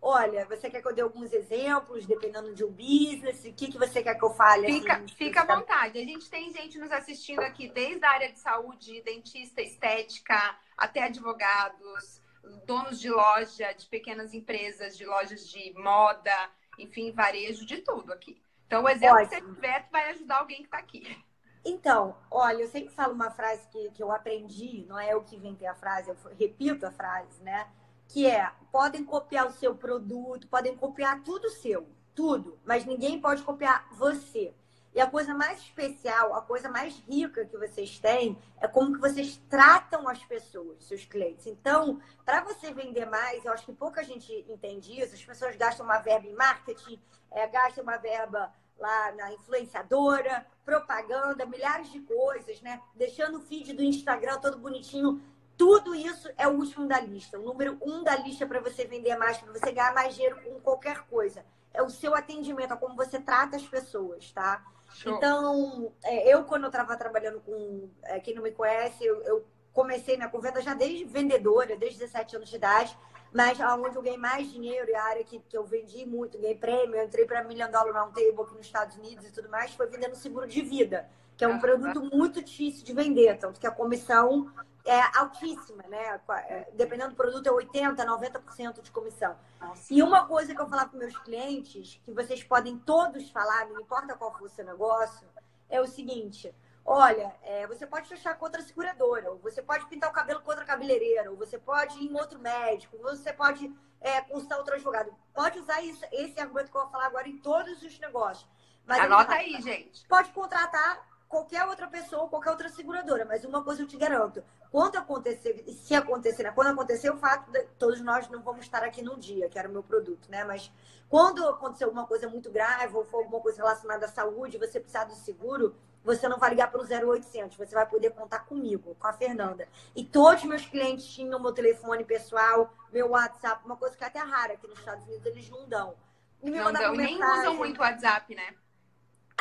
Olha, 0.02 0.45
você 0.45 0.68
quer 0.68 0.82
que 0.82 0.88
eu 0.88 0.95
dê 0.95 1.02
alguns 1.02 1.32
exemplos, 1.32 2.08
dependendo 2.08 2.56
de 2.56 2.64
um 2.66 2.72
business? 2.72 3.45
O 3.45 3.54
que, 3.54 3.72
que 3.72 3.78
você 3.78 4.02
quer 4.02 4.16
que 4.16 4.26
eu 4.26 4.34
fale? 4.34 4.66
Fica, 4.66 4.95
assim, 4.95 5.08
fica 5.10 5.41
à 5.41 5.56
vontade. 5.56 5.99
A 5.99 6.04
gente 6.04 6.28
tem 6.28 6.52
gente 6.52 6.80
nos 6.80 6.91
assistindo 6.91 7.41
aqui, 7.41 7.70
desde 7.70 8.04
a 8.04 8.10
área 8.10 8.32
de 8.32 8.39
saúde, 8.39 9.04
dentista, 9.04 9.62
estética, 9.62 10.58
até 10.76 11.04
advogados, 11.04 12.20
donos 12.66 12.99
de 12.99 13.12
loja, 13.12 13.72
de 13.74 13.86
pequenas 13.86 14.34
empresas, 14.34 14.97
de 14.97 15.06
lojas 15.06 15.47
de 15.47 15.72
moda, 15.78 16.49
enfim, 16.80 17.12
varejo, 17.12 17.64
de 17.64 17.78
tudo 17.78 18.12
aqui. 18.12 18.41
Então, 18.66 18.84
o 18.84 18.89
exemplo 18.89 19.18
Ótimo. 19.18 19.30
que 19.30 19.36
você 19.36 19.54
tiver 19.54 19.88
vai 19.91 20.10
ajudar 20.12 20.39
alguém 20.39 20.58
que 20.58 20.66
está 20.66 20.80
aqui. 20.80 21.24
Então, 21.64 22.18
olha, 22.32 22.64
eu 22.64 22.68
sempre 22.68 22.91
falo 22.91 23.14
uma 23.14 23.30
frase 23.30 23.68
que, 23.68 23.91
que 23.91 24.02
eu 24.02 24.12
aprendi, 24.12 24.84
não 24.88 24.99
é 24.99 25.14
eu 25.14 25.22
que 25.22 25.36
inventei 25.36 25.68
a 25.68 25.76
frase, 25.76 26.10
eu 26.10 26.18
repito 26.39 26.88
a 26.88 26.91
frase, 26.91 27.39
né? 27.43 27.70
Que 28.12 28.28
é: 28.28 28.51
podem 28.72 29.03
copiar 29.03 29.47
o 29.47 29.53
seu 29.53 29.76
produto, 29.76 30.47
podem 30.47 30.76
copiar 30.76 31.24
tudo 31.24 31.49
seu, 31.49 31.88
tudo, 32.14 32.59
mas 32.66 32.86
ninguém 32.86 33.20
pode 33.20 33.41
copiar 33.43 33.88
você. 33.93 34.53
E 34.93 34.99
a 34.99 35.09
coisa 35.09 35.34
mais 35.34 35.59
especial, 35.59 36.36
a 36.36 36.41
coisa 36.41 36.68
mais 36.68 37.01
rica 37.07 37.45
que 37.45 37.57
vocês 37.57 37.97
têm 37.97 38.38
é 38.59 38.68
como 38.68 38.93
que 38.93 38.99
vocês 38.99 39.41
tratam 39.49 40.05
as 40.09 40.22
pessoas, 40.26 40.84
seus 40.84 41.05
clientes. 41.05 41.47
Então, 41.47 42.01
para 42.26 42.43
você 42.43 42.74
vender 42.74 43.05
mais, 43.05 43.45
eu 43.45 43.53
acho 43.53 43.66
que 43.66 43.72
pouca 43.72 44.03
gente 44.03 44.45
entende 44.49 44.99
isso. 44.99 45.16
As 45.16 45.24
pessoas 45.24 45.55
gastam 45.55 45.86
uma 45.86 45.99
verba 45.99 46.28
em 46.28 46.36
marketing, 46.36 47.01
é, 47.32 47.47
gastam 47.47 47.84
uma 47.84 47.95
verba 47.95 48.53
lá 48.78 49.14
na 49.14 49.32
influenciadora, 49.32 50.45
propaganda, 50.66 51.45
milhares 51.45 51.89
de 51.89 52.01
coisas, 52.01 52.59
né? 52.62 52.82
Deixando 52.93 53.38
o 53.38 53.41
feed 53.41 53.72
do 53.72 53.84
Instagram 53.84 54.39
todo 54.39 54.57
bonitinho 54.57 55.22
tudo 55.62 55.93
isso 55.93 56.28
é 56.39 56.47
o 56.47 56.53
último 56.53 56.88
da 56.88 56.99
lista. 56.99 57.38
O 57.39 57.43
número 57.43 57.78
um 57.84 58.03
da 58.03 58.16
lista 58.16 58.47
para 58.47 58.59
você 58.59 58.84
vender 58.84 59.16
mais, 59.16 59.38
para 59.38 59.53
você 59.53 59.72
ganhar 59.72 59.93
mais 59.93 60.16
dinheiro 60.16 60.41
com 60.41 60.59
qualquer 60.59 61.01
coisa. 61.01 61.45
É 61.72 61.84
o 61.84 61.89
seu 61.89 62.16
atendimento, 62.16 62.74
é 62.74 62.76
como 62.76 62.95
você 62.95 63.20
trata 63.20 63.57
as 63.57 63.68
pessoas, 63.68 64.32
tá? 64.32 64.66
Show. 64.89 65.16
Então, 65.16 65.93
é, 66.03 66.34
eu, 66.34 66.45
quando 66.45 66.64
eu 66.64 66.70
estava 66.70 66.97
trabalhando 66.97 67.39
com. 67.41 67.88
É, 68.01 68.20
quem 68.20 68.34
não 68.34 68.41
me 68.41 68.49
conhece, 68.51 69.05
eu, 69.05 69.22
eu 69.22 69.45
comecei 69.72 70.18
minha 70.18 70.30
conversa 70.30 70.64
já 70.64 70.74
desde 70.74 71.05
vendedora, 71.05 71.78
desde 71.78 71.99
17 71.99 72.38
anos 72.38 72.49
de 72.49 72.55
idade, 72.55 72.97
mas 73.32 73.62
aonde 73.62 73.95
eu 73.95 74.01
ganhei 74.01 74.18
mais 74.18 74.51
dinheiro 74.51 74.89
e 74.89 74.95
a 74.95 75.03
área 75.03 75.24
que, 75.24 75.38
que 75.47 75.55
eu 75.55 75.64
vendi 75.64 76.07
muito, 76.07 76.39
ganhei 76.39 76.55
prêmio, 76.55 76.95
eu 76.95 77.05
entrei 77.05 77.26
para 77.26 77.43
Million 77.43 77.70
Dollar 77.70 78.03
Roundtable 78.03 78.41
aqui 78.41 78.55
nos 78.55 78.66
Estados 78.66 78.97
Unidos 78.97 79.28
e 79.28 79.32
tudo 79.32 79.47
mais, 79.47 79.76
foi 79.76 79.86
vendendo 79.86 80.16
seguro 80.16 80.47
de 80.47 80.62
vida, 80.64 81.07
que 81.38 81.45
é 81.45 81.47
um 81.47 81.59
produto 81.59 82.01
muito 82.01 82.43
difícil 82.43 82.84
de 82.84 82.93
vender, 82.93 83.38
tanto 83.38 83.59
que 83.59 83.68
a 83.68 83.72
comissão 83.72 84.51
é 84.86 85.18
altíssima, 85.18 85.84
né? 85.84 86.20
É, 86.48 86.68
dependendo 86.74 87.12
do 87.12 87.16
produto, 87.16 87.48
é 87.48 87.52
80%, 87.52 87.96
90% 87.96 88.82
de 88.82 88.92
comissão. 88.92 89.36
Nossa. 89.60 89.94
E 89.94 90.02
uma 90.02 90.28
coisa 90.28 90.54
que 90.54 90.62
eu 90.62 90.68
falar 90.68 90.88
para 90.88 90.98
meus 90.98 91.18
clientes, 91.18 92.00
que 92.04 92.12
vocês 92.12 92.44
podem 92.44 92.78
todos 92.80 93.30
falar, 93.30 93.68
não 93.68 93.82
importa 93.82 94.16
qual 94.16 94.36
for 94.38 94.46
o 94.46 94.50
seu 94.50 94.66
negócio, 94.66 95.28
é 95.70 95.80
o 95.80 95.88
seguinte: 95.88 96.54
olha, 96.86 97.36
é, 97.44 97.68
você 97.68 97.86
pode 97.86 98.08
fechar 98.08 98.38
com 98.38 98.46
outra 98.46 98.62
seguradora, 98.62 99.32
ou 99.32 99.38
você 99.38 99.62
pode 99.62 99.86
pintar 99.88 100.10
o 100.10 100.14
cabelo 100.14 100.42
com 100.42 100.50
outra 100.50 100.66
cabeleireira, 100.66 101.30
ou 101.30 101.38
você 101.38 101.58
pode 101.58 101.98
ir 102.00 102.12
em 102.12 102.16
outro 102.20 102.40
médico, 102.40 102.98
ou 102.98 103.04
você 103.04 103.32
pode 103.32 103.74
é, 104.00 104.22
consultar 104.22 104.58
outro 104.58 104.74
advogado. 104.74 105.14
Pode 105.34 105.60
usar 105.60 105.82
isso, 105.82 106.04
esse 106.12 106.40
argumento 106.40 106.72
que 106.72 106.78
eu 106.78 106.82
vou 106.82 106.92
falar 106.92 107.06
agora 107.06 107.30
em 107.30 107.38
todos 107.38 107.82
os 107.84 108.00
negócios. 108.00 108.50
Mas 108.86 109.00
Anota 109.02 109.34
aí, 109.34 109.62
gente. 109.62 110.06
Pode 110.08 110.32
contratar 110.32 111.11
qualquer 111.32 111.66
outra 111.66 111.88
pessoa, 111.88 112.28
qualquer 112.28 112.50
outra 112.50 112.70
seguradora. 112.70 113.26
Mas 113.26 113.46
uma 113.46 113.64
coisa 113.64 113.82
eu 113.82 113.88
te 113.88 113.98
garanto: 113.98 114.44
quando 114.70 114.98
acontecer, 114.98 115.64
se 115.70 115.96
acontecer, 115.96 116.44
né? 116.44 116.52
quando 116.52 116.68
acontecer 116.68 117.10
o 117.10 117.18
fato, 117.18 117.50
de, 117.50 117.64
todos 117.80 118.02
nós 118.02 118.30
não 118.30 118.44
vamos 118.44 118.66
estar 118.66 118.84
aqui 118.84 119.02
no 119.02 119.18
dia, 119.18 119.50
que 119.50 119.58
era 119.58 119.70
o 119.70 119.72
meu 119.72 119.82
produto, 119.82 120.30
né? 120.30 120.44
Mas 120.44 120.70
quando 121.10 121.48
acontecer 121.48 121.86
alguma 121.86 122.06
coisa 122.06 122.30
muito 122.30 122.52
grave 122.52 122.96
ou 122.96 123.06
for 123.06 123.20
alguma 123.20 123.40
coisa 123.40 123.64
relacionada 123.64 124.06
à 124.06 124.10
saúde, 124.10 124.58
você 124.58 124.80
precisar 124.80 125.06
do 125.06 125.16
seguro, 125.16 125.74
você 126.04 126.28
não 126.28 126.38
vai 126.38 126.50
ligar 126.50 126.70
para 126.70 126.82
o 126.82 127.12
0800, 127.14 127.58
você 127.58 127.74
vai 127.74 127.86
poder 127.86 128.12
contar 128.12 128.40
comigo, 128.40 128.96
com 129.00 129.08
a 129.08 129.14
Fernanda. 129.14 129.68
E 129.96 130.04
todos 130.04 130.44
meus 130.44 130.66
clientes 130.66 131.06
tinham 131.06 131.40
meu 131.40 131.54
telefone 131.54 132.04
pessoal, 132.04 132.74
meu 132.92 133.12
WhatsApp, 133.12 133.66
uma 133.66 133.78
coisa 133.78 133.96
que 133.96 134.04
é 134.04 134.08
até 134.08 134.20
rara 134.20 134.54
aqui 134.54 134.68
nos 134.68 134.80
Estados 134.80 135.06
Unidos, 135.06 135.26
eles 135.26 135.50
não 135.50 135.68
dão. 135.68 135.96
E 136.44 136.50
me 136.50 136.58
não 136.58 136.74
dão, 136.74 136.94
nem 136.94 137.24
usam 137.24 137.56
muito 137.56 137.80
WhatsApp, 137.80 138.34
né? 138.34 138.56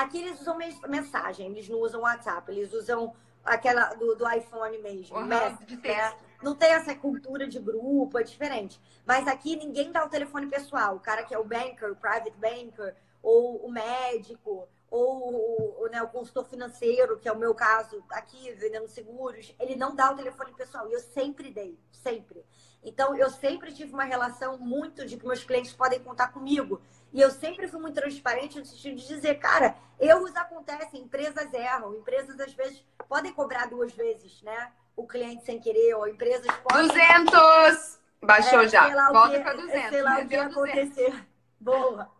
Aqui 0.00 0.18
eles 0.18 0.40
usam 0.40 0.56
mensagem, 0.88 1.50
eles 1.50 1.68
não 1.68 1.78
usam 1.78 2.00
WhatsApp, 2.00 2.50
eles 2.50 2.72
usam 2.72 3.14
aquela 3.44 3.92
do, 3.94 4.14
do 4.14 4.30
iPhone 4.30 4.78
mesmo. 4.78 5.16
Uhum, 5.16 5.26
Mestre, 5.26 5.76
né? 5.76 6.16
Não 6.42 6.54
tem 6.54 6.70
essa 6.70 6.94
cultura 6.94 7.46
de 7.46 7.58
grupo, 7.58 8.18
é 8.18 8.22
diferente. 8.22 8.80
Mas 9.04 9.28
aqui 9.28 9.56
ninguém 9.56 9.92
dá 9.92 10.02
o 10.02 10.08
telefone 10.08 10.46
pessoal. 10.46 10.96
O 10.96 11.00
cara 11.00 11.22
que 11.22 11.34
é 11.34 11.38
o 11.38 11.44
banker, 11.44 11.92
o 11.92 11.96
private 11.96 12.32
banker, 12.38 12.96
ou 13.22 13.58
o 13.58 13.70
médico, 13.70 14.66
ou 14.90 15.84
o, 15.84 15.88
né, 15.88 16.02
o 16.02 16.08
consultor 16.08 16.46
financeiro, 16.46 17.18
que 17.18 17.28
é 17.28 17.32
o 17.32 17.38
meu 17.38 17.54
caso 17.54 18.02
aqui, 18.10 18.52
vendendo 18.52 18.88
seguros, 18.88 19.54
ele 19.60 19.76
não 19.76 19.94
dá 19.94 20.10
o 20.10 20.16
telefone 20.16 20.54
pessoal. 20.54 20.88
E 20.88 20.94
eu 20.94 21.00
sempre 21.00 21.50
dei, 21.50 21.78
sempre. 21.92 22.42
Então, 22.82 23.14
eu 23.14 23.28
sempre 23.30 23.72
tive 23.72 23.92
uma 23.92 24.04
relação 24.04 24.58
muito 24.58 25.04
de 25.04 25.16
que 25.16 25.26
meus 25.26 25.44
clientes 25.44 25.72
podem 25.72 26.00
contar 26.00 26.28
comigo. 26.28 26.80
E 27.12 27.20
eu 27.20 27.30
sempre 27.30 27.68
fui 27.68 27.80
muito 27.80 27.94
transparente 27.94 28.58
no 28.58 28.64
sentido 28.64 28.96
de 28.96 29.06
dizer, 29.06 29.34
cara, 29.38 29.76
erros 29.98 30.34
acontecem, 30.36 31.02
empresas 31.02 31.52
erram, 31.52 31.94
empresas 31.94 32.38
às 32.40 32.52
vezes 32.54 32.84
podem 33.08 33.32
cobrar 33.32 33.66
duas 33.66 33.92
vezes, 33.92 34.40
né? 34.42 34.72
O 34.96 35.06
cliente 35.06 35.44
sem 35.44 35.60
querer, 35.60 35.94
ou 35.94 36.06
empresas 36.08 36.46
podem. 36.62 36.88
200! 36.88 38.00
Baixou 38.22 38.60
é, 38.60 38.68
já. 38.68 39.10
Volta 39.10 39.40
para 39.40 39.54
200. 39.54 39.88
Sei 39.88 40.02
lá 40.02 40.18
o 40.18 40.28
que 40.28 40.36
acontecer. 40.36 41.26
Boa. 41.58 42.10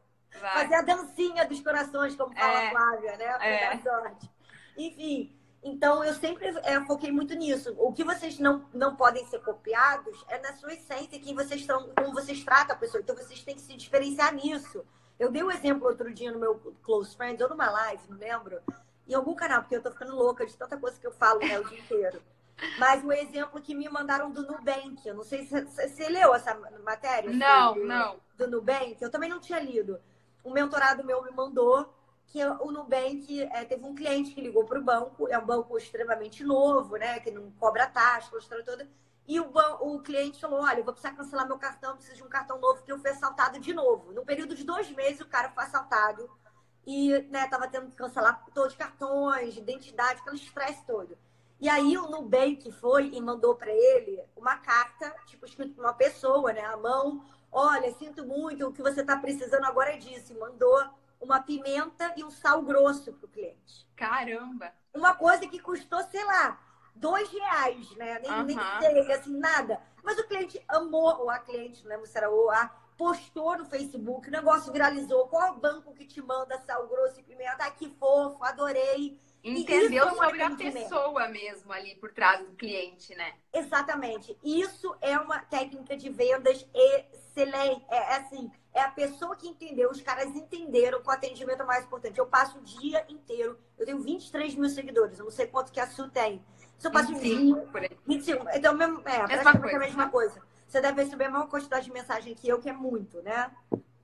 Vai. 0.40 0.62
Fazer 0.62 0.74
a 0.74 0.82
dancinha 0.82 1.44
dos 1.46 1.61
corações, 1.61 2.16
como 2.16 2.34
fala 2.34 2.62
é. 2.62 2.66
a 2.66 2.70
Flávia, 2.70 3.16
né? 3.16 3.36
É. 3.40 3.78
sorte. 3.78 4.30
Enfim, 4.76 5.39
então, 5.62 6.02
eu 6.02 6.14
sempre 6.14 6.48
é, 6.62 6.80
foquei 6.86 7.12
muito 7.12 7.34
nisso. 7.34 7.74
O 7.78 7.92
que 7.92 8.02
vocês 8.02 8.38
não, 8.38 8.64
não 8.72 8.96
podem 8.96 9.26
ser 9.26 9.40
copiados 9.40 10.24
é 10.28 10.38
na 10.38 10.54
sua 10.54 10.72
essência, 10.72 11.20
quem 11.20 11.34
vocês 11.34 11.61
estão, 11.61 11.90
como 11.94 12.14
vocês 12.14 12.42
tratam 12.42 12.74
a 12.74 12.78
pessoa. 12.78 13.00
Então, 13.02 13.14
vocês 13.14 13.42
têm 13.42 13.54
que 13.54 13.61
se 13.61 13.76
diferenciar 13.76 14.34
nisso. 14.34 14.84
Eu 15.18 15.30
dei 15.30 15.42
um 15.42 15.50
exemplo 15.50 15.86
outro 15.86 16.12
dia 16.14 16.32
no 16.32 16.38
meu 16.38 16.54
Close 16.82 17.14
Friends, 17.14 17.42
ou 17.42 17.50
numa 17.50 17.68
live, 17.70 18.02
não 18.08 18.16
lembro, 18.16 18.58
em 19.06 19.12
algum 19.12 19.34
canal, 19.34 19.61
porque 19.61 19.76
eu 19.76 19.82
tô 19.82 19.90
ficando 19.90 20.16
louca 20.16 20.46
de 20.46 20.56
tanta 20.56 20.78
coisa 20.78 20.98
que 20.98 21.06
eu 21.06 21.12
falo 21.12 21.40
né, 21.40 21.58
o 21.58 21.64
dia 21.64 21.78
inteiro. 21.78 22.22
Mas 22.78 23.04
o 23.04 23.12
exemplo 23.12 23.61
que 23.61 23.74
me 23.74 23.88
mandaram 23.88 24.30
do 24.30 24.46
Nubank, 24.46 25.06
eu 25.06 25.14
não 25.14 25.24
sei 25.24 25.44
se 25.44 25.61
você 25.62 26.08
leu 26.08 26.34
essa 26.34 26.54
matéria. 26.84 27.30
Não, 27.30 27.74
do, 27.74 27.84
não. 27.84 28.16
Do 28.36 28.48
Nubank, 28.48 28.96
eu 29.00 29.11
também 29.11 29.28
não 29.28 29.40
tinha 29.40 29.61
lido. 29.61 30.00
Um 30.44 30.52
mentorado 30.52 31.04
meu 31.04 31.22
me 31.22 31.30
mandou 31.30 31.92
que 32.31 32.43
o 32.45 32.70
Nubank 32.70 33.43
é, 33.43 33.64
teve 33.64 33.85
um 33.85 33.95
cliente 33.95 34.33
que 34.33 34.41
ligou 34.41 34.64
para 34.64 34.78
o 34.78 34.83
banco, 34.83 35.28
é 35.28 35.37
um 35.37 35.45
banco 35.45 35.76
extremamente 35.76 36.45
novo, 36.45 36.97
né? 36.97 37.18
Que 37.18 37.31
não 37.31 37.51
cobra 37.59 37.89
taxa, 37.89 38.31
a 38.35 38.62
toda. 38.62 38.89
E 39.26 39.41
o, 39.41 39.51
o 39.81 40.01
cliente 40.01 40.41
falou: 40.41 40.61
Olha, 40.61 40.78
eu 40.78 40.85
vou 40.85 40.95
precisar 40.95 41.16
cancelar 41.16 41.47
meu 41.47 41.59
cartão, 41.59 41.97
preciso 41.97 42.18
de 42.18 42.22
um 42.22 42.28
cartão 42.28 42.61
novo, 42.61 42.76
porque 42.76 42.93
eu 42.93 43.01
fui 43.01 43.11
assaltado 43.11 43.59
de 43.59 43.74
novo. 43.74 44.12
No 44.12 44.24
período 44.24 44.55
de 44.55 44.62
dois 44.62 44.89
meses, 44.93 45.20
o 45.20 45.26
cara 45.26 45.51
foi 45.51 45.64
assaltado 45.64 46.31
e 46.87 47.18
né, 47.31 47.49
tava 47.49 47.66
tendo 47.66 47.91
que 47.91 47.97
cancelar 47.97 48.45
todos 48.55 48.72
os 48.72 48.78
cartões, 48.78 49.57
identidade, 49.57 50.20
aquele 50.20 50.37
estresse 50.37 50.87
todo. 50.87 51.18
E 51.61 51.68
aí 51.68 51.99
o 51.99 52.09
Nubank 52.09 52.70
foi 52.72 53.11
e 53.12 53.20
mandou 53.20 53.57
para 53.57 53.72
ele 53.72 54.22
uma 54.37 54.57
carta, 54.57 55.12
tipo, 55.26 55.45
escrito 55.45 55.74
por 55.74 55.85
uma 55.85 55.95
pessoa, 55.95 56.53
né? 56.53 56.64
A 56.64 56.76
mão, 56.76 57.24
olha, 57.51 57.93
sinto 57.95 58.24
muito, 58.24 58.68
o 58.68 58.72
que 58.72 58.83
você 58.83 59.01
está 59.01 59.16
precisando 59.16 59.64
agora 59.64 59.95
é 59.95 59.97
disso. 59.97 60.33
E 60.33 60.39
mandou 60.39 60.81
uma 61.21 61.41
pimenta 61.41 62.12
e 62.16 62.25
um 62.25 62.31
sal 62.31 62.62
grosso 62.62 63.12
para 63.12 63.27
o 63.27 63.29
cliente. 63.29 63.87
Caramba! 63.95 64.73
Uma 64.95 65.14
coisa 65.14 65.47
que 65.47 65.61
custou, 65.61 66.03
sei 66.05 66.25
lá, 66.25 66.59
dois 66.95 67.31
reais, 67.31 67.91
né? 67.97 68.18
Nem, 68.21 68.31
uhum. 68.31 68.45
nem 68.45 68.59
sei, 68.81 69.12
assim, 69.12 69.37
nada. 69.37 69.81
Mas 70.03 70.18
o 70.18 70.27
cliente 70.27 70.62
amou, 70.66 71.21
ou 71.21 71.31
a 71.31 71.39
cliente, 71.39 71.83
não 71.85 71.91
lembro 71.91 72.07
se 72.07 72.16
era 72.16 72.31
o 72.31 72.51
a, 72.51 72.68
postou 72.97 73.57
no 73.57 73.64
Facebook, 73.64 74.29
o 74.29 74.31
negócio 74.33 74.73
viralizou. 74.73 75.29
Qual 75.29 75.43
é 75.43 75.51
o 75.51 75.59
banco 75.59 75.95
que 75.95 76.07
te 76.07 76.21
manda 76.21 76.59
sal 76.61 76.87
grosso 76.87 77.21
e 77.21 77.23
pimenta? 77.23 77.57
Ai, 77.61 77.75
que 77.75 77.89
fofo, 77.89 78.43
adorei. 78.45 79.18
Entendeu 79.43 80.07
é 80.07 80.14
sobre 80.14 80.43
a 80.43 80.51
pessoa 80.51 81.29
mesmo 81.29 81.73
ali 81.73 81.95
por 81.95 82.12
trás 82.12 82.47
do 82.47 82.53
cliente, 82.53 83.14
né? 83.14 83.35
Exatamente. 83.53 84.37
Isso 84.45 84.95
é 85.01 85.18
uma 85.18 85.39
técnica 85.39 85.97
de 85.97 86.11
vendas 86.11 86.68
excelente. 86.75 87.83
É, 87.89 87.97
é 87.97 88.16
assim, 88.16 88.51
é 88.73 88.81
a 88.81 88.91
pessoa 88.91 89.35
que 89.37 89.49
entendeu, 89.49 89.91
os 89.91 90.01
caras 90.01 90.29
entenderam 90.29 91.01
que 91.03 91.09
o 91.09 91.11
atendimento 91.11 91.62
é 91.62 91.64
mais 91.64 91.85
importante. 91.85 92.18
Eu 92.18 92.27
passo 92.27 92.59
o 92.59 92.62
dia 92.62 93.05
inteiro, 93.09 93.59
eu 93.79 93.85
tenho 93.85 94.01
23 94.01 94.55
mil 94.55 94.68
seguidores, 94.68 95.18
eu 95.18 95.25
não 95.25 95.33
sei 95.33 95.47
quanto 95.47 95.73
que 95.73 95.81
a 95.81 95.87
Su 95.87 96.09
tem. 96.09 96.45
Se 96.79 96.87
eu 96.87 96.93
passo 96.93 97.14
25, 97.14 97.59
um 97.59 97.81
dia. 97.81 97.91
25. 98.07 98.47
Então, 98.55 98.75
mesmo, 98.75 99.03
é, 99.05 99.27
mesma 99.27 99.59
coisa. 99.59 99.77
a 99.77 99.81
mesma 99.81 100.09
coisa. 100.09 100.43
Você 100.66 100.81
deve 100.81 101.03
receber 101.03 101.25
a 101.25 101.31
mesma 101.31 101.47
quantidade 101.47 101.85
de 101.85 101.93
mensagem 101.93 102.35
que 102.35 102.49
eu, 102.49 102.61
que 102.61 102.71
é 102.71 102.73
muito, 102.73 103.21
né? 103.23 103.51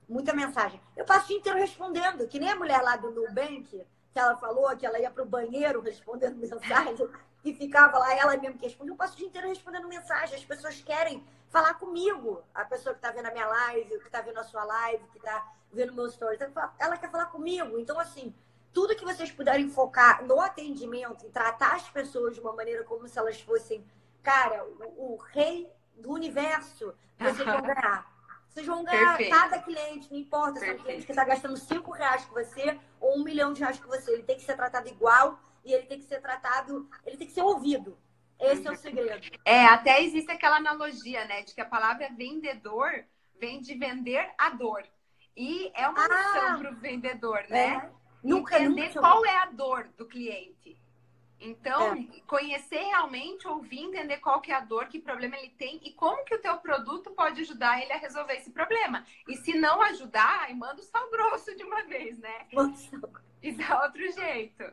Muita 0.07 0.33
mensagem. 0.33 0.79
Eu 0.95 1.05
passo 1.05 1.25
o 1.25 1.27
dia 1.27 1.37
inteiro 1.37 1.57
respondendo, 1.57 2.27
que 2.27 2.39
nem 2.39 2.49
a 2.49 2.55
mulher 2.55 2.81
lá 2.81 2.95
do 2.97 3.09
Nubank 3.09 3.85
que 4.17 4.19
ela 4.19 4.35
falou, 4.35 4.75
que 4.75 4.85
ela 4.85 4.99
ia 4.99 5.11
para 5.11 5.21
o 5.21 5.27
banheiro 5.27 5.79
respondendo 5.79 6.37
mensagem 6.41 7.07
e 7.49 7.55
ficava 7.55 7.97
lá, 7.97 8.13
ela 8.13 8.35
mesmo 8.37 8.57
que 8.57 8.65
responde. 8.65 8.91
Eu 8.91 8.95
passo 8.95 9.13
o 9.13 9.17
dia 9.17 9.27
inteiro 9.27 9.47
respondendo 9.47 9.87
mensagem. 9.87 10.35
As 10.35 10.43
pessoas 10.43 10.81
querem 10.81 11.23
falar 11.49 11.75
comigo. 11.75 12.43
A 12.53 12.65
pessoa 12.65 12.93
que 12.93 12.99
está 12.99 13.11
vendo 13.11 13.27
a 13.27 13.31
minha 13.31 13.47
live, 13.47 13.99
que 13.99 14.07
está 14.07 14.21
vendo 14.21 14.37
a 14.39 14.43
sua 14.43 14.63
live, 14.63 15.03
que 15.07 15.17
está 15.17 15.53
vendo 15.71 15.93
meu 15.93 16.07
story, 16.07 16.37
ela 16.79 16.97
quer 16.97 17.09
falar 17.09 17.27
comigo. 17.27 17.77
Então, 17.79 17.99
assim, 17.99 18.33
tudo 18.73 18.95
que 18.95 19.05
vocês 19.05 19.31
puderem 19.31 19.69
focar 19.69 20.23
no 20.23 20.41
atendimento, 20.41 21.25
em 21.25 21.31
tratar 21.31 21.75
as 21.75 21.89
pessoas 21.89 22.35
de 22.35 22.41
uma 22.41 22.53
maneira 22.53 22.83
como 22.83 23.07
se 23.07 23.17
elas 23.17 23.39
fossem, 23.41 23.85
cara, 24.21 24.65
o, 24.65 25.13
o 25.13 25.17
rei 25.17 25.71
do 25.95 26.11
universo, 26.11 26.93
vocês 27.17 27.37
vão 27.37 27.61
ganhar. 27.61 28.17
Vocês 28.49 28.65
vão 28.65 28.83
ganhar 28.83 29.17
Perfeito. 29.17 29.35
cada 29.35 29.59
cliente, 29.59 30.11
não 30.11 30.17
importa 30.17 30.59
se 30.59 30.67
é 30.67 30.73
um 30.73 30.77
cliente 30.79 31.05
que 31.05 31.11
está 31.11 31.23
gastando 31.23 31.55
5 31.55 31.91
reais 31.91 32.25
com 32.25 32.33
você 32.33 32.79
ou 32.99 33.19
um 33.19 33.23
milhão 33.23 33.53
de 33.53 33.59
reais 33.59 33.79
com 33.79 33.87
você. 33.87 34.11
Ele 34.11 34.23
tem 34.23 34.35
que 34.35 34.43
ser 34.43 34.55
tratado 34.55 34.87
igual 34.87 35.39
e 35.67 35.73
ele 35.73 35.85
tem 35.85 35.99
que 35.99 36.05
ser 36.05 36.21
tratado, 36.21 36.89
ele 37.05 37.17
tem 37.17 37.27
que 37.27 37.33
ser 37.33 37.41
ouvido. 37.41 37.97
Esse 38.39 38.67
é 38.67 38.71
o 38.71 38.75
segredo. 38.75 39.27
É, 39.43 39.65
até 39.65 40.01
existe 40.01 40.31
aquela 40.31 40.57
analogia, 40.57 41.25
né, 41.25 41.41
de 41.41 41.53
que 41.53 41.61
a 41.61 41.65
palavra 41.65 42.09
vendedor 42.15 43.03
vem 43.39 43.59
de 43.59 43.75
vender 43.75 44.31
a 44.37 44.49
dor. 44.49 44.83
E 45.35 45.71
é 45.75 45.87
uma 45.87 46.05
ah, 46.05 46.57
para 46.57 46.71
o 46.71 46.75
vendedor, 46.75 47.45
né? 47.49 47.75
É. 47.75 47.91
Nunca, 48.23 48.59
Entender 48.59 48.87
nunca... 48.87 48.99
qual 48.99 49.25
é 49.25 49.37
a 49.37 49.45
dor 49.45 49.87
do 49.95 50.07
cliente. 50.07 50.79
Então, 51.39 51.93
é. 51.93 52.21
conhecer 52.25 52.79
realmente, 52.79 53.47
ouvir, 53.47 53.81
entender 53.81 54.17
qual 54.17 54.41
que 54.41 54.51
é 54.51 54.55
a 54.55 54.59
dor, 54.59 54.87
que 54.87 54.99
problema 54.99 55.37
ele 55.37 55.51
tem 55.51 55.79
e 55.83 55.93
como 55.93 56.25
que 56.25 56.33
o 56.33 56.41
teu 56.41 56.57
produto 56.57 57.11
pode 57.11 57.41
ajudar 57.41 57.79
ele 57.79 57.93
a 57.93 57.97
resolver 57.97 58.33
esse 58.33 58.49
problema. 58.49 59.05
E 59.27 59.35
se 59.37 59.53
não 59.53 59.81
ajudar, 59.83 60.45
aí 60.45 60.55
manda 60.55 60.81
o 60.81 60.83
sal 60.83 61.07
grosso 61.11 61.55
de 61.55 61.63
uma 61.63 61.83
vez, 61.83 62.17
né? 62.17 62.47
E 63.43 63.51
dá 63.51 63.83
outro 63.83 64.11
jeito. 64.11 64.63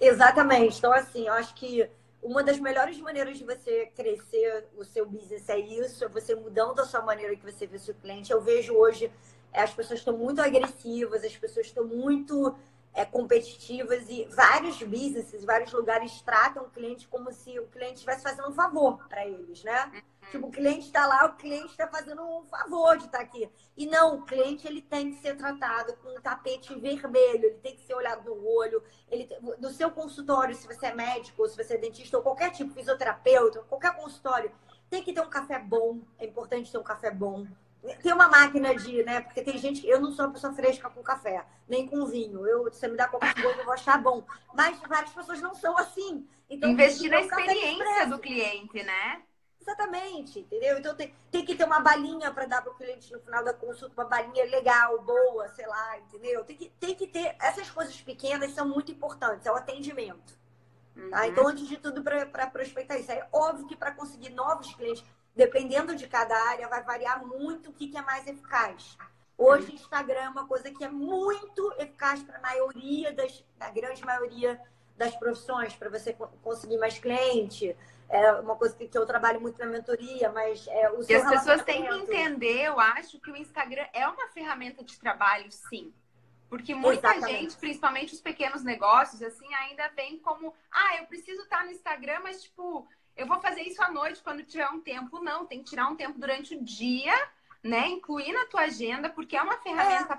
Exatamente. 0.00 0.78
Então, 0.78 0.92
assim, 0.92 1.26
eu 1.26 1.32
acho 1.32 1.54
que 1.54 1.88
uma 2.22 2.42
das 2.42 2.58
melhores 2.58 2.98
maneiras 3.00 3.38
de 3.38 3.44
você 3.44 3.86
crescer 3.94 4.66
o 4.76 4.84
seu 4.84 5.06
business 5.06 5.48
é 5.48 5.58
isso, 5.58 6.04
é 6.04 6.08
você 6.08 6.34
mudando 6.34 6.80
a 6.80 6.84
sua 6.84 7.02
maneira 7.02 7.36
que 7.36 7.44
você 7.44 7.66
vê 7.66 7.76
o 7.76 7.80
seu 7.80 7.94
cliente. 7.94 8.32
Eu 8.32 8.40
vejo 8.40 8.74
hoje, 8.74 9.10
as 9.52 9.72
pessoas 9.72 10.00
estão 10.00 10.16
muito 10.16 10.40
agressivas, 10.40 11.24
as 11.24 11.36
pessoas 11.36 11.66
estão 11.66 11.84
muito 11.84 12.54
é, 12.96 13.04
competitivas 13.04 14.08
e 14.08 14.24
vários 14.34 14.82
businesses, 14.82 15.44
vários 15.44 15.70
lugares 15.70 16.22
tratam 16.22 16.64
o 16.64 16.70
cliente 16.70 17.06
como 17.06 17.30
se 17.30 17.60
o 17.60 17.66
cliente 17.66 17.96
estivesse 17.96 18.22
fazendo 18.22 18.48
um 18.48 18.54
favor 18.54 19.06
para 19.06 19.26
eles, 19.26 19.62
né? 19.62 19.84
Uhum. 19.92 20.30
Tipo, 20.30 20.46
o 20.46 20.50
cliente 20.50 20.86
está 20.86 21.06
lá, 21.06 21.26
o 21.26 21.36
cliente 21.36 21.66
está 21.66 21.86
fazendo 21.86 22.22
um 22.22 22.46
favor 22.46 22.96
de 22.96 23.04
estar 23.04 23.18
tá 23.18 23.24
aqui. 23.24 23.50
E 23.76 23.86
não, 23.86 24.16
o 24.16 24.22
cliente 24.22 24.66
ele 24.66 24.80
tem 24.80 25.10
que 25.10 25.20
ser 25.20 25.36
tratado 25.36 25.94
com 25.98 26.08
um 26.08 26.20
tapete 26.22 26.74
vermelho, 26.74 27.44
ele 27.44 27.58
tem 27.58 27.76
que 27.76 27.82
ser 27.82 27.94
olhado 27.94 28.24
no 28.24 28.48
olho. 28.48 28.82
Ele, 29.10 29.28
no 29.58 29.68
seu 29.68 29.90
consultório, 29.90 30.54
se 30.54 30.66
você 30.66 30.86
é 30.86 30.94
médico, 30.94 31.42
ou 31.42 31.48
se 31.50 31.62
você 31.62 31.74
é 31.74 31.78
dentista, 31.78 32.16
ou 32.16 32.22
qualquer 32.22 32.50
tipo, 32.50 32.72
fisioterapeuta, 32.72 33.60
qualquer 33.68 33.94
consultório, 33.94 34.50
tem 34.88 35.02
que 35.02 35.12
ter 35.12 35.20
um 35.20 35.28
café 35.28 35.58
bom. 35.58 36.00
É 36.18 36.24
importante 36.24 36.72
ter 36.72 36.78
um 36.78 36.82
café 36.82 37.10
bom 37.10 37.46
tem 38.02 38.12
uma 38.12 38.28
máquina 38.28 38.74
de, 38.74 39.02
né? 39.02 39.20
Porque 39.20 39.42
tem 39.42 39.58
gente. 39.58 39.86
Eu 39.86 40.00
não 40.00 40.12
sou 40.12 40.24
uma 40.24 40.32
pessoa 40.32 40.52
fresca 40.52 40.90
com 40.90 41.02
café, 41.02 41.44
nem 41.68 41.86
com 41.86 42.06
vinho. 42.06 42.46
Eu, 42.46 42.72
se 42.72 42.80
você 42.80 42.88
me 42.88 42.96
dá 42.96 43.08
qualquer 43.08 43.34
coisa, 43.34 43.58
eu 43.58 43.64
vou 43.64 43.74
achar 43.74 44.00
bom. 44.00 44.24
Mas 44.54 44.78
várias 44.80 45.12
pessoas 45.12 45.40
não 45.40 45.54
são 45.54 45.76
assim. 45.76 46.26
Então, 46.48 46.70
Investir 46.70 47.10
na 47.10 47.20
experiência 47.20 48.06
do 48.06 48.18
cliente, 48.18 48.82
né? 48.82 49.22
Exatamente, 49.60 50.38
entendeu? 50.38 50.78
Então 50.78 50.94
tem, 50.94 51.12
tem 51.28 51.44
que 51.44 51.56
ter 51.56 51.64
uma 51.64 51.80
balinha 51.80 52.32
para 52.32 52.46
dar 52.46 52.62
para 52.62 52.70
o 52.70 52.76
cliente 52.76 53.12
no 53.12 53.18
final 53.18 53.42
da 53.42 53.52
consulta, 53.52 54.00
uma 54.00 54.08
balinha 54.08 54.44
legal, 54.44 55.02
boa, 55.02 55.48
sei 55.48 55.66
lá, 55.66 55.98
entendeu? 55.98 56.44
Tem 56.44 56.56
que, 56.56 56.68
tem 56.78 56.94
que 56.94 57.08
ter. 57.08 57.34
Essas 57.40 57.68
coisas 57.68 58.00
pequenas 58.00 58.52
são 58.52 58.68
muito 58.68 58.92
importantes, 58.92 59.44
é 59.44 59.50
o 59.50 59.56
atendimento. 59.56 60.38
Tá? 61.10 61.22
Uhum. 61.22 61.26
Então, 61.26 61.48
antes 61.48 61.68
de 61.68 61.76
tudo, 61.76 62.02
para 62.02 62.46
prospectar 62.46 62.98
isso. 62.98 63.12
É 63.12 63.28
óbvio 63.32 63.66
que 63.66 63.76
para 63.76 63.90
conseguir 63.90 64.30
novos 64.30 64.72
clientes, 64.74 65.04
dependendo 65.36 65.94
de 65.94 66.08
cada 66.08 66.34
área, 66.48 66.66
vai 66.66 66.82
variar 66.82 67.24
muito 67.24 67.70
o 67.70 67.72
que, 67.72 67.88
que 67.88 67.98
é 67.98 68.02
mais 68.02 68.26
eficaz. 68.26 68.96
Hoje, 69.36 69.74
Instagram 69.74 70.20
é 70.20 70.28
uma 70.30 70.46
coisa 70.46 70.70
que 70.70 70.82
é 70.82 70.88
muito 70.88 71.72
eficaz 71.78 72.22
para 72.22 72.38
a 72.38 72.40
maioria 72.40 73.12
das, 73.12 73.44
a 73.60 73.70
grande 73.70 74.02
maioria 74.02 74.58
das 74.96 75.14
profissões, 75.14 75.76
para 75.76 75.90
você 75.90 76.16
conseguir 76.42 76.78
mais 76.78 76.98
cliente. 76.98 77.76
É 78.08 78.32
uma 78.32 78.56
coisa 78.56 78.74
que, 78.74 78.88
que 78.88 78.96
eu 78.96 79.04
trabalho 79.04 79.38
muito 79.38 79.58
na 79.58 79.66
mentoria, 79.66 80.32
mas 80.32 80.66
é, 80.68 80.90
o 80.90 81.04
E 81.06 81.14
as 81.14 81.28
pessoas 81.28 81.62
têm 81.64 81.86
que 81.86 81.94
entender, 81.94 82.62
eu 82.62 82.80
acho, 82.80 83.20
que 83.20 83.30
o 83.30 83.36
Instagram 83.36 83.86
é 83.92 84.08
uma 84.08 84.28
ferramenta 84.28 84.82
de 84.82 84.98
trabalho, 84.98 85.52
sim. 85.52 85.92
Porque 86.48 86.74
muita 86.74 87.08
Exatamente. 87.08 87.40
gente, 87.40 87.56
principalmente 87.56 88.14
os 88.14 88.20
pequenos 88.20 88.62
negócios, 88.62 89.20
assim, 89.20 89.52
ainda 89.54 89.88
vem 89.88 90.18
como, 90.20 90.54
ah, 90.70 90.96
eu 90.98 91.06
preciso 91.06 91.42
estar 91.42 91.64
no 91.64 91.72
Instagram, 91.72 92.20
mas 92.22 92.42
tipo, 92.42 92.88
eu 93.16 93.26
vou 93.26 93.40
fazer 93.40 93.62
isso 93.62 93.82
à 93.82 93.90
noite 93.90 94.22
quando 94.22 94.42
tiver 94.42 94.68
um 94.68 94.80
tempo. 94.80 95.20
Não, 95.20 95.46
tem 95.46 95.60
que 95.62 95.70
tirar 95.70 95.88
um 95.88 95.96
tempo 95.96 96.18
durante 96.18 96.54
o 96.54 96.62
dia, 96.62 97.14
né? 97.62 97.88
Incluir 97.88 98.32
na 98.32 98.46
tua 98.46 98.62
agenda, 98.62 99.08
porque 99.08 99.36
é 99.36 99.42
uma 99.42 99.56
ferramenta 99.58 100.14
é. 100.14 100.18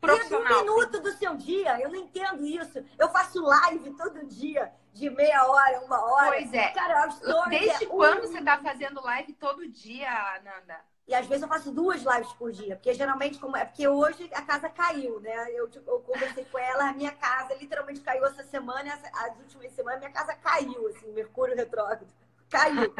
profissional. 0.00 0.52
um 0.52 0.64
minuto 0.64 1.00
do 1.00 1.12
seu 1.12 1.36
dia, 1.36 1.78
eu 1.80 1.90
não 1.90 1.96
entendo 1.96 2.44
isso. 2.44 2.82
Eu 2.98 3.10
faço 3.10 3.42
live 3.42 3.90
todo 3.94 4.26
dia, 4.26 4.72
de 4.94 5.10
meia 5.10 5.44
hora, 5.46 5.80
uma 5.80 6.00
hora. 6.00 6.28
Pois 6.28 6.52
é. 6.54 6.68
Cara, 6.68 7.06
Desde 7.48 7.84
é 7.84 7.86
quando 7.86 8.24
um... 8.24 8.26
você 8.26 8.38
está 8.38 8.58
fazendo 8.58 9.02
live 9.02 9.32
todo 9.34 9.68
dia, 9.68 10.40
Nanda? 10.42 10.80
E 11.06 11.14
às 11.14 11.26
vezes 11.26 11.42
eu 11.42 11.48
faço 11.48 11.72
duas 11.72 12.02
lives 12.02 12.32
por 12.34 12.52
dia, 12.52 12.76
porque 12.76 12.94
geralmente, 12.94 13.38
como 13.38 13.56
é 13.56 13.64
porque 13.64 13.86
hoje 13.88 14.30
a 14.32 14.42
casa 14.42 14.68
caiu, 14.68 15.20
né? 15.20 15.50
Eu, 15.52 15.68
tipo, 15.68 15.90
eu 15.90 16.00
conversei 16.00 16.44
com 16.44 16.58
ela, 16.58 16.88
a 16.88 16.92
minha 16.92 17.12
casa 17.12 17.54
literalmente 17.54 18.00
caiu 18.00 18.24
essa 18.24 18.44
semana, 18.44 18.98
as 19.12 19.38
últimas 19.38 19.72
semanas, 19.72 19.98
minha 20.00 20.12
casa 20.12 20.34
caiu, 20.34 20.86
assim, 20.88 21.10
Mercúrio 21.12 21.56
retrógrado 21.56 22.06
caiu. 22.48 22.94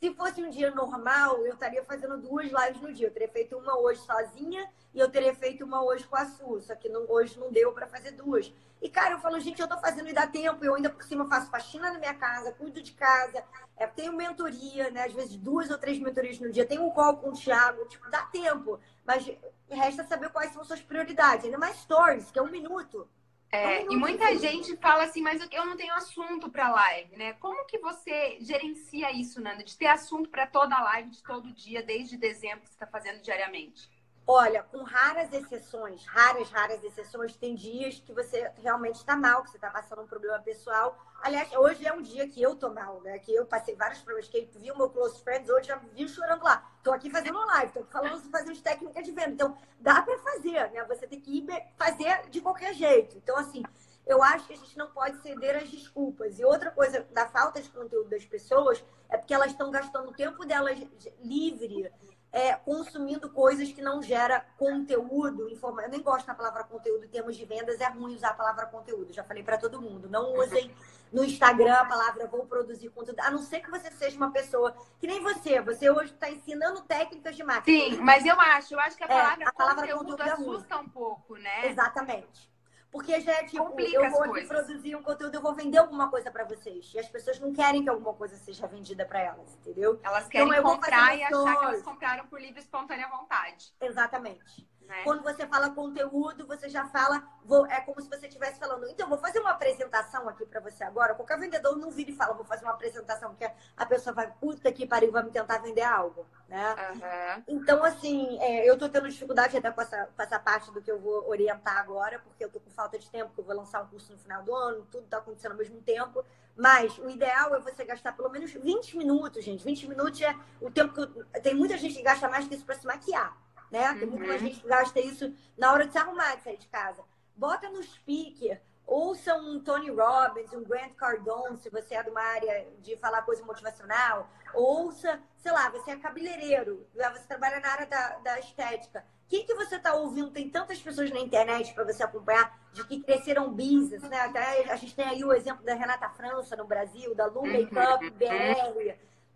Se 0.00 0.12
fosse 0.14 0.42
um 0.42 0.50
dia 0.50 0.70
normal, 0.70 1.38
eu 1.46 1.54
estaria 1.54 1.82
fazendo 1.84 2.18
duas 2.18 2.46
lives 2.46 2.80
no 2.82 2.92
dia. 2.92 3.06
Eu 3.06 3.12
teria 3.12 3.28
feito 3.28 3.56
uma 3.56 3.78
hoje 3.78 4.00
sozinha 4.00 4.68
e 4.92 4.98
eu 4.98 5.10
teria 5.10 5.34
feito 5.34 5.64
uma 5.64 5.82
hoje 5.82 6.06
com 6.06 6.16
a 6.16 6.26
Su. 6.26 6.60
Só 6.60 6.74
que 6.74 6.88
não, 6.88 7.10
hoje 7.10 7.38
não 7.38 7.50
deu 7.50 7.72
para 7.72 7.86
fazer 7.86 8.10
duas. 8.10 8.52
E, 8.82 8.88
cara, 8.90 9.14
eu 9.14 9.18
falo, 9.18 9.40
gente, 9.40 9.62
eu 9.62 9.68
tô 9.68 9.78
fazendo 9.78 10.08
e 10.10 10.12
dá 10.12 10.26
tempo. 10.26 10.62
Eu 10.62 10.74
ainda 10.74 10.90
por 10.90 11.02
cima 11.04 11.26
faço 11.26 11.50
faxina 11.50 11.90
na 11.90 11.98
minha 11.98 12.14
casa, 12.14 12.52
cuido 12.52 12.82
de 12.82 12.92
casa, 12.92 13.42
é, 13.76 13.86
tenho 13.86 14.12
mentoria, 14.12 14.90
né? 14.90 15.04
Às 15.04 15.12
vezes 15.14 15.36
duas 15.36 15.70
ou 15.70 15.78
três 15.78 15.98
mentorias 15.98 16.38
no 16.38 16.52
dia. 16.52 16.66
Tenho 16.66 16.84
um 16.84 16.90
call 16.90 17.16
com 17.16 17.30
o 17.30 17.32
Thiago. 17.32 17.86
Tipo, 17.86 18.10
dá 18.10 18.22
tempo. 18.26 18.78
Mas 19.06 19.26
resta 19.70 20.04
saber 20.04 20.28
quais 20.30 20.52
são 20.52 20.64
suas 20.64 20.82
prioridades. 20.82 21.46
Ainda 21.46 21.56
mais 21.56 21.76
stories, 21.76 22.30
que 22.30 22.38
é 22.38 22.42
um 22.42 22.50
minuto. 22.50 23.08
É, 23.54 23.84
e 23.84 23.96
muita 23.96 24.36
gente 24.36 24.76
fala 24.76 25.04
assim, 25.04 25.22
mas 25.22 25.40
eu 25.52 25.64
não 25.64 25.76
tenho 25.76 25.94
assunto 25.94 26.50
para 26.50 26.70
live, 26.70 27.16
né? 27.16 27.34
Como 27.34 27.64
que 27.66 27.78
você 27.78 28.38
gerencia 28.40 29.12
isso, 29.12 29.40
Nanda? 29.40 29.62
De 29.62 29.76
ter 29.76 29.86
assunto 29.86 30.28
para 30.28 30.46
toda 30.46 30.74
a 30.74 30.82
live, 30.82 31.10
de 31.10 31.22
todo 31.22 31.52
dia, 31.52 31.82
desde 31.82 32.16
dezembro 32.16 32.60
que 32.60 32.68
você 32.68 32.74
está 32.74 32.86
fazendo 32.86 33.20
diariamente? 33.22 33.88
Olha, 34.26 34.62
com 34.62 34.82
raras 34.82 35.32
exceções, 35.32 36.06
raras, 36.06 36.50
raras 36.50 36.82
exceções, 36.82 37.36
tem 37.36 37.54
dias 37.54 38.00
que 38.00 38.12
você 38.12 38.50
realmente 38.62 38.96
está 38.96 39.14
mal, 39.14 39.42
que 39.42 39.50
você 39.50 39.58
está 39.58 39.70
passando 39.70 40.02
um 40.02 40.06
problema 40.06 40.38
pessoal. 40.38 40.98
Aliás, 41.24 41.50
hoje 41.54 41.86
é 41.86 41.90
um 41.90 42.02
dia 42.02 42.28
que 42.28 42.42
eu 42.42 42.54
tô 42.54 42.68
mal, 42.68 43.00
né? 43.00 43.18
Que 43.18 43.34
eu 43.34 43.46
passei 43.46 43.74
vários 43.74 43.98
problemas, 44.02 44.28
que 44.28 44.46
vi 44.56 44.70
o 44.70 44.76
meu 44.76 44.90
close 44.90 45.18
friends, 45.22 45.48
hoje 45.48 45.68
já 45.68 45.76
vi 45.76 46.06
chorando 46.06 46.44
lá. 46.44 46.70
Tô 46.82 46.92
aqui 46.92 47.08
fazendo 47.08 47.38
live, 47.46 47.72
tô 47.72 47.82
falando, 47.84 48.30
fazendo 48.30 48.60
técnicas 48.60 49.02
de 49.02 49.10
venda. 49.10 49.30
Então, 49.30 49.56
dá 49.80 50.02
para 50.02 50.18
fazer, 50.18 50.70
né? 50.70 50.84
Você 50.84 51.06
tem 51.06 51.18
que 51.18 51.38
ir 51.38 51.46
fazer 51.78 52.28
de 52.28 52.42
qualquer 52.42 52.74
jeito. 52.74 53.16
Então, 53.16 53.38
assim, 53.38 53.62
eu 54.06 54.22
acho 54.22 54.46
que 54.46 54.52
a 54.52 54.56
gente 54.56 54.76
não 54.76 54.90
pode 54.90 55.16
ceder 55.22 55.56
às 55.56 55.70
desculpas. 55.70 56.38
E 56.38 56.44
outra 56.44 56.70
coisa 56.70 57.06
da 57.10 57.26
falta 57.26 57.58
de 57.62 57.70
conteúdo 57.70 58.10
das 58.10 58.26
pessoas 58.26 58.84
é 59.08 59.16
porque 59.16 59.32
elas 59.32 59.52
estão 59.52 59.70
gastando 59.70 60.10
o 60.10 60.14
tempo 60.14 60.44
delas 60.44 60.78
livre 61.22 61.90
é, 62.34 62.52
consumindo 62.56 63.30
coisas 63.30 63.70
que 63.70 63.80
não 63.80 64.02
gera 64.02 64.44
conteúdo. 64.58 65.48
Eu 65.48 65.88
nem 65.88 66.02
gosto 66.02 66.26
da 66.26 66.34
palavra 66.34 66.64
conteúdo 66.64 67.04
em 67.04 67.08
termos 67.08 67.36
de 67.36 67.44
vendas, 67.44 67.80
é 67.80 67.88
ruim 67.88 68.16
usar 68.16 68.30
a 68.30 68.34
palavra 68.34 68.66
conteúdo. 68.66 69.12
Já 69.12 69.22
falei 69.22 69.44
para 69.44 69.56
todo 69.56 69.80
mundo. 69.80 70.10
Não 70.10 70.34
usem 70.34 70.74
no 71.12 71.24
Instagram 71.24 71.74
a 71.74 71.84
palavra 71.84 72.26
vou 72.26 72.44
produzir 72.44 72.88
conteúdo, 72.88 73.20
a 73.20 73.30
não 73.30 73.38
ser 73.38 73.60
que 73.60 73.70
você 73.70 73.88
seja 73.92 74.16
uma 74.16 74.32
pessoa 74.32 74.74
que 74.98 75.06
nem 75.06 75.22
você. 75.22 75.60
Você 75.60 75.88
hoje 75.88 76.12
está 76.12 76.28
ensinando 76.28 76.82
técnicas 76.82 77.36
de 77.36 77.44
marketing. 77.44 77.94
Sim, 77.94 78.02
mas 78.02 78.26
eu 78.26 78.38
acho, 78.40 78.74
eu 78.74 78.80
acho 78.80 78.96
que 78.96 79.04
a 79.04 79.08
palavra, 79.08 79.44
é, 79.44 79.48
a 79.48 79.52
palavra 79.52 79.82
conteúdo, 79.82 80.16
conteúdo 80.16 80.32
assusta 80.32 80.76
um 80.78 80.88
pouco, 80.88 81.36
né? 81.36 81.68
Exatamente. 81.68 82.52
Porque 82.94 83.20
já 83.20 83.32
é 83.32 83.42
tipo, 83.42 83.64
Complica 83.64 83.96
eu 83.96 84.08
vou 84.08 84.22
aqui 84.22 84.46
produzir 84.46 84.94
um 84.94 85.02
conteúdo, 85.02 85.34
eu 85.34 85.42
vou 85.42 85.52
vender 85.52 85.78
alguma 85.78 86.08
coisa 86.08 86.30
para 86.30 86.44
vocês. 86.44 86.92
E 86.94 86.98
as 87.00 87.08
pessoas 87.08 87.40
não 87.40 87.52
querem 87.52 87.82
que 87.82 87.88
alguma 87.88 88.14
coisa 88.14 88.36
seja 88.36 88.68
vendida 88.68 89.04
para 89.04 89.18
elas, 89.18 89.52
entendeu? 89.56 89.98
Elas 90.00 90.28
querem 90.28 90.48
então, 90.48 90.62
comprar 90.62 91.18
e 91.18 91.24
achar 91.24 91.58
que 91.58 91.64
elas 91.64 91.82
compraram 91.82 92.24
por 92.28 92.40
livre 92.40 92.60
e 92.60 92.62
espontânea 92.62 93.08
vontade. 93.08 93.74
Exatamente. 93.80 94.64
Né? 94.88 95.02
Quando 95.02 95.22
você 95.22 95.46
fala 95.46 95.70
conteúdo, 95.70 96.46
você 96.46 96.68
já 96.68 96.86
fala, 96.86 97.22
vou, 97.44 97.66
é 97.66 97.80
como 97.80 98.00
se 98.00 98.08
você 98.08 98.26
estivesse 98.26 98.58
falando, 98.58 98.86
então, 98.88 99.08
vou 99.08 99.18
fazer 99.18 99.40
uma 99.40 99.50
apresentação 99.50 100.28
aqui 100.28 100.44
para 100.44 100.60
você 100.60 100.84
agora. 100.84 101.14
Qualquer 101.14 101.38
vendedor 101.38 101.76
não 101.76 101.90
vira 101.90 102.10
e 102.10 102.14
fala, 102.14 102.34
vou 102.34 102.44
fazer 102.44 102.64
uma 102.64 102.74
apresentação, 102.74 103.34
que 103.34 103.48
a 103.76 103.86
pessoa 103.86 104.14
vai, 104.14 104.30
puta 104.40 104.70
que 104.72 104.86
pariu, 104.86 105.10
vai 105.10 105.22
me 105.22 105.30
tentar 105.30 105.58
vender 105.58 105.82
algo, 105.82 106.26
né? 106.48 106.74
Uhum. 106.74 107.42
Então, 107.48 107.82
assim, 107.82 108.38
é, 108.40 108.68
eu 108.68 108.78
tô 108.78 108.88
tendo 108.88 109.08
dificuldade 109.08 109.56
até 109.56 109.70
com 109.70 109.80
essa, 109.80 110.08
com 110.14 110.22
essa 110.22 110.38
parte 110.38 110.70
do 110.70 110.82
que 110.82 110.90
eu 110.90 110.98
vou 110.98 111.28
orientar 111.28 111.78
agora, 111.78 112.18
porque 112.18 112.44
eu 112.44 112.50
tô 112.50 112.60
com 112.60 112.70
falta 112.70 112.98
de 112.98 113.10
tempo, 113.10 113.28
porque 113.28 113.40
eu 113.40 113.46
vou 113.46 113.56
lançar 113.56 113.82
um 113.82 113.86
curso 113.86 114.12
no 114.12 114.18
final 114.18 114.42
do 114.42 114.54
ano, 114.54 114.86
tudo 114.90 115.06
tá 115.06 115.18
acontecendo 115.18 115.52
ao 115.52 115.58
mesmo 115.58 115.80
tempo. 115.80 116.24
Mas 116.56 116.96
o 116.98 117.10
ideal 117.10 117.52
é 117.56 117.60
você 117.60 117.84
gastar 117.84 118.12
pelo 118.12 118.28
menos 118.28 118.52
20 118.52 118.96
minutos, 118.96 119.42
gente. 119.42 119.64
20 119.64 119.88
minutos 119.88 120.20
é 120.20 120.36
o 120.60 120.70
tempo 120.70 120.94
que 120.94 121.00
eu... 121.00 121.24
Tem 121.42 121.52
muita 121.52 121.76
gente 121.76 121.96
que 121.96 122.02
gasta 122.02 122.28
mais 122.28 122.46
que 122.46 122.54
isso 122.54 122.64
para 122.64 122.76
se 122.76 122.86
maquiar 122.86 123.36
né? 123.74 123.92
Tem 123.98 124.08
muita 124.08 124.32
uhum. 124.32 124.38
gente 124.38 124.60
que 124.60 124.68
gasta 124.68 125.00
isso 125.00 125.34
na 125.58 125.72
hora 125.72 125.84
de 125.84 125.92
se 125.92 125.98
arrumar, 125.98 126.36
de 126.36 126.44
sair 126.44 126.56
de 126.56 126.68
casa. 126.68 127.02
Bota 127.34 127.68
no 127.68 127.82
speaker, 127.82 128.60
ouça 128.86 129.34
um 129.34 129.58
Tony 129.58 129.90
Robbins, 129.90 130.52
um 130.52 130.62
Grant 130.62 130.94
Cardone, 130.94 131.58
se 131.58 131.68
você 131.68 131.96
é 131.96 132.02
de 132.04 132.08
uma 132.10 132.22
área 132.22 132.68
de 132.80 132.96
falar 132.96 133.22
coisa 133.22 133.44
motivacional. 133.44 134.30
Ouça, 134.54 135.20
sei 135.38 135.50
lá, 135.50 135.68
você 135.70 135.90
é 135.90 135.96
cabeleireiro, 135.96 136.86
né? 136.94 137.10
você 137.10 137.26
trabalha 137.26 137.58
na 137.58 137.68
área 137.68 137.86
da, 137.86 138.18
da 138.18 138.38
estética. 138.38 139.04
O 139.24 139.28
que, 139.28 139.42
que 139.42 139.54
você 139.54 139.74
está 139.74 139.94
ouvindo? 139.94 140.30
Tem 140.30 140.48
tantas 140.48 140.80
pessoas 140.80 141.10
na 141.10 141.18
internet 141.18 141.74
para 141.74 141.82
você 141.82 142.04
acompanhar 142.04 142.56
de 142.72 142.84
que 142.86 143.02
cresceram 143.02 143.50
business, 143.50 144.02
né? 144.02 144.20
Até 144.20 144.70
a 144.70 144.76
gente 144.76 144.94
tem 144.94 145.06
aí 145.06 145.24
o 145.24 145.32
exemplo 145.32 145.64
da 145.64 145.74
Renata 145.74 146.08
França 146.10 146.54
no 146.54 146.66
Brasil, 146.66 147.14
da 147.14 147.26
Lu 147.26 147.40
uhum. 147.40 147.52
Makeup 147.52 148.10
BR 148.10 148.94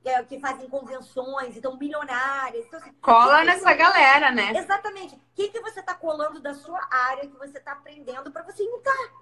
é, 0.09 0.23
que 0.25 0.41
fazem 0.41 0.69
convenções, 0.69 1.57
então 1.57 1.77
milionárias. 1.77 2.65
Então, 2.67 2.81
assim, 2.81 2.93
Cola 3.01 3.45
nessa 3.45 3.75
galera, 3.75 4.31
né? 4.31 4.53
Exatamente. 4.57 5.15
O 5.15 5.21
que, 5.35 5.49
que 5.49 5.61
você 5.61 5.81
está 5.81 5.95
colando 5.95 6.41
da 6.41 6.55
sua 6.55 6.81
área, 6.91 7.29
que 7.29 7.37
você 7.37 7.59
está 7.59 7.73
aprendendo 7.73 8.31
para 8.31 8.43
você 8.43 8.63
imitar? 8.63 9.13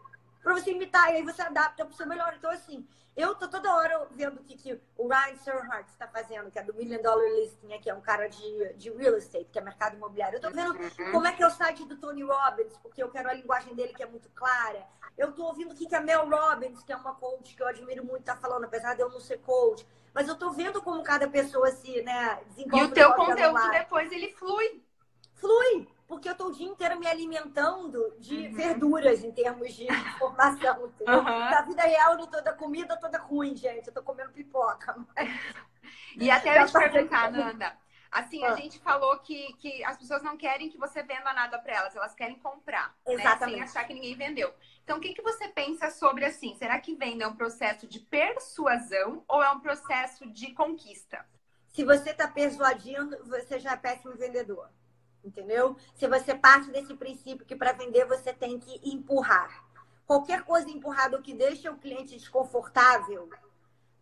Para 0.47 0.55
você 0.55 0.71
imitar, 0.71 1.11
e 1.11 1.17
aí 1.17 1.23
você 1.25 1.43
adapta 1.43 1.85
para 1.85 1.93
o 1.93 1.97
seu 1.97 2.07
melhor. 2.07 2.33
Então, 2.39 2.49
assim, 2.53 2.87
eu 3.17 3.35
tô 3.35 3.49
toda 3.49 3.75
hora 3.75 4.07
vendo 4.13 4.37
o 4.37 4.45
que, 4.45 4.57
que 4.57 4.81
o 4.97 5.09
Ryan 5.09 5.37
Serhart 5.39 5.89
está 5.89 6.07
fazendo, 6.07 6.53
que 6.53 6.59
é 6.61 6.63
do 6.63 6.73
Million 6.73 7.03
Dollar 7.03 7.29
Listing, 7.33 7.77
que 7.81 7.91
é 7.91 7.95
um 7.95 8.01
cara 8.01 8.29
de, 8.29 8.75
de 8.75 8.89
real 8.91 9.17
estate, 9.17 9.49
que 9.51 9.59
é 9.59 9.61
mercado 9.61 9.97
imobiliário. 9.97 10.37
Eu 10.37 10.41
tô 10.41 10.51
vendo 10.53 10.71
uhum. 10.71 11.11
como 11.11 11.27
é 11.27 11.33
que 11.33 11.43
é 11.43 11.47
o 11.49 11.51
site 11.51 11.85
do 11.87 11.97
Tony 11.97 12.23
Robbins, 12.23 12.77
porque 12.77 13.03
eu 13.03 13.11
quero 13.11 13.29
a 13.29 13.33
linguagem 13.33 13.75
dele 13.75 13.93
que 13.93 14.05
é 14.05 14.07
muito 14.07 14.29
clara. 14.37 14.87
Eu 15.19 15.33
tô 15.33 15.47
ouvindo 15.47 15.73
o 15.73 15.75
que, 15.75 15.85
que 15.85 15.97
a 15.97 16.01
Mel 16.01 16.31
Robbins, 16.31 16.81
que 16.85 16.93
é 16.93 16.97
uma 16.97 17.17
coach 17.17 17.57
que 17.57 17.61
eu 17.61 17.67
admiro 17.67 18.05
muito, 18.05 18.23
tá 18.23 18.37
falando, 18.37 18.67
apesar 18.67 18.95
de 18.95 19.03
eu 19.03 19.11
não 19.11 19.19
ser 19.19 19.39
coach. 19.39 19.85
Mas 20.15 20.29
eu 20.29 20.37
tô 20.37 20.53
vendo 20.53 20.81
como 20.81 21.03
cada 21.03 21.27
pessoa 21.27 21.73
se 21.73 22.03
né, 22.03 22.41
desenvolve. 22.47 22.87
E 22.87 22.89
o 22.89 22.95
teu 22.95 23.13
conteúdo 23.15 23.69
depois 23.73 24.13
ele 24.13 24.33
flui. 24.35 24.81
Flui, 25.35 25.89
porque 26.07 26.29
eu 26.29 26.35
tô 26.35 26.49
o 26.49 26.53
dia 26.53 26.67
inteiro 26.67 26.99
me 26.99 27.07
alimentando 27.07 28.15
de 28.19 28.47
uhum. 28.47 28.55
verduras 28.55 29.25
em 29.25 29.33
termos 29.33 29.75
de 29.75 29.85
informação. 29.85 30.83
Uhum. 30.83 31.23
Na 31.23 31.63
vida 31.63 31.83
real, 31.83 32.13
eu 32.13 32.19
não 32.19 32.27
tô 32.27 32.41
da 32.41 32.53
comida 32.53 32.97
toda 32.97 33.19
ruim, 33.19 33.57
gente. 33.57 33.89
Eu 33.89 33.95
tô 33.95 34.03
comendo 34.03 34.33
pipoca. 34.33 34.97
Mas... 35.15 35.29
E 36.19 36.31
até 36.31 36.59
eu 36.63 36.67
te 36.67 36.73
perguntar, 36.73 37.31
Nanda. 37.31 37.77
Assim, 38.11 38.43
a 38.45 38.53
ah. 38.53 38.57
gente 38.57 38.79
falou 38.79 39.19
que, 39.19 39.53
que 39.55 39.85
as 39.85 39.99
pessoas 39.99 40.23
não 40.23 40.37
querem 40.37 40.71
que 40.71 40.79
você 40.79 41.03
venda 41.03 41.33
nada 41.35 41.59
para 41.59 41.75
elas, 41.75 41.95
elas 41.95 42.15
querem 42.15 42.39
comprar, 42.39 42.97
Exatamente. 43.07 43.41
né? 43.41 43.47
Sem 43.47 43.63
achar 43.63 43.87
que 43.87 43.93
ninguém 43.93 44.17
vendeu. 44.17 44.55
Então, 44.83 44.97
o 44.97 45.01
que, 45.01 45.13
que 45.13 45.21
você 45.21 45.49
pensa 45.49 45.91
sobre 45.91 46.25
assim? 46.25 46.55
Será 46.55 46.81
que 46.81 46.95
venda 46.95 47.25
é 47.25 47.29
um 47.29 47.37
processo 47.37 47.87
de 47.87 48.01
persuasão 48.01 49.23
ou 49.29 49.43
é 49.43 49.51
um 49.51 49.61
processo 49.61 50.27
de 50.31 50.53
conquista? 50.53 51.27
Se 51.75 51.85
você 51.85 52.11
está 52.11 52.27
persuadindo, 52.27 53.23
você 53.25 53.59
já 53.59 53.73
é 53.73 53.77
péssimo 53.77 54.17
vendedor. 54.17 54.71
Entendeu? 55.27 55.77
Se 55.95 56.07
você 56.07 56.35
parte 56.35 56.71
desse 56.71 56.95
princípio 56.95 57.45
que 57.45 57.57
para 57.57 57.73
vender 57.73 58.07
você 58.07 58.33
tem 58.33 58.59
que 58.61 58.81
empurrar. 58.89 59.65
Qualquer 60.07 60.45
coisa 60.45 60.71
empurrada 60.71 61.21
que 61.21 61.35
deixa 61.35 61.71
o 61.71 61.77
cliente 61.77 62.17
desconfortável, 62.17 63.29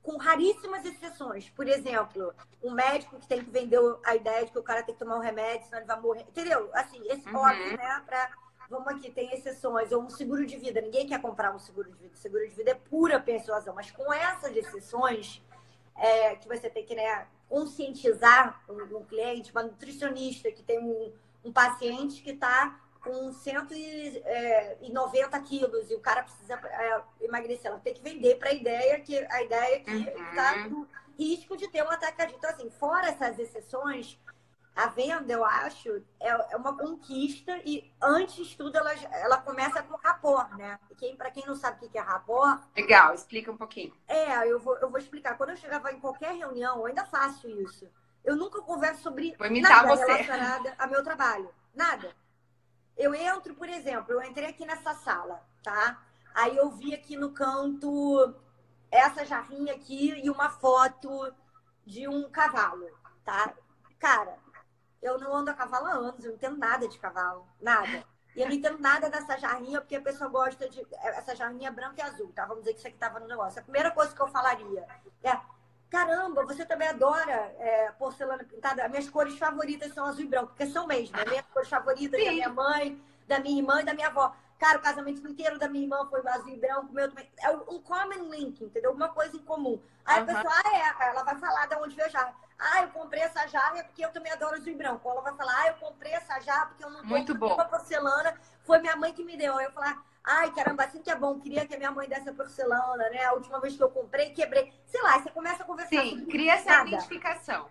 com 0.03 0.19
raríssimas 0.19 0.85
exceções. 0.85 1.49
Por 1.49 1.67
exemplo, 1.67 2.35
um 2.63 2.73
médico 2.73 3.19
que 3.19 3.27
tem 3.27 3.43
que 3.43 3.51
vender 3.51 3.81
a 4.05 4.15
ideia 4.15 4.45
de 4.45 4.53
que 4.53 4.59
o 4.59 4.63
cara 4.63 4.83
tem 4.83 4.95
que 4.95 5.01
tomar 5.01 5.17
um 5.17 5.21
remédio, 5.21 5.65
senão 5.65 5.79
ele 5.79 5.87
vai 5.87 5.99
morrer. 5.99 6.21
Entendeu? 6.29 6.69
Assim, 6.75 7.01
esse 7.07 7.27
uhum. 7.27 7.37
óbvio, 7.37 7.77
né? 7.79 8.03
Pra, 8.05 8.31
vamos 8.69 8.89
aqui, 8.89 9.11
tem 9.11 9.33
exceções. 9.33 9.91
Ou 9.93 10.03
um 10.03 10.11
seguro 10.11 10.45
de 10.45 10.59
vida. 10.59 10.83
Ninguém 10.83 11.07
quer 11.07 11.23
comprar 11.23 11.55
um 11.55 11.59
seguro 11.59 11.91
de 11.91 11.97
vida. 11.97 12.17
Seguro 12.17 12.47
de 12.47 12.55
vida 12.55 12.73
é 12.73 12.75
pura 12.75 13.19
persuasão. 13.19 13.75
Mas 13.75 13.91
com 13.91 14.13
essas 14.13 14.55
exceções, 14.55 15.43
é, 15.97 16.37
que 16.37 16.47
você 16.47 16.69
tem 16.69 16.85
que 16.85 16.95
né, 16.95 17.27
conscientizar 17.49 18.63
um, 18.69 18.99
um 18.99 19.05
cliente, 19.05 19.53
uma 19.53 19.63
nutricionista 19.63 20.51
que 20.51 20.63
tem 20.63 20.79
um, 20.79 21.13
um 21.45 21.53
paciente 21.53 22.23
que 22.23 22.31
está 22.31 22.81
com 23.03 23.33
190 23.33 24.27
é, 24.27 25.41
quilos 25.43 25.91
e 25.91 25.95
o 25.95 26.01
cara 26.01 26.23
precisa 26.23 26.55
é, 26.55 27.03
emagrecer. 27.21 27.71
Ela 27.71 27.79
tem 27.81 27.93
que 27.93 28.03
vender 28.03 28.37
para 28.37 28.49
a 28.49 28.55
ideia 28.55 28.99
que 29.01 29.19
a 29.19 29.43
ideia 29.43 29.81
que 29.81 29.93
está 29.93 30.57
uhum. 30.57 30.71
no 30.71 30.89
risco 31.19 31.57
de 31.57 31.69
ter 31.69 31.83
um 31.85 31.91
ataque 31.91 32.35
Então, 32.35 32.51
assim, 32.51 32.71
fora 32.71 33.09
essas 33.09 33.39
exceções, 33.39 34.19
a 34.75 34.89
venda, 34.89 35.33
eu 35.33 35.45
acho, 35.45 36.03
é, 36.19 36.29
é 36.51 36.57
uma 36.57 36.77
conquista 36.77 37.57
e 37.65 37.93
antes 38.03 38.47
de 38.47 38.57
tudo 38.57 38.77
ela, 38.77 38.93
ela 38.93 39.39
começa 39.39 39.83
com 39.85 39.97
rapor, 39.97 40.57
né? 40.57 40.79
E 40.91 40.95
quem, 40.97 41.17
para 41.17 41.31
quem 41.31 41.47
não 41.47 41.55
sabe 41.55 41.87
o 41.87 41.89
que 41.89 41.97
é 41.97 42.01
rapor... 42.01 42.61
Legal, 42.77 43.15
explica 43.15 43.53
um 43.53 43.57
pouquinho. 43.57 43.95
É, 44.09 44.51
eu 44.51 44.59
vou, 44.59 44.77
eu 44.79 44.91
vou 44.91 44.99
explicar. 44.99 45.37
Quando 45.37 45.51
eu 45.51 45.57
chegava 45.57 45.93
em 45.93 46.01
qualquer 46.01 46.35
reunião, 46.35 46.79
eu 46.79 46.87
ainda 46.87 47.05
faço 47.05 47.49
isso. 47.49 47.89
Eu 48.25 48.35
nunca 48.35 48.61
converso 48.63 49.03
sobre 49.03 49.37
nada 49.61 49.89
você. 49.89 50.05
relacionado 50.05 50.73
ao 50.77 50.89
meu 50.89 51.05
trabalho. 51.05 51.49
Nada. 51.73 52.15
Eu 52.97 53.15
entro, 53.15 53.55
por 53.55 53.69
exemplo, 53.69 54.13
eu 54.13 54.23
entrei 54.23 54.49
aqui 54.49 54.65
nessa 54.65 54.95
sala, 54.95 55.41
tá? 55.63 56.03
Aí 56.35 56.57
eu 56.57 56.71
vi 56.71 56.95
aqui 56.95 57.17
no 57.17 57.31
canto 57.31 58.35
essa 58.91 59.25
jarrinha 59.25 59.75
aqui 59.75 60.21
e 60.25 60.31
uma 60.31 60.51
foto 60.51 61.33
de 61.85 62.09
um 62.09 62.29
cavalo, 62.31 62.89
tá? 63.25 63.53
Cara, 63.99 64.39
eu 65.05 65.19
não 65.19 65.35
ando 65.37 65.51
a 65.51 65.55
cavalo 65.55 65.87
há 65.87 65.93
anos, 65.93 66.25
eu 66.25 66.31
não 66.31 66.37
entendo 66.37 66.57
nada 66.57 66.89
de 66.89 66.99
cavalo, 66.99 67.47
nada. 67.61 68.05
E 68.35 68.41
eu 68.41 68.49
não 68.49 68.55
entendo 68.55 68.79
nada 68.79 69.09
dessa 69.09 69.39
jarrinha, 69.39 69.81
porque 69.81 69.95
a 69.95 70.01
pessoa 70.01 70.29
gosta 70.29 70.69
de. 70.69 70.85
Essa 71.03 71.37
jarrinha 71.37 71.71
branca 71.71 72.01
e 72.01 72.03
azul, 72.03 72.33
tá? 72.35 72.45
Vamos 72.47 72.65
dizer 72.65 72.73
que 72.73 72.79
isso 72.79 72.89
aqui 72.89 72.97
tava 72.97 73.21
no 73.21 73.29
negócio. 73.29 73.61
A 73.61 73.63
primeira 73.63 73.91
coisa 73.91 74.15
que 74.15 74.21
eu 74.21 74.27
falaria 74.27 74.85
é: 75.23 75.39
caramba, 75.91 76.45
você 76.45 76.65
também 76.65 76.89
adora 76.89 77.55
é, 77.59 77.93
porcelana 77.93 78.43
pintada? 78.43 78.83
As 78.83 78.91
minhas 78.91 79.09
cores 79.09 79.39
favoritas 79.39 79.93
são 79.93 80.07
azul 80.07 80.25
e 80.25 80.27
branco, 80.27 80.49
porque 80.49 80.67
são 80.67 80.87
mesmo. 80.87 81.17
As 81.17 81.25
minhas 81.27 81.47
cores 81.47 81.69
favoritas 81.69 82.19
Sim. 82.19 82.27
da 82.27 82.33
minha 82.33 82.49
mãe, 82.49 83.05
da 83.29 83.39
minha 83.39 83.59
irmã 83.61 83.83
e 83.83 83.85
da 83.85 83.95
minha 83.95 84.09
avó. 84.09 84.35
Cara, 84.59 84.79
o 84.79 84.83
casamento 84.83 85.29
inteiro 85.29 85.59
da 85.59 85.69
minha 85.69 85.85
irmã 85.85 86.07
foi 86.09 86.27
azul 86.27 86.49
e 86.49 86.57
branco, 86.57 86.93
meu 86.93 87.09
também. 87.09 87.31
É 87.41 87.51
um 87.51 87.81
common 87.83 88.31
link, 88.31 88.65
entendeu? 88.65 88.93
Uma 88.93 89.11
coisa 89.11 89.37
em 89.37 89.45
comum. 89.45 89.81
Aí 90.05 90.17
uhum. 90.17 90.23
a 90.23 90.27
pessoa, 90.35 90.55
ah, 90.55 91.05
é, 91.05 91.09
ela 91.11 91.23
vai 91.23 91.37
falar 91.37 91.67
de 91.67 91.77
onde 91.77 91.95
veio 91.95 92.09
a 92.09 92.11
jarra. 92.11 92.35
Ah, 92.67 92.83
eu 92.83 92.89
comprei 92.89 93.23
essa 93.23 93.47
jarra 93.47 93.85
porque 93.85 94.03
eu 94.03 94.11
também 94.11 94.33
adoro 94.33 94.57
azul 94.57 94.73
e 94.73 94.75
branco. 94.75 95.07
Ela 95.07 95.21
vai 95.21 95.37
falar, 95.37 95.55
ah, 95.61 95.69
eu 95.69 95.75
comprei 95.75 96.13
essa 96.13 96.41
jarra 96.41 96.67
porque 96.67 96.83
eu 96.83 96.89
não 96.89 97.05
Muito 97.05 97.35
bom. 97.35 97.53
uma 97.53 97.67
porcelana, 97.67 98.35
foi 98.65 98.79
minha 98.79 98.97
mãe 98.97 99.13
que 99.13 99.23
me 99.23 99.37
deu. 99.37 99.59
Aí 99.59 99.67
eu 99.67 99.73
falar, 99.73 100.03
ai, 100.25 100.51
caramba, 100.51 100.85
assim 100.85 101.03
que 101.03 101.11
é 101.11 101.15
bom, 101.15 101.39
queria 101.39 101.67
que 101.67 101.75
a 101.75 101.77
minha 101.79 101.91
mãe 101.91 102.09
desse 102.09 102.31
a 102.31 102.33
porcelana, 102.33 103.11
né? 103.11 103.23
A 103.25 103.35
última 103.35 103.61
vez 103.61 103.77
que 103.77 103.83
eu 103.83 103.91
comprei, 103.91 104.31
quebrei. 104.31 104.73
Sei 104.87 105.03
lá, 105.03 105.21
você 105.21 105.31
começa 105.31 105.63
a 105.63 105.67
conversar. 105.67 106.03
Sim, 106.03 106.25
cria 106.25 106.55
essa 106.55 106.71
nada. 106.71 106.89
identificação. 106.89 107.71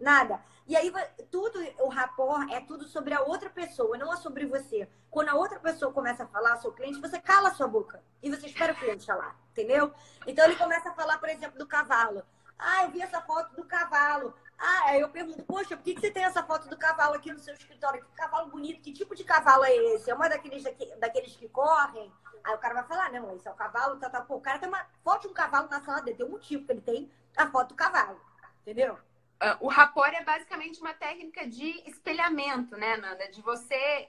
Nada. 0.00 0.40
E 0.66 0.76
aí, 0.76 0.92
tudo, 1.30 1.60
o 1.78 1.88
rapport 1.88 2.50
é 2.50 2.60
tudo 2.60 2.88
sobre 2.88 3.14
a 3.14 3.22
outra 3.22 3.48
pessoa, 3.48 3.96
não 3.96 4.12
é 4.12 4.16
sobre 4.16 4.46
você. 4.46 4.88
Quando 5.10 5.28
a 5.28 5.34
outra 5.34 5.60
pessoa 5.60 5.92
começa 5.92 6.24
a 6.24 6.26
falar, 6.26 6.56
seu 6.56 6.72
cliente, 6.72 7.00
você 7.00 7.20
cala 7.20 7.50
a 7.50 7.54
sua 7.54 7.68
boca. 7.68 8.02
E 8.20 8.28
você 8.28 8.46
espera 8.46 8.72
o 8.72 8.76
cliente 8.76 9.06
falar, 9.06 9.34
entendeu? 9.52 9.92
Então, 10.26 10.44
ele 10.44 10.56
começa 10.56 10.90
a 10.90 10.92
falar, 10.92 11.18
por 11.18 11.28
exemplo, 11.28 11.56
do 11.56 11.66
cavalo. 11.66 12.24
Ah, 12.58 12.84
eu 12.84 12.90
vi 12.90 13.00
essa 13.00 13.20
foto 13.22 13.54
do 13.54 13.64
cavalo. 13.64 14.34
Ah, 14.58 14.86
aí 14.86 15.00
eu 15.00 15.08
pergunto, 15.08 15.44
poxa, 15.44 15.76
por 15.76 15.84
que, 15.84 15.94
que 15.94 16.00
você 16.00 16.10
tem 16.10 16.24
essa 16.24 16.42
foto 16.42 16.68
do 16.68 16.76
cavalo 16.76 17.14
aqui 17.14 17.32
no 17.32 17.38
seu 17.38 17.54
escritório? 17.54 18.04
Que 18.04 18.12
cavalo 18.12 18.50
bonito, 18.50 18.80
que 18.80 18.92
tipo 18.92 19.14
de 19.14 19.22
cavalo 19.22 19.64
é 19.64 19.74
esse? 19.94 20.10
É 20.10 20.14
uma 20.14 20.28
daqueles, 20.28 20.64
daqueles 20.98 21.36
que 21.36 21.48
correm? 21.48 22.12
Aí 22.42 22.54
o 22.54 22.58
cara 22.58 22.74
vai 22.74 22.84
falar, 22.84 23.12
não, 23.12 23.34
esse 23.36 23.46
é 23.46 23.50
o 23.50 23.54
cavalo, 23.54 23.98
tá, 23.98 24.10
tá. 24.10 24.20
Pô, 24.20 24.36
o 24.36 24.40
cara 24.40 24.58
tem 24.58 24.68
uma 24.68 24.84
foto 25.04 25.22
de 25.22 25.28
um 25.28 25.32
cavalo 25.32 25.68
na 25.68 25.80
sala 25.80 26.02
dele, 26.02 26.16
tem 26.16 26.26
um 26.26 26.30
motivo 26.30 26.64
que 26.64 26.72
ele 26.72 26.80
tem 26.80 27.12
a 27.36 27.46
foto 27.48 27.68
do 27.68 27.74
cavalo, 27.76 28.20
entendeu? 28.62 28.94
Uh, 28.94 29.54
o 29.60 29.68
rapport 29.68 30.12
é 30.12 30.24
basicamente 30.24 30.80
uma 30.80 30.92
técnica 30.92 31.46
de 31.46 31.88
espelhamento, 31.88 32.76
né, 32.76 32.96
Nanda? 32.96 33.28
De 33.28 33.40
você, 33.40 34.08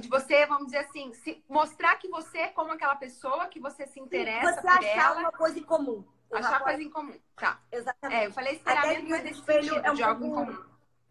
de 0.00 0.08
você, 0.08 0.46
vamos 0.46 0.66
dizer 0.66 0.78
assim, 0.78 1.10
mostrar 1.48 1.96
que 1.96 2.08
você 2.08 2.38
é 2.38 2.48
como 2.48 2.70
aquela 2.70 2.94
pessoa, 2.94 3.48
que 3.48 3.58
você 3.58 3.86
se 3.88 3.98
interessa 3.98 4.54
você 4.54 4.60
por 4.60 4.70
achar 4.70 5.10
ela. 5.10 5.20
uma 5.20 5.32
coisa 5.32 5.58
em 5.58 5.64
comum. 5.64 6.04
Achar 6.30 6.50
rapport... 6.50 6.64
coisa 6.64 6.82
em 6.82 6.90
comum, 6.90 7.18
tá. 7.36 7.60
Exatamente. 7.72 8.20
É, 8.20 8.26
eu 8.26 8.32
falei 8.32 8.52
espelhamento, 8.54 9.08
mas 9.08 9.24
espelho 9.24 9.62
sentido, 9.64 9.86
é 9.86 9.90
um 9.90 9.94
de 9.94 10.02
pouco, 10.02 10.24
algo 10.24 10.24
em 10.24 10.30
comum. 10.30 10.64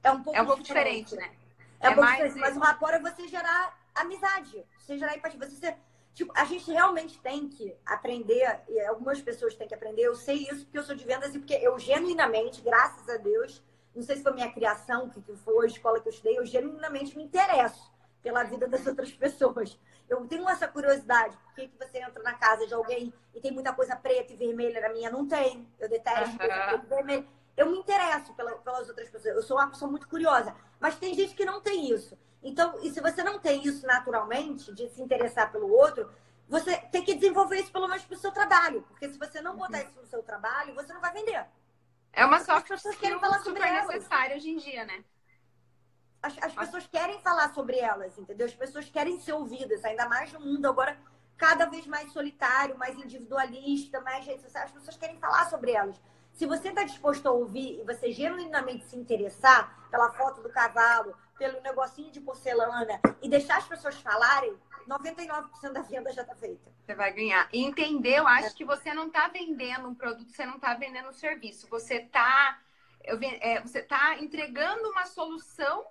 É 0.04 0.12
um 0.12 0.24
pouco, 0.24 0.40
é 0.40 0.42
um 0.42 0.46
pouco 0.46 0.64
diferente, 0.64 1.10
diferente, 1.10 1.32
né? 1.32 1.38
É, 1.80 1.88
é 1.88 1.90
um 1.90 1.96
pouco 1.96 2.10
mais... 2.10 2.24
diferente, 2.24 2.40
mas 2.40 2.58
o 2.58 2.60
rapport 2.60 2.94
é 2.94 3.00
você 3.00 3.28
gerar 3.28 3.80
amizade, 3.96 4.64
você 4.78 4.98
gerar 4.98 5.16
empatia. 5.16 5.40
Você, 5.40 5.76
tipo, 6.14 6.32
a 6.36 6.46
gente 6.46 6.72
realmente 6.72 7.20
tem 7.20 7.50
que 7.50 7.76
aprender, 7.86 8.62
e 8.70 8.80
algumas 8.82 9.22
pessoas 9.22 9.56
têm 9.56 9.68
que 9.68 9.74
aprender, 9.74 10.04
eu 10.04 10.16
sei 10.16 10.44
isso 10.44 10.66
porque 10.66 10.78
eu 10.78 10.84
sou 10.84 10.96
de 10.96 11.04
vendas 11.04 11.34
e 11.34 11.40
porque 11.40 11.56
eu 11.56 11.78
genuinamente, 11.80 12.62
graças 12.62 13.10
a 13.10 13.18
Deus, 13.18 13.64
não 13.96 14.04
sei 14.04 14.18
se 14.18 14.24
foi 14.24 14.34
minha 14.34 14.52
criação, 14.52 15.06
o 15.06 15.10
que 15.10 15.36
foi 15.38 15.66
a 15.66 15.68
escola 15.68 16.00
que 16.00 16.08
eu 16.08 16.14
estudei, 16.14 16.38
eu 16.38 16.46
genuinamente 16.46 17.18
me 17.18 17.24
interesso 17.24 17.92
pela 18.22 18.44
vida 18.44 18.68
das 18.68 18.86
outras 18.88 19.12
pessoas. 19.12 19.80
Eu 20.10 20.26
tenho 20.28 20.48
essa 20.50 20.68
curiosidade. 20.68 21.36
Por 21.38 21.54
que, 21.54 21.68
que 21.68 21.78
você 21.78 22.00
entra 22.00 22.22
na 22.24 22.34
casa 22.34 22.66
de 22.66 22.74
alguém 22.74 23.14
e 23.34 23.42
tem 23.42 23.52
muita 23.52 23.74
coisa 23.74 23.96
preta 23.96 24.34
e 24.34 24.38
vermelha 24.38 24.82
na 24.82 24.90
minha? 24.90 25.10
Não 25.10 25.28
tem. 25.28 25.68
Eu 25.80 25.90
detesto 25.90 26.38
uhum. 26.38 26.82
vermelha. 26.88 27.26
Eu 27.56 27.70
me 27.70 27.78
interesso 27.78 28.34
pela, 28.34 28.52
pelas 28.58 28.88
outras 28.88 29.10
pessoas. 29.10 29.36
Eu 29.36 29.44
sou 29.44 29.58
uma 29.58 29.68
pessoa 29.68 29.90
muito 29.90 30.08
curiosa. 30.08 30.56
Mas 30.80 30.96
tem 30.96 31.14
gente 31.14 31.36
que 31.36 31.44
não 31.44 31.60
tem 31.60 31.92
isso. 31.92 32.18
Então, 32.42 32.80
e 32.82 32.92
se 32.92 33.02
você 33.02 33.24
não 33.24 33.40
tem 33.40 33.64
isso 33.68 33.86
naturalmente, 33.86 34.72
de 34.74 34.88
se 34.90 35.02
interessar 35.02 35.52
pelo 35.52 35.70
outro, 35.70 36.10
você 36.48 36.78
tem 36.78 37.04
que 37.04 37.16
desenvolver 37.16 37.60
isso 37.60 37.72
pelo 37.72 37.88
menos 37.88 38.06
para 38.06 38.16
o 38.16 38.20
seu 38.20 38.32
trabalho. 38.32 38.84
Porque 38.84 39.10
se 39.10 39.18
você 39.18 39.42
não 39.42 39.58
botar 39.58 39.80
uhum. 39.80 39.84
isso 39.84 40.00
no 40.00 40.06
seu 40.06 40.24
trabalho, 40.24 40.74
você 40.74 40.94
não 40.94 41.02
vai 41.02 41.12
vender. 41.12 41.46
É 42.14 42.26
uma 42.26 42.40
soft 42.40 42.72
skill 42.72 43.20
super 43.44 43.72
necessária 43.72 44.38
hoje 44.38 44.50
em 44.50 44.58
dia, 44.58 44.86
né? 44.86 45.04
As, 46.22 46.36
as 46.42 46.54
pessoas 46.54 46.88
querem 46.88 47.20
falar 47.22 47.54
sobre 47.54 47.78
elas, 47.78 48.18
entendeu? 48.18 48.46
As 48.46 48.54
pessoas 48.54 48.90
querem 48.90 49.20
ser 49.20 49.34
ouvidas, 49.34 49.84
ainda 49.86 50.08
mais 50.08 50.32
no 50.34 50.40
mundo 50.40 50.68
agora 50.68 50.98
cada 51.38 51.66
vez 51.66 51.86
mais 51.86 52.12
solitário, 52.12 52.78
mais 52.78 52.98
individualista, 52.98 54.02
mais 54.02 54.26
redes 54.26 54.42
sociais. 54.42 54.66
As 54.66 54.72
pessoas 54.72 54.98
querem 54.98 55.18
falar 55.20 55.50
sobre 55.50 55.72
elas. 55.72 56.02
Se 56.34 56.46
você 56.46 56.70
está 56.70 56.84
disposto 56.84 57.28
a 57.28 57.32
ouvir 57.32 57.80
e 57.80 57.84
você 57.84 58.12
genuinamente 58.12 58.86
se 58.86 58.96
interessar 58.96 59.88
pela 59.90 60.12
foto 60.12 60.42
do 60.42 60.50
cavalo, 60.50 61.16
pelo 61.38 61.62
negocinho 61.62 62.12
de 62.12 62.20
porcelana 62.20 63.00
e 63.22 63.30
deixar 63.30 63.58
as 63.58 63.68
pessoas 63.68 63.96
falarem, 64.02 64.56
99% 64.88 65.72
da 65.72 65.82
venda 65.82 66.12
já 66.12 66.22
está 66.22 66.36
feita. 66.36 66.72
Você 66.86 66.96
vai 66.96 67.12
ganhar. 67.12 67.48
E 67.52 67.64
entender, 67.64 68.18
eu 68.18 68.28
acho 68.28 68.56
que 68.56 68.66
você 68.66 68.94
não 68.94 69.08
está 69.08 69.28
vendendo 69.28 69.88
um 69.88 69.96
produto, 69.96 70.32
você 70.32 70.46
não 70.46 70.56
está 70.56 70.74
vendendo 70.74 71.10
um 71.10 71.14
serviço. 71.14 71.68
Você 71.70 71.96
está 71.96 72.60
é, 73.04 73.62
você 73.62 73.82
tá 73.82 74.20
entregando 74.20 74.90
uma 74.90 75.06
solução 75.06 75.86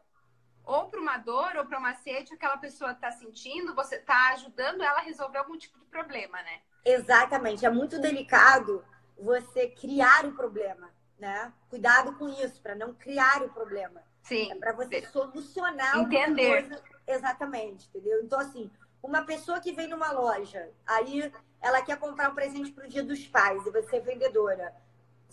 ou 0.67 0.91
para 0.91 1.01
uma 1.01 1.17
dor 1.17 1.57
ou 1.57 1.65
para 1.65 1.79
uma 1.79 1.95
sede 1.95 2.31
que 2.31 2.35
aquela 2.35 2.57
pessoa 2.59 2.91
está 2.91 3.13
sentindo, 3.13 3.75
você 3.75 3.97
está 3.97 4.33
ajudando 4.33 4.83
ela 4.83 4.99
a 4.99 5.03
resolver 5.03 5.39
algum 5.39 5.57
tipo 5.57 5.79
de 5.79 5.87
problema, 5.87 6.43
né? 6.43 6.61
Exatamente. 6.85 7.65
É 7.65 7.71
muito 7.71 8.01
delicado 8.01 8.85
você 9.17 9.69
criar 9.69 10.27
o 10.27 10.33
problema, 10.33 10.91
né? 11.19 11.53
Cuidado 11.71 12.15
com 12.17 12.29
isso, 12.29 12.61
para 12.61 12.75
não 12.75 12.93
criar 12.93 13.43
o 13.43 13.49
problema. 13.49 14.03
Sim. 14.23 14.51
É 14.51 14.57
para 14.57 14.73
você 14.73 15.07
solucionar 15.07 15.99
Entender. 15.99 16.67
Coisa... 16.69 16.83
Exatamente, 17.07 17.89
entendeu? 17.89 18.21
Então, 18.25 18.41
assim, 18.41 18.69
uma 19.01 19.25
pessoa 19.25 19.61
que 19.61 19.73
vem 19.73 19.87
numa 19.87 20.11
loja, 20.11 20.69
aí 20.85 21.33
ela 21.61 21.81
quer 21.81 21.97
comprar 21.97 22.31
um 22.31 22.35
presente 22.35 22.73
para 22.73 22.87
o 22.87 22.89
dia 22.89 23.05
dos 23.05 23.25
pais 23.29 23.65
e 23.65 23.71
você 23.71 23.97
é 23.97 24.01
vendedora 24.01 24.75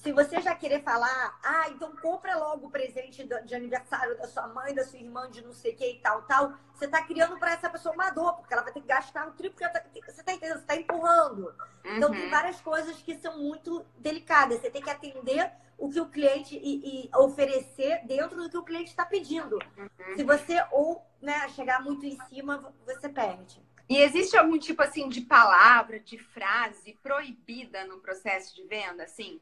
se 0.04 0.12
você 0.12 0.42
já 0.42 0.54
querer 0.54 0.84
falar, 0.84 1.40
ah, 1.42 1.70
então 1.70 1.96
compra 1.96 2.36
logo 2.38 2.68
o 2.68 2.70
presente 2.70 3.26
de 3.46 3.56
aniversário 3.56 4.18
da 4.18 4.28
sua 4.28 4.48
mãe, 4.48 4.76
da 4.76 4.84
sua 4.84 5.00
irmã, 5.00 5.32
de 5.32 5.42
não 5.42 5.54
sei 5.54 5.72
o 5.72 5.76
que 5.78 5.92
e 5.92 6.00
tal, 6.00 6.24
tal, 6.24 6.54
você 6.74 6.86
está 6.86 7.02
criando 7.02 7.40
para 7.40 7.54
essa 7.54 7.70
pessoa 7.70 7.96
uma 7.96 8.10
dor, 8.10 8.34
porque 8.34 8.54
ela 8.54 8.64
vai 8.64 8.74
ter 8.74 8.82
que 8.82 8.88
gastar 8.88 9.26
um 9.26 9.32
triplo, 9.32 9.60
tá, 9.60 9.82
você 9.94 10.20
está 10.20 10.34
entendendo? 10.34 10.58
Você 10.58 10.64
está 10.64 10.76
empurrando. 10.76 11.56
Uhum. 11.86 11.98
Então, 11.98 12.12
tem 12.12 12.26
uhum. 12.26 12.30
várias 12.30 12.60
coisas 12.60 13.02
que 13.02 13.16
são 13.16 13.38
muito 13.38 13.86
delicadas. 13.98 14.60
Você 14.60 14.70
tem 14.70 14.82
que 14.82 14.90
atender 14.90 15.50
o 15.78 15.90
que 15.90 16.02
o 16.02 16.10
cliente 16.10 16.60
e, 16.62 17.06
e 17.06 17.10
oferecer 17.16 18.06
dentro 18.06 18.44
do 18.44 18.50
que 18.50 18.58
o 18.58 18.64
cliente 18.64 18.90
está 18.90 19.06
pedindo. 19.06 19.58
Uhum. 19.78 20.16
Se 20.18 20.24
você 20.26 20.62
ou 20.72 21.02
né, 21.22 21.48
chegar 21.50 21.82
muito 21.82 22.06
em 22.06 22.18
cima, 22.28 22.74
você 22.86 23.08
perde. 23.08 23.64
E 23.88 23.98
existe 24.00 24.36
algum 24.36 24.58
tipo 24.58 24.82
assim 24.82 25.08
de 25.08 25.22
palavra, 25.22 25.98
de 25.98 26.18
frase 26.18 27.00
proibida 27.02 27.86
no 27.86 28.00
processo 28.00 28.54
de 28.54 28.64
venda, 28.66 29.04
assim? 29.04 29.40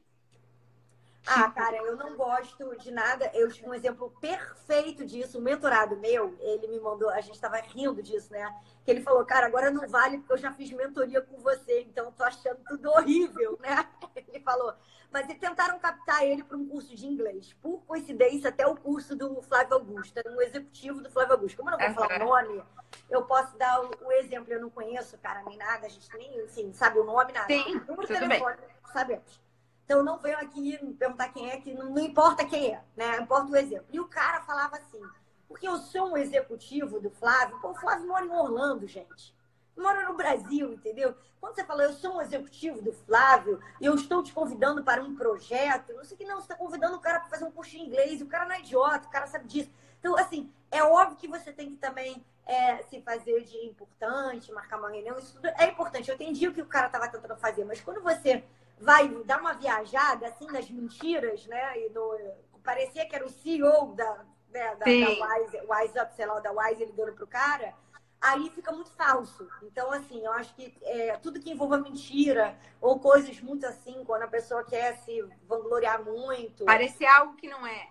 Ah, 1.26 1.50
cara, 1.52 1.78
eu 1.78 1.96
não 1.96 2.16
gosto 2.16 2.76
de 2.78 2.92
nada. 2.92 3.30
Eu 3.34 3.52
tive 3.52 3.70
um 3.70 3.74
exemplo 3.74 4.12
perfeito 4.20 5.06
disso. 5.06 5.38
Um 5.38 5.42
mentorado 5.42 5.96
meu, 5.98 6.36
ele 6.40 6.68
me 6.68 6.80
mandou, 6.80 7.10
a 7.10 7.22
gente 7.22 7.36
estava 7.36 7.58
rindo 7.58 8.02
disso, 8.02 8.32
né? 8.32 8.54
Que 8.84 8.92
ele 8.92 9.02
falou, 9.02 9.24
cara, 9.26 9.46
agora 9.46 9.70
não 9.70 9.88
vale 9.88 10.18
porque 10.18 10.34
eu 10.34 10.38
já 10.38 10.52
fiz 10.52 10.72
mentoria 10.72 11.22
com 11.22 11.38
você, 11.38 11.82
então 11.82 12.12
tô 12.12 12.24
achando 12.24 12.60
tudo 12.68 12.90
horrível, 12.90 13.58
né? 13.62 13.88
Ele 14.16 14.40
falou. 14.44 14.74
Mas 15.12 15.30
e 15.30 15.36
tentaram 15.36 15.78
captar 15.78 16.24
ele 16.24 16.42
para 16.42 16.56
um 16.56 16.68
curso 16.68 16.96
de 16.96 17.06
inglês. 17.06 17.54
Por 17.62 17.82
coincidência, 17.86 18.50
até 18.50 18.66
o 18.66 18.78
curso 18.78 19.14
do 19.14 19.42
Flávio 19.42 19.74
Augusto, 19.74 20.18
era 20.18 20.32
um 20.32 20.42
executivo 20.42 21.02
do 21.02 21.12
Flávio 21.12 21.34
Augusto. 21.34 21.58
Como 21.58 21.70
eu 21.70 21.78
não 21.78 21.94
vou 21.94 22.08
falar 22.08 22.22
o 22.22 22.26
nome, 22.26 22.64
eu 23.10 23.24
posso 23.26 23.58
dar 23.58 23.82
o, 23.82 23.92
o, 24.06 24.12
exemplo. 24.14 24.54
Eu 24.54 24.62
não 24.62 24.70
conheço, 24.70 25.18
cara, 25.18 25.44
nem 25.44 25.58
nada, 25.58 25.86
a 25.86 25.90
gente 25.90 26.10
nem, 26.18 26.40
assim, 26.42 26.72
sabe 26.72 26.98
o 26.98 27.04
nome, 27.04 27.34
nada. 27.34 27.48
Sim, 27.48 27.76
o 27.76 27.86
número 27.86 28.08
de 28.08 28.20
telefone, 28.20 28.56
bem. 28.56 28.70
sabemos. 28.94 29.51
Então 29.86 30.04
não 30.04 30.18
venho 30.18 30.38
aqui 30.38 30.78
perguntar 30.98 31.30
quem 31.30 31.50
é, 31.50 31.60
que 31.60 31.74
não, 31.74 31.90
não 31.90 32.00
importa 32.02 32.46
quem 32.46 32.74
é, 32.74 32.84
né? 32.96 33.18
Importa 33.18 33.52
o 33.52 33.56
exemplo. 33.56 33.88
E 33.92 34.00
o 34.00 34.08
cara 34.08 34.42
falava 34.42 34.78
assim, 34.78 35.02
porque 35.48 35.68
eu 35.68 35.78
sou 35.78 36.12
um 36.12 36.18
executivo 36.18 37.00
do 37.00 37.10
Flávio, 37.10 37.60
pô, 37.60 37.72
o 37.72 37.76
Flávio 37.76 38.08
mora 38.08 38.26
em 38.26 38.32
Orlando, 38.32 38.88
gente. 38.88 39.36
Mora 39.76 40.08
no 40.08 40.16
Brasil, 40.16 40.74
entendeu? 40.74 41.16
Quando 41.40 41.56
você 41.56 41.64
fala, 41.64 41.84
eu 41.84 41.94
sou 41.94 42.18
um 42.18 42.22
executivo 42.22 42.82
do 42.82 42.94
Flávio 42.94 43.60
e 43.80 43.86
eu 43.86 43.96
estou 43.96 44.22
te 44.22 44.32
convidando 44.32 44.84
para 44.84 45.02
um 45.02 45.16
projeto, 45.16 45.94
não 45.94 46.04
sei 46.04 46.16
que 46.16 46.26
não, 46.26 46.36
você 46.36 46.44
está 46.44 46.56
convidando 46.56 46.98
o 46.98 47.00
cara 47.00 47.20
para 47.20 47.30
fazer 47.30 47.46
um 47.46 47.52
curso 47.52 47.72
de 47.72 47.80
inglês, 47.80 48.22
o 48.22 48.28
cara 48.28 48.46
não 48.46 48.56
é 48.56 48.60
idiota, 48.60 49.08
o 49.08 49.12
cara 49.12 49.28
sabe 49.28 49.48
disso. 49.48 49.72
Então, 50.00 50.16
assim, 50.18 50.52
é 50.70 50.84
óbvio 50.84 51.18
que 51.18 51.28
você 51.28 51.52
tem 51.52 51.72
que 51.72 51.78
também 51.78 52.24
é, 52.46 52.78
se 52.84 53.02
fazer 53.02 53.44
de 53.44 53.58
importante, 53.66 54.52
marcar 54.52 54.78
uma 54.78 54.90
reunião, 54.90 55.18
isso 55.18 55.34
tudo 55.34 55.48
é 55.48 55.66
importante. 55.66 56.10
Eu 56.10 56.16
entendi 56.16 56.48
o 56.48 56.54
que 56.54 56.62
o 56.62 56.66
cara 56.66 56.88
estava 56.88 57.08
tentando 57.08 57.36
fazer, 57.38 57.66
mas 57.66 57.82
quando 57.82 58.02
você 58.02 58.44
vai 58.82 59.08
dar 59.26 59.40
uma 59.40 59.54
viajada 59.54 60.28
assim 60.28 60.48
nas 60.48 60.70
mentiras, 60.70 61.46
né? 61.46 61.80
E 61.80 61.90
no, 61.90 62.18
parecia 62.64 63.06
que 63.08 63.16
era 63.16 63.26
o 63.26 63.30
CEO 63.30 63.94
da, 63.96 64.26
né, 64.50 64.76
da, 64.76 64.86
da 64.86 64.86
Wise, 64.86 65.62
Wise 65.70 66.00
Up, 66.00 66.16
sei 66.16 66.26
lá, 66.26 66.40
da 66.40 66.52
Wise 66.52 66.86
ligando 66.86 67.14
pro 67.14 67.28
cara, 67.28 67.74
aí 68.20 68.50
fica 68.50 68.72
muito 68.72 68.92
falso. 68.92 69.48
Então, 69.64 69.92
assim, 69.92 70.26
eu 70.26 70.32
acho 70.34 70.54
que 70.56 70.74
é, 70.84 71.18
tudo 71.18 71.40
que 71.40 71.52
envolva 71.52 71.78
mentira 71.78 72.58
ou 72.80 73.00
coisas 73.00 73.40
muito 73.42 73.66
assim, 73.66 74.04
quando 74.06 74.24
a 74.24 74.28
pessoa 74.28 74.64
quer 74.64 74.98
se 74.98 75.22
vangloriar 75.48 76.04
muito. 76.04 76.66
Parecer 76.66 77.06
algo 77.06 77.36
que 77.36 77.48
não 77.48 77.66
é. 77.66 77.90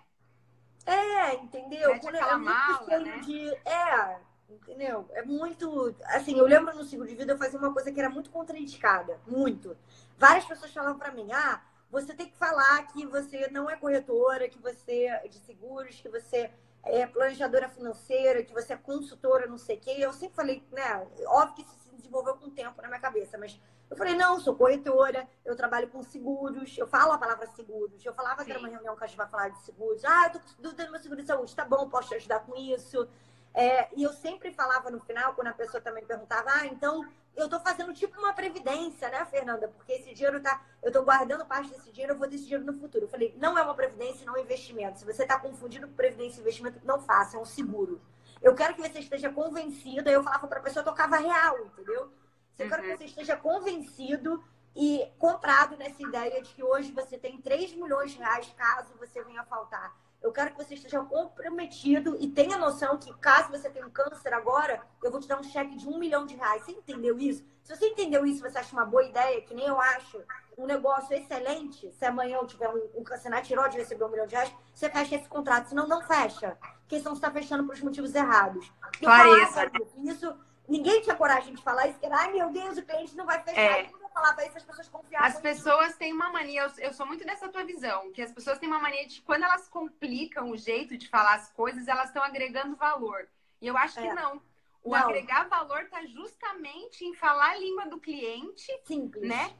É, 0.85 1.35
entendeu? 1.35 1.99
Quando 1.99 2.15
é 2.15 2.35
muito 2.35 2.45
mala, 2.45 2.99
né? 2.99 3.19
de. 3.19 3.49
É, 3.65 4.19
entendeu? 4.49 5.07
É 5.11 5.23
muito. 5.23 5.95
Assim, 6.05 6.37
eu 6.37 6.45
lembro 6.45 6.75
no 6.75 6.83
seguro 6.83 7.07
de 7.07 7.15
vida 7.15 7.33
eu 7.33 7.37
fazia 7.37 7.59
uma 7.59 7.71
coisa 7.71 7.91
que 7.91 7.99
era 7.99 8.09
muito 8.09 8.31
contraindicada. 8.31 9.19
Muito. 9.27 9.77
Várias 10.21 10.45
pessoas 10.45 10.71
falavam 10.71 10.99
para 10.99 11.11
mim: 11.11 11.31
ah, 11.33 11.59
você 11.89 12.13
tem 12.13 12.29
que 12.29 12.37
falar 12.37 12.85
que 12.93 13.07
você 13.07 13.47
não 13.49 13.67
é 13.67 13.75
corretora, 13.75 14.47
que 14.47 14.59
você 14.59 15.05
é 15.05 15.27
de 15.27 15.39
seguros, 15.39 15.99
que 15.99 16.07
você 16.07 16.51
é 16.83 17.07
planejadora 17.07 17.67
financeira, 17.67 18.43
que 18.43 18.53
você 18.53 18.73
é 18.73 18.77
consultora, 18.77 19.47
não 19.47 19.57
sei 19.57 19.77
o 19.77 19.79
quê. 19.79 19.95
Eu 19.97 20.13
sempre 20.13 20.35
falei, 20.35 20.63
né? 20.71 21.07
Óbvio 21.25 21.55
que 21.55 21.61
isso 21.63 21.75
se 21.79 21.95
desenvolveu 21.95 22.35
com 22.35 22.45
o 22.49 22.51
tempo 22.51 22.79
na 22.83 22.87
minha 22.87 22.99
cabeça, 22.99 23.35
mas 23.35 23.59
eu 23.89 23.97
falei, 23.97 24.15
não, 24.15 24.39
sou 24.39 24.55
corretora, 24.55 25.27
eu 25.43 25.55
trabalho 25.55 25.89
com 25.89 26.03
seguros, 26.03 26.77
eu 26.77 26.85
falo 26.85 27.13
a 27.13 27.17
palavra 27.17 27.47
seguros. 27.47 28.05
Eu 28.05 28.13
falava 28.13 28.41
Sim. 28.41 28.45
que 28.45 28.51
era 28.51 28.59
uma 28.59 28.69
reunião 28.69 28.95
que 28.95 29.03
a 29.03 29.07
gente 29.07 29.17
vai 29.17 29.27
falar 29.27 29.49
de 29.49 29.59
seguros. 29.63 30.05
Ah, 30.05 30.31
eu 30.31 30.39
tô 30.39 30.71
dando 30.71 30.91
meu 30.91 31.01
seguro 31.01 31.19
de 31.19 31.27
saúde, 31.27 31.55
tá 31.55 31.65
bom, 31.65 31.89
posso 31.89 32.09
te 32.09 32.15
ajudar 32.15 32.41
com 32.41 32.55
isso. 32.55 33.09
É, 33.53 33.89
e 33.95 34.03
eu 34.03 34.13
sempre 34.13 34.51
falava 34.51 34.89
no 34.89 34.99
final, 35.01 35.33
quando 35.33 35.47
a 35.47 35.53
pessoa 35.53 35.81
também 35.81 36.05
perguntava, 36.05 36.49
ah, 36.51 36.67
então 36.67 37.05
eu 37.35 37.45
estou 37.45 37.59
fazendo 37.59 37.93
tipo 37.93 38.19
uma 38.19 38.33
previdência, 38.33 39.09
né, 39.09 39.25
Fernanda? 39.25 39.67
Porque 39.67 39.93
esse 39.93 40.13
dinheiro 40.13 40.41
tá. 40.41 40.61
Eu 40.81 40.87
estou 40.87 41.03
guardando 41.03 41.45
parte 41.45 41.69
desse 41.69 41.91
dinheiro, 41.91 42.13
eu 42.13 42.17
vou 42.17 42.27
ter 42.27 42.35
esse 42.35 42.45
dinheiro 42.45 42.65
no 42.65 42.73
futuro. 42.73 43.05
Eu 43.05 43.09
falei, 43.09 43.35
não 43.37 43.57
é 43.57 43.61
uma 43.61 43.73
previdência, 43.73 44.25
não 44.25 44.35
é 44.35 44.39
um 44.39 44.43
investimento. 44.43 44.99
Se 44.99 45.05
você 45.05 45.23
está 45.23 45.39
confundindo 45.39 45.87
previdência 45.87 46.39
e 46.39 46.41
investimento, 46.41 46.79
não 46.83 46.99
faça, 46.99 47.37
é 47.37 47.39
um 47.39 47.45
seguro. 47.45 48.01
Eu 48.41 48.55
quero 48.55 48.73
que 48.73 48.81
você 48.81 48.99
esteja 48.99 49.29
convencido. 49.29 50.09
Aí 50.09 50.15
eu 50.15 50.23
falava 50.23 50.47
para 50.47 50.59
a 50.59 50.63
pessoa, 50.63 50.81
eu 50.81 50.85
tocava 50.85 51.17
real, 51.17 51.59
entendeu? 51.65 52.11
Eu 52.57 52.67
quero 52.67 52.83
que 52.83 52.89
uhum. 52.89 52.97
você 52.97 53.05
esteja 53.05 53.37
convencido 53.37 54.43
e 54.75 55.09
comprado 55.17 55.75
nessa 55.77 56.01
ideia 56.01 56.41
de 56.41 56.53
que 56.53 56.63
hoje 56.63 56.91
você 56.91 57.17
tem 57.17 57.41
3 57.41 57.73
milhões 57.73 58.11
de 58.11 58.17
reais 58.17 58.53
caso 58.57 58.93
você 58.99 59.23
venha 59.23 59.43
faltar. 59.43 59.95
Eu 60.21 60.31
quero 60.31 60.51
que 60.51 60.63
você 60.63 60.75
esteja 60.75 60.99
comprometido 61.01 62.15
e 62.19 62.27
tenha 62.27 62.57
noção 62.57 62.97
que, 62.97 63.11
caso 63.15 63.49
você 63.49 63.69
tenha 63.69 63.87
um 63.87 63.89
câncer 63.89 64.33
agora, 64.33 64.81
eu 65.03 65.09
vou 65.09 65.19
te 65.19 65.27
dar 65.27 65.39
um 65.39 65.43
cheque 65.43 65.75
de 65.75 65.87
um 65.87 65.97
milhão 65.97 66.25
de 66.25 66.35
reais. 66.35 66.63
Você 66.63 66.71
entendeu 66.71 67.17
isso? 67.19 67.43
Se 67.63 67.75
você 67.75 67.87
entendeu 67.87 68.25
isso, 68.25 68.41
você 68.41 68.57
acha 68.57 68.73
uma 68.73 68.85
boa 68.85 69.03
ideia, 69.03 69.41
que 69.41 69.53
nem 69.53 69.65
eu 69.65 69.79
acho, 69.79 70.21
um 70.57 70.65
negócio 70.65 71.15
excelente, 71.15 71.91
se 71.91 72.05
amanhã 72.05 72.37
eu 72.37 72.45
tiver 72.45 72.69
um, 72.69 72.99
um 72.99 73.03
câncer 73.03 73.29
na 73.29 73.41
tiroide 73.41 73.77
e 73.77 73.79
receber 73.79 74.03
um 74.03 74.09
milhão 74.09 74.27
de 74.27 74.35
reais, 74.35 74.53
você 74.73 74.89
fecha 74.89 75.15
esse 75.15 75.27
contrato. 75.27 75.69
Senão, 75.69 75.87
não 75.87 76.01
fecha. 76.01 76.57
Porque 76.81 76.99
senão 76.99 77.15
você 77.15 77.19
está 77.19 77.31
fechando 77.31 77.63
por 77.63 77.73
os 77.73 77.81
motivos 77.81 78.13
errados. 78.13 78.71
Clareza. 78.99 79.71
Isso, 79.97 80.35
ninguém 80.67 81.01
tinha 81.01 81.15
coragem 81.15 81.55
de 81.55 81.63
falar 81.63 81.87
isso, 81.87 81.99
que 81.99 82.05
era, 82.05 82.17
ai 82.17 82.31
meu 82.31 82.51
Deus, 82.51 82.77
o 82.77 82.83
cliente 82.83 83.15
não 83.15 83.25
vai 83.25 83.41
fechar. 83.41 83.59
É 83.59 84.00
falava 84.13 84.45
isso, 84.45 84.57
as 84.57 84.63
pessoas 84.63 84.89
confiavam. 84.89 85.27
As 85.27 85.39
pessoas 85.39 85.95
têm 85.97 86.13
uma 86.13 86.29
mania, 86.31 86.63
eu, 86.63 86.85
eu, 86.85 86.93
sou 86.93 87.05
muito 87.05 87.25
dessa 87.25 87.49
tua 87.49 87.63
visão, 87.63 88.11
que 88.11 88.21
as 88.21 88.31
pessoas 88.31 88.59
têm 88.59 88.69
uma 88.69 88.79
mania 88.79 89.07
de 89.07 89.21
quando 89.21 89.43
elas 89.43 89.67
complicam 89.67 90.49
o 90.49 90.57
jeito 90.57 90.97
de 90.97 91.07
falar 91.07 91.35
as 91.35 91.49
coisas, 91.51 91.87
elas 91.87 92.07
estão 92.07 92.23
agregando 92.23 92.75
valor. 92.75 93.27
E 93.61 93.67
eu 93.67 93.77
acho 93.77 93.99
é. 93.99 94.07
que 94.07 94.13
não. 94.13 94.41
O 94.83 94.91
Não. 94.91 94.97
agregar 94.97 95.47
valor 95.47 95.83
está 95.83 96.03
justamente 96.05 97.05
em 97.05 97.13
falar 97.13 97.51
a 97.51 97.57
língua 97.57 97.85
do 97.85 97.99
cliente, 97.99 98.65
Simples. 98.83 99.27
né? 99.27 99.53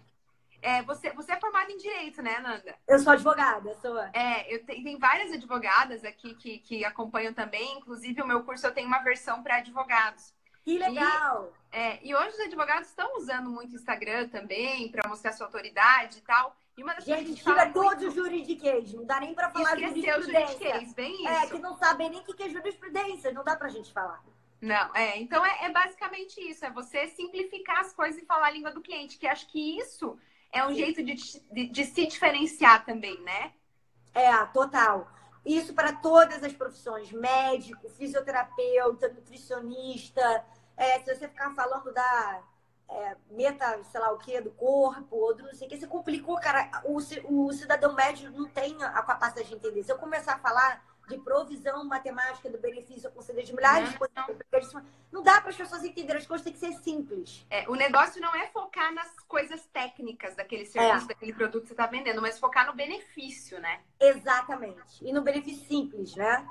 É, 0.64 0.82
você, 0.84 1.12
você 1.12 1.32
é 1.32 1.40
formada 1.40 1.72
em 1.72 1.78
direito, 1.78 2.22
né, 2.22 2.40
Nanda? 2.40 2.76
Eu 2.88 3.00
sou 3.00 3.14
advogada, 3.14 3.74
sou. 3.82 3.98
É, 4.14 4.54
eu 4.54 4.64
tenho, 4.64 4.84
tem 4.84 4.98
várias 4.98 5.32
advogadas 5.32 6.04
aqui 6.04 6.36
que, 6.36 6.60
que 6.60 6.86
acompanham 6.86 7.34
também. 7.34 7.78
Inclusive, 7.78 8.22
o 8.22 8.28
meu 8.28 8.44
curso 8.44 8.66
eu 8.66 8.74
tenho 8.74 8.88
uma 8.88 9.00
versão 9.00 9.42
para 9.42 9.58
advogados. 9.58 10.34
Que 10.64 10.78
legal! 10.78 11.52
E, 11.72 11.78
é, 11.78 12.00
e 12.04 12.16
hoje 12.16 12.30
os 12.30 12.40
advogados 12.40 12.90
estão 12.90 13.18
usando 13.18 13.50
muito 13.50 13.76
Instagram 13.76 14.28
também 14.30 14.90
para 14.90 15.08
mostrar 15.08 15.34
sua 15.34 15.48
autoridade 15.48 16.20
e 16.20 16.22
tal. 16.22 16.56
E 16.78 16.84
uma 16.84 16.94
das 16.94 17.04
gente, 17.04 17.28
gente 17.28 17.44
tira 17.44 17.70
todos 17.72 18.04
os 18.04 18.14
juridiquês, 18.14 18.94
não 18.94 19.06
dá 19.06 19.20
nem 19.20 19.34
para 19.34 19.50
falar 19.50 19.78
Esqueceu 19.80 20.22
jurisprudência. 20.22 20.94
bem 20.96 21.28
é, 21.28 21.34
isso. 21.34 21.46
É, 21.46 21.50
que 21.50 21.60
não 21.60 21.76
sabem 21.76 22.10
nem 22.10 22.20
o 22.22 22.24
que 22.24 22.44
é 22.44 22.50
jurisprudência, 22.50 23.32
não 23.32 23.44
dá 23.44 23.56
pra 23.56 23.70
gente 23.70 23.92
falar. 23.92 24.24
Não, 24.62 24.96
é, 24.96 25.18
então 25.18 25.44
é, 25.44 25.66
é, 25.66 25.72
basicamente 25.72 26.40
isso, 26.40 26.64
é 26.64 26.70
você 26.70 27.08
simplificar 27.08 27.80
as 27.80 27.94
coisas 27.94 28.22
e 28.22 28.26
falar 28.26 28.48
a 28.48 28.52
língua 28.52 28.72
do 28.72 28.80
cliente, 28.80 29.18
que 29.18 29.28
acho 29.28 29.48
que 29.48 29.80
isso 29.80 30.18
é 30.52 30.64
um 30.66 30.70
Sim. 30.70 30.76
jeito 30.76 31.04
de, 31.04 31.16
de, 31.52 31.68
de, 31.68 31.86
se 31.86 32.06
diferenciar 32.06 32.86
também, 32.86 33.20
né? 33.22 33.54
É, 34.14 34.46
total. 34.48 35.12
Isso 35.44 35.74
para 35.74 35.94
todas 35.94 36.44
as 36.44 36.54
profissões, 36.54 37.12
médico, 37.12 37.90
fisioterapeuta, 37.90 39.10
nutricionista, 39.10 40.46
é, 40.82 41.00
se 41.00 41.16
você 41.16 41.28
ficar 41.28 41.54
falando 41.54 41.94
da 41.94 42.42
é, 42.90 43.16
meta, 43.30 43.84
sei 43.84 44.02
lá 44.02 44.12
o 44.12 44.18
que, 44.18 44.42
do 44.42 44.50
corpo, 44.52 45.16
ou 45.16 45.36
do 45.36 45.44
não 45.44 45.54
sei 45.54 45.68
o 45.68 45.70
que, 45.70 45.78
você 45.78 45.86
complicou, 45.86 46.40
cara. 46.40 46.70
O, 46.84 46.98
o 46.98 47.54
cidadão 47.54 47.94
médio 47.94 48.32
não 48.32 48.50
tem 48.50 48.76
a 48.84 49.02
capacidade 49.04 49.48
de 49.48 49.56
entender. 49.56 49.84
Se 49.84 49.92
eu 49.92 49.98
começar 50.00 50.34
a 50.34 50.40
falar 50.40 50.84
de 51.08 51.18
provisão 51.20 51.84
matemática 51.84 52.50
do 52.50 52.58
benefício 52.58 53.10
a 53.10 53.12
conceder 53.12 53.44
de 53.44 53.54
milhares 53.54 53.92
de 53.92 53.98
coisas. 53.98 54.74
Não 55.12 55.22
dá 55.22 55.42
para 55.42 55.50
as 55.50 55.58
pessoas 55.58 55.84
entenderem, 55.84 56.22
as 56.22 56.28
coisas 56.28 56.44
têm 56.44 56.54
que 56.54 56.60
ser 56.60 56.74
simples. 56.82 57.46
É, 57.50 57.68
o 57.70 57.76
negócio 57.76 58.22
não 58.22 58.34
é 58.36 58.48
focar 58.48 58.94
nas 58.94 59.20
coisas 59.28 59.66
técnicas 59.68 60.36
daquele 60.36 60.66
serviço, 60.66 61.06
é. 61.06 61.08
daquele 61.10 61.34
produto 61.34 61.64
que 61.64 61.68
você 61.68 61.74
está 61.74 61.86
vendendo, 61.86 62.22
mas 62.22 62.40
focar 62.40 62.66
no 62.66 62.74
benefício, 62.74 63.60
né? 63.60 63.82
Exatamente. 64.00 65.04
E 65.06 65.12
no 65.12 65.22
benefício 65.22 65.68
simples, 65.68 66.16
né? 66.16 66.48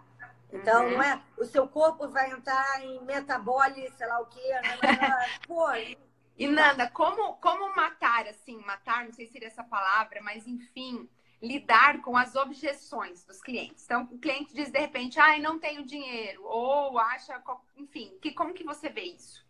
Então, 0.53 0.85
uhum. 0.85 0.93
não 0.93 1.03
é 1.03 1.23
o 1.39 1.45
seu 1.45 1.69
corpo 1.69 2.09
vai 2.09 2.31
entrar 2.31 2.85
em 2.85 3.03
metabólise, 3.05 3.89
sei 3.97 4.07
lá 4.07 4.21
o 4.21 4.27
quê. 4.27 4.41
Né? 4.63 4.79
Pô, 5.47 5.67
e 6.41 6.47
Nanda, 6.47 6.89
como, 6.91 7.35
como 7.35 7.75
matar, 7.77 8.27
assim, 8.27 8.57
matar, 8.65 9.05
não 9.05 9.13
sei 9.13 9.27
se 9.27 9.33
seria 9.33 9.49
essa 9.49 9.63
palavra, 9.63 10.23
mas 10.23 10.47
enfim, 10.47 11.09
lidar 11.43 12.01
com 12.01 12.17
as 12.17 12.35
objeções 12.35 13.25
dos 13.25 13.41
clientes. 13.41 13.85
Então, 13.85 14.09
o 14.11 14.19
cliente 14.19 14.55
diz 14.55 14.71
de 14.71 14.79
repente, 14.79 15.21
ah, 15.21 15.39
não 15.39 15.59
tenho 15.59 15.85
dinheiro, 15.85 16.43
ou 16.45 16.99
acha, 16.99 17.43
enfim, 17.77 18.19
que, 18.21 18.33
como 18.33 18.55
que 18.55 18.65
você 18.65 18.89
vê 18.89 19.03
isso? 19.03 19.47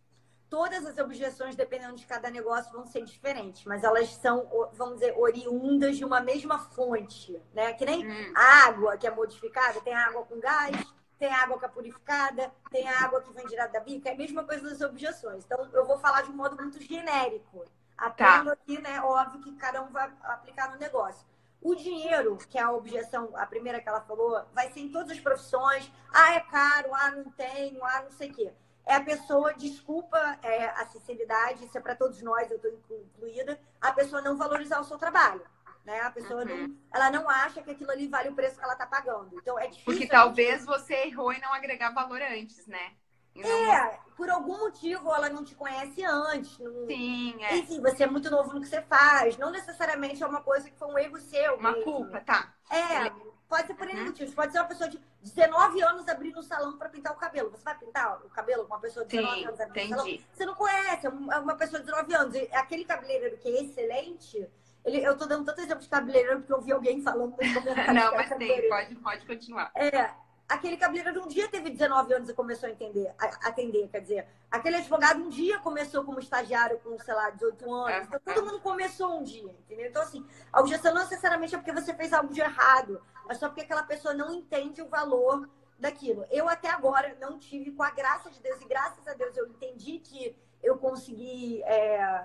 Todas 0.50 0.84
as 0.84 0.98
objeções, 0.98 1.54
dependendo 1.54 1.94
de 1.94 2.04
cada 2.04 2.28
negócio, 2.28 2.72
vão 2.72 2.84
ser 2.84 3.04
diferentes, 3.04 3.64
mas 3.64 3.84
elas 3.84 4.08
são, 4.16 4.48
vamos 4.72 4.94
dizer, 4.94 5.14
oriundas 5.16 5.96
de 5.96 6.04
uma 6.04 6.20
mesma 6.20 6.58
fonte, 6.58 7.40
né? 7.54 7.72
Que 7.72 7.86
nem 7.86 8.04
hum. 8.04 8.32
água 8.34 8.96
que 8.96 9.06
é 9.06 9.10
modificada, 9.12 9.80
tem 9.80 9.94
água 9.94 10.24
com 10.24 10.40
gás, 10.40 10.76
tem 11.20 11.32
água 11.32 11.56
que 11.56 11.64
é 11.66 11.68
purificada, 11.68 12.52
tem 12.68 12.88
água 12.88 13.22
que 13.22 13.32
vem 13.32 13.46
direto 13.46 13.70
da 13.70 13.80
bica, 13.80 14.08
é 14.08 14.12
a 14.12 14.16
mesma 14.16 14.42
coisa 14.42 14.68
das 14.68 14.80
objeções. 14.80 15.44
Então, 15.44 15.70
eu 15.72 15.86
vou 15.86 15.98
falar 15.98 16.22
de 16.22 16.30
um 16.30 16.34
modo 16.34 16.56
muito 16.56 16.82
genérico. 16.82 17.64
Aprendo 17.96 18.46
tá. 18.46 18.52
aqui, 18.52 18.80
né? 18.80 19.00
Óbvio 19.02 19.40
que 19.42 19.54
cada 19.54 19.82
um 19.82 19.90
vai 19.92 20.10
aplicar 20.24 20.72
no 20.72 20.78
negócio. 20.78 21.24
O 21.62 21.74
dinheiro, 21.74 22.38
que 22.48 22.58
é 22.58 22.62
a 22.62 22.72
objeção, 22.72 23.30
a 23.34 23.46
primeira 23.46 23.80
que 23.80 23.88
ela 23.88 24.00
falou, 24.00 24.42
vai 24.52 24.72
ser 24.72 24.80
em 24.80 24.90
todas 24.90 25.10
as 25.10 25.20
profissões. 25.20 25.92
Ah, 26.10 26.34
é 26.34 26.40
caro, 26.40 26.92
ah, 26.94 27.10
não 27.10 27.30
tenho, 27.32 27.84
ah, 27.84 28.02
não 28.02 28.10
sei 28.10 28.30
o 28.30 28.34
quê. 28.34 28.52
É 28.86 28.94
a 28.94 29.00
pessoa, 29.00 29.54
desculpa 29.54 30.18
é, 30.42 30.66
a 30.66 30.86
sinceridade, 30.86 31.64
isso 31.64 31.76
é 31.76 31.80
para 31.80 31.94
todos 31.94 32.20
nós, 32.22 32.50
eu 32.50 32.56
estou 32.56 32.98
incluída, 32.98 33.60
a 33.80 33.92
pessoa 33.92 34.22
não 34.22 34.36
valorizar 34.36 34.80
o 34.80 34.84
seu 34.84 34.98
trabalho. 34.98 35.42
Né? 35.84 36.00
A 36.00 36.10
pessoa 36.10 36.42
uhum. 36.42 36.68
não, 36.68 36.76
ela 36.92 37.10
não 37.10 37.28
acha 37.28 37.62
que 37.62 37.70
aquilo 37.70 37.90
ali 37.90 38.06
vale 38.06 38.28
o 38.28 38.34
preço 38.34 38.58
que 38.58 38.64
ela 38.64 38.74
está 38.74 38.86
pagando. 38.86 39.30
Então 39.34 39.58
é 39.58 39.66
difícil. 39.66 39.84
Porque 39.84 40.06
talvez 40.06 40.64
você 40.64 40.94
errou 41.06 41.32
em 41.32 41.40
não 41.40 41.52
agregar 41.54 41.90
valor 41.90 42.20
antes, 42.20 42.66
né? 42.66 42.92
É, 43.36 43.98
por 44.16 44.28
algum 44.28 44.58
motivo 44.58 45.14
ela 45.14 45.28
não 45.28 45.44
te 45.44 45.54
conhece 45.54 46.04
antes. 46.04 46.58
Não... 46.58 46.86
Sim, 46.86 47.42
é. 47.42 47.56
Enfim, 47.56 47.80
você 47.80 48.04
é 48.04 48.06
muito 48.06 48.30
novo 48.30 48.52
no 48.52 48.60
que 48.60 48.66
você 48.66 48.82
faz. 48.82 49.36
Não 49.38 49.50
necessariamente 49.50 50.22
é 50.22 50.26
uma 50.26 50.42
coisa 50.42 50.68
que 50.68 50.76
foi 50.76 50.88
um 50.88 50.98
erro 50.98 51.18
seu. 51.18 51.56
Uma 51.56 51.72
mesmo. 51.72 51.84
culpa, 51.84 52.20
tá. 52.20 52.52
É, 52.70 53.10
pode 53.50 53.66
ser 53.66 53.74
por 53.74 53.88
N 53.90 53.98
uhum. 53.98 54.06
motivos. 54.06 54.32
Pode 54.32 54.52
ser 54.52 54.60
uma 54.60 54.68
pessoa 54.68 54.88
de 54.88 54.98
19 55.22 55.82
anos 55.82 56.08
abrindo 56.08 56.38
um 56.38 56.42
salão 56.42 56.78
para 56.78 56.88
pintar 56.88 57.12
o 57.12 57.16
cabelo. 57.16 57.50
Você 57.50 57.64
vai 57.64 57.76
pintar 57.76 58.24
o 58.24 58.30
cabelo 58.30 58.64
com 58.64 58.74
uma 58.74 58.80
pessoa 58.80 59.04
de 59.04 59.16
19 59.16 59.40
Sim, 59.40 59.46
anos 59.46 59.60
abrindo 59.60 59.84
entendi. 59.86 59.94
um 59.94 59.98
salão? 59.98 60.18
Você 60.32 60.46
não 60.46 60.54
conhece, 60.54 61.06
é 61.06 61.10
uma 61.10 61.56
pessoa 61.56 61.80
de 61.80 61.86
19 61.86 62.14
anos. 62.14 62.34
E 62.36 62.48
aquele 62.54 62.84
cabeleireiro 62.84 63.36
que 63.36 63.48
é 63.48 63.62
excelente. 63.64 64.48
Ele, 64.84 65.04
eu 65.04 65.18
tô 65.18 65.26
dando 65.26 65.44
tanto 65.44 65.60
exemplo 65.60 65.82
de 65.82 65.88
cabeleireiro 65.88 66.38
porque 66.38 66.52
eu 66.52 66.60
vi 66.62 66.72
alguém 66.72 67.02
falando 67.02 67.36
Não, 67.92 68.14
mas 68.14 68.28
tem, 68.38 68.68
pode, 68.68 68.94
pode 68.96 69.26
continuar. 69.26 69.70
É, 69.74 70.10
aquele 70.50 70.76
cabeleireiro 70.76 71.22
um 71.22 71.28
dia 71.28 71.48
teve 71.48 71.70
19 71.70 72.12
anos 72.12 72.28
e 72.28 72.34
começou 72.34 72.68
a 72.68 72.72
entender, 72.72 73.12
a 73.18 73.48
atender, 73.48 73.88
quer 73.88 74.00
dizer, 74.00 74.26
aquele 74.50 74.76
advogado 74.76 75.22
um 75.22 75.28
dia 75.28 75.58
começou 75.60 76.02
como 76.02 76.18
estagiário 76.18 76.78
com, 76.80 76.98
sei 76.98 77.14
lá, 77.14 77.30
18 77.30 77.72
anos. 77.72 78.08
Então, 78.08 78.20
todo 78.34 78.44
mundo 78.44 78.60
começou 78.60 79.20
um 79.20 79.22
dia, 79.22 79.54
entendeu? 79.60 79.86
Então, 79.86 80.02
assim, 80.02 80.26
a 80.52 80.60
objeção 80.60 80.92
não 80.92 81.02
necessariamente 81.02 81.54
é 81.54 81.58
porque 81.58 81.72
você 81.72 81.94
fez 81.94 82.12
algo 82.12 82.34
de 82.34 82.40
errado, 82.40 83.00
é 83.30 83.34
só 83.34 83.48
porque 83.48 83.62
aquela 83.62 83.82
pessoa 83.82 84.12
não 84.12 84.32
entende 84.32 84.82
o 84.82 84.88
valor 84.88 85.48
daquilo. 85.78 86.24
Eu 86.30 86.48
até 86.48 86.68
agora 86.68 87.16
não 87.20 87.38
tive, 87.38 87.70
com 87.70 87.82
a 87.82 87.90
graça 87.90 88.30
de 88.30 88.40
Deus, 88.40 88.60
e 88.60 88.64
graças 88.66 89.06
a 89.06 89.14
Deus 89.14 89.36
eu 89.36 89.46
entendi 89.46 89.98
que 89.98 90.36
eu 90.62 90.76
consegui 90.76 91.62
é, 91.62 92.24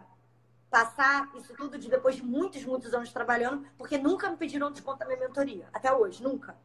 passar 0.70 1.32
isso 1.36 1.54
tudo 1.56 1.78
de 1.78 1.90
depois 1.90 2.16
de 2.16 2.24
muitos, 2.24 2.66
muitos 2.66 2.94
anos 2.94 3.14
trabalhando, 3.14 3.66
porque 3.78 3.98
nunca 3.98 4.30
me 4.30 4.36
pediram 4.36 4.72
desconto 4.72 5.00
da 5.00 5.06
minha 5.06 5.20
mentoria, 5.20 5.70
até 5.72 5.94
hoje, 5.94 6.22
nunca. 6.22 6.56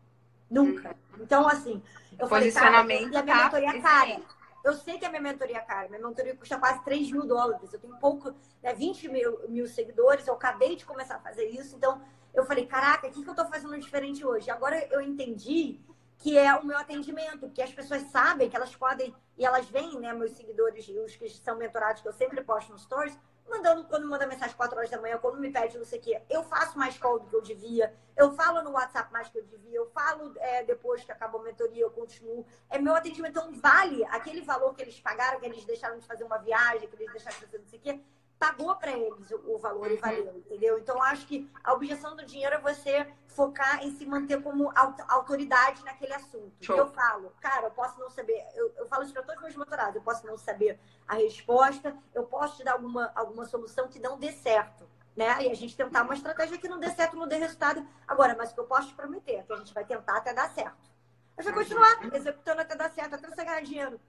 Nunca. 0.51 0.97
Então, 1.21 1.47
assim, 1.47 1.81
eu 2.19 2.27
falei, 2.27 2.51
cara, 2.51 2.79
e 2.79 2.81
a 2.81 2.85
minha 2.85 3.23
tá 3.23 3.45
mentoria 3.45 3.69
é 3.69 3.81
cara. 3.81 4.23
Eu 4.65 4.75
sei 4.75 4.99
que 4.99 5.07
a 5.07 5.09
minha 5.09 5.23
mentoria 5.23 5.59
é 5.59 5.61
cara. 5.61 5.89
Minha 5.89 6.07
mentoria 6.07 6.37
custa 6.37 6.59
quase 6.59 6.83
3 6.83 7.13
mil 7.13 7.25
dólares. 7.25 7.73
Eu 7.73 7.79
tenho 7.79 7.97
pouco, 7.99 8.35
né, 8.63 8.75
20 8.75 9.09
mil, 9.09 9.49
mil 9.49 9.67
seguidores. 9.67 10.27
Eu 10.27 10.35
acabei 10.35 10.77
de 10.77 10.85
começar 10.85 11.17
a 11.17 11.21
fazer 11.21 11.45
isso. 11.45 11.77
Então, 11.77 12.03
eu 12.35 12.45
falei, 12.45 12.67
caraca, 12.67 13.07
o 13.07 13.11
que, 13.11 13.23
que 13.23 13.31
eu 13.31 13.35
tô 13.35 13.45
fazendo 13.47 13.79
diferente 13.79 14.25
hoje? 14.25 14.51
Agora 14.51 14.77
eu 14.91 15.01
entendi 15.01 15.81
que 16.19 16.37
é 16.37 16.55
o 16.55 16.65
meu 16.65 16.77
atendimento, 16.77 17.49
que 17.51 17.63
as 17.63 17.73
pessoas 17.73 18.03
sabem 18.03 18.49
que 18.49 18.55
elas 18.55 18.77
podem, 18.77 19.15
e 19.39 19.45
elas 19.45 19.67
veem, 19.71 19.99
né, 19.99 20.13
meus 20.13 20.33
seguidores, 20.33 20.87
os 20.89 21.17
que 21.17 21.29
são 21.31 21.57
mentorados, 21.57 22.03
que 22.03 22.09
eu 22.09 22.13
sempre 22.13 22.43
posto 22.45 22.73
nos 22.73 22.83
stories, 22.83 23.19
mandando, 23.49 23.85
quando 23.85 24.07
manda 24.07 24.27
mensagem 24.27 24.55
4 24.55 24.77
horas 24.77 24.91
da 24.91 25.01
manhã, 25.01 25.19
quando 25.19 25.41
me 25.41 25.51
pede 25.51 25.77
não 25.77 25.85
sei 25.85 25.99
o 25.99 26.03
quê, 26.03 26.23
eu 26.29 26.43
faço 26.45 26.79
mais 26.79 26.97
call 26.99 27.19
do 27.19 27.27
que 27.27 27.35
eu 27.35 27.43
devia, 27.43 27.93
eu 28.17 28.33
falo 28.33 28.63
no 28.63 28.71
WhatsApp 28.73 29.11
mais 29.13 29.29
que 29.29 29.39
eu 29.39 29.45
devia, 29.45 29.77
eu 29.77 29.87
falo 29.87 30.33
é, 30.37 30.63
depois 30.63 31.03
que 31.03 31.11
acabou 31.11 31.41
a 31.41 31.45
mentoria, 31.45 31.83
eu 31.83 31.91
continuo. 31.91 32.47
É 32.69 32.79
meu 32.79 32.95
atendimento, 32.95 33.39
então 33.39 33.53
vale 33.55 34.05
aquele 34.05 34.43
valor 34.43 34.75
que 34.75 34.83
eles 34.83 35.01
pagaram, 35.01 35.41
que 35.41 35.47
eles 35.47 35.65
deixaram 35.65 35.99
de 35.99 36.07
fazer 36.07 36.25
uma 36.25 36.39
viagem, 36.39 36.87
que 36.87 36.95
eles 36.95 37.11
deixaram 37.11 37.39
de 37.39 37.47
fazer 37.47 37.59
não 37.59 37.67
sei 37.67 37.79
o 37.79 37.83
quê, 37.83 38.01
pagou 38.41 38.75
para 38.75 38.93
eles 38.93 39.31
o, 39.31 39.59
valor 39.59 39.91
e 39.91 39.95
uhum. 39.97 40.01
valeu, 40.01 40.39
entendeu? 40.39 40.79
Então, 40.79 41.01
acho 41.03 41.27
que 41.27 41.47
a 41.63 41.75
objeção 41.75 42.17
do 42.17 42.25
dinheiro 42.25 42.55
é 42.55 42.59
você 42.59 43.07
focar 43.27 43.85
em 43.85 43.91
se 43.91 44.07
manter 44.07 44.43
como 44.43 44.73
autoridade 45.07 45.85
naquele 45.85 46.15
assunto. 46.15 46.51
Show. 46.59 46.75
Eu 46.75 46.87
falo, 46.87 47.31
cara, 47.39 47.67
eu 47.67 47.71
posso 47.71 48.01
não 48.01 48.09
saber, 48.09 48.43
eu, 48.55 48.73
eu 48.79 48.87
falo 48.87 49.05
isso 49.05 49.13
para 49.13 49.23
todos 49.23 49.37
os 49.37 49.43
meus 49.43 49.57
mentorados, 49.57 49.97
eu 49.97 50.01
posso 50.01 50.27
não 50.27 50.39
saber 50.39 50.81
a 51.07 51.17
resposta, 51.17 51.95
eu 52.15 52.25
posso 52.25 52.57
te 52.57 52.65
dar 52.65 52.73
alguma, 52.73 53.13
alguma 53.15 53.45
solução 53.45 53.89
que 53.89 53.99
não 53.99 54.19
dê 54.19 54.33
certo. 54.33 54.89
Né? 55.15 55.43
E 55.43 55.51
a 55.51 55.55
gente 55.55 55.77
tentar 55.77 56.03
uma 56.03 56.15
estratégia 56.15 56.57
que 56.57 56.69
não 56.69 56.81
dê 56.81 56.89
certo, 56.89 57.17
não 57.17 57.29
dê 57.29 57.37
resultado. 57.37 57.87
Agora, 58.09 58.35
mas 58.39 58.53
o 58.53 58.55
que 58.55 58.61
eu 58.61 58.67
posso 58.67 58.89
te 58.89 58.95
prometer 58.95 59.35
é 59.35 59.43
que 59.43 59.53
a 59.53 59.57
gente 59.57 59.75
vai 59.75 59.85
tentar 59.85 60.17
até 60.17 60.33
dar 60.33 60.49
certo. 60.49 60.89
Eu 61.37 61.45
vou 61.45 61.53
continuar 61.53 62.05
uhum. 62.05 62.11
executando 62.15 62.63
até 62.63 62.75
dar 62.75 62.89
certo, 62.91 63.17
até 63.17 63.29
você 63.29 63.45
ganhar 63.45 63.61
dinheiro. 63.61 64.01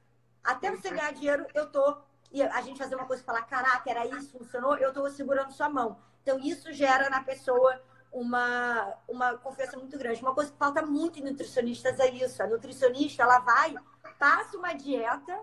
Até 0.42 0.72
você 0.72 0.90
ganhar 0.90 1.12
dinheiro, 1.12 1.46
eu 1.54 1.70
tô 1.70 1.98
e 2.32 2.42
a 2.42 2.62
gente 2.62 2.78
fazer 2.78 2.96
uma 2.96 3.06
coisa 3.06 3.22
e 3.22 3.26
falar, 3.26 3.44
caraca, 3.44 3.90
era 3.90 4.06
isso, 4.08 4.38
funcionou, 4.38 4.78
eu 4.78 4.90
estou 4.90 5.10
segurando 5.10 5.52
sua 5.52 5.70
mão. 5.70 6.00
Então, 6.22 6.40
isso 6.40 6.72
gera 6.72 7.10
na 7.10 7.22
pessoa 7.22 7.82
uma, 8.12 8.98
uma 9.08 9.38
confiança 9.38 9.78
muito 9.78 9.98
grande. 9.98 10.22
Uma 10.22 10.36
coisa 10.36 10.52
que 10.52 10.58
falta 10.58 10.82
muito 10.82 11.20
em 11.20 11.24
nutricionistas 11.24 12.00
é 12.00 12.10
isso. 12.10 12.42
A 12.42 12.48
nutricionista, 12.48 13.24
ela 13.24 13.40
vai, 13.40 13.76
passa 14.20 14.58
uma 14.58 14.74
dieta, 14.74 15.38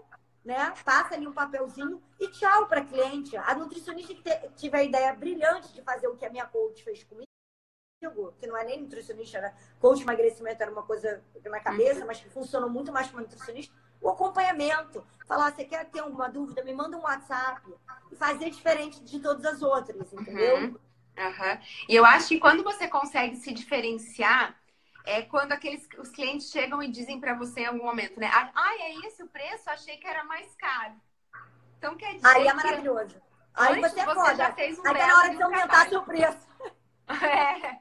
né? 0.44 0.72
Passa 0.84 1.14
ali 1.14 1.26
um 1.26 1.32
papelzinho 1.32 2.02
e 2.18 2.28
tchau 2.28 2.66
para 2.66 2.84
cliente. 2.84 3.36
A 3.36 3.54
nutricionista 3.54 4.14
que 4.14 4.48
tiver 4.56 4.78
a 4.78 4.84
ideia 4.84 5.14
brilhante 5.14 5.72
de 5.72 5.82
fazer 5.82 6.08
o 6.08 6.16
que 6.16 6.24
a 6.24 6.30
minha 6.30 6.46
coach 6.46 6.82
fez 6.82 7.04
comigo, 7.04 7.26
que 8.38 8.46
não 8.46 8.56
é 8.56 8.64
nem 8.64 8.80
nutricionista, 8.80 9.38
era 9.38 9.54
coach 9.80 10.02
emagrecimento, 10.02 10.62
era 10.62 10.70
uma 10.70 10.84
coisa 10.84 11.22
na 11.44 11.60
cabeça, 11.60 12.00
uhum. 12.00 12.06
mas 12.06 12.20
que 12.20 12.30
funcionou 12.30 12.70
muito 12.70 12.92
mais 12.92 13.08
como 13.08 13.22
nutricionista 13.22 13.74
o 14.00 14.08
acompanhamento. 14.08 15.04
Falar, 15.26 15.52
você 15.52 15.64
quer 15.64 15.84
ter 15.86 16.00
alguma 16.00 16.28
dúvida? 16.28 16.64
Me 16.64 16.72
manda 16.72 16.96
um 16.96 17.02
WhatsApp. 17.02 17.62
E 18.10 18.16
fazer 18.16 18.50
diferente 18.50 19.02
de 19.04 19.20
todas 19.20 19.44
as 19.44 19.62
outras, 19.62 20.12
entendeu? 20.12 20.56
Uhum. 20.56 20.78
Uhum. 21.18 21.58
E 21.88 21.94
eu 21.94 22.04
acho 22.04 22.28
que 22.28 22.38
quando 22.38 22.62
você 22.62 22.88
consegue 22.88 23.36
se 23.36 23.52
diferenciar, 23.52 24.56
é 25.04 25.22
quando 25.22 25.52
aqueles 25.52 25.86
os 25.98 26.10
clientes 26.10 26.50
chegam 26.50 26.82
e 26.82 26.88
dizem 26.88 27.20
para 27.20 27.34
você 27.34 27.60
em 27.60 27.66
algum 27.66 27.84
momento, 27.84 28.20
né? 28.20 28.30
Ah, 28.32 28.74
é 28.78 28.94
esse 29.06 29.22
o 29.22 29.28
preço? 29.28 29.68
Achei 29.68 29.96
que 29.96 30.06
era 30.06 30.22
mais 30.24 30.54
caro. 30.54 30.94
Então 31.78 31.96
quer 31.96 32.14
dizer 32.14 32.26
Aí 32.26 32.46
é 32.46 32.52
maravilhoso. 32.52 33.16
Aí 33.54 33.80
você, 33.80 34.00
é 34.00 34.04
você 34.04 34.34
já 34.36 34.52
fez 34.52 34.78
um 34.78 34.86
Aí 34.86 34.94
tá 34.94 35.06
na 35.06 35.18
hora 35.18 35.34
de 35.34 35.42
aumentar 35.42 35.88
seu 35.88 36.02
preço. 36.02 36.48
É. 37.10 37.78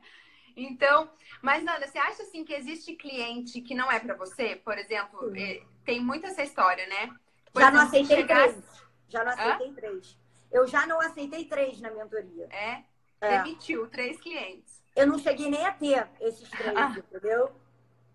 Então, 0.56 1.12
mas 1.42 1.62
Nanda, 1.62 1.86
você 1.86 2.00
acha 2.00 2.24
assim 2.24 2.46
que 2.46 2.54
existe 2.54 2.96
cliente 2.96 3.60
que 3.60 3.76
não 3.76 3.92
é 3.92 4.00
para 4.00 4.16
você? 4.16 4.56
Por 4.56 4.78
exemplo. 4.78 5.20
Tem 5.88 6.02
muita 6.02 6.28
essa 6.28 6.44
história, 6.44 6.86
né? 6.86 7.16
Por 7.54 7.62
já 7.62 7.70
exemplo, 7.70 7.78
não 7.78 7.88
aceitei 7.88 8.26
três. 8.26 8.66
Já 9.08 9.24
não 9.24 9.32
aceitei 9.32 9.70
Hã? 9.70 9.74
três. 9.74 10.18
Eu 10.52 10.68
já 10.68 10.86
não 10.86 11.00
aceitei 11.00 11.46
três 11.46 11.80
na 11.80 11.90
mentoria. 11.90 12.46
É? 12.52 12.84
é. 13.22 13.38
Demitiu 13.38 13.88
três 13.88 14.20
clientes. 14.20 14.84
Eu 14.94 15.08
não 15.08 15.18
cheguei 15.18 15.50
nem 15.50 15.66
a 15.66 15.72
ter 15.72 16.06
esses 16.20 16.50
três, 16.50 16.76
ah. 16.76 16.94
entendeu? 16.98 17.56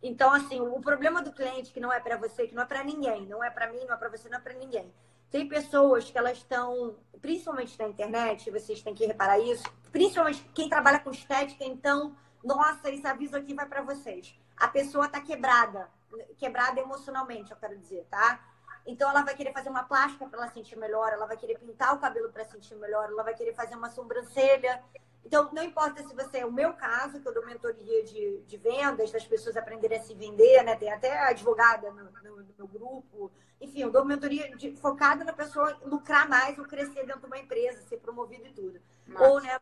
Então, 0.02 0.34
assim, 0.34 0.60
o 0.60 0.78
problema 0.82 1.22
do 1.22 1.32
cliente 1.32 1.72
que 1.72 1.80
não 1.80 1.90
é 1.90 1.98
para 1.98 2.18
você, 2.18 2.46
que 2.46 2.54
não 2.54 2.62
é 2.62 2.66
para 2.66 2.84
ninguém, 2.84 3.24
não 3.26 3.42
é 3.42 3.48
para 3.48 3.72
mim, 3.72 3.82
não 3.86 3.94
é 3.94 3.96
para 3.96 4.10
você, 4.10 4.28
não 4.28 4.36
é 4.36 4.40
para 4.42 4.52
ninguém. 4.52 4.92
Tem 5.30 5.48
pessoas 5.48 6.10
que 6.10 6.18
elas 6.18 6.36
estão, 6.36 6.98
principalmente 7.22 7.78
na 7.78 7.88
internet, 7.88 8.50
vocês 8.50 8.82
têm 8.82 8.94
que 8.94 9.06
reparar 9.06 9.38
isso, 9.38 9.64
principalmente 9.90 10.44
quem 10.52 10.68
trabalha 10.68 11.00
com 11.00 11.10
estética, 11.10 11.64
então, 11.64 12.14
nossa, 12.44 12.90
esse 12.90 13.06
aviso 13.06 13.34
aqui 13.34 13.54
vai 13.54 13.64
para 13.64 13.80
vocês. 13.80 14.38
A 14.58 14.68
pessoa 14.68 15.08
tá 15.08 15.22
quebrada, 15.22 15.88
quebrada 16.36 16.80
emocionalmente, 16.80 17.50
eu 17.50 17.56
quero 17.56 17.76
dizer, 17.78 18.06
tá? 18.10 18.40
Então 18.86 19.08
ela 19.10 19.22
vai 19.22 19.34
querer 19.34 19.52
fazer 19.52 19.68
uma 19.68 19.84
plástica 19.84 20.26
para 20.26 20.42
ela 20.42 20.52
sentir 20.52 20.76
melhor, 20.76 21.12
ela 21.12 21.26
vai 21.26 21.36
querer 21.36 21.58
pintar 21.58 21.94
o 21.94 21.98
cabelo 21.98 22.30
para 22.30 22.44
sentir 22.44 22.74
melhor, 22.76 23.08
ela 23.08 23.22
vai 23.22 23.34
querer 23.34 23.54
fazer 23.54 23.76
uma 23.76 23.90
sobrancelha. 23.90 24.82
Então, 25.24 25.50
não 25.52 25.62
importa 25.62 26.02
se 26.02 26.14
você 26.14 26.38
é 26.38 26.46
o 26.46 26.52
meu 26.52 26.74
caso, 26.74 27.20
que 27.20 27.28
eu 27.28 27.32
dou 27.32 27.46
mentoria 27.46 28.02
de, 28.02 28.42
de 28.42 28.56
vendas, 28.56 29.12
das 29.12 29.24
pessoas 29.24 29.56
aprenderem 29.56 29.98
a 29.98 30.02
se 30.02 30.14
vender, 30.14 30.64
né? 30.64 30.74
Tem 30.74 30.92
até 30.92 31.16
advogada 31.20 31.92
no, 31.92 32.10
no, 32.10 32.36
no 32.42 32.54
meu 32.58 32.66
grupo. 32.66 33.30
Enfim, 33.60 33.82
eu 33.82 33.90
dou 33.92 34.04
mentoria 34.04 34.54
de, 34.56 34.76
focada 34.76 35.22
na 35.22 35.32
pessoa 35.32 35.78
lucrar 35.84 36.28
mais 36.28 36.58
ou 36.58 36.64
crescer 36.64 37.06
dentro 37.06 37.20
de 37.20 37.26
uma 37.26 37.38
empresa, 37.38 37.80
ser 37.82 37.98
promovido 37.98 38.48
e 38.48 38.52
tudo. 38.52 38.80
Nossa. 39.06 39.28
Ou, 39.28 39.40
né, 39.40 39.56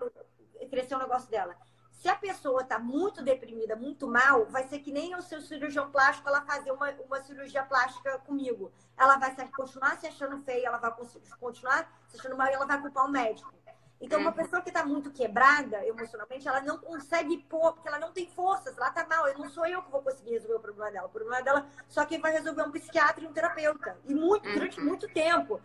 crescer 0.70 0.94
o 0.94 0.98
negócio 0.98 1.30
dela. 1.30 1.54
Se 2.00 2.08
a 2.08 2.16
pessoa 2.16 2.62
está 2.62 2.78
muito 2.78 3.22
deprimida, 3.22 3.76
muito 3.76 4.08
mal, 4.08 4.46
vai 4.46 4.66
ser 4.66 4.78
que 4.78 4.90
nem 4.90 5.14
o 5.14 5.20
seu 5.20 5.38
cirurgião 5.42 5.90
plástico 5.90 6.26
ela 6.30 6.40
fazer 6.40 6.72
uma, 6.72 6.90
uma 7.06 7.20
cirurgia 7.20 7.62
plástica 7.62 8.18
comigo. 8.20 8.72
Ela 8.96 9.18
vai 9.18 9.36
continuar 9.50 9.98
se 9.98 10.06
achando 10.06 10.42
feia, 10.42 10.68
ela 10.68 10.78
vai 10.78 10.90
continuar 11.38 11.92
se 12.08 12.18
achando 12.18 12.38
mal 12.38 12.48
e 12.48 12.54
ela 12.54 12.64
vai 12.64 12.80
culpar 12.80 13.04
o 13.04 13.10
médico. 13.10 13.52
Então, 14.00 14.18
uma 14.18 14.30
uhum. 14.30 14.36
pessoa 14.36 14.62
que 14.62 14.70
está 14.70 14.82
muito 14.82 15.10
quebrada 15.10 15.86
emocionalmente, 15.86 16.48
ela 16.48 16.62
não 16.62 16.78
consegue 16.78 17.36
pôr, 17.36 17.74
porque 17.74 17.88
ela 17.88 17.98
não 17.98 18.12
tem 18.12 18.26
forças, 18.30 18.78
ela 18.78 18.88
está 18.88 19.06
mal. 19.06 19.28
Eu 19.28 19.36
não 19.36 19.50
sou 19.50 19.66
eu 19.66 19.82
que 19.82 19.90
vou 19.90 20.00
conseguir 20.00 20.30
resolver 20.30 20.54
o 20.54 20.60
problema 20.60 20.90
dela. 20.90 21.06
O 21.06 21.10
problema 21.10 21.42
dela 21.42 21.66
só 21.86 22.06
quem 22.06 22.18
vai 22.18 22.32
resolver 22.32 22.62
é 22.62 22.64
um 22.64 22.72
psiquiatra 22.72 23.22
e 23.22 23.26
um 23.26 23.32
terapeuta. 23.34 23.98
E 24.06 24.14
muito, 24.14 24.50
durante 24.50 24.80
uhum. 24.80 24.86
muito 24.86 25.06
tempo. 25.12 25.60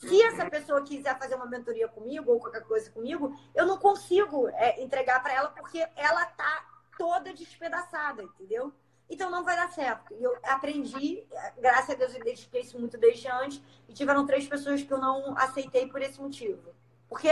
Se 0.00 0.22
essa 0.22 0.48
pessoa 0.48 0.82
quiser 0.82 1.18
fazer 1.18 1.34
uma 1.34 1.44
mentoria 1.44 1.86
comigo 1.86 2.32
ou 2.32 2.40
qualquer 2.40 2.64
coisa 2.64 2.90
comigo, 2.90 3.38
eu 3.54 3.66
não 3.66 3.76
consigo 3.76 4.48
é, 4.48 4.82
entregar 4.82 5.22
para 5.22 5.34
ela 5.34 5.50
porque 5.50 5.86
ela 5.94 6.24
tá 6.24 6.66
toda 6.96 7.34
despedaçada, 7.34 8.22
entendeu? 8.22 8.72
Então 9.10 9.30
não 9.30 9.44
vai 9.44 9.56
dar 9.56 9.70
certo. 9.72 10.14
E 10.14 10.22
eu 10.22 10.38
aprendi, 10.44 11.26
graças 11.58 11.90
a 11.90 11.94
Deus, 11.94 12.14
eu 12.14 12.24
dediquei 12.24 12.62
isso 12.62 12.78
muito 12.78 12.96
desde 12.96 13.28
antes, 13.28 13.62
e 13.88 13.92
tiveram 13.92 14.24
três 14.24 14.48
pessoas 14.48 14.82
que 14.82 14.92
eu 14.92 14.98
não 14.98 15.36
aceitei 15.36 15.86
por 15.86 16.00
esse 16.00 16.18
motivo. 16.18 16.74
Porque 17.06 17.28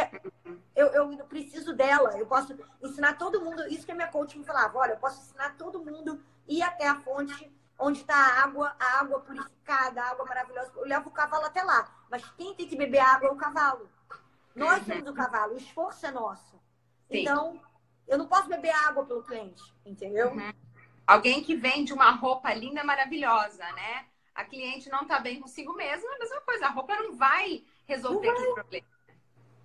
eu, 0.77 0.89
eu 0.89 1.09
preciso 1.25 1.73
dela, 1.73 2.19
eu 2.19 2.27
posso 2.27 2.55
ensinar 2.83 3.17
todo 3.17 3.41
mundo, 3.41 3.67
isso 3.69 3.87
que 3.87 3.93
a 3.93 3.95
minha 3.95 4.09
coach 4.09 4.37
me 4.37 4.45
falava, 4.45 4.77
olha, 4.77 4.93
eu 4.93 4.99
posso 4.99 5.21
ensinar 5.21 5.57
todo 5.57 5.83
mundo 5.83 6.21
ir 6.47 6.61
até 6.63 6.87
a 6.87 7.01
fonte 7.01 7.51
onde 7.79 8.01
está 8.01 8.15
a 8.15 8.43
água, 8.45 8.75
a 8.79 9.01
água 9.01 9.21
purificada, 9.21 10.03
a 10.03 10.11
água 10.11 10.27
maravilhosa. 10.27 10.73
Eu 10.75 10.85
levo 10.85 11.09
o 11.09 11.13
cavalo 11.13 11.45
até 11.45 11.63
lá. 11.63 11.89
Mas 12.11 12.29
quem 12.31 12.55
tem 12.55 12.67
que 12.67 12.77
beber 12.77 12.99
água 12.99 13.29
é 13.29 13.33
o 13.33 13.37
cavalo. 13.37 13.89
Nós 14.55 14.85
somos 14.85 15.09
o 15.09 15.15
cavalo, 15.15 15.55
o 15.55 15.59
esforço 15.59 16.05
é 16.05 16.11
nosso. 16.11 16.57
Sim. 17.09 17.21
Então, 17.21 17.61
eu 18.09 18.19
não 18.19 18.27
posso 18.27 18.49
beber 18.49 18.71
água 18.71 19.07
pelo 19.07 19.23
cliente, 19.23 19.63
entendeu? 19.87 20.33
Uhum. 20.33 20.53
Alguém 21.07 21.43
que 21.45 21.55
vende 21.55 21.93
uma 21.93 22.11
roupa 22.11 22.53
linda, 22.53 22.83
maravilhosa, 22.83 23.65
né? 23.73 24.07
A 24.35 24.45
cliente 24.45 24.91
não 24.91 25.03
está 25.03 25.21
bem 25.21 25.41
consigo 25.41 25.75
mesma, 25.75 26.11
é 26.11 26.17
a 26.17 26.19
mesma 26.19 26.41
coisa. 26.41 26.67
A 26.67 26.71
roupa 26.71 26.97
não 26.97 27.17
vai 27.17 27.65
resolver 27.87 28.27
não 28.27 28.35
vai. 28.35 28.43
aquele 28.43 28.55
problema. 28.55 28.87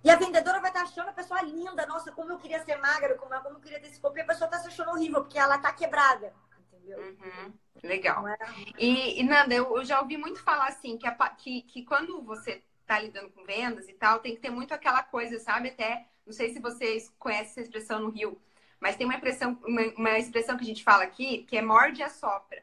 E 0.04 0.10
a 0.10 0.16
vendedora 0.16 0.60
vai 0.60 0.70
estar 0.70 0.84
tá 0.84 0.86
achando 0.86 1.08
a 1.08 1.12
pessoa 1.12 1.42
linda, 1.42 1.86
nossa, 1.86 2.12
como 2.12 2.30
eu 2.30 2.38
queria 2.38 2.62
ser 2.62 2.76
magra, 2.76 3.16
como, 3.16 3.34
como 3.42 3.56
eu 3.56 3.60
queria 3.60 3.80
ter 3.80 3.88
esse 3.88 3.98
corpo, 3.98 4.18
e 4.18 4.20
a 4.20 4.26
pessoa 4.26 4.46
está 4.46 4.58
se 4.58 4.68
achando 4.68 4.90
horrível, 4.90 5.22
porque 5.22 5.38
ela 5.38 5.56
está 5.56 5.72
quebrada 5.72 6.32
entendeu? 6.84 6.98
Uhum. 6.98 7.52
Legal. 7.82 8.28
É... 8.28 8.36
E, 8.78 9.20
e, 9.20 9.22
Nanda, 9.22 9.54
eu, 9.54 9.76
eu, 9.76 9.84
já 9.84 10.00
ouvi 10.00 10.16
muito 10.16 10.42
falar 10.42 10.68
assim, 10.68 10.96
que, 10.96 11.06
a, 11.06 11.12
que, 11.30 11.62
que 11.62 11.84
quando 11.84 12.22
você 12.22 12.62
está 12.80 12.98
lidando 12.98 13.30
com 13.30 13.44
vendas 13.44 13.88
e 13.88 13.94
tal, 13.94 14.20
tem 14.20 14.34
que 14.34 14.40
ter 14.40 14.50
muito 14.50 14.74
aquela 14.74 15.02
coisa, 15.02 15.38
sabe? 15.38 15.70
Até, 15.70 16.06
não 16.26 16.32
sei 16.32 16.50
se 16.50 16.60
vocês 16.60 17.12
conhecem 17.18 17.50
essa 17.50 17.60
expressão 17.62 18.00
no 18.00 18.10
Rio, 18.10 18.40
mas 18.78 18.96
tem 18.96 19.06
uma 19.06 19.14
expressão, 19.14 19.58
uma, 19.64 19.82
uma 19.96 20.18
expressão 20.18 20.56
que 20.56 20.64
a 20.64 20.66
gente 20.66 20.84
fala 20.84 21.04
aqui, 21.04 21.44
que 21.44 21.56
é 21.56 21.62
morde 21.62 22.00
e 22.00 22.04
assopra. 22.04 22.62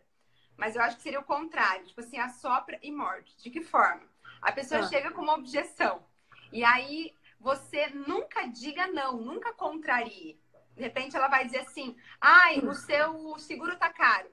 Mas 0.55 0.75
eu 0.75 0.81
acho 0.83 0.97
que 0.97 1.03
seria 1.03 1.19
o 1.19 1.23
contrário, 1.23 1.85
tipo 1.85 2.01
assim, 2.01 2.19
assopra 2.19 2.77
e 2.83 2.91
morde. 2.91 3.35
De 3.37 3.49
que 3.49 3.61
forma? 3.61 4.03
A 4.41 4.51
pessoa 4.51 4.81
ah. 4.81 4.87
chega 4.87 5.11
com 5.11 5.21
uma 5.21 5.33
objeção. 5.33 6.03
E 6.51 6.63
aí 6.63 7.15
você 7.39 7.87
nunca 7.87 8.45
diga 8.45 8.85
não, 8.87 9.17
nunca 9.17 9.51
contrarie. 9.53 10.39
De 10.81 10.87
repente 10.87 11.15
ela 11.15 11.27
vai 11.27 11.45
dizer 11.45 11.59
assim: 11.59 11.95
ai, 12.19 12.57
o 12.57 12.73
seu 12.73 13.37
seguro 13.37 13.77
tá 13.77 13.87
caro. 13.93 14.27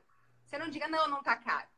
Você 0.47 0.57
não 0.57 0.71
diga, 0.71 0.89
não, 0.89 1.07
não 1.07 1.23
tá 1.23 1.37
caro. 1.37 1.69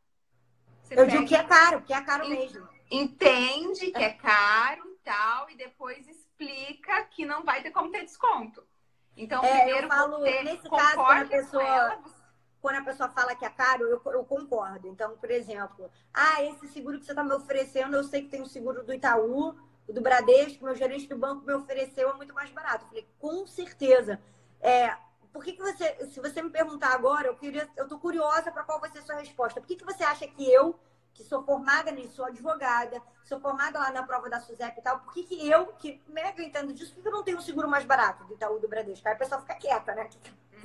Você 0.81 0.95
eu 0.97 1.09
digo 1.09 1.27
que 1.27 1.35
é 1.35 1.43
caro, 1.43 1.83
que 1.83 1.93
é 1.93 2.01
caro 2.01 2.29
mesmo. 2.29 2.69
Entende 2.89 3.91
que 3.91 4.05
é 4.05 4.13
caro 4.13 4.89
e 4.89 4.99
tal, 5.03 5.51
e 5.51 5.57
depois 5.57 6.07
explica 6.07 7.03
que 7.07 7.27
não 7.27 7.43
vai 7.43 7.65
ter 7.65 7.73
como 7.73 7.91
ter 7.91 8.05
desconto. 8.05 8.65
Então, 9.17 9.43
é, 9.43 9.57
primeiro 9.57 9.87
eu 9.87 9.89
falo, 9.89 10.19
você 10.21 10.43
nesse 10.45 10.71
caso, 10.71 10.95
quando 10.95 11.23
a 11.23 11.25
pessoa. 11.25 11.63
Ela, 11.65 12.03
quando 12.63 12.77
a 12.77 12.85
pessoa 12.85 13.09
fala 13.09 13.35
que 13.35 13.45
é 13.45 13.51
caro, 13.51 13.83
eu, 13.85 14.01
eu, 14.13 14.25
concordo. 14.25 14.87
Então, 14.87 15.17
por 15.17 15.33
exemplo, 15.33 15.91
ah, 16.15 16.45
esse 16.45 16.69
seguro 16.69 17.01
que 17.01 17.07
você 17.07 17.13
está 17.13 17.25
me 17.25 17.33
oferecendo, 17.33 17.97
eu 17.97 18.05
sei 18.05 18.23
que 18.23 18.29
tem 18.29 18.43
o 18.43 18.47
seguro 18.47 18.85
do 18.85 18.95
Itaú, 18.95 19.57
do 19.89 20.01
Bradesco, 20.01 20.65
meu 20.65 20.77
gerente 20.77 21.09
do 21.09 21.19
banco 21.19 21.45
me 21.45 21.55
ofereceu, 21.55 22.11
é 22.11 22.13
muito 22.15 22.35
mais 22.35 22.51
barato. 22.51 22.85
Eu 22.85 22.89
falei, 22.89 23.09
com 23.19 23.47
certeza. 23.47 24.21
É, 24.61 24.97
por 25.33 25.45
que, 25.45 25.53
que 25.53 25.63
você, 25.63 26.09
se 26.11 26.21
você 26.21 26.43
me 26.43 26.51
perguntar 26.51 26.93
agora, 26.93 27.29
eu 27.29 27.37
queria, 27.37 27.69
eu 27.77 27.89
tô 27.89 27.99
curiosa 27.99 28.51
para 28.51 28.65
qual 28.65 28.81
vai 28.81 28.91
ser 28.91 28.99
a 28.99 29.03
sua 29.03 29.17
resposta. 29.17 29.61
Por 29.61 29.67
que, 29.67 29.77
que 29.77 29.85
você 29.85 30.03
acha 30.03 30.27
que 30.27 30.51
eu, 30.51 30.79
que 31.15 31.25
sou 31.25 31.43
formada 31.43 31.91
nisso, 31.91 32.17
sou 32.17 32.25
advogada, 32.25 33.03
sou 33.25 33.41
formada 33.41 33.79
lá 33.79 33.91
na 33.91 34.03
prova 34.03 34.29
da 34.29 34.41
SUSEP 34.41 34.79
e 34.79 34.83
tal, 34.83 35.01
por 35.01 35.13
que, 35.13 35.23
que 35.25 35.49
eu, 35.49 35.67
que 35.75 36.03
mega 36.09 36.43
entendo 36.43 36.73
disso, 36.73 36.95
por 36.95 37.03
que, 37.03 37.09
eu 37.09 37.13
não 37.13 37.23
tenho 37.23 37.39
um 37.39 37.43
seguro 37.43 37.69
mais 37.69 37.85
barato 37.85 38.25
do 38.25 38.35
Itaú 38.35 38.59
do 38.59 38.69
Bradesco? 38.69 39.07
Aí 39.07 39.15
a 39.15 39.19
pessoa 39.19 39.41
fica 39.41 39.55
quieta, 39.55 39.95
né? 39.95 40.09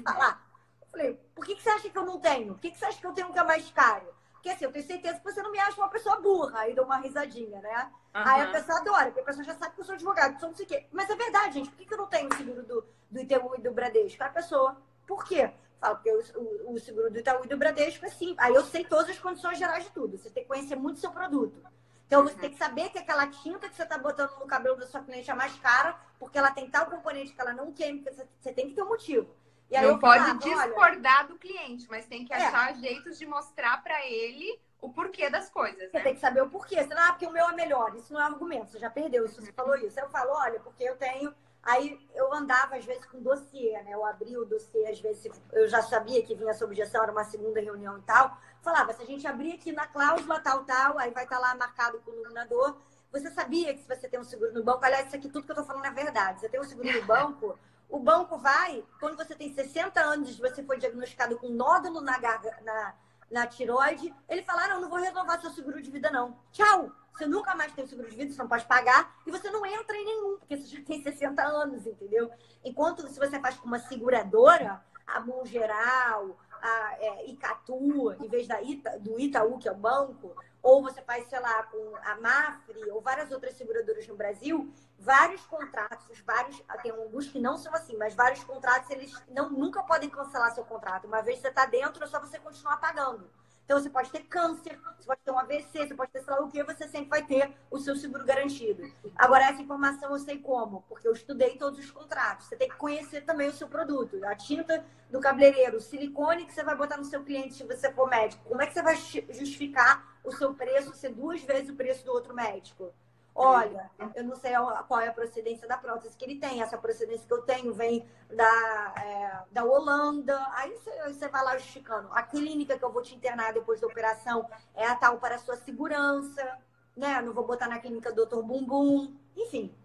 Falar. 0.04 0.46
Eu 0.82 0.88
falei, 0.90 1.14
por 1.34 1.46
que, 1.46 1.56
que 1.56 1.62
você 1.62 1.70
acha 1.70 1.90
que 1.90 1.98
eu 1.98 2.06
não 2.06 2.20
tenho? 2.20 2.54
Por 2.54 2.62
que, 2.62 2.72
que 2.72 2.78
você 2.78 2.86
acha 2.86 3.00
que 3.00 3.06
eu 3.06 3.14
tenho 3.14 3.28
um 3.28 3.34
que 3.34 3.40
é 3.40 3.44
mais 3.44 3.70
caro? 3.72 4.16
Porque 4.46 4.50
assim, 4.50 4.66
eu 4.66 4.72
tenho 4.72 4.86
certeza 4.86 5.18
que 5.18 5.24
você 5.24 5.42
não 5.42 5.52
me 5.52 5.60
acha 5.60 5.82
uma 5.82 5.90
pessoa 5.90 6.22
burra. 6.22 6.60
Aí 6.60 6.76
dá 6.76 6.84
uma 6.84 6.98
risadinha, 6.98 7.60
né? 7.62 7.92
Uhum. 8.14 8.22
Aí 8.24 8.42
a 8.42 8.52
pessoa 8.52 8.78
adora, 8.78 9.06
porque 9.06 9.22
a 9.22 9.24
pessoa 9.24 9.44
já 9.44 9.56
sabe 9.56 9.74
que 9.74 9.82
eu 9.82 9.86
sou 9.86 9.96
advogado, 9.96 10.36
que 10.36 10.40
sou 10.40 10.50
não 10.50 10.56
sei 10.56 10.66
o 10.66 10.70
quê. 10.70 10.88
Mas 10.92 11.10
é 11.10 11.16
verdade, 11.16 11.56
gente. 11.56 11.70
Por 11.72 11.78
que, 11.78 11.86
que 11.86 11.94
eu 11.94 11.98
não 11.98 12.06
tenho 12.06 12.30
o 12.30 12.38
seguro 12.38 12.62
do, 12.62 12.86
do 13.16 13.22
Itaú 13.22 13.56
e 13.58 13.62
do 13.62 13.72
Bradesco? 13.72 14.24
A 14.24 14.30
pessoa, 14.30 14.78
por 15.08 15.26
quê? 15.26 15.52
Fala, 15.80 15.96
porque 15.96 16.12
o, 16.12 16.74
o, 16.74 16.80
seguro 16.80 17.10
do 17.10 17.20
Itaú 17.20 17.46
e 17.46 17.48
do 17.48 17.58
Bradesco 17.58 18.06
é 18.06 18.10
assim. 18.10 18.36
Aí 18.38 18.54
eu 18.54 18.64
sei 18.66 18.84
todas 18.84 19.10
as 19.10 19.20
condições 19.20 19.58
gerais 19.58 19.86
de 19.86 19.92
tudo. 19.92 20.18
Você 20.18 20.30
tem 20.30 20.44
que 20.44 20.50
conhecer 20.50 20.76
muito 20.76 21.00
seu 21.00 21.12
produto. 21.12 21.62
Então 22.08 22.24
você 22.24 22.36
uhum. 22.36 22.42
tem 22.42 22.50
que 22.52 22.58
saber 22.58 22.90
que 22.90 23.00
aquela 23.00 23.28
tinta 23.28 23.68
que 23.68 23.76
você 23.76 23.84
está 23.84 23.98
botando 23.98 24.38
no 24.40 24.46
cabelo 24.46 24.76
da 24.76 24.86
sua 24.86 25.02
cliente 25.02 25.32
é 25.32 25.34
mais 25.34 25.58
cara, 25.60 25.98
porque 26.20 26.38
ela 26.38 26.52
tem 26.52 26.70
tal 26.70 26.86
componente 26.86 27.34
que 27.34 27.42
ela 27.42 27.54
não 27.54 27.72
queima, 27.72 28.04
você 28.40 28.54
tem 28.54 28.68
que 28.68 28.76
ter 28.76 28.84
um 28.84 28.90
motivo. 28.90 29.36
E 29.72 29.76
aí 29.76 29.88
não 29.88 29.98
pode 29.98 30.24
falava, 30.24 30.40
discordar 30.40 31.20
olha, 31.22 31.28
do 31.30 31.40
cliente, 31.40 31.88
mas 31.90 32.06
tem 32.06 32.24
que 32.24 32.32
é. 32.32 32.38
achar 32.38 32.76
jeitos 32.76 33.18
de 33.18 33.26
mostrar 33.26 33.82
para 33.84 34.06
ele 34.06 34.60
o 34.80 34.90
porquê 34.90 35.30
das 35.30 35.50
coisas. 35.50 35.90
Você 35.90 35.98
né? 35.98 36.04
tem 36.04 36.14
que 36.14 36.20
saber 36.20 36.44
o 36.44 36.50
porquê. 36.50 36.84
Senão, 36.84 37.02
ah, 37.02 37.12
porque 37.14 37.26
o 37.26 37.32
meu 37.32 37.50
é 37.50 37.56
melhor. 37.56 37.96
Isso 37.96 38.14
não 38.14 38.22
é 38.22 38.26
argumento, 38.26 38.72
você 38.72 38.80
já 38.80 38.90
perdeu 38.90 39.26
isso, 39.26 39.42
você 39.42 39.52
falou 39.52 39.76
isso. 39.78 40.00
Eu 40.00 40.10
falo, 40.10 40.32
olha, 40.34 40.60
porque 40.60 40.84
eu 40.84 40.96
tenho. 40.96 41.34
Aí 41.66 42.00
eu 42.14 42.32
andava, 42.32 42.76
às 42.76 42.86
vezes, 42.86 43.04
com 43.06 43.20
dossiê, 43.20 43.72
né? 43.82 43.92
Eu 43.92 44.06
abri 44.06 44.38
o 44.38 44.46
dossiê, 44.46 44.88
às 44.88 45.00
vezes, 45.00 45.28
eu 45.52 45.68
já 45.68 45.82
sabia 45.82 46.22
que 46.22 46.36
vinha 46.36 46.52
essa 46.52 46.64
objeção, 46.64 47.02
era 47.02 47.12
uma 47.12 47.24
segunda 47.24 47.60
reunião 47.60 47.98
e 47.98 48.02
tal. 48.04 48.38
Falava, 48.62 48.94
se 48.94 49.02
a 49.02 49.06
gente 49.06 49.26
abrir 49.26 49.54
aqui 49.54 49.72
na 49.72 49.88
cláusula 49.88 50.40
tal, 50.40 50.64
tal, 50.64 51.00
aí 51.00 51.10
vai 51.10 51.24
estar 51.24 51.38
tá 51.38 51.42
lá 51.42 51.56
marcado 51.56 52.00
com 52.02 52.12
o 52.12 52.14
iluminador. 52.14 52.78
Você 53.12 53.32
sabia 53.32 53.74
que 53.74 53.82
se 53.82 53.88
você 53.88 54.08
tem 54.08 54.20
um 54.20 54.24
seguro 54.24 54.54
no 54.54 54.64
banco, 54.64 54.86
aliás, 54.86 55.08
isso 55.08 55.16
aqui 55.16 55.28
tudo 55.28 55.44
que 55.46 55.52
eu 55.52 55.56
tô 55.56 55.64
falando 55.64 55.86
é 55.86 55.92
verdade. 55.92 56.40
Você 56.40 56.50
tem 56.50 56.60
um 56.60 56.64
seguro 56.64 56.92
no 56.92 57.02
banco, 57.08 57.58
o 57.90 57.98
banco 57.98 58.38
vai, 58.38 58.84
quando 59.00 59.18
você 59.18 59.34
tem 59.34 59.52
60 59.52 60.00
anos 60.00 60.38
e 60.38 60.42
você 60.42 60.62
foi 60.64 60.78
diagnosticado 60.78 61.38
com 61.40 61.50
nódulo 61.50 62.00
na, 62.00 62.20
na, 62.62 62.94
na 63.30 63.48
tiroide, 63.48 64.14
ele 64.28 64.44
fala: 64.44 64.68
não, 64.68 64.82
não 64.82 64.90
vou 64.90 65.00
renovar 65.00 65.40
seu 65.42 65.50
seguro 65.52 65.82
de 65.82 65.92
vida, 65.92 66.10
não. 66.10 66.38
Tchau! 66.52 66.92
Você 67.14 67.26
nunca 67.26 67.56
mais 67.56 67.72
tem 67.72 67.86
o 67.86 67.88
seguro 67.88 68.10
de 68.10 68.16
vida, 68.16 68.34
você 68.34 68.42
não 68.42 68.50
pode 68.50 68.66
pagar, 68.66 69.16
e 69.26 69.32
você 69.32 69.50
não 69.50 69.66
entra 69.66 69.96
em 69.96 70.04
nenhum, 70.04 70.38
porque 70.38 70.58
você 70.58 70.76
já 70.76 70.84
tem 70.84 71.02
60 71.04 71.42
anos, 71.42 71.86
entendeu? 71.88 72.30
Enquanto 72.64 73.08
se 73.08 73.18
você 73.18 73.40
faz 73.40 73.56
com 73.56 73.68
uma 73.68 73.80
seguradora, 73.80 74.84
a 75.08 75.20
Mão 75.22 75.46
Geral, 75.46 76.38
a 76.62 76.96
é, 77.00 77.30
Icatu, 77.30 78.14
em 78.22 78.28
vez 78.28 78.48
da 78.48 78.62
Ita, 78.62 79.00
do 79.00 79.20
Itaú, 79.20 79.58
que 79.58 79.70
é 79.70 79.72
o 79.72 79.76
banco, 79.76 80.36
ou 80.66 80.82
você 80.82 81.00
faz, 81.04 81.28
sei 81.28 81.40
lá, 81.40 81.62
com 81.62 81.96
a 82.04 82.16
Mafre 82.20 82.90
ou 82.90 83.00
várias 83.00 83.32
outras 83.32 83.54
seguradoras 83.54 84.08
no 84.08 84.16
Brasil, 84.16 84.74
vários 84.98 85.46
contratos, 85.46 86.20
vários, 86.22 86.60
tem 86.82 86.92
alguns 86.92 87.28
que 87.28 87.40
não 87.40 87.56
são 87.56 87.72
assim, 87.76 87.96
mas 87.96 88.16
vários 88.16 88.44
contratos, 88.44 88.90
eles 88.90 89.14
não, 89.30 89.52
nunca 89.52 89.84
podem 89.84 90.10
cancelar 90.10 90.52
seu 90.56 90.66
contrato. 90.66 91.06
Uma 91.06 91.22
vez 91.22 91.36
que 91.36 91.44
você 91.44 91.50
está 91.50 91.68
dentro, 91.68 92.04
é 92.04 92.08
só 92.08 92.20
você 92.20 92.40
continuar 92.40 92.78
pagando. 92.78 93.30
Então, 93.64 93.80
você 93.80 93.92
pode 93.92 94.10
ter 94.10 94.24
câncer, 94.24 94.80
você 94.98 95.06
pode 95.06 95.22
ter 95.22 95.32
um 95.32 95.38
AVC, 95.38 95.88
você 95.88 95.94
pode 95.94 96.12
ter 96.12 96.24
sei 96.24 96.34
lá 96.34 96.42
o 96.42 96.50
que, 96.50 96.64
você 96.64 96.88
sempre 96.88 97.10
vai 97.10 97.24
ter 97.24 97.52
o 97.70 97.78
seu 97.78 97.96
seguro 97.96 98.26
garantido. 98.26 98.92
Agora, 99.16 99.46
essa 99.46 99.62
informação 99.62 100.12
eu 100.12 100.20
sei 100.20 100.40
como, 100.40 100.84
porque 100.90 101.08
eu 101.08 101.14
estudei 101.14 101.58
todos 101.58 101.78
os 101.78 101.92
contratos. 101.92 102.48
Você 102.48 102.56
tem 102.56 102.70
que 102.70 102.76
conhecer 102.76 103.22
também 103.22 103.50
o 103.50 103.54
seu 103.54 103.68
produto. 103.68 104.24
A 104.26 104.36
tinta 104.36 104.84
do 105.12 105.20
cabeleireiro, 105.20 105.78
o 105.78 105.82
silicone 105.82 106.46
que 106.46 106.54
você 106.54 106.64
vai 106.64 106.76
botar 106.76 106.98
no 106.98 107.06
seu 107.06 107.24
cliente 107.24 107.54
se 107.54 107.64
você 107.64 107.92
for 107.92 108.10
médico. 108.10 108.44
Como 108.46 108.62
é 108.62 108.66
que 108.66 108.74
você 108.74 108.82
vai 108.82 108.96
justificar 108.96 110.15
o 110.26 110.32
seu 110.32 110.54
preço 110.54 110.94
ser 110.94 111.10
duas 111.10 111.42
vezes 111.42 111.70
o 111.70 111.76
preço 111.76 112.06
do 112.06 112.12
outro 112.12 112.34
médico? 112.34 112.94
Olha, 113.38 113.92
eu 114.16 114.24
não 114.24 114.36
sei 114.38 114.54
qual 114.88 115.02
é 115.02 115.10
a 115.10 115.14
procedência 115.14 115.68
da 115.68 115.78
prótese 115.78 116.16
que 116.16 116.24
ele 116.24 116.40
tem. 116.40 116.62
Essa 116.62 116.78
procedência 116.78 117.28
que 117.28 117.34
eu 117.34 117.42
tenho 117.42 117.74
vem 117.74 118.08
da, 118.34 118.94
é, 118.98 119.40
da 119.52 119.66
Holanda. 119.66 120.40
Aí 120.54 120.74
você 121.06 121.28
vai 121.28 121.44
lá 121.44 121.58
justificando. 121.58 122.08
A 122.14 122.24
clínica 122.24 122.78
que 122.78 122.86
eu 122.86 122.92
vou 122.92 123.02
te 123.02 123.14
internar 123.14 123.52
depois 123.52 123.82
da 123.82 123.88
operação 123.88 124.50
é 124.74 124.86
a 124.86 124.96
tal 124.96 125.20
para 125.20 125.36
a 125.36 125.38
sua 125.38 125.58
segurança. 125.58 126.58
Né? 126.96 127.22
Não 127.22 127.34
vou 127.34 127.46
botar 127.46 127.68
na 127.68 127.78
clínica 127.78 128.14
do 128.14 128.26
Dr. 128.26 128.42
Bumbum. 128.42 129.14
Enfim, 129.36 129.76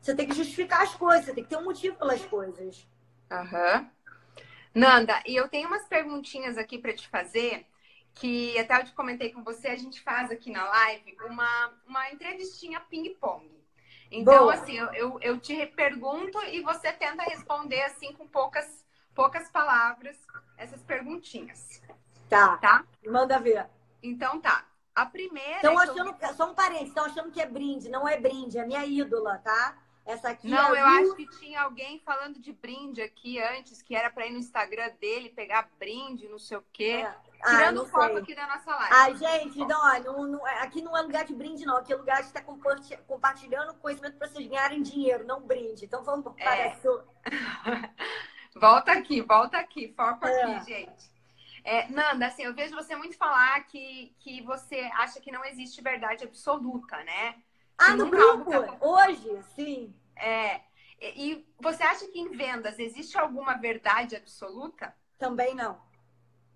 você 0.00 0.14
tem 0.14 0.28
que 0.28 0.34
justificar 0.36 0.82
as 0.82 0.94
coisas. 0.94 1.24
Você 1.24 1.34
tem 1.34 1.42
que 1.42 1.50
ter 1.50 1.56
um 1.56 1.64
motivo 1.64 1.96
pelas 1.96 2.24
coisas. 2.24 2.86
Aham. 3.28 3.80
Uhum. 3.80 3.90
Nanda, 4.72 5.20
e 5.26 5.36
eu 5.36 5.48
tenho 5.48 5.68
umas 5.68 5.86
perguntinhas 5.86 6.58
aqui 6.58 6.78
para 6.78 6.92
te 6.92 7.08
fazer 7.08 7.66
que 8.14 8.58
até 8.58 8.80
eu 8.80 8.84
te 8.84 8.92
comentei 8.92 9.32
com 9.32 9.42
você, 9.42 9.68
a 9.68 9.76
gente 9.76 10.00
faz 10.00 10.30
aqui 10.30 10.50
na 10.50 10.64
live 10.64 11.16
uma, 11.26 11.74
uma 11.86 12.10
entrevistinha 12.10 12.80
ping-pong. 12.80 13.50
Então, 14.10 14.44
Boa. 14.44 14.54
assim, 14.54 14.76
eu, 14.76 14.92
eu, 14.94 15.18
eu 15.20 15.40
te 15.40 15.66
pergunto 15.66 16.40
e 16.44 16.60
você 16.60 16.92
tenta 16.92 17.24
responder 17.24 17.82
assim 17.82 18.12
com 18.12 18.28
poucas, 18.28 18.86
poucas 19.14 19.50
palavras 19.50 20.16
essas 20.56 20.82
perguntinhas. 20.84 21.82
Tá. 22.28 22.56
Tá? 22.58 22.84
Manda 23.06 23.40
ver. 23.40 23.66
Então 24.02 24.40
tá. 24.40 24.66
A 24.94 25.04
primeira. 25.06 25.56
Estão 25.56 25.80
é 25.80 25.84
achando. 25.84 26.16
Eu... 26.20 26.34
Só 26.34 26.50
um 26.50 26.54
parente, 26.54 26.84
estão 26.84 27.04
achando 27.04 27.32
que 27.32 27.40
é 27.40 27.46
brinde. 27.46 27.88
Não 27.88 28.06
é 28.06 28.16
brinde, 28.16 28.58
é 28.58 28.64
minha 28.64 28.86
ídola, 28.86 29.38
tá? 29.38 29.76
Essa 30.06 30.28
aqui 30.28 30.48
Não, 30.48 30.74
é 30.74 30.80
eu 30.80 30.86
acho 30.86 31.16
que 31.16 31.26
tinha 31.38 31.62
alguém 31.62 31.98
falando 32.00 32.38
de 32.38 32.52
brinde 32.52 33.00
aqui 33.00 33.40
antes, 33.40 33.80
que 33.82 33.96
era 33.96 34.10
para 34.10 34.26
ir 34.26 34.32
no 34.32 34.38
Instagram 34.38 34.90
dele 35.00 35.30
pegar 35.30 35.70
brinde, 35.78 36.28
não 36.28 36.38
sei 36.38 36.58
o 36.58 36.64
quê. 36.72 37.04
É. 37.04 37.16
Tirando 37.44 37.82
ah, 37.82 37.86
foto 37.86 38.12
sei. 38.12 38.22
aqui 38.22 38.34
da 38.34 38.46
nossa 38.46 38.74
live. 38.74 38.94
Ah, 38.94 39.12
gente, 39.12 39.58
não, 39.58 40.00
não, 40.02 40.26
não, 40.28 40.46
aqui 40.62 40.80
não 40.80 40.96
é 40.96 41.02
lugar 41.02 41.24
de 41.24 41.34
brinde, 41.34 41.66
não. 41.66 41.76
Aqui 41.76 41.92
é 41.92 41.96
lugar 41.96 42.22
de 42.22 42.28
estar 42.28 42.42
compartilhando 43.06 43.74
conhecimento 43.74 44.16
para 44.16 44.28
vocês 44.28 44.46
ganharem 44.46 44.82
dinheiro, 44.82 45.26
não 45.26 45.42
brinde. 45.42 45.84
Então 45.84 46.02
vamos 46.02 46.32
para 46.34 46.56
é. 46.56 46.78
volta 48.56 48.92
aqui, 48.92 49.20
volta 49.20 49.58
aqui, 49.58 49.92
foco 49.94 50.26
é. 50.26 50.42
aqui, 50.42 50.64
gente. 50.72 51.12
É, 51.64 51.88
Nanda, 51.88 52.26
assim, 52.26 52.44
eu 52.44 52.54
vejo 52.54 52.74
você 52.74 52.96
muito 52.96 53.16
falar 53.16 53.58
que, 53.64 54.14
que 54.20 54.42
você 54.42 54.80
acha 54.94 55.20
que 55.20 55.30
não 55.30 55.44
existe 55.44 55.82
verdade 55.82 56.24
absoluta, 56.24 56.96
né? 57.04 57.36
Ah, 57.76 57.94
no 57.94 58.08
grupo? 58.08 58.50
Hoje, 58.80 59.42
sim. 59.54 59.94
É. 60.16 60.60
E 61.00 61.46
você 61.60 61.82
acha 61.82 62.06
que 62.06 62.18
em 62.18 62.30
vendas 62.30 62.78
existe 62.78 63.18
alguma 63.18 63.54
verdade 63.54 64.16
absoluta? 64.16 64.94
Também 65.18 65.54
não. 65.54 65.80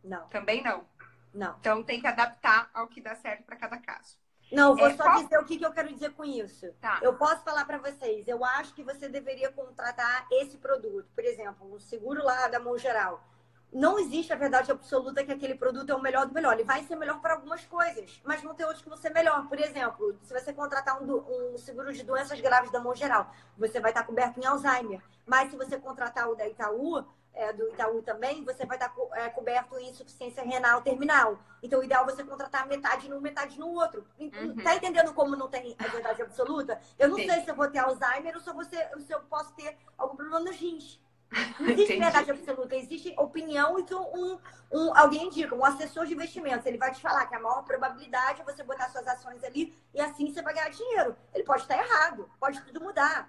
Não. 0.09 0.27
Também 0.29 0.63
não. 0.63 0.85
Não. 1.33 1.57
Então 1.61 1.83
tem 1.83 2.01
que 2.01 2.07
adaptar 2.07 2.71
ao 2.73 2.89
que 2.89 3.01
dá 3.01 3.15
certo 3.15 3.45
para 3.45 3.57
cada 3.57 3.79
caso. 3.79 4.17
Não, 4.51 4.75
vou 4.75 4.89
é, 4.89 4.97
só 4.97 5.03
qual... 5.03 5.23
dizer 5.23 5.39
o 5.39 5.45
que, 5.45 5.59
que 5.59 5.67
eu 5.67 5.73
quero 5.73 5.93
dizer 5.93 6.13
com 6.15 6.25
isso. 6.25 6.73
Tá. 6.81 7.01
Eu 7.03 7.15
posso 7.15 7.43
falar 7.45 7.67
para 7.67 7.79
vocês, 7.79 8.27
eu 8.27 8.43
acho 8.45 8.75
que 8.75 8.83
você 8.83 9.09
deveria 9.09 9.53
contratar 9.53 10.27
esse 10.33 10.57
produto. 10.57 11.07
Por 11.15 11.25
exemplo, 11.25 11.71
o 11.73 11.79
seguro 11.79 12.25
lá 12.25 12.49
da 12.49 12.59
mão 12.59 12.79
geral. 12.79 13.23
Não 13.71 13.99
existe 13.99 14.33
a 14.33 14.37
verdade 14.37 14.73
absoluta 14.73 15.23
que 15.23 15.31
aquele 15.31 15.55
produto 15.55 15.91
é 15.91 15.95
o 15.95 16.01
melhor 16.01 16.27
do 16.27 16.33
melhor. 16.33 16.55
Ele 16.55 16.65
vai 16.65 16.83
ser 16.85 16.97
melhor 16.97 17.21
para 17.21 17.35
algumas 17.35 17.63
coisas, 17.67 18.19
mas 18.25 18.41
vão 18.41 18.55
ter 18.55 18.65
outros 18.65 18.83
que 18.83 18.89
vão 18.89 18.97
ser 18.97 19.11
melhor. 19.11 19.47
Por 19.47 19.61
exemplo, 19.61 20.19
se 20.23 20.33
você 20.33 20.55
contratar 20.55 21.03
um, 21.03 21.53
um 21.53 21.59
seguro 21.59 21.93
de 21.93 22.03
doenças 22.03 22.41
graves 22.41 22.71
da 22.71 22.81
mão 22.81 22.95
geral, 22.95 23.31
você 23.59 23.79
vai 23.79 23.91
estar 23.91 24.05
coberto 24.05 24.41
em 24.41 24.47
Alzheimer. 24.47 25.03
Mas 25.27 25.51
se 25.51 25.57
você 25.59 25.79
contratar 25.79 26.31
o 26.31 26.35
da 26.35 26.49
Itaú, 26.49 27.05
é, 27.39 27.53
do 27.53 27.69
Itaú 27.69 28.03
também, 28.03 28.45
você 28.45 28.67
vai 28.67 28.77
estar 28.77 28.89
co 28.89 29.09
é, 29.15 29.31
coberto 29.31 29.79
em 29.79 29.91
insuficiência 29.91 30.43
renal 30.43 30.83
terminal. 30.83 31.39
Então, 31.63 31.81
o 31.81 31.85
ideal 31.85 32.03
é 32.03 32.13
você 32.13 32.25
contratar 32.25 32.67
metade 32.67 33.09
num, 33.09 33.21
metade 33.21 33.59
no 33.59 33.69
outro. 33.69 34.05
Uhum. 34.19 34.57
Tá 34.57 34.75
entendendo 34.75 35.15
como 35.15 35.37
não 35.37 35.49
tem 35.49 35.77
a 35.79 35.87
verdade 35.87 36.21
absoluta? 36.21 36.81
Eu 36.99 37.09
não 37.09 37.17
Sim. 37.17 37.31
sei 37.31 37.41
se 37.43 37.51
eu 37.51 37.55
vou 37.55 37.71
ter 37.71 37.79
Alzheimer 37.79 38.35
ou 38.35 38.41
se 38.41 38.51
eu, 38.51 38.55
vou 38.55 38.65
ter, 38.65 38.91
se 39.07 39.13
eu 39.13 39.21
posso 39.21 39.53
ter 39.55 39.79
algum 39.97 40.17
problema 40.17 40.41
nos 40.41 40.57
rins. 40.57 41.01
Não 41.61 41.69
existe 41.69 41.93
Entendi. 41.93 42.01
verdade 42.01 42.31
absoluta, 42.31 42.75
existe 42.75 43.15
opinião 43.19 43.79
e 43.79 43.85
que 43.85 43.95
um, 43.95 44.39
um, 44.73 44.97
alguém 44.97 45.27
indica, 45.27 45.55
um 45.55 45.63
assessor 45.63 46.07
de 46.07 46.15
investimentos, 46.15 46.65
ele 46.65 46.79
vai 46.79 46.91
te 46.91 47.03
falar 47.03 47.27
que 47.27 47.35
a 47.35 47.39
maior 47.39 47.63
probabilidade 47.65 48.41
é 48.41 48.45
você 48.45 48.63
botar 48.63 48.89
suas 48.89 49.07
ações 49.07 49.45
ali 49.45 49.75
e 49.93 50.01
assim 50.01 50.33
você 50.33 50.41
vai 50.41 50.55
ganhar 50.55 50.71
dinheiro. 50.71 51.15
Ele 51.35 51.45
pode 51.45 51.63
estar 51.63 51.77
errado, 51.77 52.31
pode 52.41 52.63
tudo 52.63 52.81
mudar. 52.81 53.29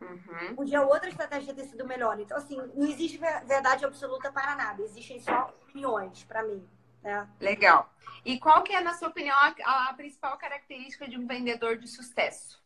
Uhum. 0.00 0.54
Podia 0.54 0.82
outra 0.82 1.08
estratégia 1.08 1.54
ter 1.54 1.64
sido 1.64 1.86
melhor. 1.86 2.18
Então, 2.20 2.36
assim, 2.36 2.56
não 2.74 2.86
existe 2.86 3.18
verdade 3.18 3.84
absoluta 3.84 4.30
para 4.30 4.54
nada. 4.54 4.82
Existem 4.82 5.20
só 5.20 5.54
opiniões, 5.62 6.24
para 6.24 6.42
mim. 6.42 6.66
Né? 7.02 7.28
Legal. 7.40 7.90
E 8.24 8.38
qual 8.38 8.62
que 8.62 8.72
é, 8.72 8.80
na 8.80 8.94
sua 8.94 9.08
opinião, 9.08 9.36
a, 9.36 9.88
a 9.88 9.94
principal 9.94 10.36
característica 10.36 11.08
de 11.08 11.16
um 11.16 11.26
vendedor 11.26 11.76
de 11.78 11.88
sucesso? 11.88 12.64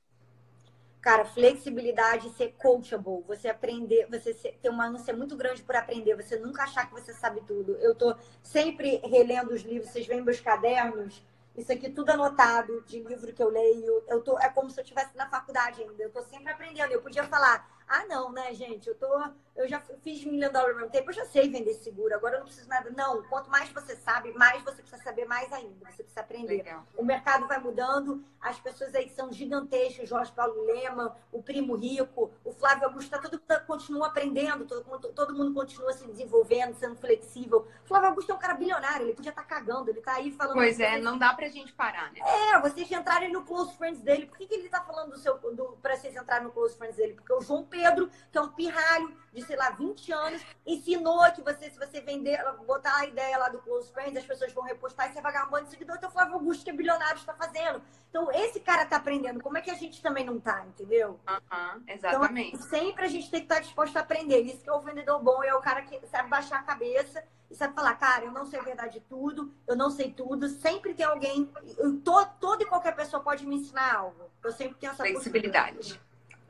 Cara, 1.01 1.25
flexibilidade, 1.25 2.29
ser 2.35 2.55
coachable, 2.59 3.23
você 3.27 3.49
aprender, 3.49 4.07
você 4.11 4.35
ter 4.35 4.69
uma 4.69 4.87
ânsia 4.87 5.17
muito 5.17 5.35
grande 5.35 5.63
por 5.63 5.75
aprender, 5.75 6.15
você 6.15 6.37
nunca 6.39 6.65
achar 6.65 6.87
que 6.87 6.93
você 6.93 7.15
sabe 7.15 7.41
tudo. 7.47 7.75
Eu 7.77 7.95
tô 7.95 8.15
sempre 8.43 8.99
relendo 8.99 9.51
os 9.53 9.63
livros, 9.63 9.91
vocês 9.91 10.07
veem 10.07 10.21
meus 10.21 10.41
cadernos, 10.41 11.23
isso 11.61 11.73
aqui 11.73 11.91
tudo 11.91 12.11
anotado 12.11 12.83
de 12.87 13.01
livro 13.01 13.33
que 13.33 13.43
eu 13.43 13.51
leio. 13.51 14.03
Eu 14.09 14.23
tô, 14.23 14.39
é 14.39 14.49
como 14.49 14.71
se 14.71 14.81
eu 14.81 14.83
estivesse 14.83 15.17
na 15.17 15.29
faculdade 15.29 15.83
ainda. 15.83 16.03
Eu 16.03 16.11
tô 16.11 16.23
sempre 16.23 16.51
aprendendo. 16.51 16.91
Eu 16.91 17.03
podia 17.03 17.25
falar, 17.25 17.69
ah, 17.91 18.07
não, 18.07 18.31
né, 18.31 18.55
gente? 18.55 18.87
Eu 18.87 18.95
tô. 18.95 19.21
Eu 19.57 19.69
já 19.69 19.81
fiz 20.01 20.25
million 20.25 20.51
dollar 20.51 20.75
mesmo 20.75 20.91
tempo, 20.91 21.11
eu 21.11 21.15
já 21.15 21.27
sei 21.27 21.51
vender 21.51 21.75
seguro, 21.75 22.15
agora 22.15 22.37
eu 22.37 22.39
não 22.39 22.47
preciso 22.47 22.69
nada. 22.69 22.89
Não, 22.91 23.23
quanto 23.25 23.51
mais 23.51 23.69
você 23.71 23.97
sabe, 23.97 24.33
mais 24.33 24.63
você 24.63 24.81
precisa 24.81 25.03
saber 25.03 25.27
mais 25.27 25.53
ainda. 25.53 25.91
Você 25.91 26.05
precisa 26.05 26.21
aprender. 26.21 26.59
Legal. 26.59 26.87
O 26.97 27.05
mercado 27.05 27.49
vai 27.49 27.59
mudando, 27.59 28.25
as 28.41 28.59
pessoas 28.61 28.95
aí 28.95 29.11
são 29.11 29.33
gigantescas, 29.33 30.09
Jorge 30.09 30.31
Paulo 30.33 30.65
Lema, 30.67 31.17
o 31.33 31.43
Primo 31.43 31.75
Rico, 31.75 32.31
o 32.45 32.53
Flávio 32.53 32.87
Augusto, 32.87 33.11
tá, 33.11 33.19
todo 33.19 33.33
mundo 33.33 33.67
continua 33.67 34.07
aprendendo, 34.07 34.65
todo, 34.67 34.85
todo 35.13 35.35
mundo 35.35 35.53
continua 35.53 35.93
se 35.93 36.07
desenvolvendo, 36.07 36.75
sendo 36.77 36.95
flexível. 36.95 37.67
O 37.85 37.89
Flávio 37.89 38.09
Augusto 38.11 38.31
é 38.31 38.35
um 38.37 38.39
cara 38.39 38.55
bilionário, 38.55 39.07
ele 39.07 39.15
podia 39.15 39.31
estar 39.31 39.43
tá 39.43 39.49
cagando, 39.49 39.91
ele 39.91 40.01
tá 40.01 40.15
aí 40.15 40.31
falando. 40.31 40.55
Pois 40.55 40.79
é, 40.79 40.99
não 40.99 41.19
dá 41.19 41.35
pra 41.35 41.49
gente 41.49 41.73
parar, 41.73 42.13
né? 42.13 42.21
É, 42.21 42.61
vocês 42.61 42.91
entrarem 42.91 43.33
no 43.33 43.43
Close 43.43 43.77
Friends 43.77 44.01
dele. 44.01 44.27
Por 44.27 44.39
que, 44.39 44.47
que 44.47 44.55
ele 44.55 44.69
tá 44.69 44.81
falando 44.81 45.11
do 45.11 45.19
seu, 45.19 45.37
do, 45.37 45.77
pra 45.83 45.97
vocês 45.97 46.15
entrarem 46.15 46.45
no 46.45 46.53
Close 46.53 46.79
Friends 46.79 46.97
dele? 46.97 47.15
Porque 47.15 47.33
o 47.33 47.41
João 47.41 47.65
Pedro 47.65 47.80
Pedro, 47.81 48.11
que 48.31 48.39
é 48.39 48.41
um 48.41 48.49
pirralho 48.49 49.17
de, 49.33 49.43
sei 49.43 49.57
lá, 49.57 49.71
20 49.71 50.13
anos, 50.13 50.43
ensinou 50.67 51.21
que 51.33 51.41
você, 51.43 51.71
se 51.71 51.79
você 51.79 52.01
vender, 52.01 52.39
botar 52.67 52.97
a 52.97 53.07
ideia 53.07 53.39
lá 53.39 53.49
do 53.49 53.59
Close 53.59 53.91
Friends, 53.93 54.17
as 54.17 54.25
pessoas 54.25 54.53
vão 54.53 54.65
repostar 54.65 55.09
e 55.09 55.13
você 55.13 55.21
vai 55.21 55.33
ganhar 55.33 55.47
um 55.47 55.51
monte 55.51 55.65
de 55.65 55.71
seguidor. 55.71 55.97
Então, 55.97 56.09
o 56.09 56.13
Flávio 56.13 56.35
Augusto, 56.35 56.65
que 56.65 56.71
é 56.71 56.73
bilionário, 56.73 57.17
está 57.17 57.33
fazendo. 57.35 57.81
Então, 58.09 58.31
esse 58.33 58.61
cara 58.61 58.85
tá 58.85 58.97
aprendendo. 58.97 59.41
Como 59.41 59.57
é 59.57 59.61
que 59.61 59.71
a 59.71 59.75
gente 59.75 60.03
também 60.03 60.25
não 60.25 60.41
tá, 60.41 60.65
entendeu? 60.67 61.21
Uhum, 61.29 61.83
exatamente. 61.87 62.57
Então, 62.57 62.69
sempre 62.69 63.05
a 63.05 63.09
gente 63.09 63.31
tem 63.31 63.41
que 63.41 63.47
estar 63.47 63.57
tá 63.57 63.61
disposto 63.61 63.97
a 63.97 64.01
aprender. 64.01 64.41
Isso 64.41 64.63
que 64.63 64.69
é 64.69 64.73
o 64.73 64.81
vendedor 64.81 65.23
bom, 65.23 65.43
é 65.43 65.55
o 65.55 65.61
cara 65.61 65.83
que 65.83 66.05
sabe 66.09 66.29
baixar 66.29 66.59
a 66.59 66.63
cabeça 66.63 67.23
e 67.49 67.55
sabe 67.55 67.75
falar, 67.75 67.95
cara, 67.95 68.25
eu 68.25 68.33
não 68.33 68.47
sei 68.47 68.61
a 68.61 68.63
verdade 68.63 68.95
de 68.95 69.01
tudo, 69.01 69.53
eu 69.67 69.77
não 69.77 69.91
sei 69.91 70.13
tudo. 70.13 70.49
Sempre 70.49 70.95
tem 70.95 71.07
alguém, 71.07 71.51
eu, 71.79 72.01
toda 72.01 72.63
e 72.63 72.67
qualquer 72.67 72.95
pessoa 72.95 73.23
pode 73.23 73.47
me 73.47 73.57
ensinar 73.57 73.95
algo. 73.95 74.31
Eu 74.43 74.53
sempre 74.53 74.77
tenho 74.79 74.93
essa 74.93 75.05
Flexibilidade. 75.05 76.01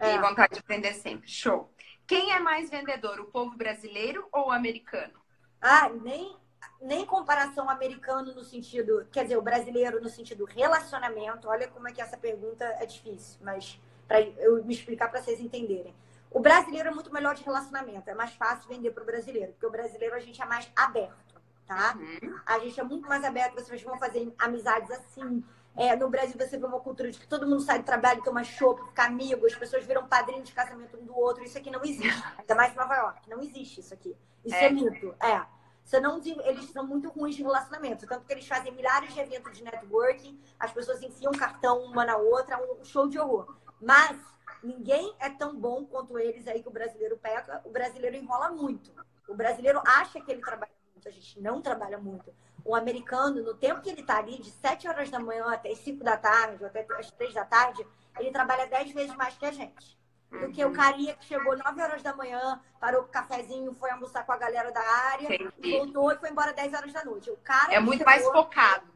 É. 0.00 0.14
E 0.14 0.18
vontade 0.18 0.54
de 0.54 0.60
aprender 0.60 0.94
sempre. 0.94 1.28
Show. 1.28 1.70
Quem 2.06 2.32
é 2.32 2.40
mais 2.40 2.68
vendedor, 2.70 3.20
o 3.20 3.26
povo 3.26 3.56
brasileiro 3.56 4.26
ou 4.32 4.48
o 4.48 4.50
americano? 4.50 5.20
Ah, 5.60 5.88
nem, 5.88 6.34
nem 6.80 7.04
comparação 7.06 7.68
americano 7.68 8.34
no 8.34 8.42
sentido, 8.42 9.06
quer 9.12 9.24
dizer, 9.24 9.36
o 9.36 9.42
brasileiro 9.42 10.00
no 10.00 10.08
sentido 10.08 10.44
relacionamento. 10.44 11.48
Olha 11.48 11.68
como 11.68 11.86
é 11.86 11.92
que 11.92 12.00
essa 12.00 12.16
pergunta 12.16 12.64
é 12.64 12.86
difícil, 12.86 13.38
mas 13.42 13.78
para 14.08 14.22
eu 14.22 14.64
me 14.64 14.74
explicar 14.74 15.08
para 15.08 15.22
vocês 15.22 15.38
entenderem. 15.38 15.94
O 16.30 16.40
brasileiro 16.40 16.88
é 16.88 16.92
muito 16.92 17.12
melhor 17.12 17.34
de 17.34 17.44
relacionamento, 17.44 18.08
é 18.08 18.14
mais 18.14 18.32
fácil 18.32 18.68
vender 18.68 18.92
para 18.92 19.02
o 19.02 19.06
brasileiro, 19.06 19.52
porque 19.52 19.66
o 19.66 19.70
brasileiro 19.70 20.14
a 20.14 20.20
gente 20.20 20.40
é 20.40 20.44
mais 20.44 20.70
aberto, 20.74 21.40
tá? 21.66 21.96
Uhum. 21.96 22.40
A 22.46 22.58
gente 22.60 22.78
é 22.80 22.84
muito 22.84 23.08
mais 23.08 23.24
aberto, 23.24 23.54
vocês 23.54 23.82
vão 23.82 23.98
fazer 23.98 24.32
amizades 24.38 24.90
assim, 24.90 25.44
é, 25.80 25.96
no 25.96 26.10
Brasil 26.10 26.36
você 26.36 26.58
vê 26.58 26.66
uma 26.66 26.78
cultura 26.78 27.10
de 27.10 27.18
que 27.18 27.26
todo 27.26 27.46
mundo 27.46 27.62
sai 27.62 27.78
do 27.78 27.86
trabalho, 27.86 28.22
toma 28.22 28.44
chopp, 28.44 28.84
fica 28.88 29.04
amigo, 29.04 29.46
as 29.46 29.54
pessoas 29.54 29.82
viram 29.86 30.06
padrinho 30.06 30.42
de 30.42 30.52
casamento 30.52 30.98
um 30.98 31.06
do 31.06 31.16
outro. 31.16 31.42
Isso 31.42 31.56
aqui 31.56 31.70
não 31.70 31.82
existe. 31.82 32.22
Ainda 32.36 32.54
mais 32.54 32.74
em 32.74 32.76
Nova 32.76 32.94
York. 32.94 33.30
Não 33.30 33.40
existe 33.40 33.80
isso 33.80 33.94
aqui. 33.94 34.14
Isso 34.44 34.56
é, 34.56 34.66
é 34.66 34.70
mito. 34.70 35.14
É. 35.18 35.98
não, 35.98 36.20
eles 36.22 36.70
são 36.70 36.86
muito 36.86 37.08
ruins 37.08 37.34
de 37.34 37.42
relacionamento. 37.42 38.06
Tanto 38.06 38.26
que 38.26 38.32
eles 38.34 38.46
fazem 38.46 38.72
milhares 38.72 39.14
de 39.14 39.20
eventos 39.20 39.56
de 39.56 39.64
networking, 39.64 40.38
as 40.58 40.70
pessoas 40.70 41.02
enfiam 41.02 41.32
cartão 41.32 41.82
uma 41.84 42.04
na 42.04 42.18
outra, 42.18 42.60
um 42.62 42.84
show 42.84 43.08
de 43.08 43.18
horror. 43.18 43.56
Mas 43.80 44.20
ninguém 44.62 45.14
é 45.18 45.30
tão 45.30 45.58
bom 45.58 45.86
quanto 45.86 46.18
eles 46.18 46.46
aí 46.46 46.62
que 46.62 46.68
o 46.68 46.72
brasileiro 46.72 47.16
pega. 47.16 47.62
O 47.64 47.70
brasileiro 47.70 48.16
enrola 48.16 48.50
muito. 48.50 48.92
O 49.26 49.34
brasileiro 49.34 49.80
acha 49.86 50.20
que 50.20 50.30
ele 50.30 50.42
trabalha 50.42 50.72
muito, 50.92 51.08
a 51.08 51.10
gente 51.10 51.40
não 51.40 51.62
trabalha 51.62 51.96
muito. 51.96 52.34
O 52.64 52.74
americano, 52.74 53.42
no 53.42 53.54
tempo 53.54 53.80
que 53.80 53.90
ele 53.90 54.00
está 54.00 54.18
ali, 54.18 54.38
de 54.38 54.50
7 54.50 54.88
horas 54.88 55.10
da 55.10 55.18
manhã 55.18 55.46
até 55.52 55.70
as 55.70 55.78
5 55.78 56.04
da 56.04 56.16
tarde, 56.16 56.62
ou 56.62 56.66
até 56.66 56.86
as 56.98 57.10
3 57.10 57.34
da 57.34 57.44
tarde, 57.44 57.86
ele 58.18 58.30
trabalha 58.30 58.66
10 58.66 58.92
vezes 58.92 59.14
mais 59.16 59.36
que 59.36 59.46
a 59.46 59.52
gente. 59.52 59.98
Do 60.30 60.52
que 60.52 60.64
o 60.64 60.72
carinha 60.72 61.14
que 61.14 61.24
chegou 61.24 61.56
9 61.56 61.82
horas 61.82 62.02
da 62.02 62.14
manhã, 62.14 62.60
parou 62.78 63.02
com 63.02 63.08
o 63.08 63.12
cafezinho, 63.12 63.74
foi 63.74 63.90
almoçar 63.90 64.24
com 64.24 64.32
a 64.32 64.36
galera 64.36 64.70
da 64.70 64.80
área, 64.80 65.28
voltou 65.58 66.12
e 66.12 66.18
foi 66.18 66.30
embora 66.30 66.52
10 66.52 66.72
horas 66.72 66.92
da 66.92 67.04
noite. 67.04 67.30
O 67.30 67.36
cara 67.38 67.74
é 67.74 67.80
muito 67.80 67.98
chegou, 67.98 68.12
mais 68.12 68.24
focado. 68.24 68.86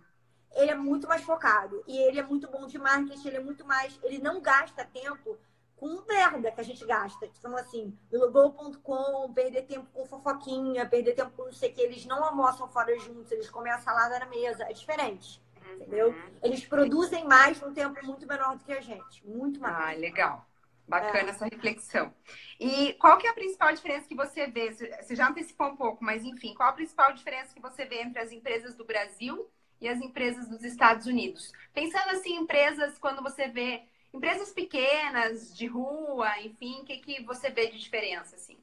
Ele 0.53 0.71
é 0.71 0.75
muito 0.77 1.09
mais 1.09 1.23
focado. 1.23 1.83
E 1.89 1.99
ele 1.99 2.21
é 2.21 2.23
muito 2.23 2.49
bom 2.49 2.67
de 2.67 2.79
marketing, 2.79 3.27
ele 3.27 3.37
é 3.39 3.41
muito 3.41 3.67
mais. 3.67 3.99
Ele 4.05 4.19
não 4.19 4.41
gasta 4.41 4.85
tempo 4.85 5.37
com 5.77 6.05
merda 6.07 6.51
que 6.51 6.61
a 6.61 6.65
gente 6.65 6.85
gasta. 6.85 7.27
Então, 7.27 7.57
assim, 7.57 7.97
Globo.com, 8.11 9.33
perder 9.33 9.63
tempo 9.63 9.87
com 9.93 10.07
fofoquinha, 10.07 10.87
perder 10.87 11.15
tempo 11.15 11.33
com 11.37 11.45
não 11.45 11.53
sei 11.53 11.71
o 11.71 11.75
que. 11.75 11.81
Eles 11.81 12.07
não 12.07 12.25
almoçam 12.25 12.69
fora 12.69 12.99
juntos, 12.99 13.31
eles 13.33 13.51
comem 13.51 13.73
a 13.73 13.79
salada 13.79 14.19
na 14.19 14.27
mesa. 14.27 14.65
É 14.65 14.73
diferente. 14.73 15.43
Uhum. 15.65 15.75
Entendeu? 15.75 16.15
Eles 16.43 16.65
produzem 16.65 17.25
mais 17.25 17.61
num 17.61 17.73
tempo 17.73 18.05
muito 18.05 18.27
menor 18.27 18.57
do 18.57 18.65
que 18.65 18.73
a 18.73 18.81
gente. 18.81 19.27
Muito 19.27 19.61
mais. 19.61 19.77
Ah, 19.77 20.01
legal. 20.01 20.47
Bacana 20.87 21.29
é. 21.29 21.31
essa 21.31 21.47
reflexão. 21.47 22.13
E 22.61 22.93
qual 22.95 23.17
que 23.17 23.27
é 23.27 23.31
a 23.31 23.35
principal 23.35 23.73
diferença 23.73 24.07
que 24.07 24.15
você 24.15 24.47
vê? 24.47 24.71
Você 24.71 25.17
já 25.17 25.29
antecipou 25.29 25.69
um 25.69 25.77
pouco, 25.77 26.05
mas 26.05 26.23
enfim, 26.25 26.55
qual 26.55 26.69
a 26.69 26.75
principal 26.75 27.13
diferença 27.13 27.55
que 27.55 27.61
você 27.61 27.87
vê 27.87 28.03
entre 28.03 28.21
as 28.21 28.31
empresas 28.31 28.75
do 28.75 28.85
Brasil 28.85 29.51
e 29.81 29.89
as 29.89 29.99
empresas 30.01 30.47
dos 30.47 30.63
Estados 30.63 31.07
Unidos? 31.07 31.53
Pensando 31.73 32.11
assim, 32.11 32.37
empresas, 32.37 32.99
quando 32.99 33.23
você 33.23 33.49
vê 33.49 33.85
empresas 34.15 34.53
pequenas, 34.53 35.55
de 35.57 35.67
rua, 35.67 36.41
enfim, 36.41 36.81
o 36.81 36.85
que, 36.85 36.99
que 36.99 37.25
você 37.25 37.51
vê 37.51 37.67
de 37.67 37.79
diferença, 37.79 38.37
assim? 38.37 38.57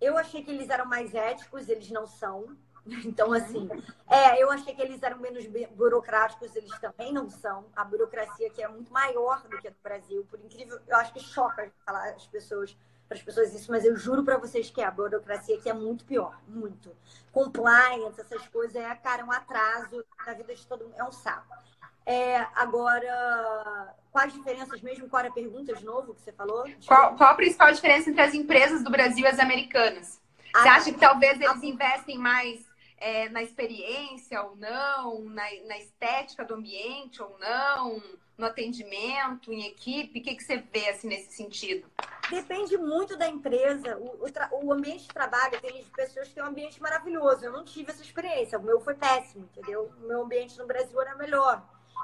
Eu 0.00 0.16
achei 0.16 0.42
que 0.42 0.50
eles 0.50 0.70
eram 0.70 0.86
mais 0.86 1.14
éticos, 1.14 1.68
eles 1.68 1.90
não 1.90 2.06
são. 2.06 2.56
Então, 3.04 3.32
assim, 3.32 3.68
é, 4.08 4.40
eu 4.40 4.48
achei 4.48 4.72
que 4.72 4.80
eles 4.80 5.02
eram 5.02 5.18
menos 5.18 5.44
burocráticos, 5.74 6.54
eles 6.54 6.70
também 6.78 7.12
não 7.12 7.28
são. 7.28 7.64
A 7.74 7.84
burocracia 7.84 8.46
aqui 8.46 8.62
é 8.62 8.68
muito 8.68 8.92
maior 8.92 9.42
do 9.42 9.58
que 9.58 9.66
a 9.66 9.72
do 9.72 9.76
Brasil, 9.82 10.24
por 10.30 10.38
incrível, 10.38 10.78
eu 10.86 10.96
acho 10.98 11.12
que 11.12 11.18
choca 11.18 11.68
falar 11.84 12.10
as 12.10 12.28
pessoas 12.28 12.76
para 13.08 13.16
as 13.16 13.22
pessoas 13.24 13.52
isso, 13.52 13.72
mas 13.72 13.84
eu 13.84 13.96
juro 13.96 14.24
para 14.24 14.38
vocês 14.38 14.70
que 14.70 14.80
a 14.80 14.90
burocracia 14.90 15.56
aqui 15.56 15.68
é 15.68 15.72
muito 15.72 16.04
pior, 16.04 16.40
muito. 16.46 16.96
Compliance, 17.32 18.20
essas 18.20 18.46
coisas, 18.48 18.76
é, 18.76 18.94
cara, 18.94 19.24
um 19.24 19.32
atraso 19.32 20.04
na 20.24 20.32
vida 20.34 20.54
de 20.54 20.64
todo 20.64 20.84
mundo, 20.84 20.94
é 20.96 21.04
um 21.04 21.12
saco. 21.12 21.56
É, 22.04 22.36
agora, 22.54 23.96
quais 24.16 24.32
diferenças 24.32 24.80
mesmo? 24.80 25.10
Qual 25.10 25.20
era 25.20 25.28
a 25.28 25.32
pergunta 25.32 25.74
de 25.74 25.84
novo 25.84 26.14
que 26.14 26.22
você 26.22 26.32
falou? 26.32 26.64
Qual, 26.86 27.14
qual, 27.16 27.30
a 27.32 27.34
principal 27.34 27.70
diferença 27.70 28.08
entre 28.08 28.22
as 28.22 28.32
empresas 28.32 28.82
do 28.82 28.90
Brasil 28.90 29.22
e 29.22 29.26
as 29.26 29.38
americanas? 29.38 30.18
Você 30.54 30.68
acha 30.68 30.90
que 30.90 30.98
talvez 30.98 31.38
eles 31.38 31.62
investem 31.62 32.16
mais 32.16 32.64
é, 32.96 33.28
na 33.28 33.42
experiência 33.42 34.42
ou 34.42 34.56
não, 34.56 35.22
na, 35.24 35.44
na, 35.66 35.76
estética 35.76 36.46
do 36.46 36.54
ambiente 36.54 37.22
ou 37.22 37.38
não, 37.38 38.02
no 38.38 38.46
atendimento, 38.46 39.52
em 39.52 39.66
equipe? 39.66 40.18
O 40.18 40.22
que, 40.22 40.34
que 40.34 40.42
você 40.42 40.56
vê 40.72 40.88
assim, 40.88 41.08
nesse 41.08 41.34
sentido? 41.34 41.86
Depende 42.30 42.78
muito 42.78 43.18
da 43.18 43.28
empresa. 43.28 43.98
O, 43.98 44.24
o, 44.24 44.66
o, 44.66 44.72
ambiente 44.72 45.02
de 45.02 45.08
trabalho, 45.08 45.60
tem 45.60 45.84
pessoas 45.94 46.28
que 46.28 46.34
têm 46.34 46.42
um 46.42 46.46
ambiente 46.46 46.80
maravilhoso. 46.80 47.44
Eu 47.44 47.52
não 47.52 47.66
tive 47.66 47.90
essa 47.90 48.00
experiência. 48.00 48.58
O 48.58 48.62
meu 48.62 48.80
foi 48.80 48.94
péssimo, 48.94 49.46
entendeu? 49.52 49.92
O 50.02 50.06
meu 50.06 50.22
ambiente 50.22 50.56
no 50.58 50.66
Brasil 50.66 50.98
era 51.02 51.14
melhor. 51.16 51.62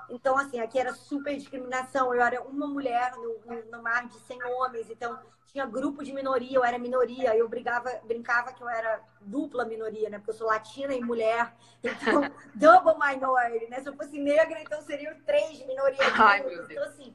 Então, 0.09 0.37
assim, 0.37 0.61
aqui 0.61 0.79
era 0.79 0.93
super 0.95 1.37
discriminação. 1.37 2.15
Eu 2.15 2.23
era 2.23 2.43
uma 2.43 2.67
mulher 2.67 3.13
no, 3.17 3.39
no, 3.45 3.71
no, 3.71 3.83
mar 3.83 4.07
de 4.07 4.19
100 4.21 4.43
homens. 4.45 4.91
Então, 4.91 5.19
tinha 5.47 5.67
grupo 5.67 6.03
de 6.03 6.13
minoria, 6.13 6.57
eu 6.57 6.65
era 6.65 6.79
minoria. 6.79 7.37
Eu 7.37 7.49
brigava, 7.49 7.91
brincava 8.05 8.53
que 8.53 8.63
eu 8.63 8.69
era 8.69 9.03
dupla 9.21 9.65
minoria, 9.65 10.09
né? 10.11 10.19
Porque 10.19 10.31
eu 10.31 10.35
sou 10.35 10.47
latina 10.47 10.95
e 10.95 11.01
mulher. 11.01 11.55
Então, 11.83 12.23
double 12.55 12.95
minority, 12.99 13.69
né? 13.69 13.81
Se 13.81 13.89
eu 13.89 13.97
fosse 13.97 14.19
negra, 14.19 14.61
então 14.61 14.81
seriam 14.83 15.15
três 15.27 15.65
minorias. 15.67 15.99
Ai, 16.19 16.41
então, 16.41 16.85
assim, 16.85 17.15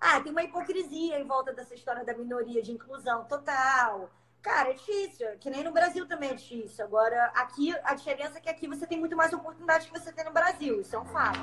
ah, 0.00 0.20
tem 0.20 0.32
uma 0.32 0.42
hipocrisia 0.42 1.18
em 1.18 1.26
volta 1.26 1.52
dessa 1.52 1.74
história 1.74 2.04
da 2.04 2.14
minoria, 2.14 2.62
de 2.62 2.72
inclusão 2.72 3.24
total. 3.24 4.10
Cara, 4.46 4.70
é 4.70 4.74
difícil. 4.74 5.26
Que 5.40 5.50
nem 5.50 5.64
no 5.64 5.72
Brasil 5.72 6.06
também 6.06 6.30
é 6.30 6.34
difícil. 6.34 6.84
Agora, 6.84 7.32
aqui, 7.34 7.74
a 7.82 7.94
diferença 7.94 8.38
é 8.38 8.40
que 8.40 8.48
aqui 8.48 8.68
você 8.68 8.86
tem 8.86 8.96
muito 8.96 9.16
mais 9.16 9.32
oportunidade 9.32 9.88
que 9.88 9.98
você 9.98 10.12
tem 10.12 10.24
no 10.24 10.30
Brasil. 10.30 10.80
Isso 10.80 10.94
é 10.94 11.00
um 11.00 11.04
fato. 11.04 11.40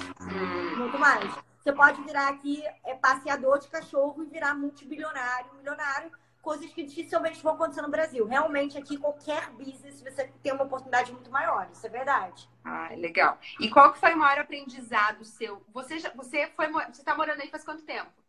Muito 0.78 0.98
mais. 0.98 1.30
Você 1.60 1.74
pode 1.74 2.02
virar 2.02 2.30
aqui 2.30 2.64
é, 2.86 2.96
passeador 2.96 3.60
de 3.60 3.68
cachorro 3.68 4.24
e 4.24 4.28
virar 4.28 4.56
multibilionário, 4.56 5.54
milionário. 5.56 6.14
Coisas 6.42 6.72
que 6.72 6.82
dificilmente 6.82 7.44
vão 7.44 7.56
acontecer 7.56 7.82
no 7.82 7.90
Brasil. 7.90 8.26
Realmente, 8.26 8.78
aqui, 8.78 8.98
qualquer 8.98 9.50
business, 9.50 10.02
você 10.02 10.32
tem 10.42 10.54
uma 10.54 10.64
oportunidade 10.64 11.12
muito 11.12 11.30
maior. 11.30 11.68
Isso 11.74 11.86
é 11.86 11.90
verdade. 11.90 12.50
Ah, 12.64 12.88
legal. 12.96 13.38
E 13.60 13.70
qual 13.70 13.92
que 13.92 14.00
foi 14.00 14.14
o 14.14 14.18
maior 14.18 14.40
aprendizado 14.40 15.26
seu? 15.26 15.62
Você, 15.74 16.00
já, 16.00 16.10
você 16.12 16.48
foi, 16.56 16.72
você 16.72 17.02
está 17.02 17.14
morando 17.14 17.42
aí 17.42 17.50
faz 17.50 17.66
quanto 17.66 17.84
tempo? 17.84 18.23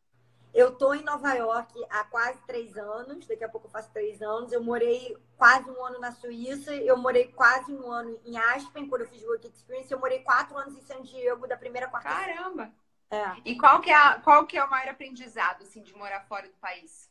Eu 0.54 0.76
tô 0.76 0.94
em 0.94 1.02
Nova 1.02 1.34
York 1.34 1.84
há 1.90 2.04
quase 2.04 2.38
três 2.46 2.76
anos, 2.76 3.26
daqui 3.26 3.42
a 3.42 3.48
pouco 3.48 3.66
eu 3.66 3.70
faço 3.72 3.90
três 3.92 4.22
anos. 4.22 4.52
Eu 4.52 4.62
morei 4.62 5.16
quase 5.36 5.68
um 5.68 5.84
ano 5.84 5.98
na 5.98 6.12
Suíça, 6.12 6.72
eu 6.72 6.96
morei 6.96 7.26
quase 7.32 7.74
um 7.74 7.90
ano 7.90 8.20
em 8.24 8.38
Aspen, 8.38 8.88
quando 8.88 9.00
eu 9.00 9.08
fiz 9.08 9.20
Work 9.24 9.48
Experience. 9.48 9.92
Eu 9.92 9.98
morei 9.98 10.20
quatro 10.20 10.56
anos 10.56 10.76
em 10.76 10.80
San 10.82 11.02
Diego, 11.02 11.48
da 11.48 11.56
primeira 11.56 11.88
quarta 11.88 12.08
Caramba! 12.08 12.72
É. 13.10 13.36
E 13.44 13.58
qual 13.58 13.80
que, 13.80 13.90
é 13.90 13.96
a, 13.96 14.20
qual 14.20 14.46
que 14.46 14.56
é 14.56 14.64
o 14.64 14.70
maior 14.70 14.90
aprendizado, 14.90 15.62
assim, 15.62 15.82
de 15.82 15.92
morar 15.96 16.20
fora 16.20 16.46
do 16.46 16.54
país? 16.58 17.10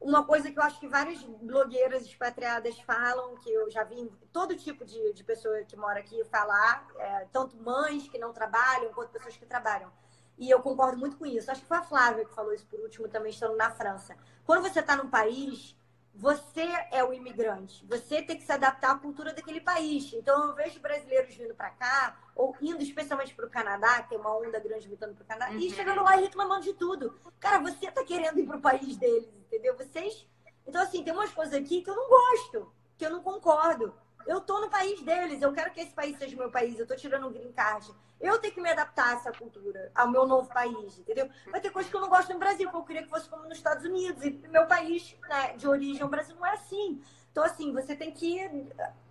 Uma 0.00 0.24
coisa 0.24 0.50
que 0.50 0.58
eu 0.58 0.62
acho 0.62 0.80
que 0.80 0.88
várias 0.88 1.22
blogueiras 1.22 2.02
expatriadas 2.02 2.78
falam, 2.80 3.36
que 3.36 3.52
eu 3.52 3.70
já 3.70 3.84
vi 3.84 4.10
todo 4.32 4.56
tipo 4.56 4.86
de, 4.86 5.12
de 5.12 5.22
pessoa 5.22 5.62
que 5.64 5.76
mora 5.76 6.00
aqui 6.00 6.24
falar, 6.24 6.86
é, 6.96 7.26
tanto 7.30 7.58
mães 7.58 8.08
que 8.08 8.18
não 8.18 8.32
trabalham, 8.32 8.92
quanto 8.94 9.12
pessoas 9.12 9.36
que 9.36 9.46
trabalham 9.46 9.92
e 10.38 10.50
eu 10.50 10.60
concordo 10.60 10.98
muito 10.98 11.16
com 11.16 11.26
isso. 11.26 11.50
Acho 11.50 11.60
que 11.62 11.68
foi 11.68 11.76
a 11.76 11.82
Flávia 11.82 12.24
que 12.24 12.34
falou 12.34 12.52
isso 12.52 12.66
por 12.66 12.80
último, 12.80 13.08
também 13.08 13.30
estando 13.30 13.56
na 13.56 13.70
França. 13.70 14.16
Quando 14.44 14.62
você 14.62 14.80
está 14.80 14.96
num 14.96 15.08
país, 15.08 15.76
você 16.14 16.62
é 16.92 17.02
o 17.02 17.12
imigrante. 17.12 17.84
Você 17.86 18.22
tem 18.22 18.36
que 18.36 18.44
se 18.44 18.52
adaptar 18.52 18.92
à 18.92 18.98
cultura 18.98 19.32
daquele 19.32 19.60
país. 19.60 20.12
Então, 20.12 20.48
eu 20.48 20.54
vejo 20.54 20.80
brasileiros 20.80 21.34
vindo 21.34 21.54
para 21.54 21.70
cá, 21.70 22.16
ou 22.36 22.56
indo 22.60 22.82
especialmente 22.82 23.34
para 23.34 23.46
o 23.46 23.50
Canadá, 23.50 24.02
que 24.02 24.10
tem 24.10 24.18
uma 24.18 24.36
onda 24.36 24.60
grande 24.60 24.86
vindo 24.86 24.98
para 24.98 25.10
o 25.10 25.26
Canadá, 25.26 25.50
uhum. 25.50 25.58
e 25.58 25.70
chegando 25.70 26.02
lá 26.02 26.16
e 26.16 26.22
reclamando 26.22 26.62
de 26.62 26.72
tudo. 26.74 27.18
Cara, 27.40 27.58
você 27.58 27.86
está 27.86 28.04
querendo 28.04 28.38
ir 28.38 28.46
para 28.46 28.56
o 28.56 28.62
país 28.62 28.96
deles, 28.96 29.28
entendeu? 29.34 29.76
Vocês. 29.76 30.26
Então, 30.66 30.82
assim, 30.82 31.02
tem 31.02 31.12
umas 31.12 31.32
coisas 31.32 31.54
aqui 31.54 31.82
que 31.82 31.90
eu 31.90 31.96
não 31.96 32.08
gosto, 32.08 32.72
que 32.96 33.04
eu 33.04 33.10
não 33.10 33.22
concordo. 33.22 33.94
Eu 34.26 34.40
tô 34.40 34.60
no 34.60 34.70
país 34.70 35.00
deles, 35.02 35.42
eu 35.42 35.52
quero 35.52 35.70
que 35.70 35.80
esse 35.80 35.92
país 35.92 36.16
seja 36.18 36.36
meu 36.36 36.50
país, 36.50 36.78
eu 36.78 36.86
tô 36.86 36.96
tirando 36.96 37.26
um 37.26 37.32
green 37.32 37.52
card. 37.52 37.92
Eu 38.20 38.38
tenho 38.38 38.54
que 38.54 38.60
me 38.60 38.70
adaptar 38.70 39.08
a 39.08 39.12
essa 39.14 39.32
cultura, 39.32 39.90
ao 39.94 40.10
meu 40.10 40.26
novo 40.26 40.48
país, 40.48 40.98
entendeu? 40.98 41.28
Vai 41.50 41.60
ter 41.60 41.70
coisas 41.70 41.90
que 41.90 41.96
eu 41.96 42.00
não 42.00 42.08
gosto 42.08 42.32
no 42.32 42.38
Brasil, 42.38 42.70
que 42.70 42.76
eu 42.76 42.84
queria 42.84 43.02
que 43.02 43.10
fosse 43.10 43.28
como 43.28 43.44
nos 43.44 43.58
Estados 43.58 43.84
Unidos. 43.84 44.24
E 44.24 44.30
meu 44.48 44.66
país 44.66 45.16
né, 45.28 45.56
de 45.56 45.68
origem, 45.68 46.02
o 46.02 46.08
Brasil, 46.08 46.34
não 46.36 46.46
é 46.46 46.52
assim. 46.52 47.02
Então, 47.30 47.44
assim, 47.44 47.72
você 47.72 47.94
tem 47.94 48.12
que 48.12 48.40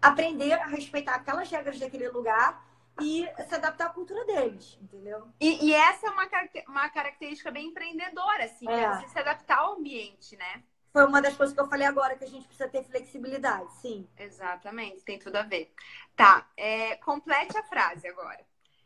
aprender 0.02 0.53
a 0.53 0.65
respeitar 0.65 1.15
aquelas 1.15 1.49
regras 1.52 1.77
daquele 1.77 2.10
lugar 2.10 2.65
e 3.02 3.27
se 3.48 3.56
adaptar 3.56 3.88
à 3.88 3.90
cultura 3.90 4.26
deles, 4.26 4.77
entendeu? 4.81 5.27
E, 5.40 5.68
e 5.68 5.73
essa 5.73 6.07
é 6.07 6.10
uma, 6.10 6.27
uma 6.68 6.90
característica 6.90 7.52
bem 7.52 7.68
empreendedora, 7.68 8.45
assim, 8.45 8.68
é. 8.68 8.84
é 8.84 8.94
você 8.95 9.07
se 9.10 9.19
adaptar 9.19 9.60
ao 9.60 9.73
ambiente, 9.73 10.35
né? 10.38 10.64
Foi 10.94 11.06
uma 11.07 11.20
das 11.20 11.36
coisas 11.36 11.56
que 11.56 11.60
eu 11.60 11.68
falei 11.68 11.88
agora, 11.88 12.15
que 12.15 12.24
a 12.24 12.28
gente 12.28 12.45
precisa 12.45 12.70
ter 12.70 12.84
flexibilidade, 12.84 13.74
sim. 13.82 14.07
Exatamente, 14.15 15.03
tem 15.03 15.18
tudo 15.18 15.38
a 15.38 15.41
ver. 15.41 15.74
Tá, 16.15 16.48
é, 16.56 16.95
complete 16.98 17.57
a 17.57 17.64
frase 17.64 18.07
agora. 18.07 18.45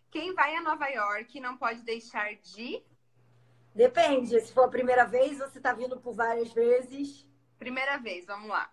Quem 0.10 0.34
vai 0.34 0.56
a 0.56 0.62
Nova 0.62 0.88
York 0.88 1.38
não 1.42 1.58
pode 1.58 1.82
deixar 1.82 2.34
de. 2.36 2.82
Depende, 3.76 4.40
se 4.40 4.54
for 4.54 4.64
a 4.64 4.70
primeira 4.70 5.06
vez, 5.06 5.38
você 5.38 5.58
está 5.58 5.74
vindo 5.74 6.00
por 6.00 6.14
várias 6.14 6.54
vezes. 6.54 7.28
Primeira 7.60 7.98
vez, 7.98 8.26
vamos 8.26 8.48
lá. 8.48 8.72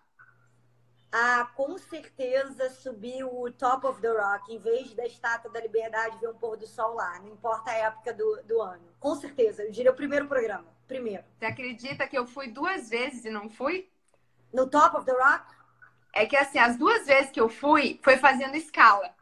Ah, 1.17 1.49
com 1.55 1.77
certeza 1.77 2.69
subir 2.69 3.23
o 3.23 3.49
Top 3.51 3.87
of 3.87 4.01
the 4.01 4.09
Rock, 4.09 4.53
em 4.53 4.59
vez 4.59 4.93
da 4.93 5.05
Estátua 5.05 5.49
da 5.49 5.61
Liberdade, 5.61 6.17
ver 6.19 6.27
um 6.27 6.33
pôr 6.33 6.57
do 6.57 6.67
sol 6.67 6.93
lá, 6.93 7.19
não 7.19 7.29
importa 7.29 7.71
a 7.71 7.75
época 7.75 8.13
do, 8.13 8.43
do 8.43 8.61
ano. 8.61 8.83
Com 8.99 9.15
certeza, 9.15 9.63
eu 9.63 9.71
diria 9.71 9.91
o 9.91 9.95
primeiro 9.95 10.27
programa 10.27 10.75
primeiro. 10.85 11.23
Você 11.37 11.45
acredita 11.45 12.05
que 12.05 12.17
eu 12.17 12.27
fui 12.27 12.49
duas 12.49 12.89
vezes 12.89 13.25
e 13.25 13.29
não 13.29 13.49
fui? 13.49 13.89
No 14.53 14.69
Top 14.69 14.97
of 14.97 15.05
the 15.05 15.11
Rock? 15.11 15.53
É 16.13 16.25
que 16.25 16.35
assim, 16.35 16.59
as 16.59 16.77
duas 16.77 17.05
vezes 17.05 17.31
que 17.31 17.39
eu 17.39 17.49
fui, 17.49 17.99
foi 18.03 18.17
fazendo 18.17 18.55
escala. 18.55 19.13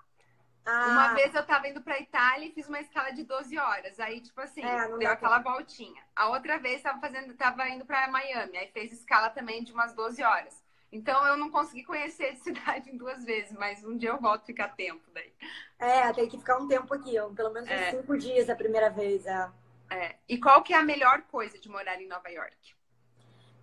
Ah. 0.66 0.88
Uma 0.88 1.14
vez 1.14 1.34
eu 1.36 1.46
tava 1.46 1.68
indo 1.68 1.82
pra 1.82 2.00
Itália 2.00 2.48
e 2.48 2.52
fiz 2.52 2.68
uma 2.70 2.80
escala 2.80 3.12
de 3.12 3.24
12 3.24 3.58
horas. 3.58 4.00
Aí, 4.00 4.22
tipo 4.22 4.40
assim, 4.40 4.64
é, 4.64 4.98
deu 4.98 5.12
aquela 5.12 5.38
tempo. 5.38 5.52
voltinha. 5.52 6.02
A 6.16 6.30
outra 6.30 6.58
vez 6.58 6.82
tava 6.82 7.00
fazendo, 7.00 7.34
tava 7.34 7.68
indo 7.68 7.86
pra 7.86 8.08
Miami, 8.08 8.58
aí 8.58 8.68
fez 8.72 8.94
escala 8.94 9.30
também 9.30 9.64
de 9.64 9.74
umas 9.74 9.94
12 9.94 10.24
horas. 10.24 10.63
Então 10.94 11.26
eu 11.26 11.36
não 11.36 11.50
consegui 11.50 11.84
conhecer 11.84 12.26
a 12.26 12.36
cidade 12.36 12.92
em 12.92 12.96
duas 12.96 13.26
vezes, 13.26 13.52
mas 13.54 13.84
um 13.84 13.98
dia 13.98 14.10
eu 14.10 14.22
volto 14.22 14.46
ficar 14.46 14.70
tempo 14.70 15.02
daí. 15.12 15.34
É, 15.80 16.14
tem 16.14 16.30
que 16.30 16.38
ficar 16.38 16.58
um 16.58 16.68
tempo 16.68 16.94
aqui, 16.94 17.14
pelo 17.36 17.52
menos 17.52 17.68
uns 17.68 17.74
é. 17.74 17.92
cinco 17.92 18.16
dias 18.16 18.48
a 18.48 18.56
primeira 18.56 18.92
vez. 18.92 19.26
É. 19.26 19.50
é. 19.90 20.16
E 20.30 20.38
qual 20.38 20.62
que 20.62 20.72
é 20.72 20.78
a 20.78 20.84
melhor 20.84 21.24
coisa 21.24 21.58
de 21.58 21.68
morar 21.68 22.00
em 22.00 22.08
Nova 22.08 22.30
York? 22.30 22.76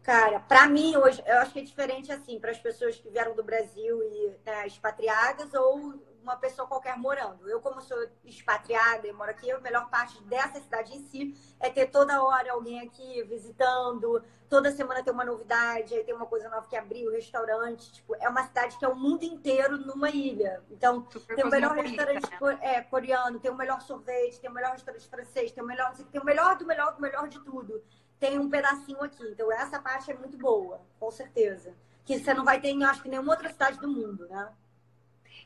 Cara, 0.03 0.41
para 0.41 0.67
mim 0.67 0.97
hoje, 0.97 1.23
eu 1.25 1.39
acho 1.39 1.53
que 1.53 1.61
é 1.61 1.63
diferente 1.63 2.11
assim, 2.11 2.41
para 2.41 2.51
as 2.51 2.59
pessoas 2.59 2.97
que 2.97 3.09
vieram 3.11 3.37
do 3.37 3.45
Brasil 3.45 4.03
e 4.03 4.35
né, 4.45 4.67
expatriadas 4.67 5.55
ou 5.55 6.03
uma 6.23 6.37
pessoa 6.37 6.67
qualquer 6.67 6.97
morando. 6.97 7.49
Eu, 7.49 7.61
como 7.61 7.81
sou 7.81 7.97
expatriada 8.25 9.07
e 9.07 9.13
moro 9.13 9.31
aqui, 9.31 9.51
a 9.51 9.59
melhor 9.61 9.89
parte 9.89 10.23
dessa 10.25 10.61
cidade 10.61 10.95
em 10.95 11.01
si 11.01 11.35
é 11.59 11.71
ter 11.71 11.87
toda 11.87 12.23
hora 12.23 12.53
alguém 12.53 12.81
aqui 12.81 13.23
visitando, 13.25 14.23
toda 14.49 14.71
semana 14.73 15.03
tem 15.03 15.13
uma 15.13 15.25
novidade, 15.25 15.95
aí 15.95 16.05
tem 16.05 16.15
uma 16.15 16.27
coisa 16.27 16.49
nova 16.49 16.67
que 16.67 16.77
abriu, 16.77 17.13
restaurante. 17.13 17.93
Tipo, 17.93 18.15
é 18.17 18.29
uma 18.29 18.45
cidade 18.45 18.77
que 18.77 18.85
é 18.85 18.89
o 18.89 18.95
mundo 18.95 19.23
inteiro 19.23 19.79
numa 19.79 20.11
ilha. 20.11 20.63
Então, 20.71 21.07
Super 21.11 21.37
tem 21.37 21.45
o 21.45 21.51
melhor 21.51 21.77
restaurante 21.77 22.31
né? 22.31 22.59
é, 22.61 22.83
coreano, 22.83 23.41
tem 23.41 23.51
o 23.51 23.57
melhor 23.57 23.81
sorvete, 23.81 24.41
tem 24.41 24.51
o 24.51 24.55
melhor 24.55 24.73
restaurante 24.73 25.09
francês, 25.09 25.53
tem 25.53 25.63
o 25.63 25.67
melhor, 25.67 25.95
tem 25.95 26.21
o 26.21 26.25
melhor 26.25 26.57
do 26.57 26.67
melhor 26.67 26.95
do 26.95 27.01
melhor 27.01 27.29
de 27.29 27.39
tudo. 27.41 27.83
Tem 28.19 28.39
um 28.39 28.51
pedacinho 28.51 29.03
aqui. 29.03 29.27
Então, 29.29 29.51
essa 29.51 29.79
parte 29.81 30.11
é 30.11 30.15
muito 30.15 30.37
boa, 30.37 30.83
com 30.99 31.11
certeza. 31.11 31.75
Que 32.05 32.19
você 32.19 32.35
não 32.35 32.45
vai 32.45 32.61
ter 32.61 32.69
em, 32.69 32.85
acho 32.85 33.03
que, 33.03 33.09
nenhuma 33.09 33.33
outra 33.33 33.49
cidade 33.49 33.79
do 33.79 33.89
mundo, 33.89 34.29
né? 34.29 34.53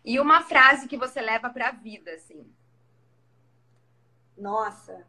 E 0.05 0.21
uma 0.21 0.43
frase 0.43 0.87
que 0.87 0.97
você 0.97 1.21
leva 1.21 1.49
para 1.49 1.69
a 1.69 1.73
vida, 1.73 2.13
assim. 2.13 2.47
Nossa. 4.37 5.07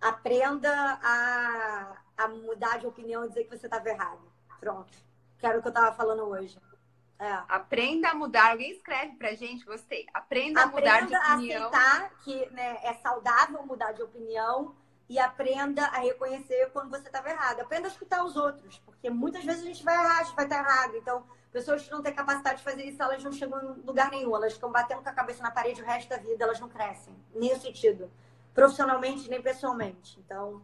Aprenda 0.00 0.70
a, 1.02 1.96
a 2.16 2.28
mudar 2.28 2.78
de 2.78 2.86
opinião 2.86 3.24
e 3.24 3.28
dizer 3.28 3.44
que 3.44 3.56
você 3.56 3.66
estava 3.66 3.88
errado. 3.88 4.20
Pronto. 4.60 4.96
Quero 5.38 5.58
o 5.58 5.62
que 5.62 5.68
eu 5.68 5.70
estava 5.70 5.94
falando 5.96 6.22
hoje. 6.22 6.58
É. 7.18 7.42
Aprenda 7.48 8.10
a 8.10 8.14
mudar. 8.14 8.52
Alguém 8.52 8.70
escreve 8.70 9.16
pra 9.16 9.34
gente, 9.34 9.64
gostei. 9.64 10.06
Aprenda, 10.14 10.62
aprenda 10.62 10.62
a 10.62 11.00
mudar 11.00 11.06
de 11.06 11.16
opinião. 11.16 11.66
Aprenda 11.66 11.78
a 11.78 11.96
aceitar 11.96 12.18
que 12.22 12.50
né, 12.50 12.78
é 12.84 12.94
saudável 12.94 13.66
mudar 13.66 13.92
de 13.92 14.02
opinião 14.02 14.76
e 15.08 15.18
aprenda 15.18 15.84
a 15.86 15.98
reconhecer 15.98 16.70
quando 16.72 16.90
você 16.90 17.06
estava 17.06 17.30
errado. 17.30 17.60
Aprenda 17.60 17.88
a 17.88 17.90
escutar 17.90 18.22
os 18.24 18.36
outros, 18.36 18.78
porque 18.84 19.10
muitas 19.10 19.44
vezes 19.44 19.62
a 19.62 19.66
gente 19.66 19.82
vai 19.82 19.94
errar, 19.94 20.20
a 20.20 20.22
gente 20.22 20.36
vai 20.36 20.44
estar 20.44 20.58
errado. 20.58 20.96
Então, 20.96 21.26
Pessoas 21.58 21.82
que 21.82 21.90
não 21.90 22.00
têm 22.00 22.14
capacidade 22.14 22.58
de 22.58 22.62
fazer 22.62 22.84
isso, 22.84 23.02
elas 23.02 23.24
não 23.24 23.32
chegam 23.32 23.60
em 23.60 23.80
lugar 23.80 24.12
nenhum. 24.12 24.32
Elas 24.36 24.52
ficam 24.52 24.70
batendo 24.70 25.02
com 25.02 25.08
a 25.08 25.12
cabeça 25.12 25.42
na 25.42 25.50
parede 25.50 25.82
o 25.82 25.84
resto 25.84 26.08
da 26.08 26.16
vida, 26.16 26.44
elas 26.44 26.60
não 26.60 26.68
crescem. 26.68 27.12
O 27.34 27.56
sentido. 27.56 28.08
Profissionalmente, 28.54 29.28
nem 29.28 29.42
pessoalmente. 29.42 30.20
Então. 30.20 30.62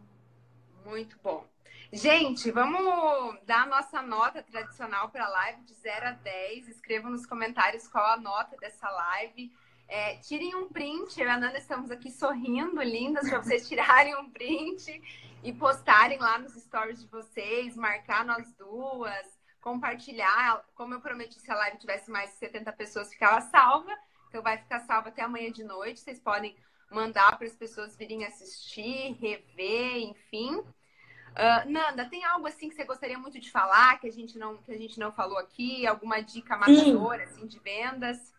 Muito 0.85 1.19
bom. 1.21 1.45
Gente, 1.91 2.49
vamos 2.49 3.37
dar 3.45 3.63
a 3.63 3.65
nossa 3.65 4.01
nota 4.01 4.41
tradicional 4.41 5.09
para 5.09 5.25
a 5.25 5.29
live 5.29 5.63
de 5.63 5.73
0 5.73 6.07
a 6.07 6.11
10. 6.11 6.69
Escrevam 6.69 7.11
nos 7.11 7.25
comentários 7.25 7.89
qual 7.89 8.13
a 8.13 8.17
nota 8.17 8.55
dessa 8.55 8.89
live. 8.89 9.51
É, 9.89 10.15
tirem 10.19 10.55
um 10.55 10.69
print. 10.69 11.19
Eu 11.19 11.27
e 11.27 11.29
a 11.29 11.37
Nanda 11.37 11.57
estamos 11.57 11.91
aqui 11.91 12.09
sorrindo, 12.09 12.81
lindas, 12.81 13.29
para 13.29 13.43
vocês 13.43 13.67
tirarem 13.67 14.15
um 14.15 14.29
print 14.29 15.01
e 15.43 15.51
postarem 15.51 16.19
lá 16.19 16.39
nos 16.39 16.53
stories 16.53 17.01
de 17.01 17.07
vocês, 17.07 17.75
marcar 17.75 18.23
nós 18.23 18.49
duas 18.53 19.35
compartilhar. 19.65 20.63
Como 20.75 20.93
eu 20.93 21.01
prometi, 21.01 21.39
se 21.39 21.51
a 21.51 21.55
live 21.55 21.79
tivesse 21.79 22.11
mais 22.11 22.29
de 22.29 22.37
70 22.37 22.71
pessoas, 22.73 23.09
ficava 23.09 23.41
salva. 23.41 23.91
Então 24.29 24.43
vai 24.43 24.59
ficar 24.59 24.81
salva 24.81 25.09
até 25.09 25.23
amanhã 25.23 25.51
de 25.51 25.63
noite. 25.63 26.01
Vocês 26.01 26.19
podem 26.19 26.55
mandar 26.91 27.35
para 27.35 27.47
as 27.47 27.55
pessoas 27.55 27.95
virem 27.95 28.23
assistir, 28.25 29.13
rever, 29.13 29.97
enfim. 30.03 30.57
Uh, 30.57 31.67
Nanda, 31.67 32.07
tem 32.07 32.23
algo 32.23 32.47
assim 32.47 32.69
que 32.69 32.75
você 32.75 32.85
gostaria 32.85 33.17
muito 33.17 33.39
de 33.39 33.49
falar 33.49 33.99
que 33.99 34.07
a 34.07 34.11
gente 34.11 34.37
não, 34.37 34.55
que 34.57 34.71
a 34.71 34.77
gente 34.77 34.99
não 34.99 35.11
falou 35.11 35.39
aqui? 35.39 35.87
Alguma 35.87 36.21
dica 36.21 36.55
matadora 36.55 37.23
assim, 37.23 37.47
de 37.47 37.59
vendas? 37.59 38.33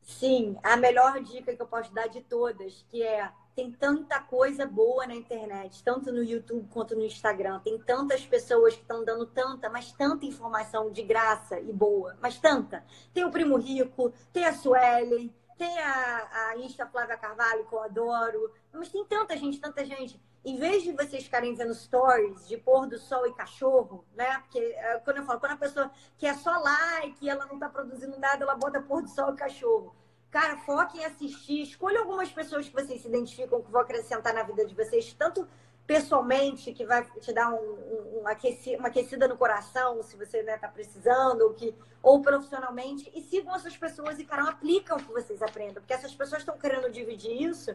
Sim, 0.00 0.56
a 0.62 0.76
melhor 0.76 1.20
dica 1.20 1.54
que 1.54 1.60
eu 1.60 1.66
posso 1.66 1.92
dar 1.92 2.06
de 2.06 2.22
todas, 2.22 2.86
que 2.88 3.02
é 3.02 3.30
tem 3.58 3.72
tanta 3.72 4.20
coisa 4.20 4.64
boa 4.64 5.04
na 5.04 5.16
internet, 5.16 5.82
tanto 5.82 6.12
no 6.12 6.22
YouTube 6.22 6.68
quanto 6.72 6.94
no 6.94 7.02
Instagram. 7.02 7.58
Tem 7.58 7.76
tantas 7.76 8.24
pessoas 8.24 8.76
que 8.76 8.82
estão 8.82 9.04
dando 9.04 9.26
tanta, 9.26 9.68
mas 9.68 9.90
tanta 9.90 10.24
informação 10.24 10.92
de 10.92 11.02
graça 11.02 11.58
e 11.58 11.72
boa, 11.72 12.16
mas 12.22 12.38
tanta. 12.38 12.84
Tem 13.12 13.24
o 13.24 13.32
Primo 13.32 13.56
Rico, 13.56 14.12
tem 14.32 14.44
a 14.44 14.54
Suelen, 14.54 15.34
tem 15.56 15.76
a, 15.80 16.50
a 16.50 16.58
Insta 16.58 16.86
Flávia 16.86 17.16
Carvalho, 17.16 17.66
que 17.66 17.74
eu 17.74 17.80
adoro. 17.80 18.52
Mas 18.72 18.90
tem 18.90 19.04
tanta 19.04 19.36
gente, 19.36 19.58
tanta 19.58 19.84
gente. 19.84 20.22
Em 20.44 20.56
vez 20.56 20.84
de 20.84 20.92
vocês 20.92 21.24
ficarem 21.24 21.56
vendo 21.56 21.74
stories 21.74 22.46
de 22.46 22.56
pôr 22.58 22.86
do 22.86 22.96
sol 22.96 23.26
e 23.26 23.34
cachorro, 23.34 24.04
né? 24.14 24.38
Porque 24.38 24.60
é, 24.60 25.00
quando 25.00 25.16
eu 25.16 25.24
falo, 25.24 25.40
quando 25.40 25.52
a 25.54 25.56
pessoa 25.56 25.90
quer 26.16 26.36
só 26.36 26.56
like 26.60 27.26
e 27.26 27.28
ela 27.28 27.44
não 27.46 27.54
está 27.54 27.68
produzindo 27.68 28.20
nada, 28.20 28.44
ela 28.44 28.54
bota 28.54 28.80
pôr 28.80 29.02
do 29.02 29.08
sol 29.08 29.34
e 29.34 29.36
cachorro. 29.36 29.96
Cara, 30.30 30.56
foque 30.58 30.98
em 30.98 31.04
assistir. 31.04 31.62
Escolha 31.62 32.00
algumas 32.00 32.30
pessoas 32.30 32.68
que 32.68 32.74
vocês 32.74 33.00
se 33.00 33.08
identificam, 33.08 33.62
que 33.62 33.70
vão 33.70 33.80
acrescentar 33.80 34.34
na 34.34 34.42
vida 34.42 34.64
de 34.64 34.74
vocês, 34.74 35.12
tanto 35.14 35.48
pessoalmente, 35.86 36.74
que 36.74 36.84
vai 36.84 37.02
te 37.18 37.32
dar 37.32 37.48
um, 37.48 37.56
um, 37.56 38.18
uma, 38.20 38.32
aquecida 38.32 39.26
no 39.26 39.38
coração, 39.38 40.02
se 40.02 40.18
você 40.18 40.40
está 40.40 40.52
né, 40.52 40.58
tá 40.58 40.68
precisando, 40.68 41.40
ou, 41.40 41.54
que, 41.54 41.74
ou 42.02 42.20
profissionalmente, 42.20 43.10
e 43.14 43.22
sigam 43.22 43.54
essas 43.54 43.74
pessoas 43.74 44.18
e, 44.18 44.24
cara, 44.24 44.42
aplicam 44.50 44.98
o 44.98 45.02
que 45.02 45.10
vocês 45.10 45.40
aprendem. 45.40 45.72
Porque 45.72 45.94
essas 45.94 46.14
pessoas 46.14 46.42
estão 46.42 46.58
querendo 46.58 46.90
dividir 46.90 47.40
isso, 47.40 47.74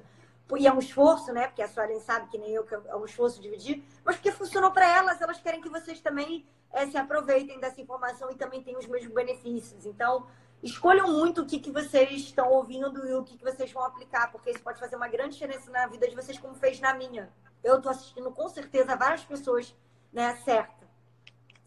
e 0.55 0.67
é 0.67 0.71
um 0.71 0.77
esforço, 0.77 1.33
né? 1.33 1.47
Porque 1.47 1.63
a 1.63 1.67
Suelen 1.67 1.99
sabe 2.01 2.29
que 2.29 2.37
nem 2.37 2.51
eu, 2.51 2.63
que 2.63 2.75
é 2.75 2.95
um 2.95 3.05
esforço 3.05 3.41
dividir, 3.41 3.83
mas 4.05 4.17
porque 4.17 4.31
funcionou 4.31 4.69
para 4.69 4.87
elas, 4.87 5.19
elas 5.19 5.39
querem 5.39 5.59
que 5.59 5.69
vocês 5.69 5.99
também 5.99 6.45
é, 6.71 6.85
se 6.85 6.97
aproveitem 6.97 7.59
dessa 7.59 7.81
informação 7.81 8.29
e 8.29 8.35
também 8.35 8.61
tenham 8.61 8.79
os 8.79 8.85
mesmos 8.85 9.11
benefícios. 9.11 9.87
Então, 9.87 10.27
escolham 10.63 11.11
muito 11.11 11.41
o 11.41 11.45
que, 11.45 11.59
que 11.59 11.71
vocês 11.71 12.21
estão 12.21 12.49
ouvindo 12.49 13.05
e 13.05 13.13
o 13.13 13.23
que, 13.23 13.37
que 13.37 13.43
vocês 13.43 13.71
vão 13.71 13.83
aplicar, 13.83 14.31
porque 14.31 14.49
isso 14.49 14.63
pode 14.63 14.79
fazer 14.79 14.95
uma 14.95 15.09
grande 15.09 15.33
diferença 15.33 15.69
na 15.69 15.85
vida 15.87 16.07
de 16.07 16.15
vocês, 16.15 16.39
como 16.39 16.55
fez 16.55 16.79
na 16.79 16.93
minha. 16.93 17.31
Eu 17.61 17.77
estou 17.77 17.91
assistindo 17.91 18.31
com 18.31 18.47
certeza 18.47 18.95
várias 18.95 19.23
pessoas, 19.23 19.75
né, 20.11 20.35
certa. 20.37 20.83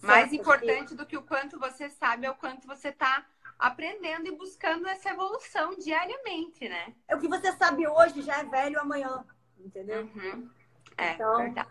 Mais 0.02 0.32
importante 0.32 0.94
do 0.94 1.06
que 1.06 1.16
o 1.16 1.22
quanto 1.22 1.58
você 1.58 1.88
sabe 1.90 2.26
é 2.26 2.30
o 2.30 2.34
quanto 2.34 2.66
você 2.66 2.88
está 2.88 3.26
aprendendo 3.58 4.28
e 4.28 4.36
buscando 4.36 4.86
essa 4.86 5.10
evolução 5.10 5.74
diariamente, 5.76 6.68
né? 6.68 6.94
É 7.08 7.16
o 7.16 7.18
que 7.18 7.28
você 7.28 7.52
sabe 7.52 7.86
hoje 7.86 8.22
já 8.22 8.38
é 8.38 8.44
velho 8.44 8.78
amanhã, 8.80 9.24
entendeu? 9.58 10.02
Uhum. 10.02 10.50
É, 10.96 11.12
então, 11.12 11.36
verdade. 11.36 11.68